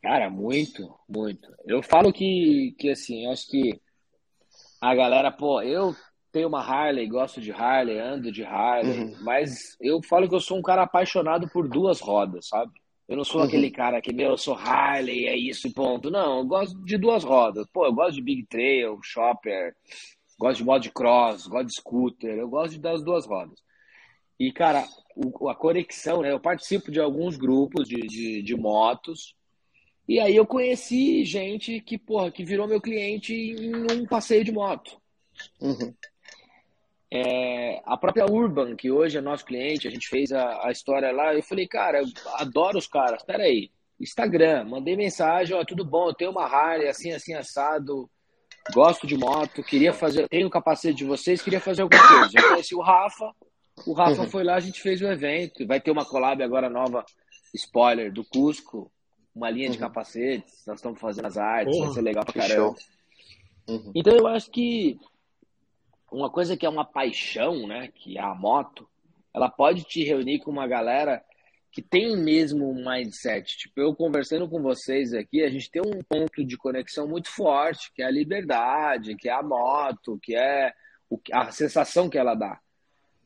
Cara, 0.00 0.30
muito, 0.30 0.94
muito. 1.08 1.48
Eu 1.66 1.82
falo 1.82 2.12
que 2.12 2.72
que 2.78 2.90
assim, 2.90 3.24
eu 3.24 3.32
acho 3.32 3.48
que 3.48 3.80
a 4.80 4.94
galera, 4.94 5.32
pô, 5.32 5.60
eu 5.62 5.96
tenho 6.30 6.46
uma 6.46 6.62
Harley, 6.62 7.08
gosto 7.08 7.40
de 7.40 7.50
Harley, 7.50 7.98
ando 7.98 8.30
de 8.30 8.44
Harley, 8.44 9.00
uhum. 9.00 9.16
mas 9.22 9.76
eu 9.80 10.00
falo 10.00 10.28
que 10.28 10.34
eu 10.36 10.40
sou 10.40 10.56
um 10.56 10.62
cara 10.62 10.84
apaixonado 10.84 11.48
por 11.52 11.68
duas 11.68 12.00
rodas, 12.00 12.46
sabe? 12.46 12.70
Eu 13.10 13.16
não 13.16 13.24
sou 13.24 13.40
uhum. 13.40 13.48
aquele 13.48 13.72
cara 13.72 14.00
que, 14.00 14.12
meu, 14.12 14.30
eu 14.30 14.38
sou 14.38 14.54
Harley, 14.54 15.26
é 15.26 15.36
isso 15.36 15.66
e 15.66 15.72
ponto. 15.72 16.12
Não, 16.12 16.38
eu 16.38 16.44
gosto 16.44 16.80
de 16.84 16.96
duas 16.96 17.24
rodas. 17.24 17.66
Pô, 17.72 17.84
eu 17.84 17.92
gosto 17.92 18.14
de 18.14 18.22
Big 18.22 18.46
Trail, 18.46 19.00
Shopper, 19.02 19.74
gosto 20.38 20.58
de 20.58 20.64
modo 20.64 20.82
de 20.82 20.92
cross, 20.92 21.48
gosto 21.48 21.66
de 21.66 21.74
scooter, 21.74 22.38
eu 22.38 22.48
gosto 22.48 22.78
das 22.78 23.02
duas 23.02 23.26
rodas. 23.26 23.58
E, 24.38 24.52
cara, 24.52 24.86
o, 25.16 25.48
a 25.48 25.56
conexão, 25.56 26.22
né? 26.22 26.30
Eu 26.30 26.38
participo 26.38 26.92
de 26.92 27.00
alguns 27.00 27.36
grupos 27.36 27.88
de, 27.88 28.00
de, 28.00 28.42
de, 28.42 28.56
motos. 28.56 29.34
E 30.06 30.20
aí 30.20 30.36
eu 30.36 30.46
conheci 30.46 31.24
gente 31.24 31.80
que, 31.80 31.98
porra, 31.98 32.30
que 32.30 32.44
virou 32.44 32.68
meu 32.68 32.80
cliente 32.80 33.34
em 33.34 33.74
um 33.90 34.06
passeio 34.06 34.44
de 34.44 34.52
moto. 34.52 34.96
Uhum. 35.60 35.92
É, 37.12 37.82
a 37.84 37.96
própria 37.96 38.24
Urban, 38.24 38.76
que 38.76 38.90
hoje 38.90 39.18
é 39.18 39.20
nosso 39.20 39.44
cliente, 39.44 39.88
a 39.88 39.90
gente 39.90 40.08
fez 40.08 40.30
a, 40.30 40.66
a 40.66 40.70
história 40.70 41.10
lá, 41.10 41.34
eu 41.34 41.42
falei, 41.42 41.66
cara, 41.66 42.00
eu 42.00 42.06
adoro 42.34 42.78
os 42.78 42.86
caras, 42.86 43.22
peraí, 43.24 43.70
Instagram, 43.98 44.64
mandei 44.64 44.96
mensagem, 44.96 45.56
ó, 45.56 45.64
tudo 45.64 45.84
bom, 45.84 46.08
eu 46.08 46.14
tenho 46.14 46.30
uma 46.30 46.44
Harley, 46.44 46.88
assim, 46.88 47.10
assim, 47.12 47.34
assado, 47.34 48.08
gosto 48.72 49.06
de 49.06 49.16
moto, 49.16 49.62
queria 49.62 49.92
fazer, 49.92 50.28
tenho 50.28 50.46
o 50.46 50.50
capacete 50.50 50.98
de 50.98 51.04
vocês, 51.04 51.42
queria 51.42 51.60
fazer 51.60 51.82
alguma 51.82 52.06
coisa. 52.06 52.30
Eu 52.38 52.48
conheci 52.48 52.74
o 52.76 52.80
Rafa, 52.80 53.32
o 53.86 53.92
Rafa 53.92 54.22
uhum. 54.22 54.28
foi 54.28 54.44
lá, 54.44 54.54
a 54.54 54.60
gente 54.60 54.80
fez 54.80 55.02
o 55.02 55.06
evento, 55.06 55.66
vai 55.66 55.80
ter 55.80 55.90
uma 55.90 56.04
collab 56.04 56.40
agora 56.42 56.70
nova, 56.70 57.04
spoiler, 57.52 58.12
do 58.12 58.24
Cusco, 58.24 58.90
uma 59.34 59.50
linha 59.50 59.66
uhum. 59.66 59.72
de 59.72 59.78
capacetes, 59.78 60.62
nós 60.66 60.78
estamos 60.78 61.00
fazendo 61.00 61.26
as 61.26 61.36
artes, 61.36 61.74
Porra, 61.74 61.86
vai 61.86 61.94
ser 61.94 62.02
legal 62.02 62.24
pra 62.24 62.34
caramba. 62.34 62.76
Uhum. 63.68 63.92
Então 63.94 64.14
eu 64.14 64.26
acho 64.26 64.50
que 64.50 64.98
uma 66.10 66.30
coisa 66.30 66.56
que 66.56 66.66
é 66.66 66.68
uma 66.68 66.84
paixão, 66.84 67.66
né, 67.66 67.88
que 67.94 68.18
é 68.18 68.20
a 68.20 68.34
moto, 68.34 68.88
ela 69.32 69.48
pode 69.48 69.84
te 69.84 70.04
reunir 70.04 70.40
com 70.40 70.50
uma 70.50 70.66
galera 70.66 71.22
que 71.72 71.80
tem 71.80 72.16
mesmo 72.16 72.68
um 72.68 72.84
mindset. 72.84 73.56
Tipo, 73.56 73.80
eu 73.80 73.94
conversando 73.94 74.48
com 74.48 74.60
vocês 74.60 75.14
aqui, 75.14 75.42
a 75.42 75.48
gente 75.48 75.70
tem 75.70 75.80
um 75.80 76.02
ponto 76.02 76.44
de 76.44 76.56
conexão 76.56 77.06
muito 77.06 77.30
forte, 77.30 77.92
que 77.94 78.02
é 78.02 78.06
a 78.06 78.10
liberdade, 78.10 79.14
que 79.14 79.28
é 79.28 79.32
a 79.32 79.42
moto, 79.42 80.18
que 80.20 80.34
é 80.34 80.72
a 81.32 81.50
sensação 81.52 82.08
que 82.10 82.18
ela 82.18 82.34
dá. 82.34 82.60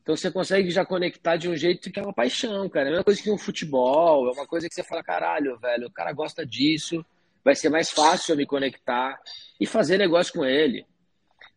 Então 0.03 0.15
você 0.15 0.31
consegue 0.31 0.71
já 0.71 0.85
conectar 0.85 1.37
de 1.37 1.49
um 1.49 1.57
jeito 1.57 1.91
que 1.91 1.99
é 1.99 2.03
uma 2.03 2.13
paixão, 2.13 2.69
cara. 2.69 2.87
É 2.87 2.89
a 2.89 2.91
mesma 2.91 3.05
coisa 3.05 3.23
que 3.23 3.31
um 3.31 3.39
futebol, 3.39 4.29
é 4.29 4.33
uma 4.33 4.47
coisa 4.47 4.69
que 4.69 4.75
você 4.75 4.83
fala, 4.83 5.03
caralho, 5.03 5.59
velho, 5.59 5.87
o 5.87 5.91
cara 5.91 6.13
gosta 6.13 6.45
disso, 6.45 7.05
vai 7.43 7.55
ser 7.55 7.71
mais 7.71 7.91
fácil 7.91 8.33
eu 8.33 8.37
me 8.37 8.45
conectar 8.45 9.19
e 9.59 9.67
fazer 9.67 9.97
negócio 9.97 10.35
com 10.35 10.45
ele. 10.45 10.87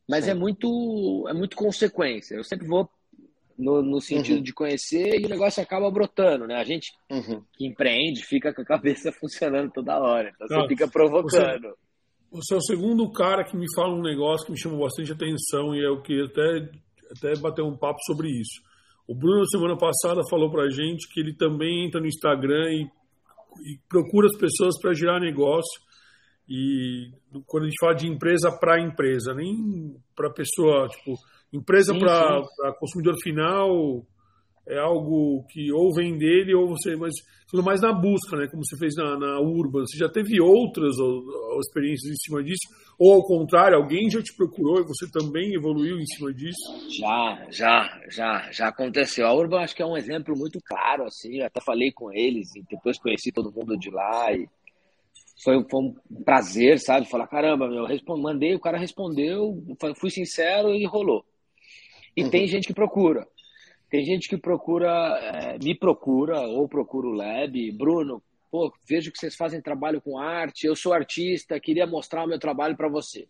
Mas 0.08 0.26
Sim. 0.26 0.32
é 0.32 0.34
muito 0.34 1.26
é 1.30 1.34
muito 1.34 1.56
consequência. 1.56 2.36
Eu 2.36 2.44
sempre 2.44 2.68
vou 2.68 2.90
no, 3.58 3.82
no 3.82 4.00
sentido 4.00 4.38
uhum. 4.38 4.44
de 4.44 4.54
conhecer 4.54 5.20
e 5.20 5.26
o 5.26 5.30
negócio 5.30 5.62
acaba 5.62 5.90
brotando, 5.90 6.46
né? 6.46 6.56
A 6.56 6.64
gente 6.64 6.94
uhum. 7.10 7.44
que 7.54 7.66
empreende 7.66 8.24
fica 8.24 8.54
com 8.54 8.62
a 8.62 8.66
cabeça 8.66 9.12
funcionando 9.20 9.72
toda 9.72 10.00
hora. 10.00 10.32
Então 10.36 10.48
você 10.48 10.68
fica 10.68 10.88
provocando. 10.88 11.76
Você, 12.32 12.54
você 12.54 12.54
é 12.54 12.58
o 12.58 12.62
segundo 12.62 13.12
cara 13.12 13.44
que 13.44 13.58
me 13.58 13.66
fala 13.76 13.96
um 13.96 14.02
negócio 14.02 14.46
que 14.46 14.52
me 14.52 14.60
chamou 14.60 14.80
bastante 14.80 15.12
atenção 15.12 15.76
e 15.76 15.84
é 15.84 15.90
o 15.90 16.02
que 16.02 16.22
até 16.22 16.70
até 17.12 17.40
bater 17.40 17.64
um 17.64 17.76
papo 17.76 18.00
sobre 18.06 18.30
isso. 18.30 18.62
O 19.08 19.16
Bruno, 19.16 19.48
semana 19.50 19.78
passada, 19.78 20.22
falou 20.30 20.52
para 20.52 20.64
a 20.64 20.70
gente 20.70 21.08
que 21.10 21.20
ele 21.20 21.34
também 21.34 21.86
entra 21.86 22.02
no 22.02 22.08
Instagram 22.08 22.70
e, 22.72 22.84
e 22.84 23.80
procura 23.88 24.28
as 24.28 24.38
pessoas 24.38 24.80
para 24.82 24.94
gerar 24.94 25.20
negócio. 25.20 25.82
E 26.50 27.12
quando 27.46 27.64
a 27.64 27.66
gente 27.68 27.80
fala 27.80 27.94
de 27.94 28.08
empresa 28.08 28.52
para 28.52 28.82
empresa, 28.82 29.34
nem 29.34 29.96
para 30.16 30.32
pessoa, 30.32 30.88
tipo, 30.88 31.16
empresa 31.52 31.94
para 31.98 32.74
consumidor 32.80 33.16
final, 33.22 34.06
é 34.68 34.78
algo 34.78 35.46
que 35.50 35.72
ou 35.72 35.94
vem 35.94 36.18
dele 36.18 36.54
ou 36.54 36.68
você, 36.68 36.96
mas 36.96 37.14
tudo 37.50 37.64
mais 37.64 37.82
na 37.82 37.94
busca, 37.94 38.36
né? 38.36 38.48
Como 38.48 38.64
você 38.64 38.78
fez 38.78 38.94
na, 38.96 39.18
na 39.18 39.40
Urban. 39.40 39.82
Você 39.82 39.98
já 39.98 40.10
teve 40.10 40.42
outras 40.42 40.98
ou, 41.00 41.24
ou 41.54 41.60
experiências 41.60 42.12
em 42.12 42.18
cima 42.18 42.44
disso? 42.44 42.68
Ou 43.00 43.14
ao 43.14 43.24
contrário, 43.24 43.78
alguém 43.78 44.10
já 44.10 44.22
te 44.22 44.36
procurou 44.36 44.82
e 44.82 44.88
você 44.88 45.10
também 45.10 45.54
evoluiu 45.54 45.98
em 45.98 46.06
cima 46.06 46.34
disso? 46.34 46.58
Já, 47.00 47.48
já, 47.50 48.02
já, 48.10 48.52
já 48.52 48.68
aconteceu. 48.68 49.26
A 49.26 49.34
Urban 49.34 49.62
acho 49.62 49.76
que 49.76 49.82
é 49.82 49.86
um 49.86 49.96
exemplo 49.96 50.36
muito 50.38 50.60
claro, 50.66 51.06
assim. 51.06 51.38
Eu 51.38 51.46
até 51.46 51.62
falei 51.62 51.92
com 51.94 52.12
eles 52.12 52.54
e 52.56 52.64
depois 52.70 53.00
conheci 53.00 53.32
todo 53.32 53.54
mundo 53.54 53.78
de 53.78 53.90
lá 53.90 54.34
e 54.34 54.48
foi, 55.44 55.64
foi 55.70 55.82
um 55.82 55.96
prazer, 56.24 56.80
sabe? 56.80 57.10
Falar, 57.10 57.28
caramba, 57.28 57.68
meu, 57.68 57.86
respondi, 57.86 58.22
mandei, 58.22 58.56
o 58.56 58.60
cara 58.60 58.78
respondeu, 58.78 59.64
fui 59.96 60.10
sincero 60.10 60.74
e 60.74 60.86
rolou. 60.86 61.24
E 62.16 62.24
uhum. 62.24 62.30
tem 62.30 62.48
gente 62.48 62.68
que 62.68 62.74
procura. 62.74 63.28
Tem 63.90 64.04
gente 64.04 64.28
que 64.28 64.38
procura, 64.38 64.90
é, 65.20 65.58
me 65.64 65.74
procura 65.74 66.42
ou 66.42 66.68
procura 66.68 67.08
o 67.08 67.12
Lab. 67.12 67.72
Bruno, 67.72 68.22
pô, 68.52 68.74
vejo 68.88 69.12
que 69.12 69.18
vocês 69.18 69.36
fazem 69.36 69.62
trabalho 69.62 70.02
com 70.02 70.18
arte, 70.18 70.66
eu 70.66 70.76
sou 70.76 70.94
artista, 70.94 71.60
queria 71.60 71.88
mostrar 71.88 72.24
o 72.24 72.28
meu 72.28 72.40
trabalho 72.40 72.76
para 72.76 72.90
você. 72.90 73.28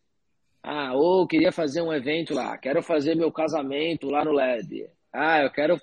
Ah, 0.64 0.94
ou 0.96 1.28
queria 1.28 1.52
fazer 1.52 1.82
um 1.82 1.94
evento 1.94 2.34
lá, 2.34 2.58
quero 2.58 2.82
fazer 2.82 3.16
meu 3.16 3.32
casamento 3.32 4.10
lá 4.10 4.26
no 4.26 4.32
LED. 4.32 4.90
Ah, 5.14 5.42
eu 5.42 5.52
quero. 5.52 5.80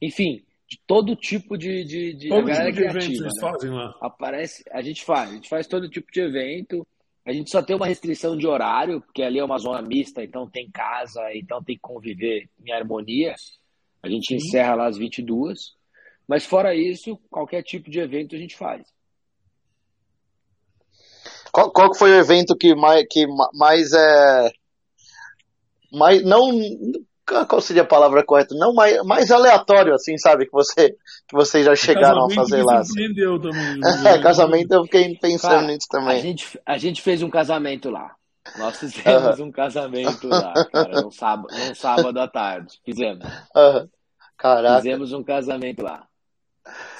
Enfim, 0.00 0.42
de 0.68 0.78
todo 0.86 1.14
tipo 1.14 1.56
de. 1.56 1.84
de, 1.84 2.14
de 2.14 2.28
todo 2.28 2.50
tipo 2.50 2.72
de 2.72 2.84
evento 2.84 3.04
vocês 3.04 3.20
né? 3.20 3.30
fazem 3.40 3.70
lá? 3.70 3.96
Aparece, 4.00 4.64
a 4.70 4.82
gente 4.82 5.04
faz, 5.04 5.30
a 5.30 5.34
gente 5.34 5.48
faz 5.48 5.66
todo 5.66 5.88
tipo 5.88 6.10
de 6.12 6.20
evento. 6.20 6.86
A 7.24 7.32
gente 7.32 7.50
só 7.50 7.60
tem 7.60 7.74
uma 7.74 7.86
restrição 7.86 8.36
de 8.36 8.46
horário, 8.46 9.00
porque 9.00 9.22
ali 9.22 9.40
é 9.40 9.44
uma 9.44 9.58
zona 9.58 9.82
mista, 9.82 10.22
então 10.22 10.48
tem 10.48 10.70
casa, 10.70 11.20
então 11.34 11.62
tem 11.62 11.74
que 11.74 11.82
conviver 11.82 12.48
em 12.64 12.72
harmonia. 12.72 13.34
A 14.00 14.08
gente 14.08 14.28
Sim. 14.28 14.36
encerra 14.36 14.76
lá 14.76 14.86
às 14.86 14.96
22. 14.96 15.74
Mas 16.28 16.44
fora 16.44 16.74
isso, 16.74 17.16
qualquer 17.30 17.62
tipo 17.62 17.90
de 17.90 18.00
evento 18.00 18.34
a 18.34 18.38
gente 18.38 18.56
faz. 18.56 18.82
Qual, 21.52 21.70
qual 21.72 21.94
foi 21.94 22.10
o 22.10 22.18
evento 22.20 22.56
que 22.56 22.74
mais, 22.74 23.04
que 23.08 23.26
mais 23.54 23.92
é. 23.92 24.50
Mais, 25.92 26.22
não. 26.22 26.50
Qual 27.48 27.60
seria 27.60 27.82
a 27.82 27.86
palavra 27.86 28.24
correta? 28.24 28.54
Não 28.54 28.72
mais, 28.72 29.02
mais 29.04 29.32
aleatório, 29.32 29.92
assim, 29.92 30.16
sabe? 30.16 30.46
Que, 30.46 30.52
você, 30.52 30.90
que 31.26 31.34
vocês 31.34 31.64
já 31.64 31.74
chegaram 31.74 32.26
a 32.26 32.30
fazer 32.30 32.62
lá. 32.62 32.78
Assim. 32.78 33.12
Também, 33.14 33.82
é, 34.06 34.22
casamento 34.22 34.72
eu 34.72 34.84
fiquei 34.84 35.18
pensando 35.18 35.50
Cara, 35.50 35.66
nisso 35.66 35.88
também. 35.90 36.16
A 36.16 36.20
gente, 36.20 36.60
a 36.64 36.78
gente 36.78 37.02
fez 37.02 37.22
um 37.22 37.30
casamento 37.30 37.90
lá. 37.90 38.14
Nós 38.56 38.78
fizemos 38.78 39.40
um 39.40 39.50
casamento 39.50 40.28
lá, 40.28 40.54
cara, 40.72 41.02
num 41.02 41.10
sábado, 41.10 41.48
num 41.52 41.74
sábado 41.74 42.20
à 42.20 42.28
tarde. 42.28 42.78
Fizemos. 42.84 43.26
Caraca. 44.38 44.76
Fizemos 44.76 45.12
um 45.12 45.24
casamento 45.24 45.82
lá. 45.82 46.06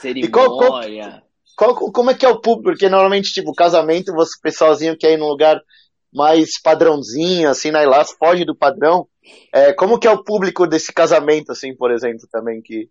Cerimônia. 0.00 0.30
Qual, 0.30 0.56
qual, 0.56 1.74
qual, 1.74 1.92
como 1.92 2.10
é 2.10 2.14
que 2.14 2.26
é 2.26 2.28
o 2.28 2.40
público? 2.40 2.70
Porque 2.70 2.88
normalmente, 2.88 3.32
tipo, 3.32 3.54
casamento, 3.54 4.12
você, 4.12 4.32
pessoalzinho 4.42 4.98
quer 4.98 5.12
ir 5.12 5.18
num 5.18 5.28
lugar 5.28 5.60
mais 6.12 6.60
padrãozinho, 6.62 7.48
assim, 7.48 7.70
né? 7.70 7.84
Lá 7.86 8.04
foge 8.04 8.44
do 8.44 8.56
padrão. 8.56 9.06
É, 9.52 9.72
como 9.72 9.98
que 9.98 10.06
é 10.06 10.10
o 10.10 10.22
público 10.22 10.66
desse 10.66 10.92
casamento, 10.92 11.52
assim, 11.52 11.74
por 11.74 11.90
exemplo, 11.90 12.26
também, 12.30 12.60
que... 12.62 12.88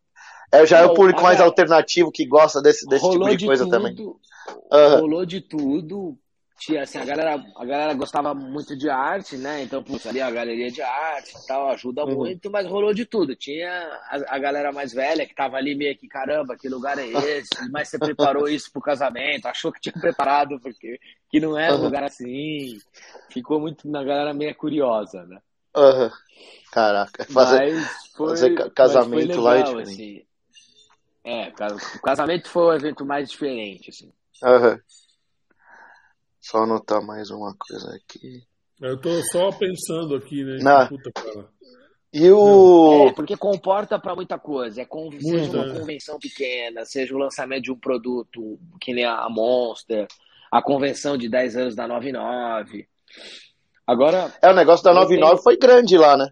É, 0.52 0.66
já 0.66 0.80
é 0.80 0.86
o 0.86 0.94
público 0.94 1.22
mais 1.22 1.42
alternativo 1.42 2.12
que 2.12 2.26
gosta 2.26 2.62
desse, 2.62 2.86
desse 2.88 3.10
tipo 3.10 3.30
de, 3.30 3.36
de 3.36 3.46
coisa 3.46 3.64
tudo, 3.64 3.72
também. 3.72 3.96
Uhum. 3.98 5.00
Rolou 5.00 5.26
de 5.26 5.42
tudo 5.42 6.18
tinha 6.58 6.84
assim, 6.84 6.98
a 6.98 7.06
galera, 7.06 7.44
a 7.58 7.66
galera 7.66 7.94
gostava 7.94 8.34
muito 8.34 8.78
de 8.78 8.90
arte, 8.90 9.36
né? 9.38 9.62
Então, 9.64 9.84
putz, 9.84 10.06
ali 10.08 10.22
a 10.22 10.32
galeria 10.32 10.72
de 10.72 10.82
arte 10.82 11.34
e 11.38 11.48
tal, 11.48 11.70
ajuda 11.70 12.06
uhum. 12.06 12.16
muito, 12.16 12.50
mas 12.50 12.66
rolou 12.66 12.94
de 12.94 13.06
tudo. 13.06 13.36
Tinha 13.36 13.70
a, 14.10 14.36
a, 14.36 14.40
galera 14.40 14.72
mais 14.72 14.94
velha 14.94 15.26
que 15.26 15.36
tava 15.36 15.58
ali 15.58 15.76
meio 15.76 15.98
que, 15.98 16.08
caramba, 16.08 16.56
que 16.56 16.70
lugar 16.70 16.98
é 16.98 17.06
esse? 17.38 17.70
Mas 17.72 17.90
você 17.90 18.00
preparou 18.00 18.48
isso 18.48 18.72
pro 18.72 18.82
casamento, 18.82 19.48
achou 19.48 19.72
que 19.72 19.82
tinha 19.82 19.94
preparado, 19.94 20.60
porque 20.62 20.98
que 21.30 21.40
não 21.40 21.58
era 21.58 21.76
um 21.76 21.84
lugar 21.84 22.04
assim. 22.04 22.78
Ficou 23.30 23.60
muito 23.60 23.90
na 23.90 24.04
galera 24.04 24.34
meio 24.34 24.56
curiosa, 24.56 25.26
né? 25.26 25.40
Uhum. 25.76 26.12
Caraca, 26.72 27.26
fazer, 27.32 27.74
foi, 28.16 28.30
fazer 28.30 28.72
casamento 28.72 29.28
legal, 29.28 29.44
lá 29.44 29.58
é 29.58 29.64
diferente. 29.64 29.92
Assim. 29.92 30.26
É, 31.24 31.48
o 31.98 32.02
casamento 32.02 32.50
foi 32.50 32.64
o 32.64 32.74
evento 32.74 33.06
mais 33.06 33.30
diferente, 33.30 33.90
assim. 33.90 34.12
Uhum. 34.44 34.80
Só 36.40 36.60
anotar 36.60 37.02
mais 37.02 37.32
uma 37.32 37.56
coisa 37.58 37.96
aqui. 37.96 38.44
Eu 38.80 39.00
tô 39.00 39.10
só 39.32 39.52
pensando 39.52 40.16
aqui, 40.16 40.44
né? 40.44 40.58
Na... 40.62 40.88
Puta, 40.88 41.12
cara. 41.12 41.50
E 42.14 42.32
o. 42.32 43.08
É, 43.10 43.14
porque 43.14 43.36
comporta 43.36 44.00
para 44.00 44.16
muita 44.16 44.38
coisa. 44.38 44.82
É 44.82 44.86
com... 44.86 45.12
Seja 45.12 45.58
uma 45.58 45.74
convenção 45.74 46.20
pequena, 46.20 46.86
seja 46.86 47.14
o 47.16 47.18
lançamento 47.18 47.64
de 47.64 47.72
um 47.72 47.80
produto 47.80 48.60
que 48.80 48.94
nem 48.94 49.04
a 49.04 49.28
Monster, 49.30 50.08
a 50.52 50.62
convenção 50.62 51.18
de 51.18 51.28
10 51.28 51.58
anos 51.58 51.76
da 51.76 51.88
99. 51.88 52.88
Agora. 53.86 54.34
É, 54.42 54.50
o 54.50 54.56
negócio 54.56 54.84
da 54.84 54.94
99 54.94 55.42
foi 55.42 55.58
grande 55.58 55.98
lá, 55.98 56.18
né? 56.18 56.30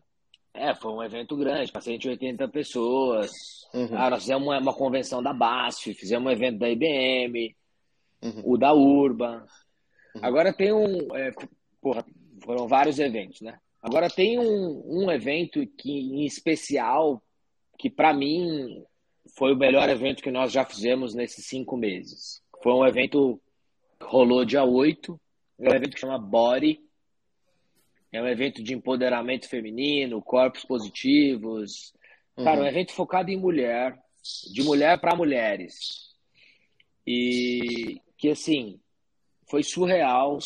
É, 0.54 0.76
foi 0.76 0.92
um 0.92 1.04
evento 1.04 1.36
grande, 1.36 1.72
para 1.72 1.82
180 1.82 2.48
pessoas. 2.48 3.32
Uhum. 3.74 3.90
Ah, 3.94 4.10
nós 4.10 4.22
fizemos 4.22 4.48
uma, 4.48 4.60
uma, 4.60 4.74
convenção 4.74 5.22
da 5.22 5.34
BASF, 5.34 5.94
fizemos 5.96 6.28
um 6.28 6.32
evento 6.32 6.60
da 6.60 6.70
IBM, 6.70 7.56
uhum. 8.24 8.42
o 8.46 8.58
da 8.58 8.72
Urban. 8.72 9.44
Uhum. 10.16 10.22
Agora 10.22 10.54
tem 10.54 10.72
um. 10.72 11.16
É, 11.16 11.32
porra, 11.82 12.06
foram 12.44 12.68
vários 12.68 13.00
eventos, 13.00 13.42
né? 13.42 13.58
Agora 13.82 14.10
tem 14.10 14.40
um, 14.40 14.84
um 14.86 15.12
evento 15.12 15.66
que, 15.78 15.92
em 15.92 16.24
especial, 16.26 17.22
que 17.78 17.90
para 17.90 18.14
mim 18.14 18.84
foi 19.36 19.54
o 19.54 19.58
melhor 19.58 19.90
evento 19.90 20.22
que 20.22 20.32
nós 20.32 20.52
já 20.52 20.64
fizemos 20.64 21.14
nesses 21.14 21.46
cinco 21.48 21.76
meses. 21.76 22.42
Foi 22.62 22.74
um 22.74 22.86
evento 22.86 23.42
que 24.00 24.06
rolou 24.06 24.46
dia 24.46 24.64
8, 24.64 25.20
é 25.60 25.70
um 25.70 25.76
evento 25.76 25.94
que 25.96 26.00
chama 26.00 26.18
Body. 26.18 26.80
É 28.14 28.22
um 28.22 28.28
evento 28.28 28.62
de 28.62 28.76
empoderamento 28.76 29.50
feminino, 29.50 30.22
corpos 30.22 30.64
positivos. 30.64 31.92
Cara, 32.36 32.60
uhum. 32.60 32.64
um 32.64 32.68
evento 32.68 32.94
focado 32.94 33.32
em 33.32 33.38
mulher, 33.38 33.98
de 34.54 34.62
mulher 34.62 35.00
para 35.02 35.16
mulheres. 35.16 36.14
E 37.06 38.00
que, 38.16 38.30
assim, 38.30 38.80
foi 39.50 39.64
surreal 39.64 40.38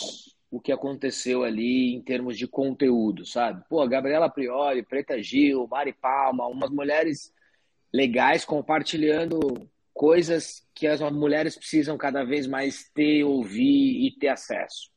o 0.49 0.61
que 0.61 0.71
aconteceu 0.71 1.43
ali 1.43 1.93
em 1.93 2.01
termos 2.01 2.37
de 2.37 2.47
conteúdo, 2.47 3.25
sabe? 3.25 3.61
Pô, 3.69 3.85
Gabriela 3.85 4.29
Priori, 4.29 4.81
Preta 4.81 5.21
Gil, 5.21 5.67
Mari 5.67 5.91
Palma, 5.91 6.47
umas 6.47 6.69
mulheres 6.69 7.33
legais 7.93 8.45
compartilhando 8.45 9.69
coisas 9.93 10.65
que 10.73 10.87
as 10.87 11.01
mulheres 11.11 11.57
precisam 11.57 11.97
cada 11.97 12.23
vez 12.23 12.47
mais 12.47 12.89
ter, 12.93 13.25
ouvir 13.25 14.05
e 14.05 14.11
ter 14.17 14.29
acesso. 14.29 14.89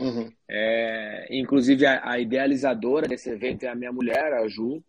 Uhum. 0.00 0.30
É, 0.48 1.26
inclusive, 1.30 1.86
a, 1.86 2.10
a, 2.10 2.18
idealizadora 2.18 3.06
desse 3.06 3.30
evento 3.30 3.64
é 3.64 3.68
a 3.68 3.74
minha 3.74 3.92
mulher, 3.92 4.32
a 4.32 4.46
Ju. 4.48 4.82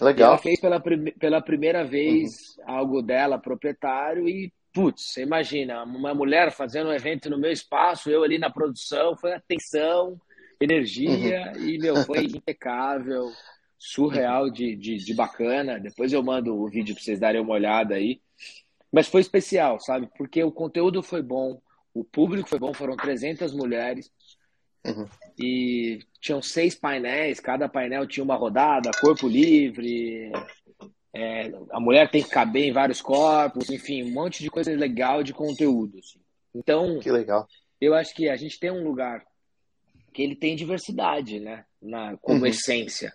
Legal. 0.00 0.32
ela 0.32 0.38
fez 0.38 0.60
pela, 0.60 0.82
pela 1.18 1.40
primeira 1.40 1.84
vez 1.84 2.56
uhum. 2.58 2.64
algo 2.66 3.02
dela, 3.02 3.38
proprietário, 3.38 4.28
e 4.28 4.52
putz, 4.72 5.12
você 5.12 5.22
imagina, 5.22 5.82
uma 5.84 6.14
mulher 6.14 6.52
fazendo 6.52 6.90
um 6.90 6.92
evento 6.92 7.30
no 7.30 7.38
meu 7.38 7.50
espaço, 7.50 8.10
eu 8.10 8.22
ali 8.22 8.36
na 8.36 8.50
produção, 8.50 9.16
foi 9.16 9.32
atenção, 9.32 10.20
energia, 10.60 11.52
uhum. 11.56 11.66
e, 11.66 11.78
meu, 11.78 11.96
foi 12.04 12.24
impecável, 12.26 13.30
surreal 13.78 14.50
de, 14.50 14.76
de, 14.76 14.96
de 14.96 15.14
bacana. 15.14 15.78
Depois 15.78 16.12
eu 16.12 16.22
mando 16.22 16.54
o 16.54 16.68
vídeo 16.68 16.94
para 16.94 17.02
vocês 17.02 17.18
darem 17.18 17.40
uma 17.40 17.54
olhada 17.54 17.94
aí. 17.94 18.20
Mas 18.92 19.08
foi 19.08 19.20
especial, 19.20 19.80
sabe? 19.80 20.08
Porque 20.16 20.42
o 20.42 20.52
conteúdo 20.52 21.02
foi 21.02 21.22
bom, 21.22 21.60
o 21.92 22.04
público 22.04 22.48
foi 22.48 22.58
bom, 22.58 22.72
foram 22.72 22.96
300 22.96 23.52
mulheres. 23.54 24.10
Uhum. 24.86 25.08
E 25.38 25.98
tinham 26.20 26.40
seis 26.40 26.74
painéis, 26.74 27.40
cada 27.40 27.68
painel 27.68 28.06
tinha 28.06 28.24
uma 28.24 28.36
rodada, 28.36 28.90
corpo 29.00 29.28
livre, 29.28 30.32
é, 31.14 31.50
a 31.70 31.80
mulher 31.80 32.10
tem 32.10 32.22
que 32.22 32.28
caber 32.28 32.64
em 32.64 32.72
vários 32.72 33.00
corpos, 33.00 33.70
enfim, 33.70 34.02
um 34.02 34.12
monte 34.12 34.42
de 34.42 34.50
coisa 34.50 34.70
legal 34.72 35.22
de 35.22 35.32
conteúdo. 35.32 35.98
Assim. 35.98 36.20
Então, 36.54 36.98
que 37.00 37.10
legal. 37.10 37.46
Eu 37.80 37.94
acho 37.94 38.14
que 38.14 38.28
a 38.28 38.36
gente 38.36 38.58
tem 38.58 38.70
um 38.70 38.84
lugar 38.84 39.24
que 40.12 40.22
ele 40.22 40.36
tem 40.36 40.56
diversidade, 40.56 41.40
né, 41.40 41.64
na, 41.80 42.16
como 42.18 42.40
uhum. 42.40 42.46
essência. 42.46 43.12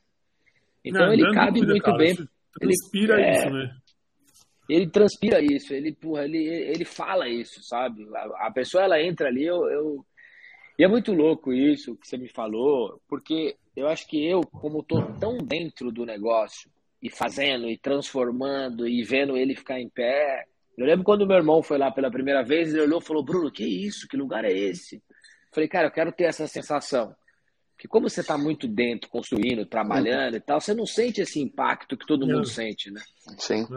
Então 0.84 1.06
não, 1.06 1.14
ele 1.14 1.31
cabe 1.34 1.60
dúvida, 1.60 1.72
muito 1.73 1.84
cara, 1.84 1.98
bem. 1.98 2.15
Transpira 2.60 3.19
ele, 3.19 3.31
isso, 3.31 3.48
é, 3.48 3.49
né? 3.52 3.76
Ele 4.69 4.89
transpira 4.89 5.41
isso, 5.41 5.73
ele, 5.73 5.91
porra, 5.93 6.26
ele, 6.26 6.43
ele 6.43 6.85
fala 6.85 7.27
isso, 7.30 7.61
sabe? 7.64 8.07
A, 8.15 8.48
a 8.48 8.52
pessoa 8.52 8.84
ela 8.84 9.02
entra 9.02 9.27
ali, 9.27 9.45
eu, 9.45 9.69
eu, 9.69 10.06
e 10.77 10.84
é 10.84 10.88
muito 10.88 11.14
louco 11.14 11.53
isso 11.53 11.95
que 11.98 12.07
você 12.07 12.18
me 12.18 12.30
falou, 12.30 13.02
porque 13.07 13.56
eu 13.76 13.88
acho 13.88 14.07
que 14.07 14.26
eu, 14.26 14.41
como 14.41 14.84
tô 14.84 15.02
tão 15.19 15.38
dentro 15.38 15.91
do 15.91 16.06
negócio, 16.06 16.69
e 17.02 17.10
fazendo, 17.10 17.69
e 17.69 17.77
transformando, 17.77 18.88
e 18.88 19.03
vendo 19.03 19.35
ele 19.35 19.56
ficar 19.56 19.80
em 19.80 19.89
pé. 19.89 20.45
Eu 20.77 20.85
lembro 20.85 21.03
quando 21.03 21.26
meu 21.26 21.38
irmão 21.38 21.64
foi 21.64 21.77
lá 21.77 21.91
pela 21.91 22.11
primeira 22.11 22.43
vez, 22.43 22.69
ele 22.69 22.84
olhou 22.84 22.99
e 22.99 23.03
falou, 23.03 23.23
Bruno, 23.23 23.52
que 23.52 23.65
isso? 23.65 24.07
Que 24.07 24.15
lugar 24.15 24.45
é 24.45 24.52
esse? 24.52 24.95
Eu 24.98 25.53
falei, 25.53 25.68
cara, 25.68 25.88
eu 25.88 25.91
quero 25.91 26.11
ter 26.11 26.26
essa 26.26 26.48
sensação. 26.48 27.15
Porque 27.73 27.88
como 27.88 28.07
você 28.07 28.22
está 28.22 28.38
muito 28.38 28.68
dentro, 28.68 29.10
construindo, 29.10 29.65
trabalhando 29.65 30.38
e 30.38 30.39
tal, 30.39 30.61
você 30.61 30.73
não 30.73 30.85
sente 30.85 31.22
esse 31.22 31.39
impacto 31.41 31.98
que 31.98 32.06
todo 32.06 32.27
mundo 32.27 32.45
sente, 32.45 32.91
né? 32.91 33.02
Sim. 33.39 33.68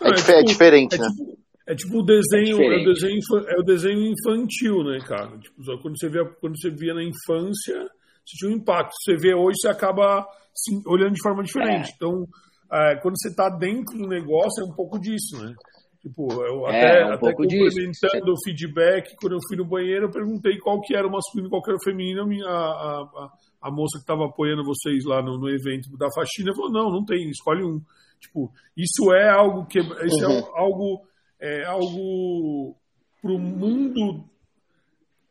É, 0.00 0.08
é, 0.08 0.10
é, 0.10 0.14
tipo, 0.14 0.30
é 0.32 0.42
diferente, 0.42 0.96
é 0.96 0.98
né? 0.98 1.08
Tipo, 1.08 1.38
é 1.72 1.74
tipo 1.74 2.00
o 2.00 2.02
desenho, 2.02 2.60
é, 2.60 2.82
o 2.82 2.84
desenho, 2.84 3.18
é 3.48 3.60
o 3.60 3.62
desenho 3.62 4.12
infantil, 4.12 4.84
né, 4.84 4.98
cara? 5.06 5.38
Tipo, 5.38 5.62
quando 5.80 5.98
você 5.98 6.08
via, 6.08 6.24
quando 6.40 6.60
você 6.60 6.70
via 6.70 6.92
na 6.92 7.02
infância, 7.02 7.88
você 8.24 8.36
tinha 8.36 8.50
um 8.50 8.56
impacto. 8.56 8.92
Você 9.02 9.16
vê 9.16 9.34
hoje, 9.34 9.56
você 9.58 9.68
acaba 9.68 10.20
assim, 10.20 10.82
olhando 10.86 11.14
de 11.14 11.22
forma 11.22 11.42
diferente. 11.42 11.90
É. 11.90 11.94
Então, 11.96 12.26
é, 12.70 12.96
quando 12.96 13.18
você 13.18 13.28
está 13.28 13.48
dentro 13.48 13.96
do 13.96 14.06
negócio, 14.06 14.62
é 14.62 14.66
um 14.66 14.74
pouco 14.74 15.00
disso, 15.00 15.42
né? 15.42 15.54
Tipo, 16.02 16.30
eu 16.44 16.66
é, 16.66 16.78
até, 16.78 17.04
um 17.06 17.12
até 17.12 17.32
complementando 17.32 18.32
o 18.32 18.42
feedback, 18.44 19.14
quando 19.16 19.34
eu 19.34 19.38
fui 19.48 19.56
no 19.56 19.64
banheiro, 19.64 20.06
eu 20.06 20.10
perguntei 20.10 20.58
qual 20.58 20.80
que 20.80 20.96
era 20.96 21.06
o 21.06 21.10
masculino 21.10 21.46
e 21.46 21.50
qual 21.50 21.62
que 21.62 21.70
era 21.70 21.78
o 21.78 21.84
feminino. 21.84 22.26
A, 22.44 22.50
a, 22.50 23.02
a, 23.02 23.32
a 23.62 23.70
moça 23.70 23.98
que 23.98 24.02
estava 24.02 24.26
apoiando 24.26 24.64
vocês 24.64 25.04
lá 25.04 25.22
no, 25.22 25.38
no, 25.38 25.48
evento 25.48 25.96
da 25.96 26.08
faxina 26.12 26.52
falou, 26.54 26.72
não, 26.72 26.90
não 26.90 27.04
tem, 27.04 27.30
escolhe 27.30 27.62
um. 27.62 27.80
Tipo, 28.20 28.50
isso 28.76 29.12
é 29.14 29.30
algo 29.30 29.64
que... 29.66 29.78
Isso 29.78 30.24
é 30.24 30.28
uhum. 30.28 30.38
é 30.38 30.60
algo... 30.60 31.02
É 31.42 31.64
algo 31.64 32.76
para 33.20 33.32
o 33.32 33.38
mundo 33.38 34.24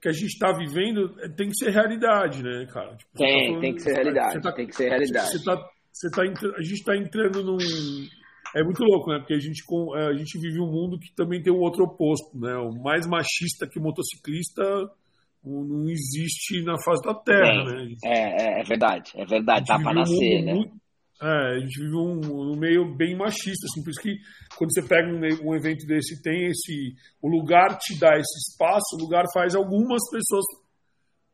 que 0.01 0.09
a 0.09 0.11
gente 0.11 0.33
está 0.33 0.51
vivendo 0.51 1.15
é, 1.21 1.29
tem 1.29 1.47
que 1.47 1.55
ser 1.55 1.69
realidade, 1.71 2.43
né, 2.43 2.65
cara? 2.73 2.95
Tipo, 2.97 3.17
tem, 3.17 3.27
tá 3.27 3.45
falando, 3.45 3.61
tem 3.61 3.75
que 3.75 3.81
ser 3.81 3.93
realidade. 3.93 4.41
Tá, 4.41 4.51
tem 4.51 4.67
que 4.67 4.75
ser 4.75 4.89
realidade. 4.89 5.27
Você 5.27 5.43
tá, 5.43 5.69
você 5.91 6.09
tá, 6.09 6.21
a 6.23 6.61
gente 6.61 6.73
está 6.73 6.97
entrando 6.97 7.43
num. 7.43 7.57
É 8.53 8.63
muito 8.63 8.83
louco, 8.83 9.11
né? 9.11 9.19
Porque 9.19 9.33
a 9.33 9.39
gente, 9.39 9.63
é, 9.95 10.07
a 10.07 10.13
gente 10.13 10.37
vive 10.39 10.59
um 10.59 10.69
mundo 10.69 10.99
que 10.99 11.13
também 11.15 11.41
tem 11.41 11.53
o 11.53 11.57
um 11.57 11.61
outro 11.61 11.85
oposto, 11.85 12.37
né? 12.37 12.53
O 12.57 12.73
mais 12.81 13.07
machista 13.07 13.67
que 13.69 13.79
motociclista 13.79 14.63
não 15.43 15.89
existe 15.89 16.61
na 16.63 16.75
face 16.83 17.01
da 17.03 17.15
Terra, 17.15 17.63
né? 17.63 17.85
Gente, 17.85 18.05
é, 18.05 18.57
é, 18.57 18.59
é, 18.59 18.63
verdade, 18.63 19.11
é 19.15 19.25
verdade, 19.25 19.65
tá 19.65 19.79
para 19.79 19.93
nascer, 19.93 20.41
um 20.41 20.45
né? 20.45 20.53
Muito, 20.53 20.80
é, 21.21 21.55
a 21.55 21.59
gente 21.59 21.79
vive 21.79 21.95
um, 21.95 22.51
um 22.51 22.55
meio 22.55 22.95
bem 22.95 23.15
machista, 23.15 23.67
assim, 23.69 23.83
por 23.83 23.91
isso 23.91 24.01
que 24.01 24.17
quando 24.57 24.73
você 24.73 24.81
pega 24.87 25.07
um, 25.07 25.49
um, 25.49 25.55
evento 25.55 25.85
desse, 25.85 26.19
tem 26.19 26.47
esse. 26.47 26.95
O 27.21 27.29
lugar 27.29 27.77
te 27.77 27.99
dá 27.99 28.17
esse 28.17 28.49
espaço, 28.49 28.95
o 28.95 28.99
lugar 28.99 29.25
faz 29.31 29.53
algumas 29.53 30.01
pessoas 30.09 30.43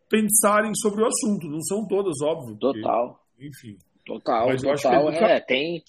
pensarem 0.09 0.73
sobre 0.75 1.03
o 1.03 1.07
assunto. 1.07 1.47
Não 1.47 1.61
são 1.61 1.87
todas, 1.87 2.21
óbvio. 2.21 2.57
Total. 2.57 3.17
Porque, 3.31 3.47
enfim. 3.47 3.77
Total, 4.05 4.47
Mas 4.47 4.61
total. 4.61 5.09
É, 5.09 5.37
é, 5.37 5.39
tem. 5.39 5.83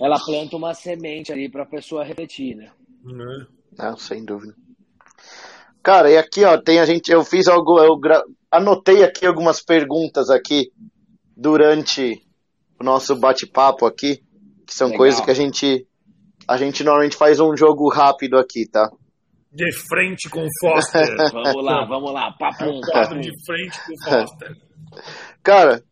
Ela 0.00 0.16
planta 0.22 0.56
uma 0.56 0.74
semente 0.74 1.32
ali 1.32 1.50
para 1.50 1.62
a 1.62 1.66
pessoa 1.66 2.04
refletir, 2.04 2.56
né? 2.56 2.70
É. 3.06 3.82
Não, 3.82 3.96
sem 3.96 4.22
dúvida. 4.22 4.54
Cara, 5.82 6.10
e 6.10 6.18
aqui, 6.18 6.44
ó, 6.44 6.58
tem 6.60 6.78
a 6.78 6.84
gente. 6.84 7.10
Eu 7.10 7.24
fiz 7.24 7.48
algo. 7.48 7.78
Eu 7.78 7.96
gra... 7.98 8.22
anotei 8.50 9.02
aqui 9.02 9.24
algumas 9.26 9.62
perguntas 9.62 10.28
aqui 10.28 10.72
durante 11.36 12.22
o 12.78 12.84
nosso 12.84 13.16
bate-papo 13.16 13.86
aqui, 13.86 14.22
que 14.66 14.74
são 14.74 14.88
Legal. 14.88 14.98
coisas 14.98 15.20
que 15.20 15.30
a 15.30 15.34
gente 15.34 15.86
a 16.46 16.56
gente 16.56 16.84
normalmente 16.84 17.16
faz 17.16 17.40
um 17.40 17.56
jogo 17.56 17.88
rápido 17.88 18.36
aqui, 18.36 18.68
tá? 18.68 18.90
De 19.50 19.72
frente 19.72 20.28
com 20.28 20.44
o 20.44 20.48
Foster. 20.60 21.16
vamos 21.32 21.64
lá, 21.64 21.84
vamos 21.86 22.12
lá, 22.12 22.32
papo. 22.32 22.64
Um 22.64 22.80
quadro 22.80 23.20
de 23.20 23.30
frente 23.46 23.78
com 23.86 23.92
o 23.92 24.20
Foster. 24.20 24.56
Cara, 25.42 25.82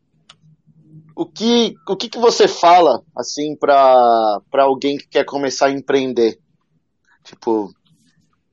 o 1.16 1.26
que 1.26 1.74
o 1.88 1.96
que, 1.96 2.08
que 2.08 2.18
você 2.18 2.48
fala 2.48 3.02
assim 3.16 3.56
para 3.56 4.40
para 4.50 4.64
alguém 4.64 4.96
que 4.96 5.08
quer 5.08 5.24
começar 5.24 5.66
a 5.66 5.72
empreender? 5.72 6.38
Tipo, 7.24 7.72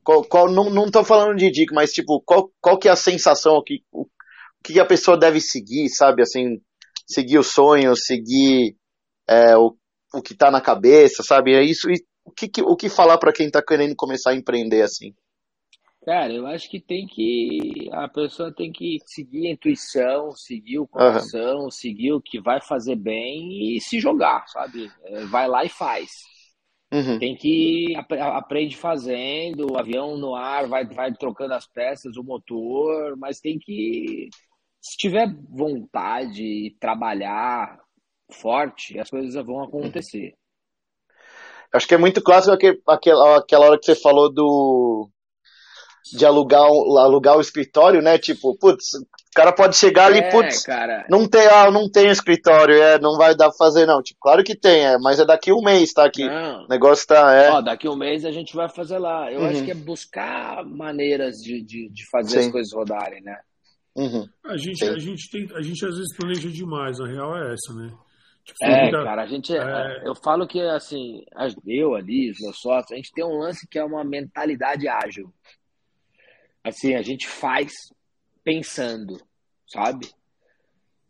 qual, 0.03 0.23
qual 0.23 0.51
não, 0.51 0.69
não 0.69 0.89
tô 0.89 1.03
falando 1.03 1.37
de 1.37 1.51
dica, 1.51 1.73
mas 1.73 1.91
tipo, 1.91 2.21
qual, 2.25 2.51
qual 2.59 2.77
que 2.77 2.87
é 2.87 2.91
a 2.91 2.95
sensação, 2.95 3.55
o 3.55 3.63
que, 3.63 3.83
o, 3.91 4.01
o 4.01 4.07
que 4.63 4.79
a 4.79 4.85
pessoa 4.85 5.17
deve 5.17 5.39
seguir, 5.39 5.89
sabe? 5.89 6.21
Assim, 6.21 6.59
seguir 7.09 7.39
o 7.39 7.43
sonho, 7.43 7.95
seguir 7.95 8.75
é, 9.27 9.57
o, 9.57 9.75
o 10.13 10.21
que 10.21 10.33
está 10.33 10.51
na 10.51 10.61
cabeça, 10.61 11.23
sabe? 11.23 11.53
É 11.53 11.63
isso. 11.63 11.89
E 11.89 11.95
o 12.23 12.31
que, 12.31 12.61
o 12.61 12.75
que 12.75 12.89
falar 12.89 13.17
para 13.17 13.33
quem 13.33 13.47
está 13.47 13.61
querendo 13.61 13.95
começar 13.95 14.31
a 14.31 14.35
empreender 14.35 14.81
assim? 14.81 15.13
Cara, 16.05 16.33
eu 16.33 16.47
acho 16.47 16.69
que 16.69 16.79
tem 16.79 17.05
que. 17.05 17.89
A 17.91 18.07
pessoa 18.07 18.53
tem 18.53 18.71
que 18.71 18.99
seguir 19.05 19.47
a 19.47 19.51
intuição, 19.51 20.31
seguir 20.31 20.79
o 20.79 20.87
coração, 20.87 21.65
uhum. 21.65 21.71
seguir 21.71 22.13
o 22.13 22.21
que 22.21 22.39
vai 22.39 22.61
fazer 22.61 22.95
bem 22.95 23.75
e 23.75 23.81
se 23.81 23.99
jogar, 23.99 24.47
sabe? 24.47 24.89
É, 25.03 25.25
vai 25.25 25.47
lá 25.47 25.65
e 25.65 25.69
faz. 25.69 26.09
Uhum. 26.91 27.19
Tem 27.19 27.35
que 27.35 27.93
aprende 28.09 28.75
fazendo, 28.75 29.71
o 29.71 29.77
avião 29.77 30.17
no 30.17 30.33
ar, 30.33 30.67
vai, 30.67 30.85
vai 30.85 31.13
trocando 31.13 31.53
as 31.53 31.67
peças, 31.67 32.17
o 32.17 32.23
motor, 32.23 33.15
mas 33.15 33.39
tem 33.39 33.59
que 33.59 34.29
se 34.81 34.97
tiver 34.97 35.27
vontade 35.49 36.43
e 36.43 36.77
trabalhar 36.79 37.79
forte, 38.31 38.99
as 38.99 39.09
coisas 39.09 39.33
vão 39.45 39.63
acontecer. 39.63 40.35
Acho 41.73 41.87
que 41.87 41.93
é 41.93 41.97
muito 41.97 42.21
clássico 42.21 42.55
aquela, 42.87 43.37
aquela 43.37 43.65
hora 43.65 43.79
que 43.79 43.85
você 43.85 43.95
falou 43.95 44.31
do 44.31 45.09
de 46.11 46.25
alugar, 46.25 46.63
alugar 46.63 47.37
o 47.37 47.41
escritório, 47.41 48.01
né? 48.01 48.17
Tipo, 48.17 48.57
putz, 48.57 48.93
o 48.95 49.05
cara 49.35 49.51
pode 49.51 49.75
chegar 49.77 50.07
ali, 50.07 50.19
é, 50.19 50.31
putz, 50.31 50.63
cara... 50.63 51.05
não 51.09 51.27
tem, 51.27 51.45
ah, 51.45 51.69
não 51.69 51.89
tem 51.89 52.09
escritório, 52.09 52.75
é, 52.75 52.99
não 52.99 53.15
vai 53.15 53.35
dar 53.35 53.49
pra 53.49 53.57
fazer, 53.57 53.85
não. 53.85 54.01
Tipo, 54.01 54.19
claro 54.19 54.43
que 54.43 54.55
tem, 54.55 54.85
é, 54.85 54.97
mas 54.97 55.19
é 55.19 55.25
daqui 55.25 55.51
um 55.53 55.61
mês, 55.61 55.93
tá? 55.93 56.05
aqui 56.05 56.23
o 56.27 56.67
negócio 56.67 57.05
tá, 57.05 57.33
é. 57.33 57.51
Ó, 57.51 57.61
daqui 57.61 57.87
um 57.87 57.95
mês 57.95 58.25
a 58.25 58.31
gente 58.31 58.55
vai 58.55 58.67
fazer 58.67 58.97
lá. 58.97 59.31
Eu 59.31 59.41
uhum. 59.41 59.47
acho 59.47 59.63
que 59.63 59.71
é 59.71 59.75
buscar 59.75 60.65
maneiras 60.65 61.43
de, 61.43 61.61
de, 61.61 61.89
de 61.89 62.09
fazer 62.09 62.39
Sim. 62.41 62.47
as 62.47 62.51
coisas 62.51 62.73
rodarem, 62.73 63.21
né? 63.21 63.37
Uhum. 63.99 64.29
A, 64.45 64.55
gente, 64.55 64.81
a, 64.85 64.97
gente 64.97 65.29
tem, 65.29 65.45
a 65.53 65.61
gente 65.61 65.85
às 65.85 65.97
vezes 65.97 66.15
planeja 66.15 66.49
demais, 66.49 67.01
a 67.01 67.05
real 67.05 67.35
é 67.35 67.53
essa, 67.53 67.73
né? 67.73 67.91
Tipo, 68.45 68.65
é, 68.65 68.91
cara, 68.91 69.23
a 69.23 69.27
gente. 69.27 69.53
É... 69.53 70.07
Eu 70.07 70.15
falo 70.15 70.47
que, 70.47 70.61
assim, 70.61 71.25
eu 71.67 71.95
ali, 71.95 72.31
os 72.31 72.39
meus 72.39 72.57
sócios, 72.59 72.93
a 72.93 72.95
gente 72.95 73.11
tem 73.11 73.25
um 73.25 73.37
lance 73.37 73.67
que 73.67 73.77
é 73.77 73.83
uma 73.83 74.03
mentalidade 74.05 74.87
ágil. 74.87 75.33
Assim, 76.63 76.95
a 76.95 77.01
gente 77.01 77.27
faz 77.27 77.73
pensando, 78.41 79.17
sabe? 79.67 80.07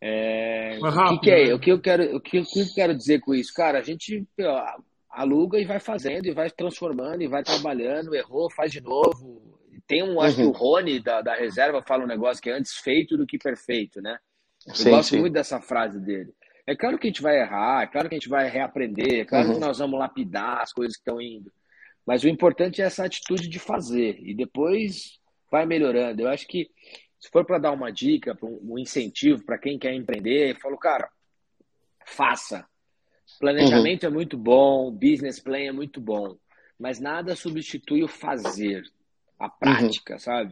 É, 0.00 0.78
rápido, 0.82 1.14
o 1.14 1.20
que, 1.20 1.24
que, 1.26 1.30
é? 1.30 1.46
Né? 1.46 1.54
O 1.54 1.60
que 1.60 1.70
eu 1.70 1.80
quero, 1.80 2.16
o 2.16 2.20
que, 2.20 2.40
o 2.40 2.44
que 2.44 2.60
eu 2.60 2.66
quero 2.74 2.96
dizer 2.96 3.20
com 3.20 3.34
isso, 3.34 3.52
cara? 3.54 3.78
A 3.78 3.82
gente 3.82 4.26
ó, 4.40 4.64
aluga 5.10 5.58
e 5.58 5.64
vai 5.64 5.78
fazendo 5.78 6.26
e 6.26 6.34
vai 6.34 6.50
transformando 6.50 7.22
e 7.22 7.28
vai 7.28 7.44
trabalhando, 7.44 8.14
errou, 8.14 8.50
faz 8.50 8.72
de 8.72 8.80
novo, 8.80 9.59
tem 9.90 10.04
um, 10.04 10.20
acho 10.20 10.40
uhum. 10.40 10.52
que 10.52 10.56
o 10.56 10.60
Rony 10.60 11.00
da, 11.00 11.20
da 11.20 11.34
reserva 11.34 11.82
fala 11.82 12.04
um 12.04 12.06
negócio 12.06 12.40
que 12.40 12.48
é 12.48 12.52
antes 12.52 12.76
feito 12.76 13.16
do 13.16 13.26
que 13.26 13.36
perfeito, 13.36 14.00
né? 14.00 14.20
Eu 14.64 14.76
sim, 14.76 14.90
gosto 14.90 15.10
sim. 15.10 15.18
muito 15.18 15.32
dessa 15.32 15.60
frase 15.60 15.98
dele. 15.98 16.32
É 16.64 16.76
claro 16.76 16.96
que 16.96 17.08
a 17.08 17.10
gente 17.10 17.20
vai 17.20 17.40
errar, 17.40 17.82
é 17.82 17.86
claro 17.88 18.08
que 18.08 18.14
a 18.14 18.18
gente 18.18 18.28
vai 18.28 18.48
reaprender, 18.48 19.22
é 19.22 19.24
claro 19.24 19.48
uhum. 19.48 19.54
que 19.54 19.60
nós 19.60 19.78
vamos 19.78 19.98
lapidar 19.98 20.60
as 20.60 20.72
coisas 20.72 20.94
que 20.96 21.00
estão 21.00 21.20
indo. 21.20 21.52
Mas 22.06 22.22
o 22.22 22.28
importante 22.28 22.80
é 22.80 22.84
essa 22.84 23.04
atitude 23.04 23.48
de 23.48 23.58
fazer 23.58 24.16
e 24.20 24.32
depois 24.32 25.18
vai 25.50 25.66
melhorando. 25.66 26.22
Eu 26.22 26.28
acho 26.28 26.46
que 26.46 26.70
se 27.18 27.28
for 27.28 27.44
para 27.44 27.58
dar 27.58 27.72
uma 27.72 27.90
dica, 27.90 28.38
um 28.40 28.78
incentivo 28.78 29.44
para 29.44 29.58
quem 29.58 29.76
quer 29.76 29.92
empreender, 29.92 30.52
eu 30.52 30.60
falo, 30.60 30.78
cara, 30.78 31.10
faça. 32.06 32.64
Planejamento 33.40 34.04
uhum. 34.04 34.08
é 34.10 34.12
muito 34.12 34.38
bom, 34.38 34.92
business 34.92 35.40
plan 35.40 35.58
é 35.58 35.72
muito 35.72 36.00
bom. 36.00 36.36
mas 36.78 37.00
nada 37.00 37.34
substitui 37.34 38.04
o 38.04 38.08
fazer, 38.08 38.84
a 39.40 39.48
prática, 39.48 40.14
uhum. 40.14 40.18
sabe? 40.18 40.50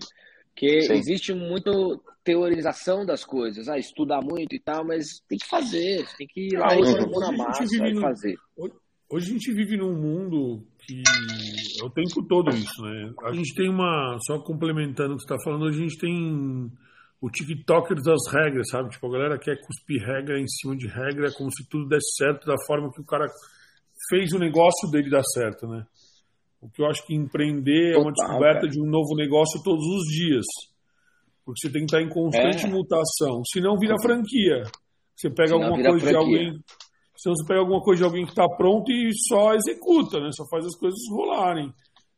Porque 0.48 0.82
Sim. 0.82 0.94
existe 0.94 1.34
muito 1.34 2.02
teorização 2.24 3.06
das 3.06 3.24
coisas, 3.24 3.68
ah, 3.68 3.78
estudar 3.78 4.20
muito 4.20 4.54
e 4.54 4.60
tal, 4.60 4.84
mas 4.84 5.20
tem 5.28 5.38
que 5.38 5.46
fazer, 5.46 6.04
tem 6.16 6.26
que 6.26 6.48
ir 6.48 6.58
lá 6.58 6.76
hoje 6.76 6.92
uhum. 6.92 7.20
na 7.20 7.32
massa 7.32 7.64
e 7.64 8.00
fazer. 8.00 8.34
Hoje 9.10 9.30
a 9.30 9.32
gente 9.32 9.52
vive 9.54 9.76
num 9.76 9.94
mundo 9.94 10.66
que 10.80 11.02
é 11.80 11.84
o 11.84 11.90
tempo 11.90 12.26
todo 12.26 12.50
isso, 12.50 12.82
né? 12.82 13.12
A 13.24 13.32
gente 13.32 13.54
tem 13.54 13.70
uma, 13.70 14.18
só 14.26 14.38
complementando 14.40 15.14
o 15.14 15.16
que 15.16 15.22
você 15.22 15.34
está 15.34 15.42
falando, 15.44 15.68
a 15.68 15.72
gente 15.72 15.96
tem 15.96 16.70
o 17.20 17.30
TikToker 17.30 17.96
das 18.02 18.20
regras, 18.30 18.68
sabe? 18.68 18.90
Tipo, 18.90 19.06
a 19.06 19.12
galera 19.12 19.38
quer 19.38 19.60
cuspir 19.60 20.02
regra 20.04 20.38
em 20.38 20.46
cima 20.46 20.76
de 20.76 20.86
regra, 20.86 21.32
como 21.32 21.50
se 21.50 21.66
tudo 21.68 21.88
desse 21.88 22.16
certo 22.16 22.46
da 22.46 22.56
forma 22.66 22.92
que 22.92 23.00
o 23.00 23.04
cara 23.04 23.26
fez 24.10 24.32
o 24.32 24.38
negócio 24.38 24.90
dele 24.90 25.10
dar 25.10 25.24
certo, 25.24 25.66
né? 25.66 25.84
O 26.60 26.68
que 26.68 26.82
eu 26.82 26.86
acho 26.86 27.06
que 27.06 27.14
empreender 27.14 27.94
Total, 27.94 28.00
é 28.00 28.04
uma 28.04 28.12
descoberta 28.12 28.60
cara. 28.60 28.72
de 28.72 28.80
um 28.80 28.86
novo 28.86 29.14
negócio 29.14 29.62
todos 29.62 29.84
os 29.84 30.04
dias. 30.06 30.44
Porque 31.44 31.60
você 31.60 31.72
tem 31.72 31.86
que 31.86 31.96
estar 31.96 32.02
em 32.02 32.08
constante 32.08 32.66
é. 32.66 32.68
mutação. 32.68 33.42
Se 33.50 33.60
não 33.60 33.78
vira 33.78 33.94
franquia. 34.02 34.64
Você 35.16 35.30
pega 35.30 35.48
Senão 35.48 35.64
alguma 35.64 35.90
coisa 35.90 36.06
franquia. 36.06 36.10
de 36.10 36.16
alguém. 36.16 36.60
Se 37.16 37.28
você 37.28 37.46
pega 37.46 37.60
alguma 37.60 37.80
coisa 37.80 37.98
de 37.98 38.04
alguém 38.04 38.24
que 38.24 38.30
está 38.30 38.48
pronto 38.48 38.92
e 38.92 39.10
só 39.28 39.54
executa, 39.54 40.20
né? 40.20 40.30
Só 40.32 40.44
faz 40.48 40.66
as 40.66 40.76
coisas 40.76 40.98
rolarem. 41.10 41.72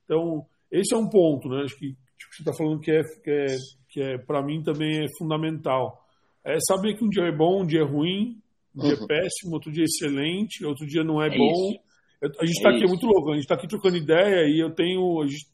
Então, 0.04 0.44
esse 0.70 0.94
é 0.94 0.98
um 0.98 1.08
ponto, 1.08 1.48
né? 1.48 1.62
Acho 1.62 1.76
que 1.76 1.88
tipo, 1.88 2.34
você 2.34 2.42
está 2.42 2.52
falando 2.52 2.80
que 2.80 2.90
é, 2.90 3.02
que 3.22 3.30
é, 3.30 3.46
que 3.88 4.02
é 4.02 4.18
para 4.18 4.42
mim 4.42 4.62
também 4.62 5.04
é 5.04 5.06
fundamental. 5.18 5.98
É 6.44 6.58
saber 6.68 6.94
que 6.96 7.04
um 7.04 7.08
dia 7.08 7.24
é 7.24 7.32
bom, 7.32 7.62
um 7.62 7.66
dia 7.66 7.80
é 7.80 7.84
ruim, 7.84 8.36
um 8.74 8.82
dia 8.82 8.94
é 8.94 9.00
uhum. 9.00 9.06
péssimo, 9.06 9.54
outro 9.54 9.72
dia 9.72 9.82
é 9.82 9.84
excelente, 9.84 10.64
outro 10.64 10.86
dia 10.86 11.04
não 11.04 11.22
é, 11.22 11.28
é 11.28 11.38
bom. 11.38 11.70
Isso. 11.70 11.89
A 12.22 12.44
gente 12.44 12.56
está 12.58 12.70
é 12.70 12.74
aqui, 12.74 12.84
é 12.84 12.86
muito 12.86 13.06
louco, 13.06 13.30
a 13.30 13.34
gente 13.34 13.44
está 13.44 13.54
aqui 13.54 13.66
trocando 13.66 13.96
ideia 13.96 14.46
e 14.46 14.60
eu 14.60 14.70
tenho, 14.74 15.26
gente, 15.26 15.48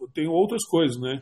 eu 0.00 0.08
tenho 0.14 0.30
outras 0.30 0.64
coisas, 0.64 1.00
né? 1.00 1.20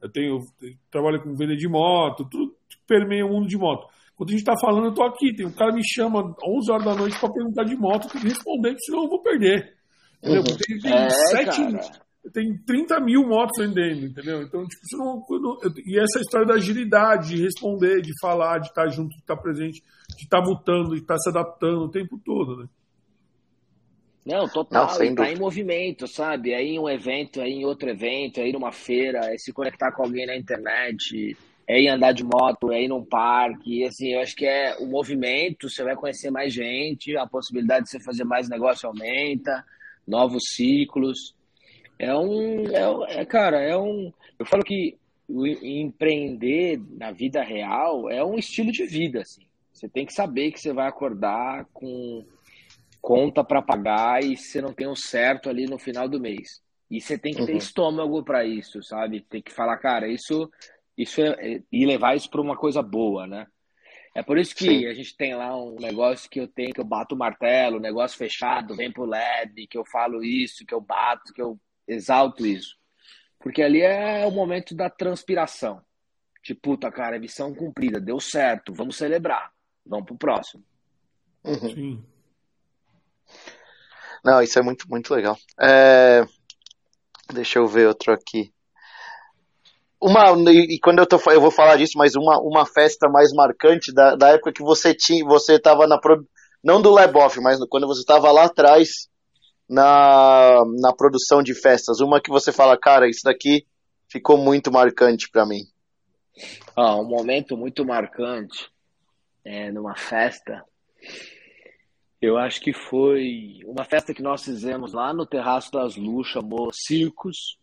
Eu 0.00 0.10
tenho 0.10 0.38
eu 0.60 0.74
trabalho 0.90 1.22
com 1.22 1.34
venda 1.34 1.56
de 1.56 1.66
moto, 1.68 2.28
tudo 2.28 2.54
permeia 2.86 3.24
o 3.24 3.30
mundo 3.30 3.48
de 3.48 3.56
moto. 3.56 3.86
Quando 4.14 4.28
a 4.28 4.32
gente 4.32 4.40
está 4.40 4.54
falando, 4.60 4.84
eu 4.84 4.90
estou 4.90 5.06
aqui, 5.06 5.34
tem 5.34 5.46
um 5.46 5.52
cara 5.52 5.72
me 5.72 5.82
chama 5.82 6.36
11 6.44 6.70
horas 6.70 6.84
da 6.84 6.94
noite 6.94 7.18
para 7.18 7.32
perguntar 7.32 7.64
de 7.64 7.76
moto, 7.76 8.04
eu 8.04 8.10
tenho 8.10 8.24
que 8.24 8.28
responder, 8.28 8.76
senão 8.78 9.04
eu 9.04 9.08
vou 9.08 9.22
perder. 9.22 9.74
Uhum. 10.22 10.42
Tem, 10.42 10.78
tem, 10.78 10.92
é, 10.92 11.08
sete, 11.08 12.02
tem 12.32 12.56
30 12.64 13.00
mil 13.00 13.26
motos 13.26 13.58
vendendo, 13.58 14.06
entendeu? 14.06 14.42
Então, 14.42 14.66
tipo, 14.66 14.82
isso 14.84 14.96
não, 14.98 15.24
não, 15.40 15.58
e 15.86 15.98
essa 15.98 16.20
história 16.20 16.46
da 16.46 16.54
agilidade, 16.54 17.34
de 17.34 17.42
responder, 17.42 18.02
de 18.02 18.12
falar, 18.20 18.58
de 18.58 18.68
estar 18.68 18.86
junto, 18.88 19.10
de 19.10 19.20
estar 19.20 19.36
presente, 19.36 19.82
de 20.16 20.24
estar 20.24 20.42
mutando, 20.42 20.90
de 20.90 21.00
estar 21.00 21.16
se 21.16 21.30
adaptando 21.30 21.84
o 21.84 21.90
tempo 21.90 22.20
todo, 22.22 22.58
né? 22.58 22.68
Não, 24.24 24.48
total, 24.48 24.86
Não, 24.86 25.04
e 25.04 25.14
tá 25.14 25.30
em 25.30 25.36
movimento, 25.36 26.06
sabe? 26.06 26.54
Aí 26.54 26.70
em 26.70 26.78
um 26.78 26.88
evento, 26.88 27.40
aí 27.40 27.52
em 27.52 27.64
outro 27.64 27.90
evento, 27.90 28.40
aí 28.40 28.52
numa 28.52 28.70
feira, 28.70 29.32
é 29.32 29.36
se 29.36 29.52
conectar 29.52 29.90
com 29.90 30.04
alguém 30.04 30.26
na 30.26 30.36
internet, 30.36 31.36
é 31.66 31.80
ir 31.80 31.88
andar 31.88 32.12
de 32.12 32.22
moto, 32.22 32.70
é 32.70 32.82
ir 32.82 32.88
num 32.88 33.04
parque, 33.04 33.84
assim, 33.84 34.12
eu 34.12 34.20
acho 34.20 34.36
que 34.36 34.46
é 34.46 34.76
o 34.78 34.86
movimento, 34.86 35.68
você 35.68 35.82
vai 35.82 35.96
conhecer 35.96 36.30
mais 36.30 36.52
gente, 36.52 37.16
a 37.16 37.26
possibilidade 37.26 37.84
de 37.84 37.90
você 37.90 38.00
fazer 38.00 38.24
mais 38.24 38.48
negócio 38.48 38.88
aumenta, 38.88 39.64
novos 40.06 40.42
ciclos. 40.54 41.34
É 41.98 42.14
um, 42.14 42.64
é, 42.66 43.20
é 43.20 43.24
cara, 43.24 43.60
é 43.60 43.76
um, 43.76 44.12
eu 44.38 44.46
falo 44.46 44.62
que 44.62 44.96
o 45.28 45.46
empreender 45.46 46.80
na 46.90 47.10
vida 47.10 47.42
real 47.42 48.10
é 48.10 48.24
um 48.24 48.36
estilo 48.36 48.70
de 48.70 48.84
vida, 48.86 49.20
assim. 49.20 49.42
Você 49.72 49.88
tem 49.88 50.04
que 50.04 50.12
saber 50.12 50.52
que 50.52 50.60
você 50.60 50.72
vai 50.72 50.86
acordar 50.86 51.66
com 51.72 52.24
conta 53.02 53.42
para 53.42 53.60
pagar 53.60 54.22
e 54.22 54.36
você 54.36 54.62
não 54.62 54.72
tem 54.72 54.86
o 54.86 54.94
certo 54.94 55.50
ali 55.50 55.66
no 55.66 55.76
final 55.76 56.08
do 56.08 56.20
mês. 56.20 56.62
E 56.88 57.00
você 57.00 57.18
tem 57.18 57.34
que 57.34 57.44
ter 57.44 57.52
uhum. 57.52 57.58
estômago 57.58 58.22
para 58.22 58.44
isso, 58.44 58.80
sabe? 58.82 59.20
Tem 59.28 59.42
que 59.42 59.52
falar, 59.52 59.76
cara, 59.78 60.06
isso, 60.08 60.48
isso 60.96 61.20
é, 61.20 61.54
é 61.54 61.62
e 61.72 61.84
levar 61.84 62.16
isso 62.16 62.30
para 62.30 62.40
uma 62.40 62.56
coisa 62.56 62.80
boa, 62.80 63.26
né? 63.26 63.46
É 64.14 64.22
por 64.22 64.38
isso 64.38 64.54
que 64.54 64.66
Sim. 64.66 64.86
a 64.86 64.94
gente 64.94 65.16
tem 65.16 65.34
lá 65.34 65.56
um 65.56 65.74
negócio 65.76 66.30
que 66.30 66.38
eu 66.38 66.46
tenho, 66.46 66.72
que 66.72 66.80
eu 66.80 66.84
bato 66.84 67.14
o 67.14 67.18
martelo, 67.18 67.80
negócio 67.80 68.16
fechado, 68.16 68.76
vem 68.76 68.92
pro 68.92 69.06
LED, 69.06 69.66
que 69.66 69.76
eu 69.76 69.84
falo 69.86 70.22
isso, 70.22 70.66
que 70.66 70.74
eu 70.74 70.80
bato, 70.80 71.32
que 71.32 71.40
eu 71.40 71.58
exalto 71.88 72.46
isso. 72.46 72.76
Porque 73.38 73.62
ali 73.62 73.80
é 73.80 74.24
o 74.26 74.30
momento 74.30 74.74
da 74.74 74.90
transpiração. 74.90 75.80
Tipo, 76.42 76.60
puta, 76.60 76.92
cara, 76.92 77.18
missão 77.18 77.54
cumprida, 77.54 77.98
deu 77.98 78.20
certo, 78.20 78.72
vamos 78.72 78.96
celebrar. 78.96 79.50
Vamos 79.84 80.06
pro 80.06 80.18
próximo. 80.18 80.62
Uhum. 81.42 81.74
Sim. 81.74 82.11
Não, 84.24 84.40
isso 84.42 84.58
é 84.58 84.62
muito, 84.62 84.88
muito 84.88 85.12
legal. 85.14 85.36
É... 85.60 86.24
Deixa 87.32 87.58
eu 87.58 87.66
ver 87.66 87.88
outro 87.88 88.12
aqui. 88.12 88.52
Uma, 90.00 90.32
e 90.50 90.80
quando 90.80 90.98
eu, 90.98 91.06
tô, 91.06 91.18
eu 91.30 91.40
vou 91.40 91.50
falar 91.50 91.76
disso, 91.76 91.92
mas 91.96 92.16
uma, 92.16 92.36
uma 92.40 92.66
festa 92.66 93.08
mais 93.08 93.32
marcante 93.32 93.92
da, 93.94 94.16
da 94.16 94.30
época 94.30 94.52
que 94.52 94.62
você 94.62 94.92
tinha, 94.92 95.24
você 95.24 95.54
estava 95.54 95.86
na 95.86 95.98
não 96.62 96.82
do 96.82 96.92
Leboff, 96.92 97.40
mas 97.40 97.58
quando 97.68 97.86
você 97.86 98.00
estava 98.00 98.30
lá 98.32 98.44
atrás 98.44 99.08
na, 99.68 100.64
na 100.80 100.92
produção 100.92 101.42
de 101.42 101.54
festas, 101.54 102.00
uma 102.00 102.20
que 102.20 102.30
você 102.30 102.52
fala, 102.52 102.76
cara, 102.76 103.08
isso 103.08 103.20
daqui 103.24 103.64
ficou 104.08 104.36
muito 104.36 104.72
marcante 104.72 105.30
para 105.30 105.46
mim. 105.46 105.62
Ah, 106.76 106.96
um 106.96 107.04
momento 107.04 107.56
muito 107.56 107.84
marcante 107.84 108.70
é, 109.44 109.70
numa 109.70 109.96
festa 109.96 110.64
eu 112.22 112.38
acho 112.38 112.60
que 112.60 112.72
foi 112.72 113.58
uma 113.66 113.84
festa 113.84 114.14
que 114.14 114.22
nós 114.22 114.44
fizemos 114.44 114.92
lá 114.92 115.12
no 115.12 115.26
Terraço 115.26 115.72
das 115.72 115.96
Luz, 115.96 116.28
chamou 116.28 116.70
Circos. 116.72 117.58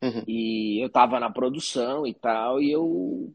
Uhum. 0.00 0.22
E 0.26 0.84
eu 0.84 0.88
tava 0.88 1.18
na 1.18 1.28
produção 1.28 2.06
e 2.06 2.14
tal, 2.14 2.62
e 2.62 2.70
eu, 2.70 3.34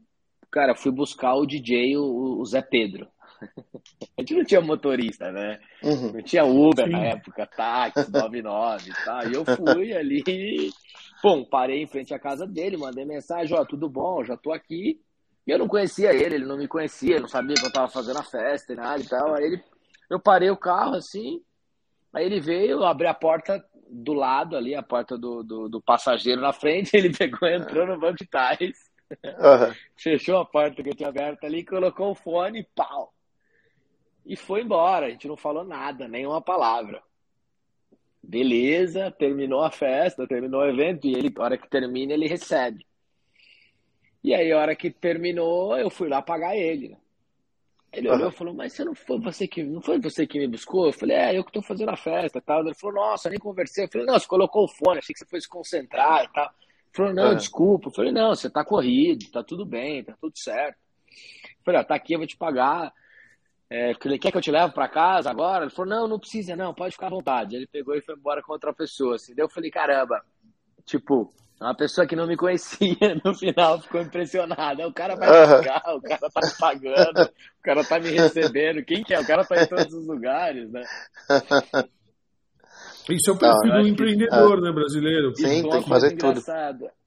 cara, 0.50 0.74
fui 0.74 0.90
buscar 0.90 1.34
o 1.34 1.44
DJ, 1.44 1.98
o, 1.98 2.40
o 2.40 2.44
Zé 2.46 2.62
Pedro. 2.62 3.08
A 4.16 4.22
gente 4.22 4.34
não 4.34 4.44
tinha 4.44 4.60
motorista, 4.62 5.30
né? 5.30 5.60
Uhum. 5.82 6.12
Não 6.12 6.22
tinha 6.22 6.44
Uber 6.44 6.86
Sim. 6.86 6.92
na 6.92 7.04
época, 7.04 7.46
táxi, 7.46 8.08
99 8.10 8.90
e 8.90 9.04
tal. 9.04 9.28
E 9.28 9.34
eu 9.34 9.44
fui 9.44 9.92
ali, 9.92 10.70
bom, 11.22 11.44
parei 11.44 11.82
em 11.82 11.86
frente 11.86 12.14
à 12.14 12.18
casa 12.18 12.46
dele, 12.46 12.78
mandei 12.78 13.04
mensagem, 13.04 13.54
ó, 13.54 13.60
oh, 13.60 13.66
tudo 13.66 13.88
bom, 13.88 14.24
já 14.24 14.36
tô 14.36 14.50
aqui. 14.50 14.98
E 15.46 15.50
eu 15.50 15.58
não 15.58 15.68
conhecia 15.68 16.12
ele, 16.14 16.36
ele 16.36 16.46
não 16.46 16.56
me 16.56 16.66
conhecia, 16.66 17.20
não 17.20 17.28
sabia 17.28 17.54
que 17.54 17.66
eu 17.66 17.72
tava 17.72 17.88
fazendo 17.88 18.18
a 18.18 18.24
festa 18.24 18.72
e 18.72 18.76
nada 18.76 19.00
e 19.00 19.06
tal. 19.06 19.34
Aí 19.34 19.44
ele 19.44 19.62
eu 20.08 20.18
parei 20.18 20.50
o 20.50 20.56
carro 20.56 20.94
assim, 20.94 21.42
aí 22.12 22.24
ele 22.24 22.40
veio, 22.40 22.84
abri 22.84 23.06
a 23.06 23.14
porta 23.14 23.64
do 23.90 24.12
lado 24.12 24.56
ali, 24.56 24.74
a 24.74 24.82
porta 24.82 25.16
do, 25.16 25.42
do, 25.42 25.68
do 25.68 25.80
passageiro 25.80 26.40
na 26.40 26.52
frente, 26.52 26.94
ele 26.96 27.10
pegou, 27.10 27.48
entrou 27.48 27.86
no 27.86 27.98
banco 27.98 28.18
de 28.18 28.26
trás, 28.26 28.58
uhum. 28.60 29.74
fechou 29.96 30.38
a 30.38 30.44
porta 30.44 30.82
que 30.82 30.90
eu 30.90 30.94
tinha 30.94 31.08
aberta 31.08 31.46
ali, 31.46 31.64
colocou 31.64 32.10
o 32.10 32.14
fone 32.14 32.60
e 32.60 32.68
pau. 32.74 33.12
E 34.24 34.36
foi 34.36 34.62
embora, 34.62 35.06
a 35.06 35.10
gente 35.10 35.26
não 35.26 35.36
falou 35.36 35.64
nada, 35.64 36.06
nenhuma 36.06 36.42
palavra. 36.42 37.02
Beleza, 38.22 39.10
terminou 39.10 39.62
a 39.62 39.70
festa, 39.70 40.26
terminou 40.26 40.60
o 40.60 40.68
evento, 40.68 41.06
e 41.06 41.14
ele, 41.14 41.32
a 41.34 41.42
hora 41.42 41.56
que 41.56 41.68
termina, 41.68 42.12
ele 42.12 42.28
recebe. 42.28 42.86
E 44.22 44.34
aí, 44.34 44.52
a 44.52 44.58
hora 44.58 44.76
que 44.76 44.90
terminou, 44.90 45.78
eu 45.78 45.88
fui 45.88 46.08
lá 46.08 46.20
pagar 46.20 46.54
ele. 46.54 46.90
Né? 46.90 46.96
Ele 47.92 48.10
olhou 48.10 48.28
e 48.28 48.32
falou, 48.32 48.52
mas 48.52 48.74
você 48.74 48.84
não 48.84 48.94
foi 48.94 49.18
você 49.18 49.48
que 49.48 49.62
não 49.62 49.80
foi 49.80 49.98
você 49.98 50.26
que 50.26 50.38
me 50.38 50.46
buscou? 50.46 50.86
Eu 50.86 50.92
falei, 50.92 51.16
é, 51.16 51.38
eu 51.38 51.42
que 51.42 51.48
estou 51.48 51.62
fazendo 51.62 51.88
a 51.88 51.96
festa 51.96 52.38
e 52.38 52.42
tal. 52.42 52.60
Ele 52.60 52.74
falou, 52.74 52.96
nossa, 52.96 53.30
nem 53.30 53.38
conversei. 53.38 53.84
Eu 53.84 53.88
falei, 53.88 54.06
não, 54.06 54.18
você 54.18 54.26
colocou 54.26 54.64
o 54.64 54.68
fone, 54.68 54.98
achei 54.98 55.14
que 55.14 55.18
você 55.18 55.26
foi 55.26 55.40
se 55.40 55.48
concentrar 55.48 56.24
e 56.24 56.28
tal. 56.28 56.44
Ele 56.44 56.92
falou, 56.92 57.14
não, 57.14 57.34
desculpa. 57.34 57.88
Eu 57.88 57.92
falei, 57.92 58.12
não, 58.12 58.34
você 58.34 58.50
tá 58.50 58.64
corrido, 58.64 59.30
tá 59.30 59.42
tudo 59.42 59.64
bem, 59.64 60.04
tá 60.04 60.14
tudo 60.20 60.38
certo. 60.38 60.76
Eu 61.08 61.64
falei, 61.64 61.80
ó, 61.80 61.84
tá 61.84 61.94
aqui, 61.94 62.12
eu 62.12 62.18
vou 62.18 62.26
te 62.26 62.36
pagar. 62.36 62.92
É, 63.70 63.92
ele 64.04 64.18
quer 64.18 64.32
que 64.32 64.36
eu 64.38 64.42
te 64.42 64.50
leve 64.50 64.72
para 64.72 64.88
casa 64.88 65.30
agora? 65.30 65.64
Ele 65.64 65.70
falou, 65.70 65.90
não, 65.90 66.08
não 66.08 66.18
precisa, 66.18 66.56
não, 66.56 66.74
pode 66.74 66.92
ficar 66.92 67.06
à 67.06 67.10
vontade. 67.10 67.56
Ele 67.56 67.66
pegou 67.66 67.94
e 67.94 68.02
foi 68.02 68.14
embora 68.14 68.42
com 68.42 68.52
outra 68.52 68.72
pessoa. 68.72 69.16
Assim. 69.16 69.34
Daí 69.34 69.44
eu 69.44 69.48
falei, 69.48 69.70
caramba, 69.70 70.22
tipo, 70.84 71.32
uma 71.60 71.74
pessoa 71.74 72.06
que 72.06 72.14
não 72.14 72.26
me 72.26 72.36
conhecia 72.36 72.96
no 73.24 73.34
final 73.34 73.80
ficou 73.80 74.00
impressionada. 74.00 74.86
O 74.86 74.92
cara 74.92 75.16
vai 75.16 75.28
pagar, 75.28 75.96
o 75.96 76.00
cara 76.00 76.30
tá 76.30 76.40
me 76.42 76.52
pagando, 76.58 77.22
o 77.22 77.62
cara 77.62 77.84
tá 77.84 77.98
me 77.98 78.10
recebendo. 78.10 78.84
Quem 78.84 79.02
que 79.02 79.12
é? 79.12 79.20
O 79.20 79.26
cara 79.26 79.44
tá 79.44 79.62
em 79.62 79.66
todos 79.66 79.92
os 79.92 80.06
lugares, 80.06 80.70
né? 80.70 80.82
Isso 83.10 83.30
é 83.30 83.32
o 83.32 83.38
perfil 83.38 83.72
do 83.72 83.88
empreendedor, 83.88 84.60
né, 84.60 84.70
brasileiro? 84.70 85.34
Sim, 85.34 85.68
tem 85.68 85.82
que 85.82 85.88
fazer 85.88 86.16
tudo. 86.16 86.42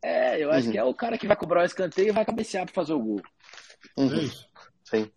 É, 0.04 0.44
eu 0.44 0.52
acho 0.52 0.66
uhum. 0.66 0.72
que 0.72 0.78
é 0.78 0.84
o 0.84 0.94
cara 0.96 1.18
que 1.18 1.28
vai 1.28 1.38
cobrar 1.38 1.62
o 1.62 1.66
escanteio 1.66 2.10
e 2.10 2.12
vai 2.12 2.26
cabecear 2.26 2.66
para 2.66 2.74
fazer 2.74 2.94
o 2.94 3.00
gol. 3.00 3.22
Uhum. 3.98 4.26
É 4.26 4.28
Sim. 4.84 5.12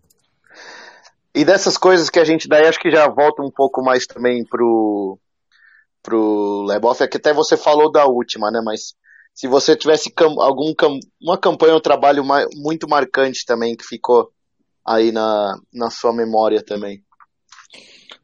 E 1.34 1.44
dessas 1.44 1.76
coisas 1.76 2.10
que 2.10 2.20
a 2.20 2.24
gente 2.24 2.46
daí 2.46 2.66
acho 2.66 2.78
que 2.78 2.90
já 2.90 3.08
volta 3.08 3.42
um 3.42 3.50
pouco 3.50 3.82
mais 3.82 4.06
também 4.06 4.44
pro 4.44 5.18
pro 6.02 6.64
Leboff, 6.64 7.02
é 7.02 7.08
que 7.08 7.16
até 7.16 7.32
você 7.32 7.56
falou 7.56 7.90
da 7.90 8.04
última, 8.04 8.50
né, 8.50 8.60
mas 8.62 8.94
se 9.34 9.48
você 9.48 9.76
tivesse 9.76 10.12
algum 10.38 10.72
uma 11.20 11.36
campanha 11.36 11.72
ou 11.72 11.78
um 11.78 11.82
trabalho 11.82 12.24
muito 12.54 12.88
marcante 12.88 13.44
também 13.44 13.76
que 13.76 13.84
ficou 13.84 14.30
aí 14.86 15.10
na, 15.10 15.58
na 15.72 15.90
sua 15.90 16.12
memória 16.14 16.62
também. 16.62 17.02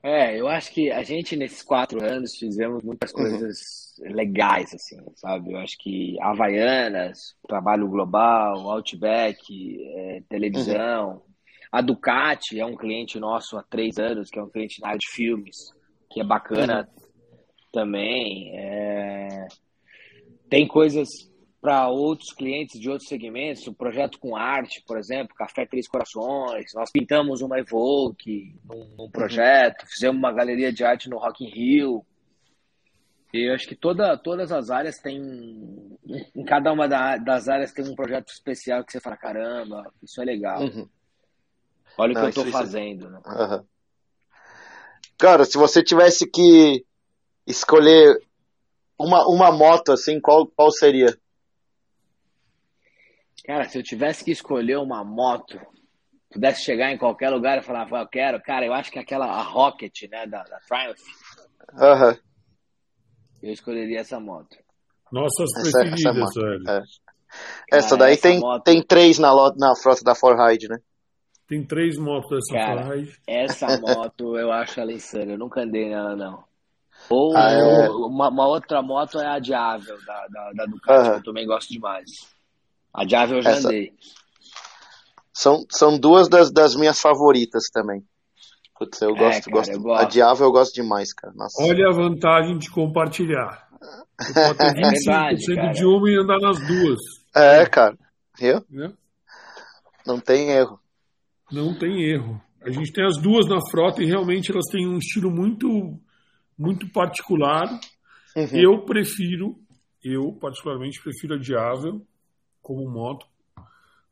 É, 0.03 0.41
eu 0.41 0.49
acho 0.49 0.73
que 0.73 0.91
a 0.91 1.03
gente 1.03 1.37
nesses 1.37 1.63
quatro 1.63 2.03
anos 2.03 2.35
fizemos 2.39 2.83
muitas 2.83 3.13
uhum. 3.13 3.23
coisas 3.23 3.59
legais, 3.99 4.73
assim, 4.73 4.97
sabe? 5.17 5.53
Eu 5.53 5.59
acho 5.59 5.77
que 5.79 6.17
Havaianas, 6.23 7.35
trabalho 7.47 7.87
global, 7.87 8.71
Outback, 8.71 9.43
é, 9.97 10.23
televisão. 10.29 11.11
Uhum. 11.11 11.21
A 11.71 11.83
Ducati 11.83 12.59
é 12.59 12.65
um 12.65 12.77
cliente 12.77 13.21
nosso 13.21 13.59
há 13.59 13.63
três 13.63 13.99
anos, 13.99 14.31
que 14.31 14.39
é 14.39 14.43
um 14.43 14.49
cliente 14.49 14.81
na 14.81 14.89
área 14.89 14.99
de 14.99 15.11
filmes, 15.11 15.57
que 16.11 16.21
é 16.21 16.25
bacana 16.25 16.89
uhum. 16.99 17.07
também. 17.71 18.57
É... 18.57 19.47
Tem 20.51 20.67
coisas 20.69 21.09
para 21.61 21.89
outros 21.89 22.33
clientes 22.33 22.81
de 22.81 22.91
outros 22.91 23.09
segmentos, 23.09 23.67
o 23.67 23.71
um 23.71 23.75
projeto 23.75 24.19
com 24.19 24.37
arte, 24.37 24.83
por 24.87 24.99
exemplo, 24.99 25.35
Café 25.35 25.67
Três 25.67 25.87
Corações, 25.87 26.73
nós 26.75 26.91
pintamos 26.91 27.43
uma 27.43 27.59
Evoque 27.59 28.55
num, 28.65 28.79
num 28.97 29.05
uhum. 29.05 29.11
projeto, 29.11 29.87
fizemos 29.87 30.19
uma 30.19 30.33
galeria 30.33 30.73
de 30.73 30.83
arte 30.85 31.09
no 31.09 31.19
Rock 31.19 31.45
in 31.45 31.51
Rio, 31.51 32.05
e 33.33 33.49
eu 33.49 33.55
acho 33.55 33.69
que 33.69 33.77
toda, 33.77 34.17
todas 34.19 34.51
as 34.51 34.71
áreas 34.71 34.99
têm. 34.99 35.97
Em 36.35 36.45
cada 36.45 36.73
uma 36.73 36.89
da, 36.89 37.17
das 37.17 37.49
áreas 37.49 37.73
tem 37.73 37.85
um 37.89 37.95
projeto 37.95 38.29
especial 38.33 38.85
que 38.85 38.91
você 38.91 39.01
fala: 39.01 39.17
caramba, 39.17 39.93
isso 40.03 40.21
é 40.21 40.25
legal. 40.25 40.61
Uhum. 40.61 40.89
Olha 41.97 42.13
o 42.13 42.15
Não, 42.15 42.21
que 42.23 42.27
eu 42.27 42.29
estou 42.29 42.47
fazendo. 42.47 43.09
Né? 43.09 43.21
Uhum. 43.25 43.65
Cara, 45.17 45.45
se 45.45 45.57
você 45.57 45.83
tivesse 45.83 46.29
que 46.29 46.85
escolher 47.47 48.21
uma, 49.05 49.27
uma 49.27 49.53
moto, 49.53 49.93
assim, 49.93 50.21
qual, 50.21 50.47
qual 50.47 50.71
seria? 50.71 51.17
Cara, 53.45 53.69
se 53.69 53.79
eu 53.79 53.83
tivesse 53.83 54.25
que 54.25 54.31
escolher 54.31 54.79
uma 54.79 55.03
moto, 55.03 55.59
pudesse 56.31 56.63
chegar 56.63 56.93
em 56.93 56.99
qualquer 56.99 57.31
lugar 57.31 57.59
e 57.59 57.63
falar, 57.63 57.89
eu 57.91 58.09
quero, 58.09 58.41
cara, 58.43 58.67
eu 58.67 58.73
acho 58.73 58.91
que 58.91 58.99
aquela 58.99 59.27
a 59.27 59.43
Rocket, 59.43 60.03
né, 60.11 60.27
da, 60.27 60.43
da 60.45 60.59
Triumph. 60.61 61.01
Aham. 61.79 62.11
Uhum 62.11 62.31
eu 63.43 63.53
escolheria 63.53 64.01
essa 64.01 64.21
moto. 64.21 64.57
Nossas 65.11 65.51
preferidas, 65.53 66.17
essa, 66.17 66.41
velho. 66.41 66.65
É. 66.69 66.83
Essa 67.73 67.97
daí 67.97 68.13
essa 68.13 68.23
tem, 68.23 68.41
moto... 68.41 68.63
tem 68.63 68.83
três 68.83 69.19
na, 69.19 69.33
na 69.57 69.75
frota 69.75 70.03
da 70.05 70.15
Forride, 70.15 70.69
né? 70.69 70.79
Tem 71.49 71.65
três 71.65 71.97
motos 71.99 72.31
dessa 72.31 72.55
Cara, 72.55 72.85
Forride. 72.85 73.19
Essa 73.27 73.81
moto 73.81 74.37
eu 74.39 74.53
acho 74.53 74.79
ela 74.81 74.93
insana. 74.93 75.33
Eu 75.33 75.39
nunca 75.39 75.63
andei 75.63 75.89
nela, 75.89 76.15
não. 76.15 76.45
Ou 77.11 77.37
ah, 77.37 77.51
é... 77.51 77.91
uma, 77.91 78.29
uma, 78.29 78.47
outra 78.47 78.81
moto 78.81 79.19
é 79.19 79.27
a 79.27 79.39
Diável, 79.39 79.99
da, 80.07 80.27
da, 80.29 80.53
da 80.53 80.65
Ducati, 80.67 81.09
uhum. 81.09 81.13
que 81.15 81.19
eu 81.19 81.25
também 81.25 81.47
gosto 81.47 81.69
demais. 81.69 82.09
A 82.95 83.05
Diável 83.05 83.39
eu 83.39 83.43
já 83.43 83.51
essa... 83.51 83.69
andei. 83.69 83.93
São, 85.33 85.65
são 85.71 85.99
duas 85.99 86.29
das, 86.29 86.53
das 86.53 86.77
minhas 86.77 87.01
favoritas 87.01 87.65
também. 87.73 88.05
Putz, 88.79 89.01
eu, 89.03 89.15
é, 89.15 89.19
gosto, 89.19 89.45
cara, 89.45 89.57
gosto. 89.57 89.73
Eu 89.73 89.81
gosto. 89.83 90.03
Adiável 90.03 90.47
eu 90.47 90.53
gosto 90.53 90.75
demais, 90.75 91.13
cara. 91.13 91.35
Nossa. 91.35 91.63
Olha 91.63 91.89
a 91.89 91.93
vantagem 91.93 92.57
de 92.57 92.71
compartilhar. 92.71 93.69
Você 94.19 94.33
pode 94.33 94.59
ter 94.59 94.75
25% 94.75 94.81
é 95.11 95.55
verdade, 95.55 95.79
de 95.79 95.85
uma 95.85 96.11
e 96.11 96.19
andar 96.19 96.39
nas 96.39 96.59
duas. 96.67 96.99
É, 97.35 97.67
cara. 97.67 97.99
Viu? 98.39 98.57
É? 98.57 98.93
Não 100.07 100.19
tem 100.19 100.51
erro. 100.51 100.81
Não 101.53 101.79
tem 101.79 102.05
erro. 102.05 102.41
A 102.63 102.71
gente 102.71 102.93
tem 102.93 103.05
as 103.05 103.21
duas 103.21 103.47
na 103.47 103.59
frota 103.71 104.03
e 104.03 104.07
realmente 104.07 104.51
elas 104.51 104.67
têm 104.71 104.89
um 104.89 104.99
estilo 104.99 105.31
muito, 105.31 105.99
muito 106.61 106.87
particular. 106.93 107.67
Uhum. 108.37 108.49
Eu 108.53 108.85
prefiro, 108.85 109.57
eu 110.05 110.33
particularmente 110.35 111.03
prefiro 111.03 111.35
a 111.35 111.39
Diável 111.39 112.07
como 112.61 112.89
moto, 112.89 113.27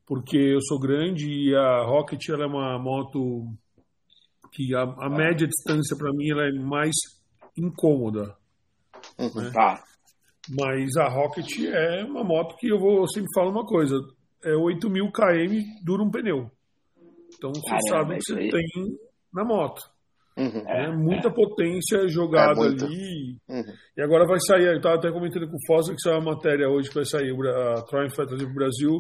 porque 0.06 0.38
eu 0.38 0.60
sou 0.62 0.80
grande 0.80 1.28
e 1.28 1.54
a 1.54 1.84
Rocket 1.84 2.26
ela 2.30 2.44
é 2.44 2.46
uma 2.46 2.78
moto 2.78 3.52
que 4.50 4.74
a, 4.74 4.82
a 4.82 5.10
média 5.10 5.46
distância 5.46 5.94
para 5.96 6.10
mim 6.12 6.30
ela 6.30 6.48
é 6.48 6.52
mais 6.52 6.94
incômoda. 7.54 8.34
Uhum. 9.18 9.42
Né? 9.42 9.50
Tá. 9.52 9.84
Mas 10.48 10.96
a 10.96 11.08
Rocket 11.08 11.46
é 11.60 12.04
uma 12.04 12.24
moto 12.24 12.56
que 12.56 12.68
eu 12.68 12.78
vou 12.78 13.02
eu 13.02 13.08
sempre 13.08 13.28
falo 13.34 13.50
uma 13.50 13.66
coisa: 13.66 13.94
é 14.42 14.54
8 14.54 14.88
mil 14.88 15.12
km 15.12 15.52
dura 15.84 16.02
um 16.02 16.10
pneu. 16.10 16.50
Então 17.36 17.52
você 17.52 17.68
Caramba, 17.68 17.88
sabe 17.90 18.14
o 18.14 18.18
que 18.18 18.24
você 18.24 18.38
aí. 18.38 18.50
tem 18.50 18.98
na 19.32 19.44
moto. 19.44 19.82
Uhum. 20.38 20.62
É, 20.68 20.96
muita 20.96 21.28
é. 21.28 21.32
potência 21.32 22.06
jogada 22.06 22.60
é 22.60 22.66
ali. 22.68 23.36
Uhum. 23.48 23.74
E 23.96 24.00
agora 24.00 24.24
vai 24.24 24.38
sair, 24.40 24.68
eu 24.68 24.76
estava 24.76 24.94
até 24.94 25.10
comentando 25.10 25.48
com 25.48 25.56
o 25.56 25.66
Fossa 25.66 25.92
que 25.92 26.00
saiu 26.00 26.18
uma 26.20 26.34
matéria 26.34 26.68
hoje 26.68 26.88
que 26.88 26.94
vai 26.94 27.04
sair, 27.04 27.32
a 27.32 27.82
Triumph 27.82 28.16
vai 28.16 28.26
trazer 28.26 28.44
para 28.44 28.52
o 28.52 28.54
Brasil 28.54 28.96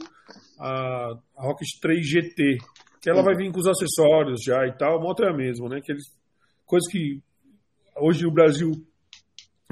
a, 0.58 1.12
a 1.36 1.46
Rocket 1.46 1.68
3 1.80 2.04
GT, 2.04 2.58
que 3.00 3.08
ela 3.08 3.22
vai 3.22 3.36
vir 3.36 3.52
com 3.52 3.60
os 3.60 3.68
acessórios 3.68 4.40
já 4.44 4.66
e 4.66 4.76
tal. 4.76 4.98
A 4.98 5.00
moto 5.00 5.22
é 5.22 5.30
a 5.30 5.36
mesma, 5.36 5.68
né? 5.68 5.80
Que 5.80 5.92
eles, 5.92 6.04
coisa 6.66 6.84
que 6.90 7.20
hoje 8.00 8.24
no 8.24 8.32
Brasil 8.32 8.72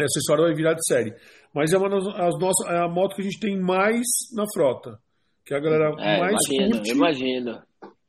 acessório 0.04 0.44
vai 0.44 0.54
virar 0.54 0.74
de 0.74 0.86
série. 0.86 1.14
Mas 1.54 1.72
é 1.72 1.78
uma 1.78 1.88
as 1.88 2.38
nossas, 2.38 2.68
é 2.68 2.78
a 2.78 2.88
moto 2.88 3.16
que 3.16 3.22
a 3.22 3.24
gente 3.24 3.40
tem 3.40 3.58
mais 3.58 4.04
na 4.34 4.44
frota. 4.54 4.98
Que 5.44 5.54
a 5.54 5.60
galera 5.60 5.94
é, 5.98 6.20
mais 6.20 6.36
imagino, 6.48 6.72
curte. 6.72 6.90
Imagino. 6.90 7.62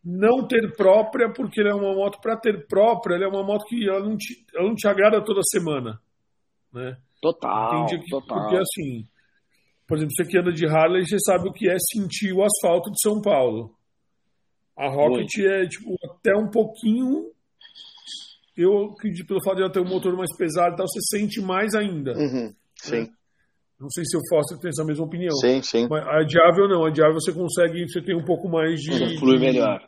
Não 0.09 0.47
ter 0.47 0.73
própria, 0.73 1.29
porque 1.33 1.59
ela 1.59 1.71
é 1.71 1.73
uma 1.73 1.93
moto 1.93 2.21
para 2.21 2.37
ter 2.37 2.65
própria, 2.65 3.15
ela 3.15 3.25
é 3.25 3.27
uma 3.27 3.43
moto 3.43 3.65
que 3.65 3.89
ela 3.89 3.99
não 3.99 4.15
te, 4.15 4.45
ela 4.55 4.69
não 4.69 4.73
te 4.73 4.87
agrada 4.87 5.21
toda 5.21 5.41
semana. 5.43 5.99
Né? 6.73 6.95
Total, 7.21 7.85
que, 7.87 8.09
total. 8.09 8.39
Porque 8.39 8.55
assim, 8.55 9.05
por 9.85 9.97
exemplo, 9.97 10.13
você 10.15 10.25
que 10.25 10.37
anda 10.37 10.53
de 10.53 10.65
Harley, 10.65 11.05
você 11.05 11.17
sabe 11.19 11.49
o 11.49 11.51
que 11.51 11.69
é 11.69 11.75
sentir 11.93 12.31
o 12.31 12.41
asfalto 12.41 12.89
de 12.89 13.01
São 13.01 13.21
Paulo. 13.21 13.75
A 14.77 14.87
Rocket 14.87 15.37
Muito. 15.37 15.51
é 15.51 15.67
tipo 15.67 15.93
até 16.05 16.33
um 16.37 16.49
pouquinho. 16.49 17.31
Eu 18.55 18.93
acredito 18.93 19.27
pelo 19.27 19.43
fato 19.43 19.57
de 19.57 19.63
ela 19.63 19.71
ter 19.71 19.81
um 19.81 19.89
motor 19.89 20.15
mais 20.15 20.33
pesado 20.37 20.73
e 20.73 20.77
tal, 20.77 20.87
você 20.87 21.17
sente 21.17 21.41
mais 21.41 21.75
ainda. 21.75 22.13
Uhum, 22.13 22.45
né? 22.45 22.53
sim. 22.75 23.01
Né? 23.01 23.09
Não 23.79 23.89
sei 23.89 24.03
se 24.05 24.17
o 24.17 24.21
Foster 24.29 24.57
tem 24.57 24.69
essa 24.69 24.83
mesma 24.83 25.05
opinião. 25.05 25.35
Sim, 25.35 25.61
sim. 25.61 25.87
Mas 25.87 26.07
a 26.07 26.23
Diável 26.23 26.67
não. 26.67 26.85
A 26.85 26.89
Diável 26.89 27.13
você 27.13 27.31
consegue, 27.31 27.87
você 27.87 28.01
tem 28.01 28.15
um 28.15 28.25
pouco 28.25 28.49
mais 28.49 28.79
de. 28.79 29.19
Flui 29.19 29.37
melhor. 29.37 29.87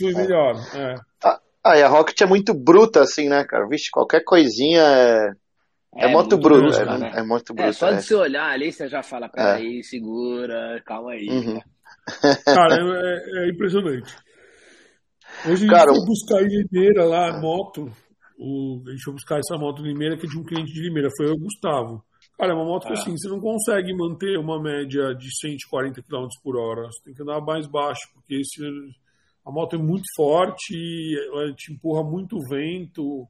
Melhor. 0.00 0.56
É. 0.74 0.94
Ah, 1.64 1.78
e 1.78 1.82
a 1.82 1.88
Rocket 1.88 2.20
é 2.20 2.26
muito 2.26 2.52
bruta, 2.52 3.00
assim, 3.00 3.28
né, 3.28 3.42
cara? 3.44 3.66
Vixe, 3.66 3.90
qualquer 3.90 4.22
coisinha 4.22 4.82
é. 4.82 5.32
É, 5.96 6.06
é 6.06 6.12
muito 6.12 6.36
bruto, 6.36 6.76
é, 6.76 6.98
né? 6.98 7.12
é, 7.14 7.22
muito 7.22 7.54
bruto. 7.54 7.68
É, 7.68 7.72
só 7.72 7.90
de 7.90 7.98
é. 7.98 8.00
você 8.00 8.14
olhar 8.14 8.50
ali, 8.50 8.72
você 8.72 8.88
já 8.88 9.02
fala, 9.02 9.28
peraí, 9.28 9.78
é. 9.78 9.82
segura, 9.82 10.82
calma 10.84 11.12
aí. 11.12 11.28
Uhum. 11.28 11.60
Cara, 12.44 12.76
é, 12.76 13.46
é, 13.46 13.50
impressionante. 13.50 14.14
Hoje 15.48 15.66
Cara, 15.68 15.90
a 15.90 15.94
gente 15.94 15.98
foi 15.98 16.06
buscar 16.06 16.42
em 16.42 16.48
Limeira 16.48 17.04
lá, 17.04 17.30
a 17.30 17.40
moto. 17.40 17.90
O, 18.38 18.82
a 18.86 18.90
gente 18.90 19.02
foi 19.02 19.14
buscar 19.14 19.38
essa 19.38 19.56
moto 19.56 19.82
em 19.82 19.88
Limeira, 19.88 20.16
que 20.16 20.26
é 20.26 20.28
de 20.28 20.38
um 20.38 20.44
cliente 20.44 20.72
de 20.72 20.82
Limeira, 20.82 21.08
foi 21.16 21.30
o 21.30 21.38
Gustavo. 21.38 22.04
Cara, 22.36 22.52
é 22.52 22.54
uma 22.54 22.64
moto 22.64 22.86
que 22.88 22.92
assim, 22.92 23.16
você 23.16 23.28
não 23.28 23.40
consegue 23.40 23.94
manter 23.94 24.36
uma 24.36 24.60
média 24.60 25.14
de 25.14 25.28
140 25.38 26.02
km 26.02 26.26
por 26.42 26.56
hora. 26.56 26.88
Você 26.88 27.04
tem 27.04 27.14
que 27.14 27.22
andar 27.22 27.40
mais 27.40 27.66
baixo, 27.68 28.02
porque 28.12 28.34
esse, 28.34 28.60
a 29.44 29.50
moto 29.50 29.76
é 29.76 29.78
muito 29.78 30.04
forte, 30.16 30.74
ela 31.28 31.52
te 31.54 31.72
empurra 31.72 32.02
muito 32.02 32.36
vento. 32.48 33.26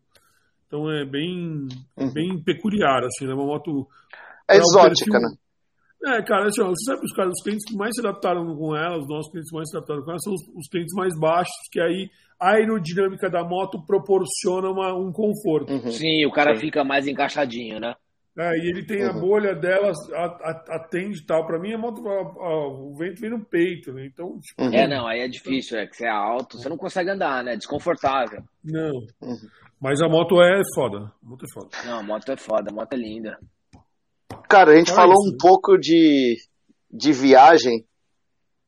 Então 0.66 0.90
é 0.90 1.04
bem, 1.04 1.68
uhum. 1.96 2.12
bem 2.12 2.42
peculiar, 2.42 3.02
assim, 3.04 3.30
é 3.30 3.34
uma 3.34 3.44
moto. 3.44 3.86
É 4.48 4.56
exótica, 4.56 5.10
perfil, 5.10 5.20
né? 5.20 5.36
É, 6.06 6.22
cara, 6.22 6.48
assim, 6.48 6.60
ó, 6.62 6.68
você 6.68 6.84
sabe 6.84 7.04
os 7.04 7.12
caras, 7.12 7.32
os 7.32 7.42
clientes 7.42 7.64
que 7.64 7.76
mais 7.76 7.92
se 7.94 8.06
adaptaram 8.06 8.44
com 8.56 8.76
elas, 8.76 9.02
os 9.02 9.08
nossos 9.08 9.30
clientes 9.30 9.50
que 9.50 9.56
mais 9.56 9.70
se 9.70 9.76
adaptaram 9.76 10.02
com 10.02 10.10
elas 10.10 10.22
são 10.22 10.34
os, 10.34 10.42
os 10.54 10.68
clientes 10.68 10.94
mais 10.94 11.18
baixos, 11.18 11.54
que 11.72 11.80
aí 11.80 12.10
a 12.38 12.50
aerodinâmica 12.50 13.30
da 13.30 13.42
moto 13.42 13.82
proporciona 13.86 14.68
uma, 14.68 14.92
um 14.94 15.10
conforto. 15.10 15.72
Uhum. 15.72 15.90
Sim, 15.90 16.26
o 16.26 16.30
cara 16.30 16.54
Sim. 16.54 16.60
fica 16.60 16.84
mais 16.84 17.06
encaixadinho, 17.06 17.80
né? 17.80 17.94
É, 18.36 18.58
e 18.58 18.68
ele 18.68 18.84
tem 18.84 19.04
uhum. 19.04 19.10
a 19.10 19.12
bolha 19.12 19.54
delas, 19.54 19.96
atende 20.68 21.20
e 21.20 21.24
tal. 21.24 21.46
Pra 21.46 21.58
mim, 21.58 21.72
a 21.72 21.78
moto, 21.78 22.06
a, 22.08 22.12
a, 22.12 22.68
o 22.68 22.92
vento 22.96 23.20
vem 23.20 23.30
no 23.30 23.44
peito, 23.44 23.92
né? 23.92 24.06
Então, 24.06 24.40
tipo, 24.40 24.60
uhum. 24.60 24.74
É, 24.74 24.88
não, 24.88 25.06
aí 25.06 25.20
é 25.20 25.28
difícil, 25.28 25.78
é 25.78 25.86
que 25.86 25.96
você 25.96 26.06
é 26.06 26.10
alto, 26.10 26.58
você 26.58 26.68
não 26.68 26.76
consegue 26.76 27.10
andar, 27.10 27.44
né? 27.44 27.56
Desconfortável. 27.56 28.42
Não. 28.64 28.92
Uhum. 29.22 29.48
Mas 29.80 30.00
a 30.02 30.08
moto 30.08 30.42
é 30.42 30.62
foda. 30.74 31.12
A 31.22 31.28
moto 31.28 31.44
é 31.44 31.52
foda. 31.52 31.68
Não, 31.86 31.98
a 32.00 32.02
moto 32.02 32.32
é 32.32 32.36
foda, 32.36 32.70
a 32.70 32.74
moto 32.74 32.92
é 32.92 32.96
linda. 32.96 33.38
Cara, 34.48 34.72
a 34.72 34.76
gente 34.76 34.90
é 34.90 34.94
falou 34.94 35.22
isso. 35.22 35.34
um 35.34 35.36
pouco 35.38 35.78
de, 35.78 36.36
de 36.90 37.12
viagem, 37.12 37.84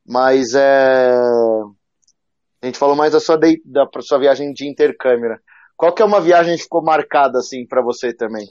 mas 0.05 0.53
é. 0.55 1.11
A 2.61 2.65
gente 2.65 2.77
falou 2.77 2.95
mais 2.95 3.11
da 3.11 3.19
sua, 3.19 3.37
de, 3.37 3.61
da 3.65 3.85
sua 3.99 4.17
viagem 4.17 4.53
de 4.53 4.65
intercâmera. 4.65 5.41
Qual 5.75 5.93
que 5.93 6.01
é 6.01 6.05
uma 6.05 6.21
viagem 6.21 6.55
que 6.55 6.63
ficou 6.63 6.81
marcada 6.81 7.39
assim 7.39 7.65
para 7.67 7.81
você 7.81 8.13
também? 8.13 8.47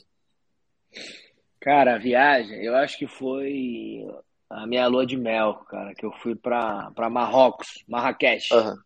Cara, 1.60 1.96
a 1.96 1.98
viagem, 1.98 2.62
eu 2.62 2.76
acho 2.76 2.96
que 2.98 3.06
foi 3.06 4.06
a 4.48 4.66
minha 4.66 4.86
lua 4.86 5.04
de 5.04 5.16
mel, 5.16 5.54
cara, 5.68 5.94
que 5.94 6.06
eu 6.06 6.12
fui 6.12 6.34
pra, 6.36 6.90
pra 6.92 7.10
Marrocos, 7.10 7.66
Marrakech. 7.88 8.54
Uhum. 8.54 8.76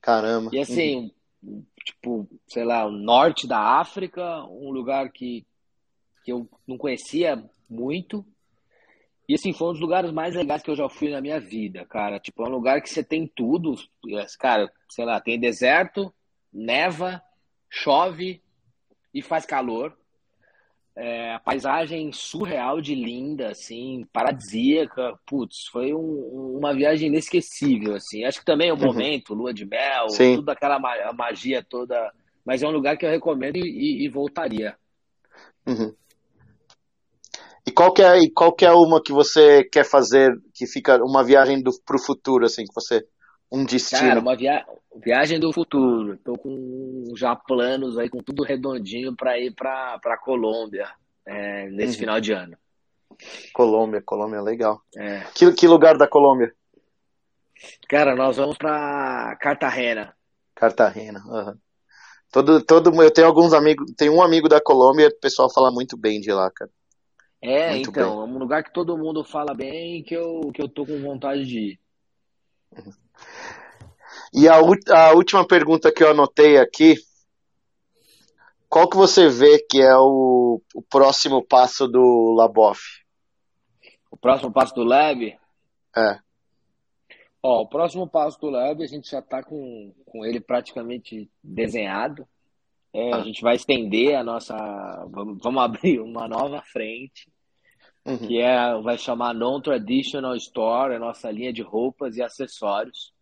Caramba. 0.00 0.50
E 0.52 0.58
assim, 0.58 1.12
uhum. 1.42 1.64
tipo, 1.84 2.28
sei 2.48 2.64
lá, 2.64 2.84
o 2.86 2.90
norte 2.90 3.46
da 3.46 3.78
África, 3.80 4.44
um 4.44 4.70
lugar 4.70 5.10
que, 5.10 5.46
que 6.24 6.32
eu 6.32 6.48
não 6.66 6.76
conhecia 6.76 7.42
muito. 7.70 8.26
E 9.28 9.34
assim, 9.34 9.52
foi 9.52 9.68
um 9.68 9.72
dos 9.72 9.80
lugares 9.80 10.10
mais 10.12 10.34
legais 10.34 10.62
que 10.62 10.70
eu 10.70 10.76
já 10.76 10.88
fui 10.88 11.10
na 11.10 11.20
minha 11.20 11.40
vida, 11.40 11.86
cara. 11.86 12.20
Tipo, 12.20 12.44
é 12.44 12.48
um 12.48 12.52
lugar 12.52 12.82
que 12.82 12.90
você 12.90 13.02
tem 13.02 13.26
tudo. 13.26 13.74
Cara, 14.38 14.70
sei 14.90 15.04
lá, 15.04 15.20
tem 15.20 15.40
deserto, 15.40 16.12
neva, 16.52 17.22
chove 17.70 18.42
e 19.14 19.22
faz 19.22 19.46
calor. 19.46 19.96
É, 20.96 21.34
a 21.34 21.40
paisagem 21.40 22.12
surreal 22.12 22.80
de 22.80 22.94
linda, 22.94 23.48
assim, 23.48 24.06
paradisíaca. 24.12 25.18
Putz, 25.26 25.66
foi 25.70 25.92
um, 25.92 26.56
uma 26.58 26.72
viagem 26.72 27.08
inesquecível, 27.08 27.94
assim. 27.94 28.24
Acho 28.24 28.38
que 28.38 28.44
também 28.44 28.68
é 28.68 28.72
o 28.72 28.76
uhum. 28.76 28.86
momento, 28.86 29.34
lua 29.34 29.52
de 29.52 29.66
mel, 29.66 30.08
Sim. 30.08 30.36
tudo 30.36 30.50
aquela 30.50 30.78
magia 31.12 31.64
toda. 31.68 32.12
Mas 32.44 32.62
é 32.62 32.68
um 32.68 32.72
lugar 32.72 32.96
que 32.96 33.04
eu 33.04 33.10
recomendo 33.10 33.56
e, 33.56 34.04
e, 34.04 34.08
voltaria. 34.08 34.76
Uhum. 35.66 35.92
E 37.66 37.72
qual 37.72 37.92
que, 37.92 38.02
é, 38.02 38.18
e 38.18 38.30
qual 38.30 38.52
que 38.52 38.64
é 38.64 38.70
uma 38.70 39.02
que 39.02 39.12
você 39.12 39.64
quer 39.64 39.84
fazer, 39.84 40.30
que 40.54 40.66
fica 40.66 41.02
uma 41.02 41.24
viagem 41.24 41.62
para 41.62 41.96
o 41.96 42.04
futuro, 42.04 42.44
assim, 42.44 42.64
que 42.64 42.74
você 42.74 43.04
um 43.54 43.64
destino? 43.64 44.00
Cara, 44.00 44.20
uma 44.20 44.36
via... 44.36 44.64
viagem 45.04 45.38
do 45.38 45.52
futuro. 45.52 46.18
Tô 46.18 46.36
com 46.36 47.12
já 47.16 47.34
planos 47.36 47.98
aí, 47.98 48.08
com 48.08 48.18
tudo 48.18 48.42
redondinho 48.42 49.14
para 49.14 49.38
ir 49.38 49.54
para 49.54 49.98
para 49.98 50.18
Colômbia 50.18 50.88
é, 51.26 51.68
nesse 51.70 51.94
uhum. 51.94 52.00
final 52.00 52.20
de 52.20 52.32
ano. 52.32 52.56
Colômbia, 53.52 54.02
Colômbia, 54.02 54.40
legal. 54.40 54.82
É. 54.96 55.20
Que, 55.34 55.52
que 55.52 55.66
lugar 55.66 55.96
da 55.96 56.08
Colômbia? 56.08 56.52
Cara, 57.88 58.16
nós 58.16 58.36
vamos 58.36 58.56
para 58.56 59.36
Cartagena. 59.40 60.14
Cartagena, 60.54 61.22
uhum. 61.26 61.56
Todo, 62.32 62.60
todo, 62.64 63.02
eu 63.02 63.12
tenho 63.12 63.28
alguns 63.28 63.52
amigos, 63.52 63.92
tem 63.96 64.10
um 64.10 64.20
amigo 64.20 64.48
da 64.48 64.60
Colômbia, 64.60 65.06
o 65.06 65.20
pessoal 65.20 65.48
fala 65.48 65.70
muito 65.70 65.96
bem 65.96 66.20
de 66.20 66.32
lá, 66.32 66.50
cara. 66.50 66.70
É, 67.40 67.70
muito 67.70 67.90
então, 67.90 68.10
bem. 68.10 68.20
é 68.20 68.34
um 68.34 68.38
lugar 68.38 68.64
que 68.64 68.72
todo 68.72 68.98
mundo 68.98 69.22
fala 69.22 69.54
bem 69.54 70.02
que 70.02 70.14
eu, 70.14 70.50
que 70.52 70.60
eu 70.60 70.68
tô 70.68 70.84
com 70.84 71.00
vontade 71.00 71.44
de 71.44 71.58
ir. 71.60 71.80
Uhum. 72.76 72.92
E 74.32 74.48
a, 74.48 74.56
a 74.56 75.12
última 75.12 75.46
pergunta 75.46 75.92
que 75.92 76.02
eu 76.02 76.10
anotei 76.10 76.58
aqui, 76.58 76.96
qual 78.68 78.88
que 78.88 78.96
você 78.96 79.28
vê 79.28 79.64
que 79.70 79.80
é 79.80 79.96
o, 79.96 80.60
o 80.74 80.82
próximo 80.82 81.46
passo 81.46 81.86
do 81.86 82.34
Laboff? 82.36 82.80
O 84.10 84.16
próximo 84.16 84.52
passo 84.52 84.74
do 84.74 84.82
Lab? 84.82 85.24
É. 85.96 86.18
Ó, 87.40 87.62
o 87.62 87.68
próximo 87.68 88.08
passo 88.08 88.40
do 88.40 88.50
Lab, 88.50 88.82
a 88.82 88.86
gente 88.86 89.08
já 89.08 89.20
está 89.20 89.42
com, 89.42 89.94
com 90.06 90.24
ele 90.24 90.40
praticamente 90.40 91.30
desenhado. 91.42 92.26
É, 92.92 93.12
ah. 93.12 93.16
A 93.16 93.20
gente 93.20 93.42
vai 93.42 93.56
estender 93.56 94.16
a 94.16 94.24
nossa. 94.24 94.56
Vamos, 95.10 95.38
vamos 95.42 95.62
abrir 95.62 96.00
uma 96.00 96.26
nova 96.26 96.62
frente, 96.62 97.30
uhum. 98.04 98.18
que 98.18 98.38
é, 98.38 98.80
vai 98.80 98.98
chamar 98.98 99.34
Non-Traditional 99.34 100.36
Store, 100.36 100.94
a 100.94 100.98
nossa 100.98 101.30
linha 101.30 101.52
de 101.52 101.62
roupas 101.62 102.16
e 102.16 102.22
acessórios. 102.22 103.12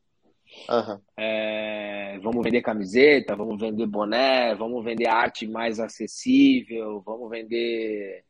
Uhum. 0.69 1.01
É, 1.17 2.19
vamos 2.23 2.43
vender 2.43 2.61
camiseta, 2.61 3.35
vamos 3.35 3.59
vender 3.59 3.87
boné, 3.87 4.55
vamos 4.55 4.85
vender 4.85 5.09
arte 5.09 5.47
mais 5.47 5.81
acessível, 5.81 7.03
vamos 7.07 7.31
vender 7.31 8.25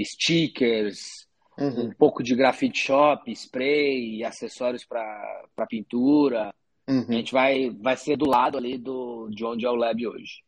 stickers, 0.00 1.28
uhum. 1.58 1.86
um 1.86 1.92
pouco 1.92 2.22
de 2.22 2.34
grafite 2.34 2.80
shop, 2.80 3.30
spray, 3.30 4.24
acessórios 4.24 4.84
para 4.84 5.66
pintura. 5.68 6.52
Uhum. 6.88 7.06
A 7.08 7.12
gente 7.12 7.32
vai, 7.32 7.70
vai 7.70 7.96
ser 7.96 8.16
do 8.16 8.28
lado 8.28 8.58
ali 8.58 8.76
do, 8.76 9.28
de 9.30 9.44
onde 9.44 9.64
é 9.64 9.70
o 9.70 9.76
Lab 9.76 10.04
hoje. 10.06 10.42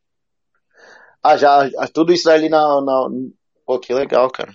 Ah, 1.22 1.36
já, 1.36 1.70
tudo 1.92 2.12
isso 2.12 2.28
ali 2.28 2.48
na, 2.48 2.80
na... 2.80 3.08
Pô, 3.64 3.78
que 3.78 3.94
legal, 3.94 4.30
cara. 4.30 4.52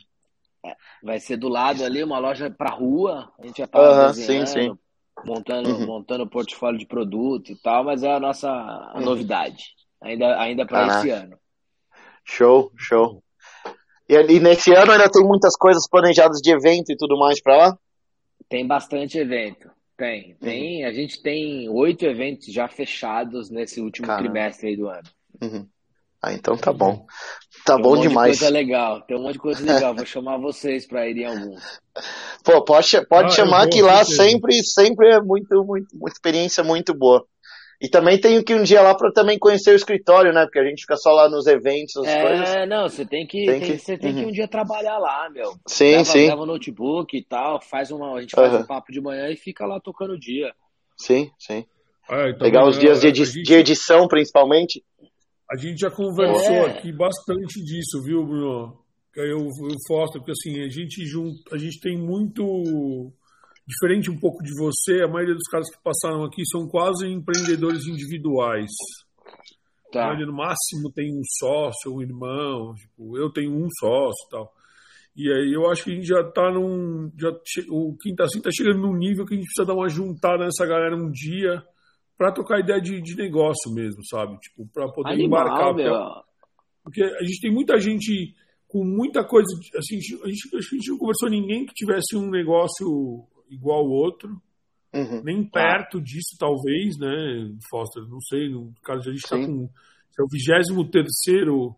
É, 0.65 0.75
vai 1.01 1.19
ser 1.19 1.37
do 1.37 1.47
lado 1.47 1.83
ali, 1.83 2.03
uma 2.03 2.19
loja 2.19 2.49
para 2.49 2.71
rua. 2.71 3.31
A 3.39 3.45
gente 3.45 3.59
já 3.59 3.67
tá 3.67 4.07
uhum, 4.07 4.13
sim, 4.13 4.45
sim 4.45 4.77
montando 5.25 5.69
uhum. 5.69 5.85
montando 5.85 6.27
portfólio 6.27 6.79
de 6.79 6.85
produto 6.85 7.51
e 7.51 7.55
tal, 7.55 7.83
mas 7.83 8.03
é 8.03 8.13
a 8.13 8.19
nossa 8.19 8.49
uhum. 8.95 9.01
novidade, 9.01 9.75
ainda, 10.01 10.39
ainda 10.39 10.65
para 10.65 10.87
esse 10.87 11.09
ano. 11.09 11.37
Show, 12.23 12.71
show. 12.77 13.23
E, 14.07 14.15
e 14.15 14.39
nesse 14.39 14.73
ano 14.73 14.91
ainda 14.91 15.09
tem 15.09 15.23
muitas 15.23 15.55
coisas 15.55 15.87
planejadas 15.89 16.39
de 16.41 16.51
evento 16.51 16.91
e 16.91 16.97
tudo 16.97 17.17
mais 17.17 17.41
para 17.41 17.57
lá? 17.57 17.77
Tem 18.47 18.65
bastante 18.65 19.17
evento. 19.17 19.69
Tem, 19.97 20.35
tem. 20.35 20.83
Uhum. 20.83 20.89
A 20.89 20.93
gente 20.93 21.21
tem 21.21 21.69
oito 21.69 22.05
eventos 22.05 22.53
já 22.53 22.67
fechados 22.67 23.49
nesse 23.49 23.81
último 23.81 24.07
Caramba. 24.07 24.29
trimestre 24.29 24.77
do 24.77 24.87
ano. 24.87 25.09
Uhum. 25.41 25.67
Ah, 26.21 26.33
então 26.33 26.57
tá 26.57 26.73
bom. 26.73 27.05
Tá 27.65 27.75
tem 27.75 27.83
bom 27.83 27.97
um 27.97 28.01
demais. 28.01 28.37
Tem 28.37 28.47
coisa 28.47 28.53
legal, 28.53 29.01
tem 29.01 29.17
um 29.17 29.21
monte 29.21 29.33
de 29.33 29.39
coisa 29.39 29.73
legal. 29.73 29.95
Vou 29.95 30.05
chamar 30.05 30.37
vocês 30.37 30.85
para 30.85 31.07
irem 31.07 31.25
alguns. 31.25 31.63
Pô, 32.43 32.63
pode, 32.63 33.07
pode 33.07 33.27
ah, 33.27 33.35
chamar 33.35 33.69
que 33.69 33.81
lá 33.81 34.03
sempre, 34.03 34.61
sempre 34.63 35.09
é 35.09 35.21
muito, 35.21 35.63
muito, 35.63 35.95
uma 35.95 36.09
experiência 36.09 36.63
muito 36.63 36.93
boa. 36.93 37.25
E 37.81 37.87
também 37.87 38.19
tenho 38.19 38.43
que 38.43 38.53
um 38.53 38.61
dia 38.61 38.81
lá 38.81 38.93
para 38.93 39.09
também 39.13 39.39
conhecer 39.39 39.71
o 39.71 39.75
escritório, 39.75 40.33
né? 40.33 40.43
Porque 40.43 40.59
a 40.59 40.65
gente 40.65 40.81
fica 40.81 40.97
só 40.97 41.11
lá 41.11 41.29
nos 41.29 41.47
eventos, 41.47 41.95
as 41.95 42.07
é, 42.07 42.21
coisas. 42.21 42.49
É, 42.49 42.65
não, 42.65 42.89
você 42.89 43.05
tem 43.05 43.25
que, 43.25 43.45
tem, 43.45 43.59
tem 43.59 43.71
que, 43.71 43.79
você 43.79 43.97
tem 43.97 44.11
uhum. 44.11 44.19
que 44.19 44.25
um 44.25 44.31
dia 44.31 44.49
trabalhar 44.49 44.97
lá, 44.97 45.29
meu. 45.29 45.53
Sim, 45.65 45.91
leva, 45.91 46.03
sim. 46.03 46.27
Leva 46.27 46.41
o 46.41 46.45
notebook 46.45 47.17
e 47.17 47.23
tal, 47.23 47.61
faz 47.61 47.89
uma, 47.89 48.17
a 48.17 48.21
gente 48.21 48.35
faz 48.35 48.51
uhum. 48.51 48.59
um 48.59 48.65
papo 48.65 48.91
de 48.91 48.99
manhã 48.99 49.29
e 49.29 49.37
fica 49.37 49.65
lá 49.65 49.79
tocando 49.79 50.15
o 50.15 50.19
dia. 50.19 50.51
Sim, 50.97 51.31
sim. 51.39 51.65
Ah, 52.09 52.27
então, 52.27 52.39
Pegar 52.39 52.67
os 52.67 52.77
dias 52.77 52.99
de, 52.99 53.13
gente... 53.13 53.43
de 53.43 53.53
edição, 53.53 54.09
principalmente. 54.09 54.83
A 55.51 55.57
gente 55.57 55.79
já 55.79 55.89
conversou 55.89 56.67
é. 56.67 56.71
aqui 56.71 56.91
bastante 56.91 57.63
disso, 57.63 58.03
viu, 58.03 58.23
Bruno? 58.23 58.77
Eu, 59.15 59.39
eu 59.39 59.75
Foster, 59.87 60.21
porque 60.21 60.31
assim, 60.31 60.61
a 60.61 60.69
gente 60.69 61.05
junto, 61.05 61.53
a 61.53 61.57
gente 61.57 61.79
tem 61.79 61.97
muito 61.97 63.11
diferente 63.67 64.11
um 64.11 64.19
pouco 64.19 64.43
de 64.43 64.51
você, 64.55 65.01
a 65.01 65.07
maioria 65.07 65.33
dos 65.33 65.47
caras 65.49 65.69
que 65.69 65.81
passaram 65.83 66.23
aqui 66.23 66.43
são 66.45 66.67
quase 66.67 67.07
empreendedores 67.07 67.87
individuais. 67.87 68.69
Tá. 69.91 70.15
No 70.15 70.33
máximo 70.33 70.91
tem 70.93 71.11
um 71.11 71.21
sócio, 71.39 71.95
um 71.95 72.01
irmão, 72.01 72.75
tipo, 72.75 73.17
eu 73.17 73.31
tenho 73.31 73.51
um 73.51 73.67
sócio 73.79 74.27
e 74.27 74.29
tal. 74.29 74.53
E 75.15 75.31
aí 75.31 75.51
eu 75.51 75.69
acho 75.69 75.83
que 75.83 75.91
a 75.91 75.95
gente 75.95 76.07
já 76.07 76.23
tá 76.23 76.51
num. 76.51 77.11
Já, 77.17 77.29
o 77.69 77.97
Quinta 77.97 78.23
Assim 78.23 78.39
tá 78.39 78.49
chegando 78.55 78.79
num 78.79 78.95
nível 78.95 79.25
que 79.25 79.33
a 79.33 79.37
gente 79.37 79.47
precisa 79.47 79.65
dar 79.65 79.73
uma 79.73 79.89
juntada 79.89 80.45
nessa 80.45 80.65
galera 80.65 80.95
um 80.95 81.11
dia 81.11 81.63
para 82.19 82.33
tocar 82.33 82.59
ideia 82.59 82.81
de, 82.81 83.01
de 83.01 83.15
negócio 83.15 83.73
mesmo, 83.73 84.05
sabe? 84.05 84.37
Tipo, 84.39 84.67
para 84.73 84.91
poder 84.91 85.13
Animal, 85.13 85.41
embarcar. 85.41 85.73
Meu. 85.73 85.95
Porque 86.83 87.01
a 87.01 87.23
gente 87.23 87.39
tem 87.39 87.49
muita 87.49 87.79
gente 87.79 88.35
com 88.67 88.83
muita 88.83 89.23
coisa. 89.25 89.47
Assim, 89.77 89.95
a 89.95 90.27
gente, 90.27 90.53
a 90.53 90.59
gente 90.59 90.89
não 90.89 90.97
conversou 90.97 91.29
ninguém 91.29 91.65
que 91.65 91.73
tivesse 91.73 92.17
um 92.17 92.29
negócio 92.29 93.25
igual 93.49 93.79
ao 93.79 93.89
outro. 93.89 94.29
Uhum. 94.93 95.23
Nem 95.23 95.45
tá. 95.45 95.61
perto 95.61 96.01
disso, 96.01 96.35
talvez, 96.37 96.97
né, 96.99 97.55
Foster? 97.69 98.03
Não 98.03 98.19
sei. 98.19 98.49
No 98.49 98.73
caso, 98.83 99.09
a 99.09 99.13
gente 99.13 99.23
está 99.23 99.37
com. 99.37 99.69
É 100.19 100.21
o 100.21 100.27
23 100.29 100.91
terceiro, 100.91 101.73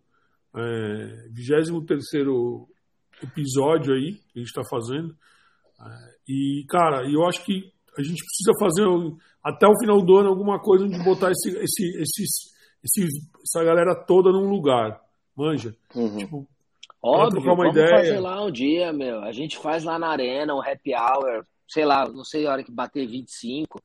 é, 0.56 1.28
23 1.32 1.86
terceiro 1.86 2.68
episódio 3.22 3.94
aí 3.94 4.14
que 4.14 4.40
a 4.40 4.40
gente 4.40 4.48
está 4.48 4.64
fazendo. 4.68 5.16
É, 5.80 6.16
e, 6.28 6.66
cara, 6.68 7.08
eu 7.08 7.28
acho 7.28 7.46
que 7.46 7.72
a 7.98 8.02
gente 8.02 8.24
precisa 8.24 8.52
fazer 8.60 8.86
até 9.44 9.68
o 9.68 9.78
final 9.80 10.02
do 10.02 10.18
ano 10.18 10.30
alguma 10.30 10.60
coisa 10.60 10.86
onde 10.86 11.04
botar 11.04 11.32
esse, 11.32 11.50
esse, 11.50 11.98
esses, 11.98 12.52
esse, 12.84 13.08
essa 13.44 13.64
galera 13.64 13.96
toda 13.96 14.32
num 14.32 14.50
lugar. 14.50 15.02
Manja? 15.36 15.76
Uhum. 15.96 16.18
Tipo, 16.18 16.48
Óbvio, 17.04 17.42
uma 17.42 17.56
vamos 17.56 17.76
ideia. 17.76 17.98
fazer 17.98 18.20
lá 18.20 18.46
um 18.46 18.52
dia, 18.52 18.94
meu. 18.94 19.22
A 19.22 19.32
gente 19.32 19.58
faz 19.58 19.84
lá 19.84 19.98
na 19.98 20.10
arena 20.10 20.54
um 20.54 20.62
happy 20.62 20.94
hour, 20.94 21.46
sei 21.68 21.86
lá, 21.86 22.08
não 22.08 22.24
sei 22.24 22.46
a 22.46 22.52
hora 22.52 22.64
que 22.64 22.72
bater 22.72 23.08
25. 23.08 23.82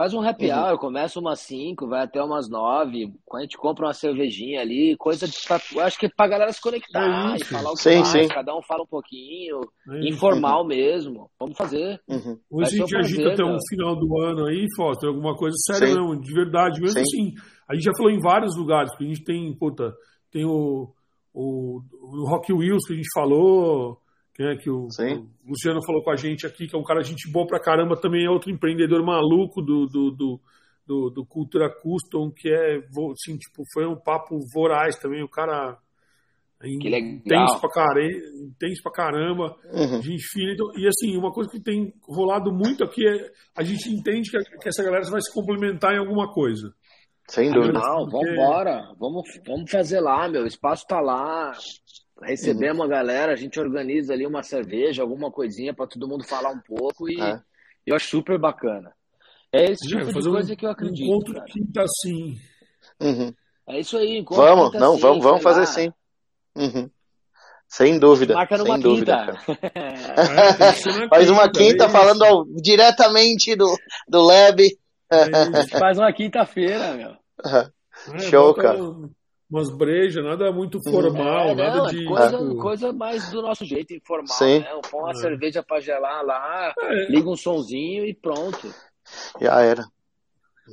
Faz 0.00 0.14
um 0.14 0.26
happy 0.26 0.50
uhum. 0.50 0.58
hour, 0.58 0.78
começa 0.78 1.20
umas 1.20 1.40
5, 1.40 1.86
vai 1.86 2.04
até 2.04 2.22
umas 2.22 2.48
9. 2.48 3.12
A 3.34 3.40
gente 3.42 3.58
compra 3.58 3.84
uma 3.84 3.92
cervejinha 3.92 4.62
ali, 4.62 4.96
coisa 4.96 5.28
de. 5.28 5.34
Acho 5.78 5.98
que 5.98 6.06
é 6.06 6.08
pra 6.08 6.26
galera 6.26 6.50
se 6.54 6.58
conectar 6.62 7.34
é 7.34 7.36
e 7.36 7.44
falar 7.44 7.70
o 7.70 7.74
que 7.74 7.82
sim, 7.82 7.98
faz. 8.02 8.08
Sim. 8.08 8.28
Cada 8.28 8.56
um 8.56 8.62
fala 8.62 8.82
um 8.84 8.86
pouquinho, 8.86 9.60
é 9.90 10.08
informal 10.08 10.66
mesmo. 10.66 11.30
Vamos 11.38 11.54
fazer. 11.54 12.00
Uhum. 12.08 12.38
Hoje 12.50 12.76
a 12.76 12.78
gente 12.78 12.96
agita 12.96 13.32
até 13.34 13.44
o 13.44 13.58
final 13.68 13.94
do 13.94 14.18
ano 14.22 14.46
aí, 14.46 14.64
Foster, 14.74 15.10
alguma 15.10 15.36
coisa 15.36 15.54
séria 15.66 15.94
não, 15.94 16.18
de 16.18 16.32
verdade. 16.32 16.80
Mesmo 16.80 16.94
sim. 16.94 17.02
assim, 17.02 17.34
a 17.68 17.74
gente 17.74 17.84
já 17.84 17.92
falou 17.94 18.10
em 18.10 18.20
vários 18.20 18.56
lugares, 18.56 18.90
porque 18.92 19.04
a 19.04 19.08
gente 19.08 19.22
tem, 19.22 19.54
puta, 19.54 19.92
tem 20.32 20.46
o, 20.46 20.94
o, 21.34 21.82
o 21.92 22.26
Rock 22.26 22.50
Wheels 22.54 22.86
que 22.86 22.94
a 22.94 22.96
gente 22.96 23.08
falou 23.14 23.99
né, 24.40 24.56
que 24.56 24.70
o, 24.70 24.86
o, 24.86 25.50
Luciano 25.50 25.84
falou 25.84 26.02
com 26.02 26.10
a 26.10 26.16
gente 26.16 26.46
aqui, 26.46 26.66
que 26.66 26.74
é 26.74 26.78
um 26.78 26.84
cara 26.84 27.02
gente 27.02 27.30
boa 27.30 27.46
pra 27.46 27.60
caramba, 27.60 28.00
também 28.00 28.24
é 28.24 28.30
outro 28.30 28.50
empreendedor 28.50 29.04
maluco 29.04 29.60
do, 29.60 29.86
do, 29.86 30.10
do, 30.10 30.40
do, 30.86 31.10
do 31.10 31.26
Cultura 31.26 31.68
Custom, 31.68 32.30
que 32.30 32.48
é, 32.48 32.78
assim, 32.78 33.36
tipo, 33.36 33.62
foi 33.72 33.86
um 33.86 33.96
papo 33.96 34.38
voraz 34.54 34.96
também, 34.96 35.22
o 35.22 35.28
cara 35.28 35.78
intenso 36.62 37.58
pra, 37.60 37.70
caramba, 37.70 38.02
intenso 38.42 38.82
pra 38.82 38.92
caramba, 38.92 39.56
uhum. 39.72 40.02
gente 40.02 40.22
fina. 40.30 40.52
Então, 40.52 40.66
e 40.76 40.86
assim, 40.86 41.16
uma 41.16 41.32
coisa 41.32 41.50
que 41.50 41.60
tem 41.60 41.92
rolado 42.02 42.52
muito 42.52 42.84
aqui 42.84 43.06
é 43.06 43.30
a 43.54 43.62
gente 43.62 43.90
entende 43.90 44.30
que, 44.30 44.38
que 44.58 44.68
essa 44.68 44.82
galera 44.82 45.04
vai 45.10 45.20
se 45.22 45.32
complementar 45.32 45.94
em 45.94 45.98
alguma 45.98 46.30
coisa. 46.32 46.74
Sem 47.28 47.50
dúvida. 47.50 47.78
Não, 47.78 48.08
porque... 48.08 48.34
vambora. 48.34 48.82
Vamos, 48.98 49.22
vamos 49.46 49.70
fazer 49.70 50.00
lá, 50.00 50.28
meu. 50.28 50.42
O 50.42 50.46
espaço 50.46 50.84
tá 50.86 51.00
lá 51.00 51.52
recebemos 52.22 52.78
uhum. 52.78 52.84
a 52.84 52.88
galera, 52.88 53.32
a 53.32 53.36
gente 53.36 53.58
organiza 53.58 54.12
ali 54.12 54.26
uma 54.26 54.42
cerveja, 54.42 55.02
alguma 55.02 55.30
coisinha 55.30 55.74
para 55.74 55.86
todo 55.86 56.08
mundo 56.08 56.24
falar 56.24 56.50
um 56.50 56.60
pouco 56.60 57.10
e 57.10 57.20
é. 57.20 57.40
eu 57.86 57.96
acho 57.96 58.08
super 58.08 58.38
bacana. 58.38 58.92
É 59.52 59.64
esse 59.64 59.88
tipo 59.88 60.04
de 60.04 60.28
coisa 60.28 60.52
um, 60.52 60.56
que 60.56 60.66
eu 60.66 60.70
acredito. 60.70 61.04
Encontro 61.04 61.34
cara. 61.34 61.46
quinta 61.46 61.84
sim. 62.02 62.38
Uhum. 63.00 63.34
É 63.68 63.80
isso 63.80 63.96
aí, 63.96 64.24
Vamos, 64.28 64.72
não, 64.74 64.94
sim, 64.94 65.00
vamos, 65.00 65.24
vamos 65.24 65.42
fazer 65.42 65.60
lá. 65.60 65.66
sim. 65.66 65.92
Uhum. 66.56 66.90
Sem 67.68 67.98
dúvida. 67.98 68.34
Marca 68.34 68.58
numa 68.58 68.74
sem 68.74 68.82
dúvida, 68.82 69.38
quinta. 69.46 69.70
É, 69.74 71.06
faz 71.08 71.30
uma 71.30 71.50
quinta 71.50 71.84
é 71.84 71.88
falando 71.88 72.22
ao, 72.24 72.44
diretamente 72.46 73.54
do, 73.54 73.72
do 74.08 74.22
Lab. 74.22 74.60
É 75.08 75.78
faz 75.78 75.98
uma 75.98 76.12
quinta-feira, 76.12 76.94
meu. 76.94 77.16
É, 78.14 78.18
Show, 78.20 78.54
cara. 78.54 78.78
Umas 79.50 79.68
brejas, 79.76 80.24
nada 80.24 80.52
muito 80.52 80.78
uhum. 80.78 80.92
formal, 80.92 81.48
é, 81.48 81.54
nada 81.56 81.88
de. 81.88 82.04
Coisa, 82.04 82.38
tipo... 82.38 82.56
coisa 82.56 82.92
mais 82.92 83.30
do 83.32 83.42
nosso 83.42 83.64
jeito, 83.64 83.92
informal, 83.92 84.28
Sim. 84.28 84.60
né? 84.60 84.80
Põe 84.88 85.00
uma 85.00 85.14
cerveja 85.14 85.62
pra 85.62 85.80
gelar 85.80 86.24
lá, 86.24 86.72
liga 87.08 87.28
um 87.28 87.36
sonzinho 87.36 88.04
e 88.06 88.14
pronto. 88.14 88.72
Já 89.40 89.60
era. 89.60 89.82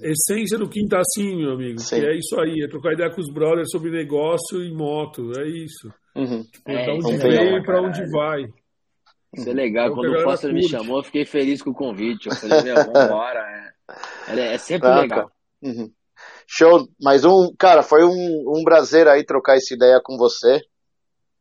Essência 0.01 0.59
do 0.59 0.69
quintacinho, 0.69 1.39
meu 1.39 1.51
amigo. 1.53 1.79
Sim. 1.79 1.99
Que 1.99 2.05
é 2.05 2.15
isso 2.15 2.39
aí, 2.39 2.63
é 2.63 2.67
trocar 2.67 2.93
ideia 2.93 3.09
com 3.09 3.19
os 3.19 3.33
brothers 3.33 3.71
sobre 3.71 3.89
negócio 3.89 4.63
e 4.63 4.71
moto. 4.71 5.31
É 5.39 5.47
isso. 5.47 5.91
Uhum. 6.15 6.43
Tipo, 6.43 6.71
é, 6.71 6.93
onde 6.93 7.17
vem 7.17 7.57
e 7.57 7.63
pra 7.63 7.81
onde 7.81 8.09
vai. 8.11 8.43
Isso 9.33 9.49
é 9.49 9.53
legal. 9.53 9.91
Quando 9.93 10.13
o 10.13 10.23
Foster 10.23 10.53
me 10.53 10.67
chamou, 10.67 10.97
eu 10.97 11.03
fiquei 11.03 11.25
feliz 11.25 11.61
com 11.61 11.71
o 11.71 11.75
convite. 11.75 12.27
Eu 12.27 12.35
falei, 12.35 12.61
meu, 12.63 12.75
vambora. 12.75 13.73
É, 14.27 14.53
é 14.53 14.57
sempre 14.57 14.89
legal. 14.89 15.31
Uhum. 15.61 15.91
Show. 16.47 16.87
Mais 17.01 17.25
um, 17.25 17.53
cara, 17.59 17.83
foi 17.83 18.03
um, 18.03 18.43
um 18.55 18.63
prazer 18.63 19.07
aí 19.07 19.23
trocar 19.25 19.57
essa 19.57 19.73
ideia 19.73 19.99
com 20.03 20.17
você. 20.17 20.61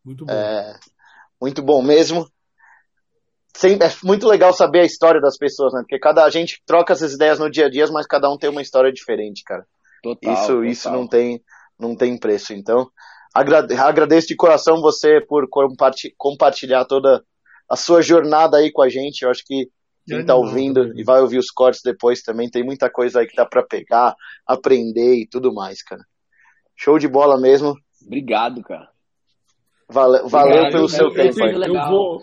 Muito 0.05 0.27
bom. 0.27 0.33
É, 0.33 0.79
muito 1.41 1.63
bom 1.63 1.83
mesmo 1.83 2.29
é 3.65 4.07
muito 4.07 4.29
legal 4.29 4.53
saber 4.53 4.81
a 4.81 4.85
história 4.85 5.21
das 5.21 5.39
pessoas, 5.39 5.73
né? 5.73 5.81
Porque 5.81 5.99
cada 5.99 6.25
a 6.25 6.31
gente 6.31 6.61
troca 6.67 6.93
essas 6.93 7.15
ideias 7.15 7.39
no 7.39 7.51
dia 7.51 7.67
a 7.67 7.71
dia, 7.71 7.87
mas 7.91 8.07
cada 8.07 8.31
um 8.31 8.37
tem 8.37 8.51
uma 8.51 8.61
história 8.61 8.93
diferente, 8.93 9.43
cara. 9.45 9.67
Total, 10.03 10.33
isso, 10.33 10.47
total. 10.47 10.65
isso 10.65 10.91
não 10.91 11.09
tem, 11.09 11.43
não 11.79 11.97
tem 11.97 12.19
preço. 12.19 12.53
Então, 12.53 12.91
agradeço 13.35 14.29
de 14.29 14.37
coração 14.37 14.83
você 14.83 15.21
por 15.27 15.49
compartilhar 16.19 16.85
toda 16.85 17.25
a 17.69 17.77
sua 17.77 18.03
jornada 18.03 18.59
aí 18.59 18.71
com 18.71 18.83
a 18.83 18.89
gente. 18.89 19.23
Eu 19.23 19.31
acho 19.31 19.43
que 19.45 19.71
quem 20.07 20.21
está 20.21 20.35
ouvindo 20.35 20.93
e 20.99 21.03
vai 21.05 21.21
ouvir 21.21 21.39
os 21.39 21.51
cortes 21.51 21.81
depois 21.85 22.23
também 22.23 22.49
tem 22.49 22.65
muita 22.65 22.91
coisa 22.91 23.21
aí 23.21 23.27
que 23.27 23.37
dá 23.37 23.45
para 23.45 23.67
pegar, 23.67 24.15
aprender 24.47 25.17
e 25.17 25.29
tudo 25.29 25.53
mais, 25.53 25.83
cara. 25.83 26.03
Show 26.77 26.99
de 26.99 27.09
bola 27.09 27.41
mesmo. 27.41 27.75
Obrigado, 28.05 28.63
cara. 28.63 28.89
Valeu, 29.89 30.29
valeu 30.29 30.71
pelo 30.71 30.85
eu, 30.85 30.89
seu 30.89 31.07
eu, 31.09 31.15
tempo. 31.15 31.41
Eu, 31.41 31.63
eu 31.63 31.89
vou. 31.89 32.23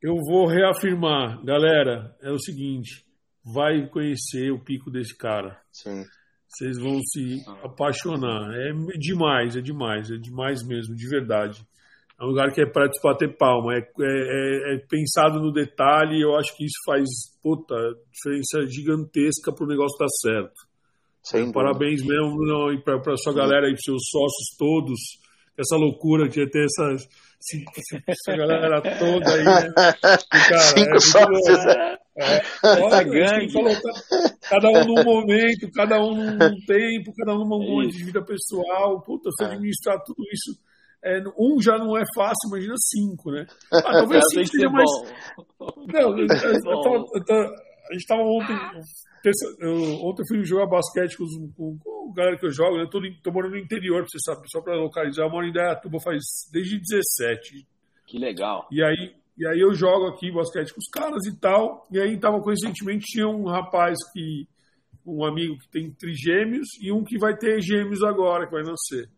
Eu 0.00 0.14
vou 0.14 0.46
reafirmar, 0.46 1.44
galera, 1.44 2.14
é 2.22 2.30
o 2.30 2.38
seguinte, 2.38 3.04
vai 3.44 3.88
conhecer 3.88 4.52
o 4.52 4.62
pico 4.62 4.92
desse 4.92 5.16
cara. 5.16 5.60
Sim. 5.72 6.04
Vocês 6.48 6.78
vão 6.78 7.00
se 7.02 7.42
apaixonar. 7.64 8.48
É 8.54 8.72
demais, 8.96 9.56
é 9.56 9.60
demais, 9.60 10.10
é 10.10 10.16
demais 10.16 10.64
mesmo, 10.64 10.94
de 10.94 11.08
verdade. 11.08 11.66
É 12.20 12.24
um 12.24 12.28
lugar 12.28 12.52
que 12.52 12.60
é 12.60 12.66
para 12.66 12.88
te 12.88 13.00
bater 13.00 13.36
palma, 13.36 13.74
é, 13.74 13.78
é, 13.78 14.74
é, 14.74 14.78
pensado 14.88 15.40
no 15.40 15.52
detalhe. 15.52 16.20
Eu 16.20 16.36
acho 16.36 16.56
que 16.56 16.64
isso 16.64 16.78
faz 16.84 17.04
puta, 17.40 17.76
diferença 18.12 18.66
gigantesca 18.66 19.52
para 19.52 19.64
o 19.64 19.68
negócio 19.68 19.96
dar 19.98 20.08
certo. 20.20 20.68
Sem 21.22 21.52
Parabéns 21.52 22.02
mesmo 22.04 22.36
para 22.82 23.16
sua 23.16 23.34
galera 23.34 23.70
e 23.70 23.76
seus 23.76 24.02
sócios 24.10 24.56
todos. 24.58 24.98
Essa 25.56 25.76
loucura 25.76 26.28
de 26.28 26.44
ter 26.48 26.64
essas 26.64 27.06
essa 28.08 28.36
galera 28.36 28.82
toda 28.82 29.32
aí, 29.32 29.44
né? 29.44 29.72
cara, 29.76 30.58
Cinco 30.58 30.96
é 30.96 31.00
sócios. 31.00 31.66
É, 31.66 31.98
é, 32.18 32.42
olha, 32.64 33.02
gangue. 33.04 33.52
Falou, 33.52 33.76
cada 34.42 34.68
um 34.68 34.84
num 34.84 35.04
momento, 35.04 35.70
cada 35.72 36.00
um 36.00 36.14
num 36.14 36.38
tempo, 36.66 37.12
cada 37.16 37.34
um 37.34 37.38
num 37.38 37.48
momento 37.48 37.92
de 37.92 38.04
vida 38.04 38.24
pessoal. 38.24 39.00
Puta, 39.02 39.30
você 39.30 39.44
administrar 39.44 40.02
tudo 40.04 40.24
isso. 40.32 40.58
É, 41.04 41.22
um 41.38 41.60
já 41.60 41.78
não 41.78 41.96
é 41.96 42.02
fácil, 42.14 42.48
imagina 42.48 42.74
cinco, 42.76 43.30
né? 43.30 43.46
Ah, 43.72 43.82
talvez 44.02 44.22
cinco 44.32 44.46
seja 44.46 44.68
mais. 44.68 44.90
Não, 45.92 46.18
eu, 46.18 46.18
eu, 46.18 46.26
eu, 46.26 47.06
eu, 47.28 47.68
a 47.88 47.92
gente 47.92 48.02
estava 48.02 48.22
ontem. 48.22 48.54
Eu, 49.60 49.74
ontem 50.04 50.22
eu 50.22 50.26
fui 50.28 50.44
jogar 50.44 50.66
basquete 50.66 51.16
com, 51.16 51.24
com, 51.56 51.78
com 51.78 52.10
a 52.10 52.14
galera 52.14 52.38
que 52.38 52.46
eu 52.46 52.50
jogo. 52.50 52.76
Eu 52.76 52.88
tô, 52.88 53.00
tô 53.22 53.32
morando 53.32 53.52
no 53.52 53.58
interior, 53.58 54.00
pra 54.00 54.08
você 54.08 54.18
saber, 54.24 54.46
só 54.50 54.60
para 54.60 54.76
localizar. 54.76 55.24
Eu 55.24 55.30
moro 55.30 55.46
em 55.46 55.52
Dayatuba 55.52 55.98
faz 56.00 56.22
desde 56.52 56.78
17. 56.78 57.66
Que 58.06 58.18
legal. 58.18 58.66
E 58.70 58.82
aí, 58.82 59.14
e 59.36 59.46
aí 59.46 59.60
eu 59.60 59.74
jogo 59.74 60.06
aqui 60.06 60.30
basquete 60.30 60.72
com 60.72 60.80
os 60.80 60.88
caras 60.92 61.26
e 61.26 61.38
tal. 61.38 61.86
E 61.90 61.98
aí 61.98 62.18
tava 62.18 62.40
coincidentemente 62.40 63.06
tinha 63.06 63.28
um 63.28 63.44
rapaz 63.44 63.96
que. 64.12 64.46
Um 65.06 65.24
amigo 65.24 65.56
que 65.58 65.70
tem 65.70 65.90
trigêmeos 65.90 66.66
e 66.82 66.92
um 66.92 67.02
que 67.02 67.16
vai 67.16 67.34
ter 67.34 67.62
gêmeos 67.62 68.02
agora, 68.02 68.44
que 68.44 68.52
vai 68.52 68.62
nascer. 68.62 69.08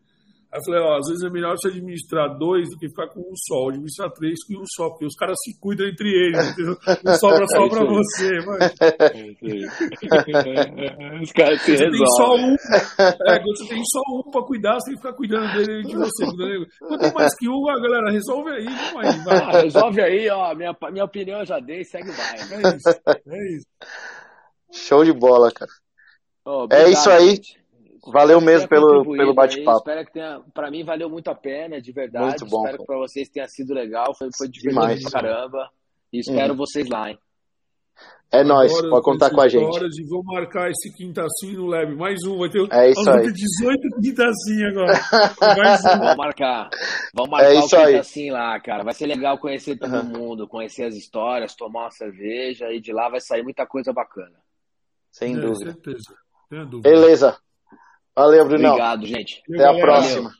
Aí 0.51 0.59
eu 0.59 0.63
falei, 0.65 0.81
ó, 0.81 0.97
às 0.97 1.07
vezes 1.07 1.23
é 1.23 1.29
melhor 1.29 1.55
você 1.55 1.69
administrar 1.69 2.37
dois 2.37 2.69
do 2.69 2.77
que 2.77 2.89
ficar 2.89 3.07
com 3.07 3.21
um 3.21 3.33
só, 3.37 3.69
administrar 3.69 4.11
três 4.11 4.43
com 4.43 4.61
um 4.61 4.65
só, 4.75 4.89
porque 4.89 5.05
os 5.05 5.15
caras 5.15 5.37
se 5.45 5.57
cuidam 5.57 5.87
entre 5.87 6.09
eles, 6.09 6.49
entendeu? 6.49 6.77
Não 7.05 7.15
sobra 7.15 7.47
só 7.47 7.65
pra 7.71 7.85
você, 7.85 8.37
mas... 8.45 8.73
os 11.23 11.31
caras 11.31 11.61
se 11.61 11.71
resolvem. 11.71 11.97
Tem 11.97 12.07
só 12.07 12.35
um, 12.35 12.53
é, 12.53 13.39
quando 13.39 13.57
você 13.57 13.65
tem 13.69 13.81
só 13.85 14.01
um 14.13 14.23
pra 14.29 14.43
cuidar, 14.43 14.73
você 14.73 14.87
tem 14.87 14.95
que 14.95 15.01
ficar 15.01 15.13
cuidando 15.13 15.53
dele 15.53 15.83
de 15.83 15.95
você. 15.95 16.25
Quando 16.79 16.99
tem 16.99 17.13
mais 17.13 17.33
que 17.37 17.47
um, 17.47 17.69
a 17.69 17.79
galera, 17.79 18.11
resolve 18.11 18.51
aí, 18.51 18.65
vai, 18.93 19.09
vai. 19.23 19.37
Ah, 19.37 19.61
resolve 19.61 20.01
aí, 20.01 20.29
ó, 20.29 20.53
minha, 20.53 20.75
minha 20.91 21.05
opinião 21.05 21.39
eu 21.39 21.45
já 21.45 21.59
dei, 21.59 21.85
segue 21.85 22.11
vai. 22.11 22.35
É 22.35 22.41
isso, 22.75 22.89
é 23.25 23.55
isso. 23.55 23.67
Show 24.73 25.05
de 25.05 25.13
bola, 25.13 25.49
cara. 25.49 25.71
Oh, 26.43 26.63
obrigado, 26.63 26.87
é 26.87 26.91
isso 26.91 27.09
aí. 27.09 27.35
Gente. 27.35 27.60
Valeu 28.07 28.41
mesmo 28.41 28.67
pelo, 28.67 29.03
pelo 29.03 29.33
bate-papo. 29.33 29.79
Espero 29.79 30.05
que 30.05 30.13
tenha. 30.13 30.41
Pra 30.53 30.71
mim, 30.71 30.83
valeu 30.83 31.09
muito 31.09 31.29
a 31.29 31.35
pena, 31.35 31.79
de 31.79 31.91
verdade. 31.91 32.25
Muito 32.25 32.45
bom. 32.47 32.63
Espero 32.63 32.77
que 32.79 32.85
pra 32.85 32.97
vocês 32.97 33.29
tenha 33.29 33.47
sido 33.47 33.73
legal. 33.73 34.15
Foi, 34.17 34.29
foi 34.35 34.47
divertido 34.49 35.01
pra 35.03 35.21
caramba. 35.21 35.69
E 36.11 36.19
espero 36.19 36.53
uhum. 36.53 36.57
vocês 36.57 36.89
lá, 36.89 37.11
hein? 37.11 37.19
É 38.33 38.45
nóis, 38.45 38.71
pode 38.89 39.03
contar 39.03 39.29
com 39.29 39.41
a 39.41 39.47
gente. 39.47 39.77
E 39.77 40.07
vou 40.07 40.23
marcar 40.23 40.71
esse 40.71 40.91
quintacinho 40.95 41.59
no 41.59 41.67
Lab. 41.67 41.93
Mais 41.95 42.17
um, 42.25 42.39
vai 42.39 42.49
ter 42.49 42.65
é 42.71 42.89
isso 42.89 43.09
aí. 43.09 43.29
18 43.29 44.01
quintacinho 44.01 44.69
agora. 44.69 44.93
Mais 45.57 45.85
um. 45.85 45.99
Vamos 45.99 46.15
marcar. 46.15 46.69
Vamos 47.13 47.27
é 47.27 47.31
marcar 47.31 47.51
é 47.51 47.53
isso 47.55 47.75
o 47.75 47.85
quintacinho 47.85 48.33
lá, 48.33 48.59
cara. 48.61 48.83
Vai 48.83 48.93
ser 48.93 49.05
legal 49.05 49.37
conhecer 49.37 49.77
todo 49.77 49.93
uhum. 49.93 50.05
mundo, 50.05 50.47
conhecer 50.47 50.85
as 50.85 50.95
histórias, 50.95 51.55
tomar 51.55 51.81
uma 51.81 51.91
cerveja 51.91 52.71
e 52.71 52.79
de 52.79 52.93
lá 52.93 53.09
vai 53.09 53.19
sair 53.19 53.43
muita 53.43 53.67
coisa 53.67 53.91
bacana. 53.91 54.39
Sem 55.11 55.35
é, 55.35 55.39
dúvida. 55.39 55.73
certeza. 55.73 56.15
dúvida. 56.49 56.89
Beleza. 56.89 57.37
Valeu, 58.15 58.45
Brunão. 58.45 58.71
Obrigado, 58.71 59.05
gente. 59.05 59.41
Até 59.53 59.65
a 59.65 59.73
próxima. 59.79 60.31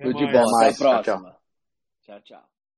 Tudo 0.00 0.18
de 0.18 0.32
bom. 0.32 0.56
Até 0.56 0.70
a 0.70 0.74
próxima. 0.74 1.30
tchau. 2.02 2.20
tchau. 2.20 2.20
tchau. 2.20 2.55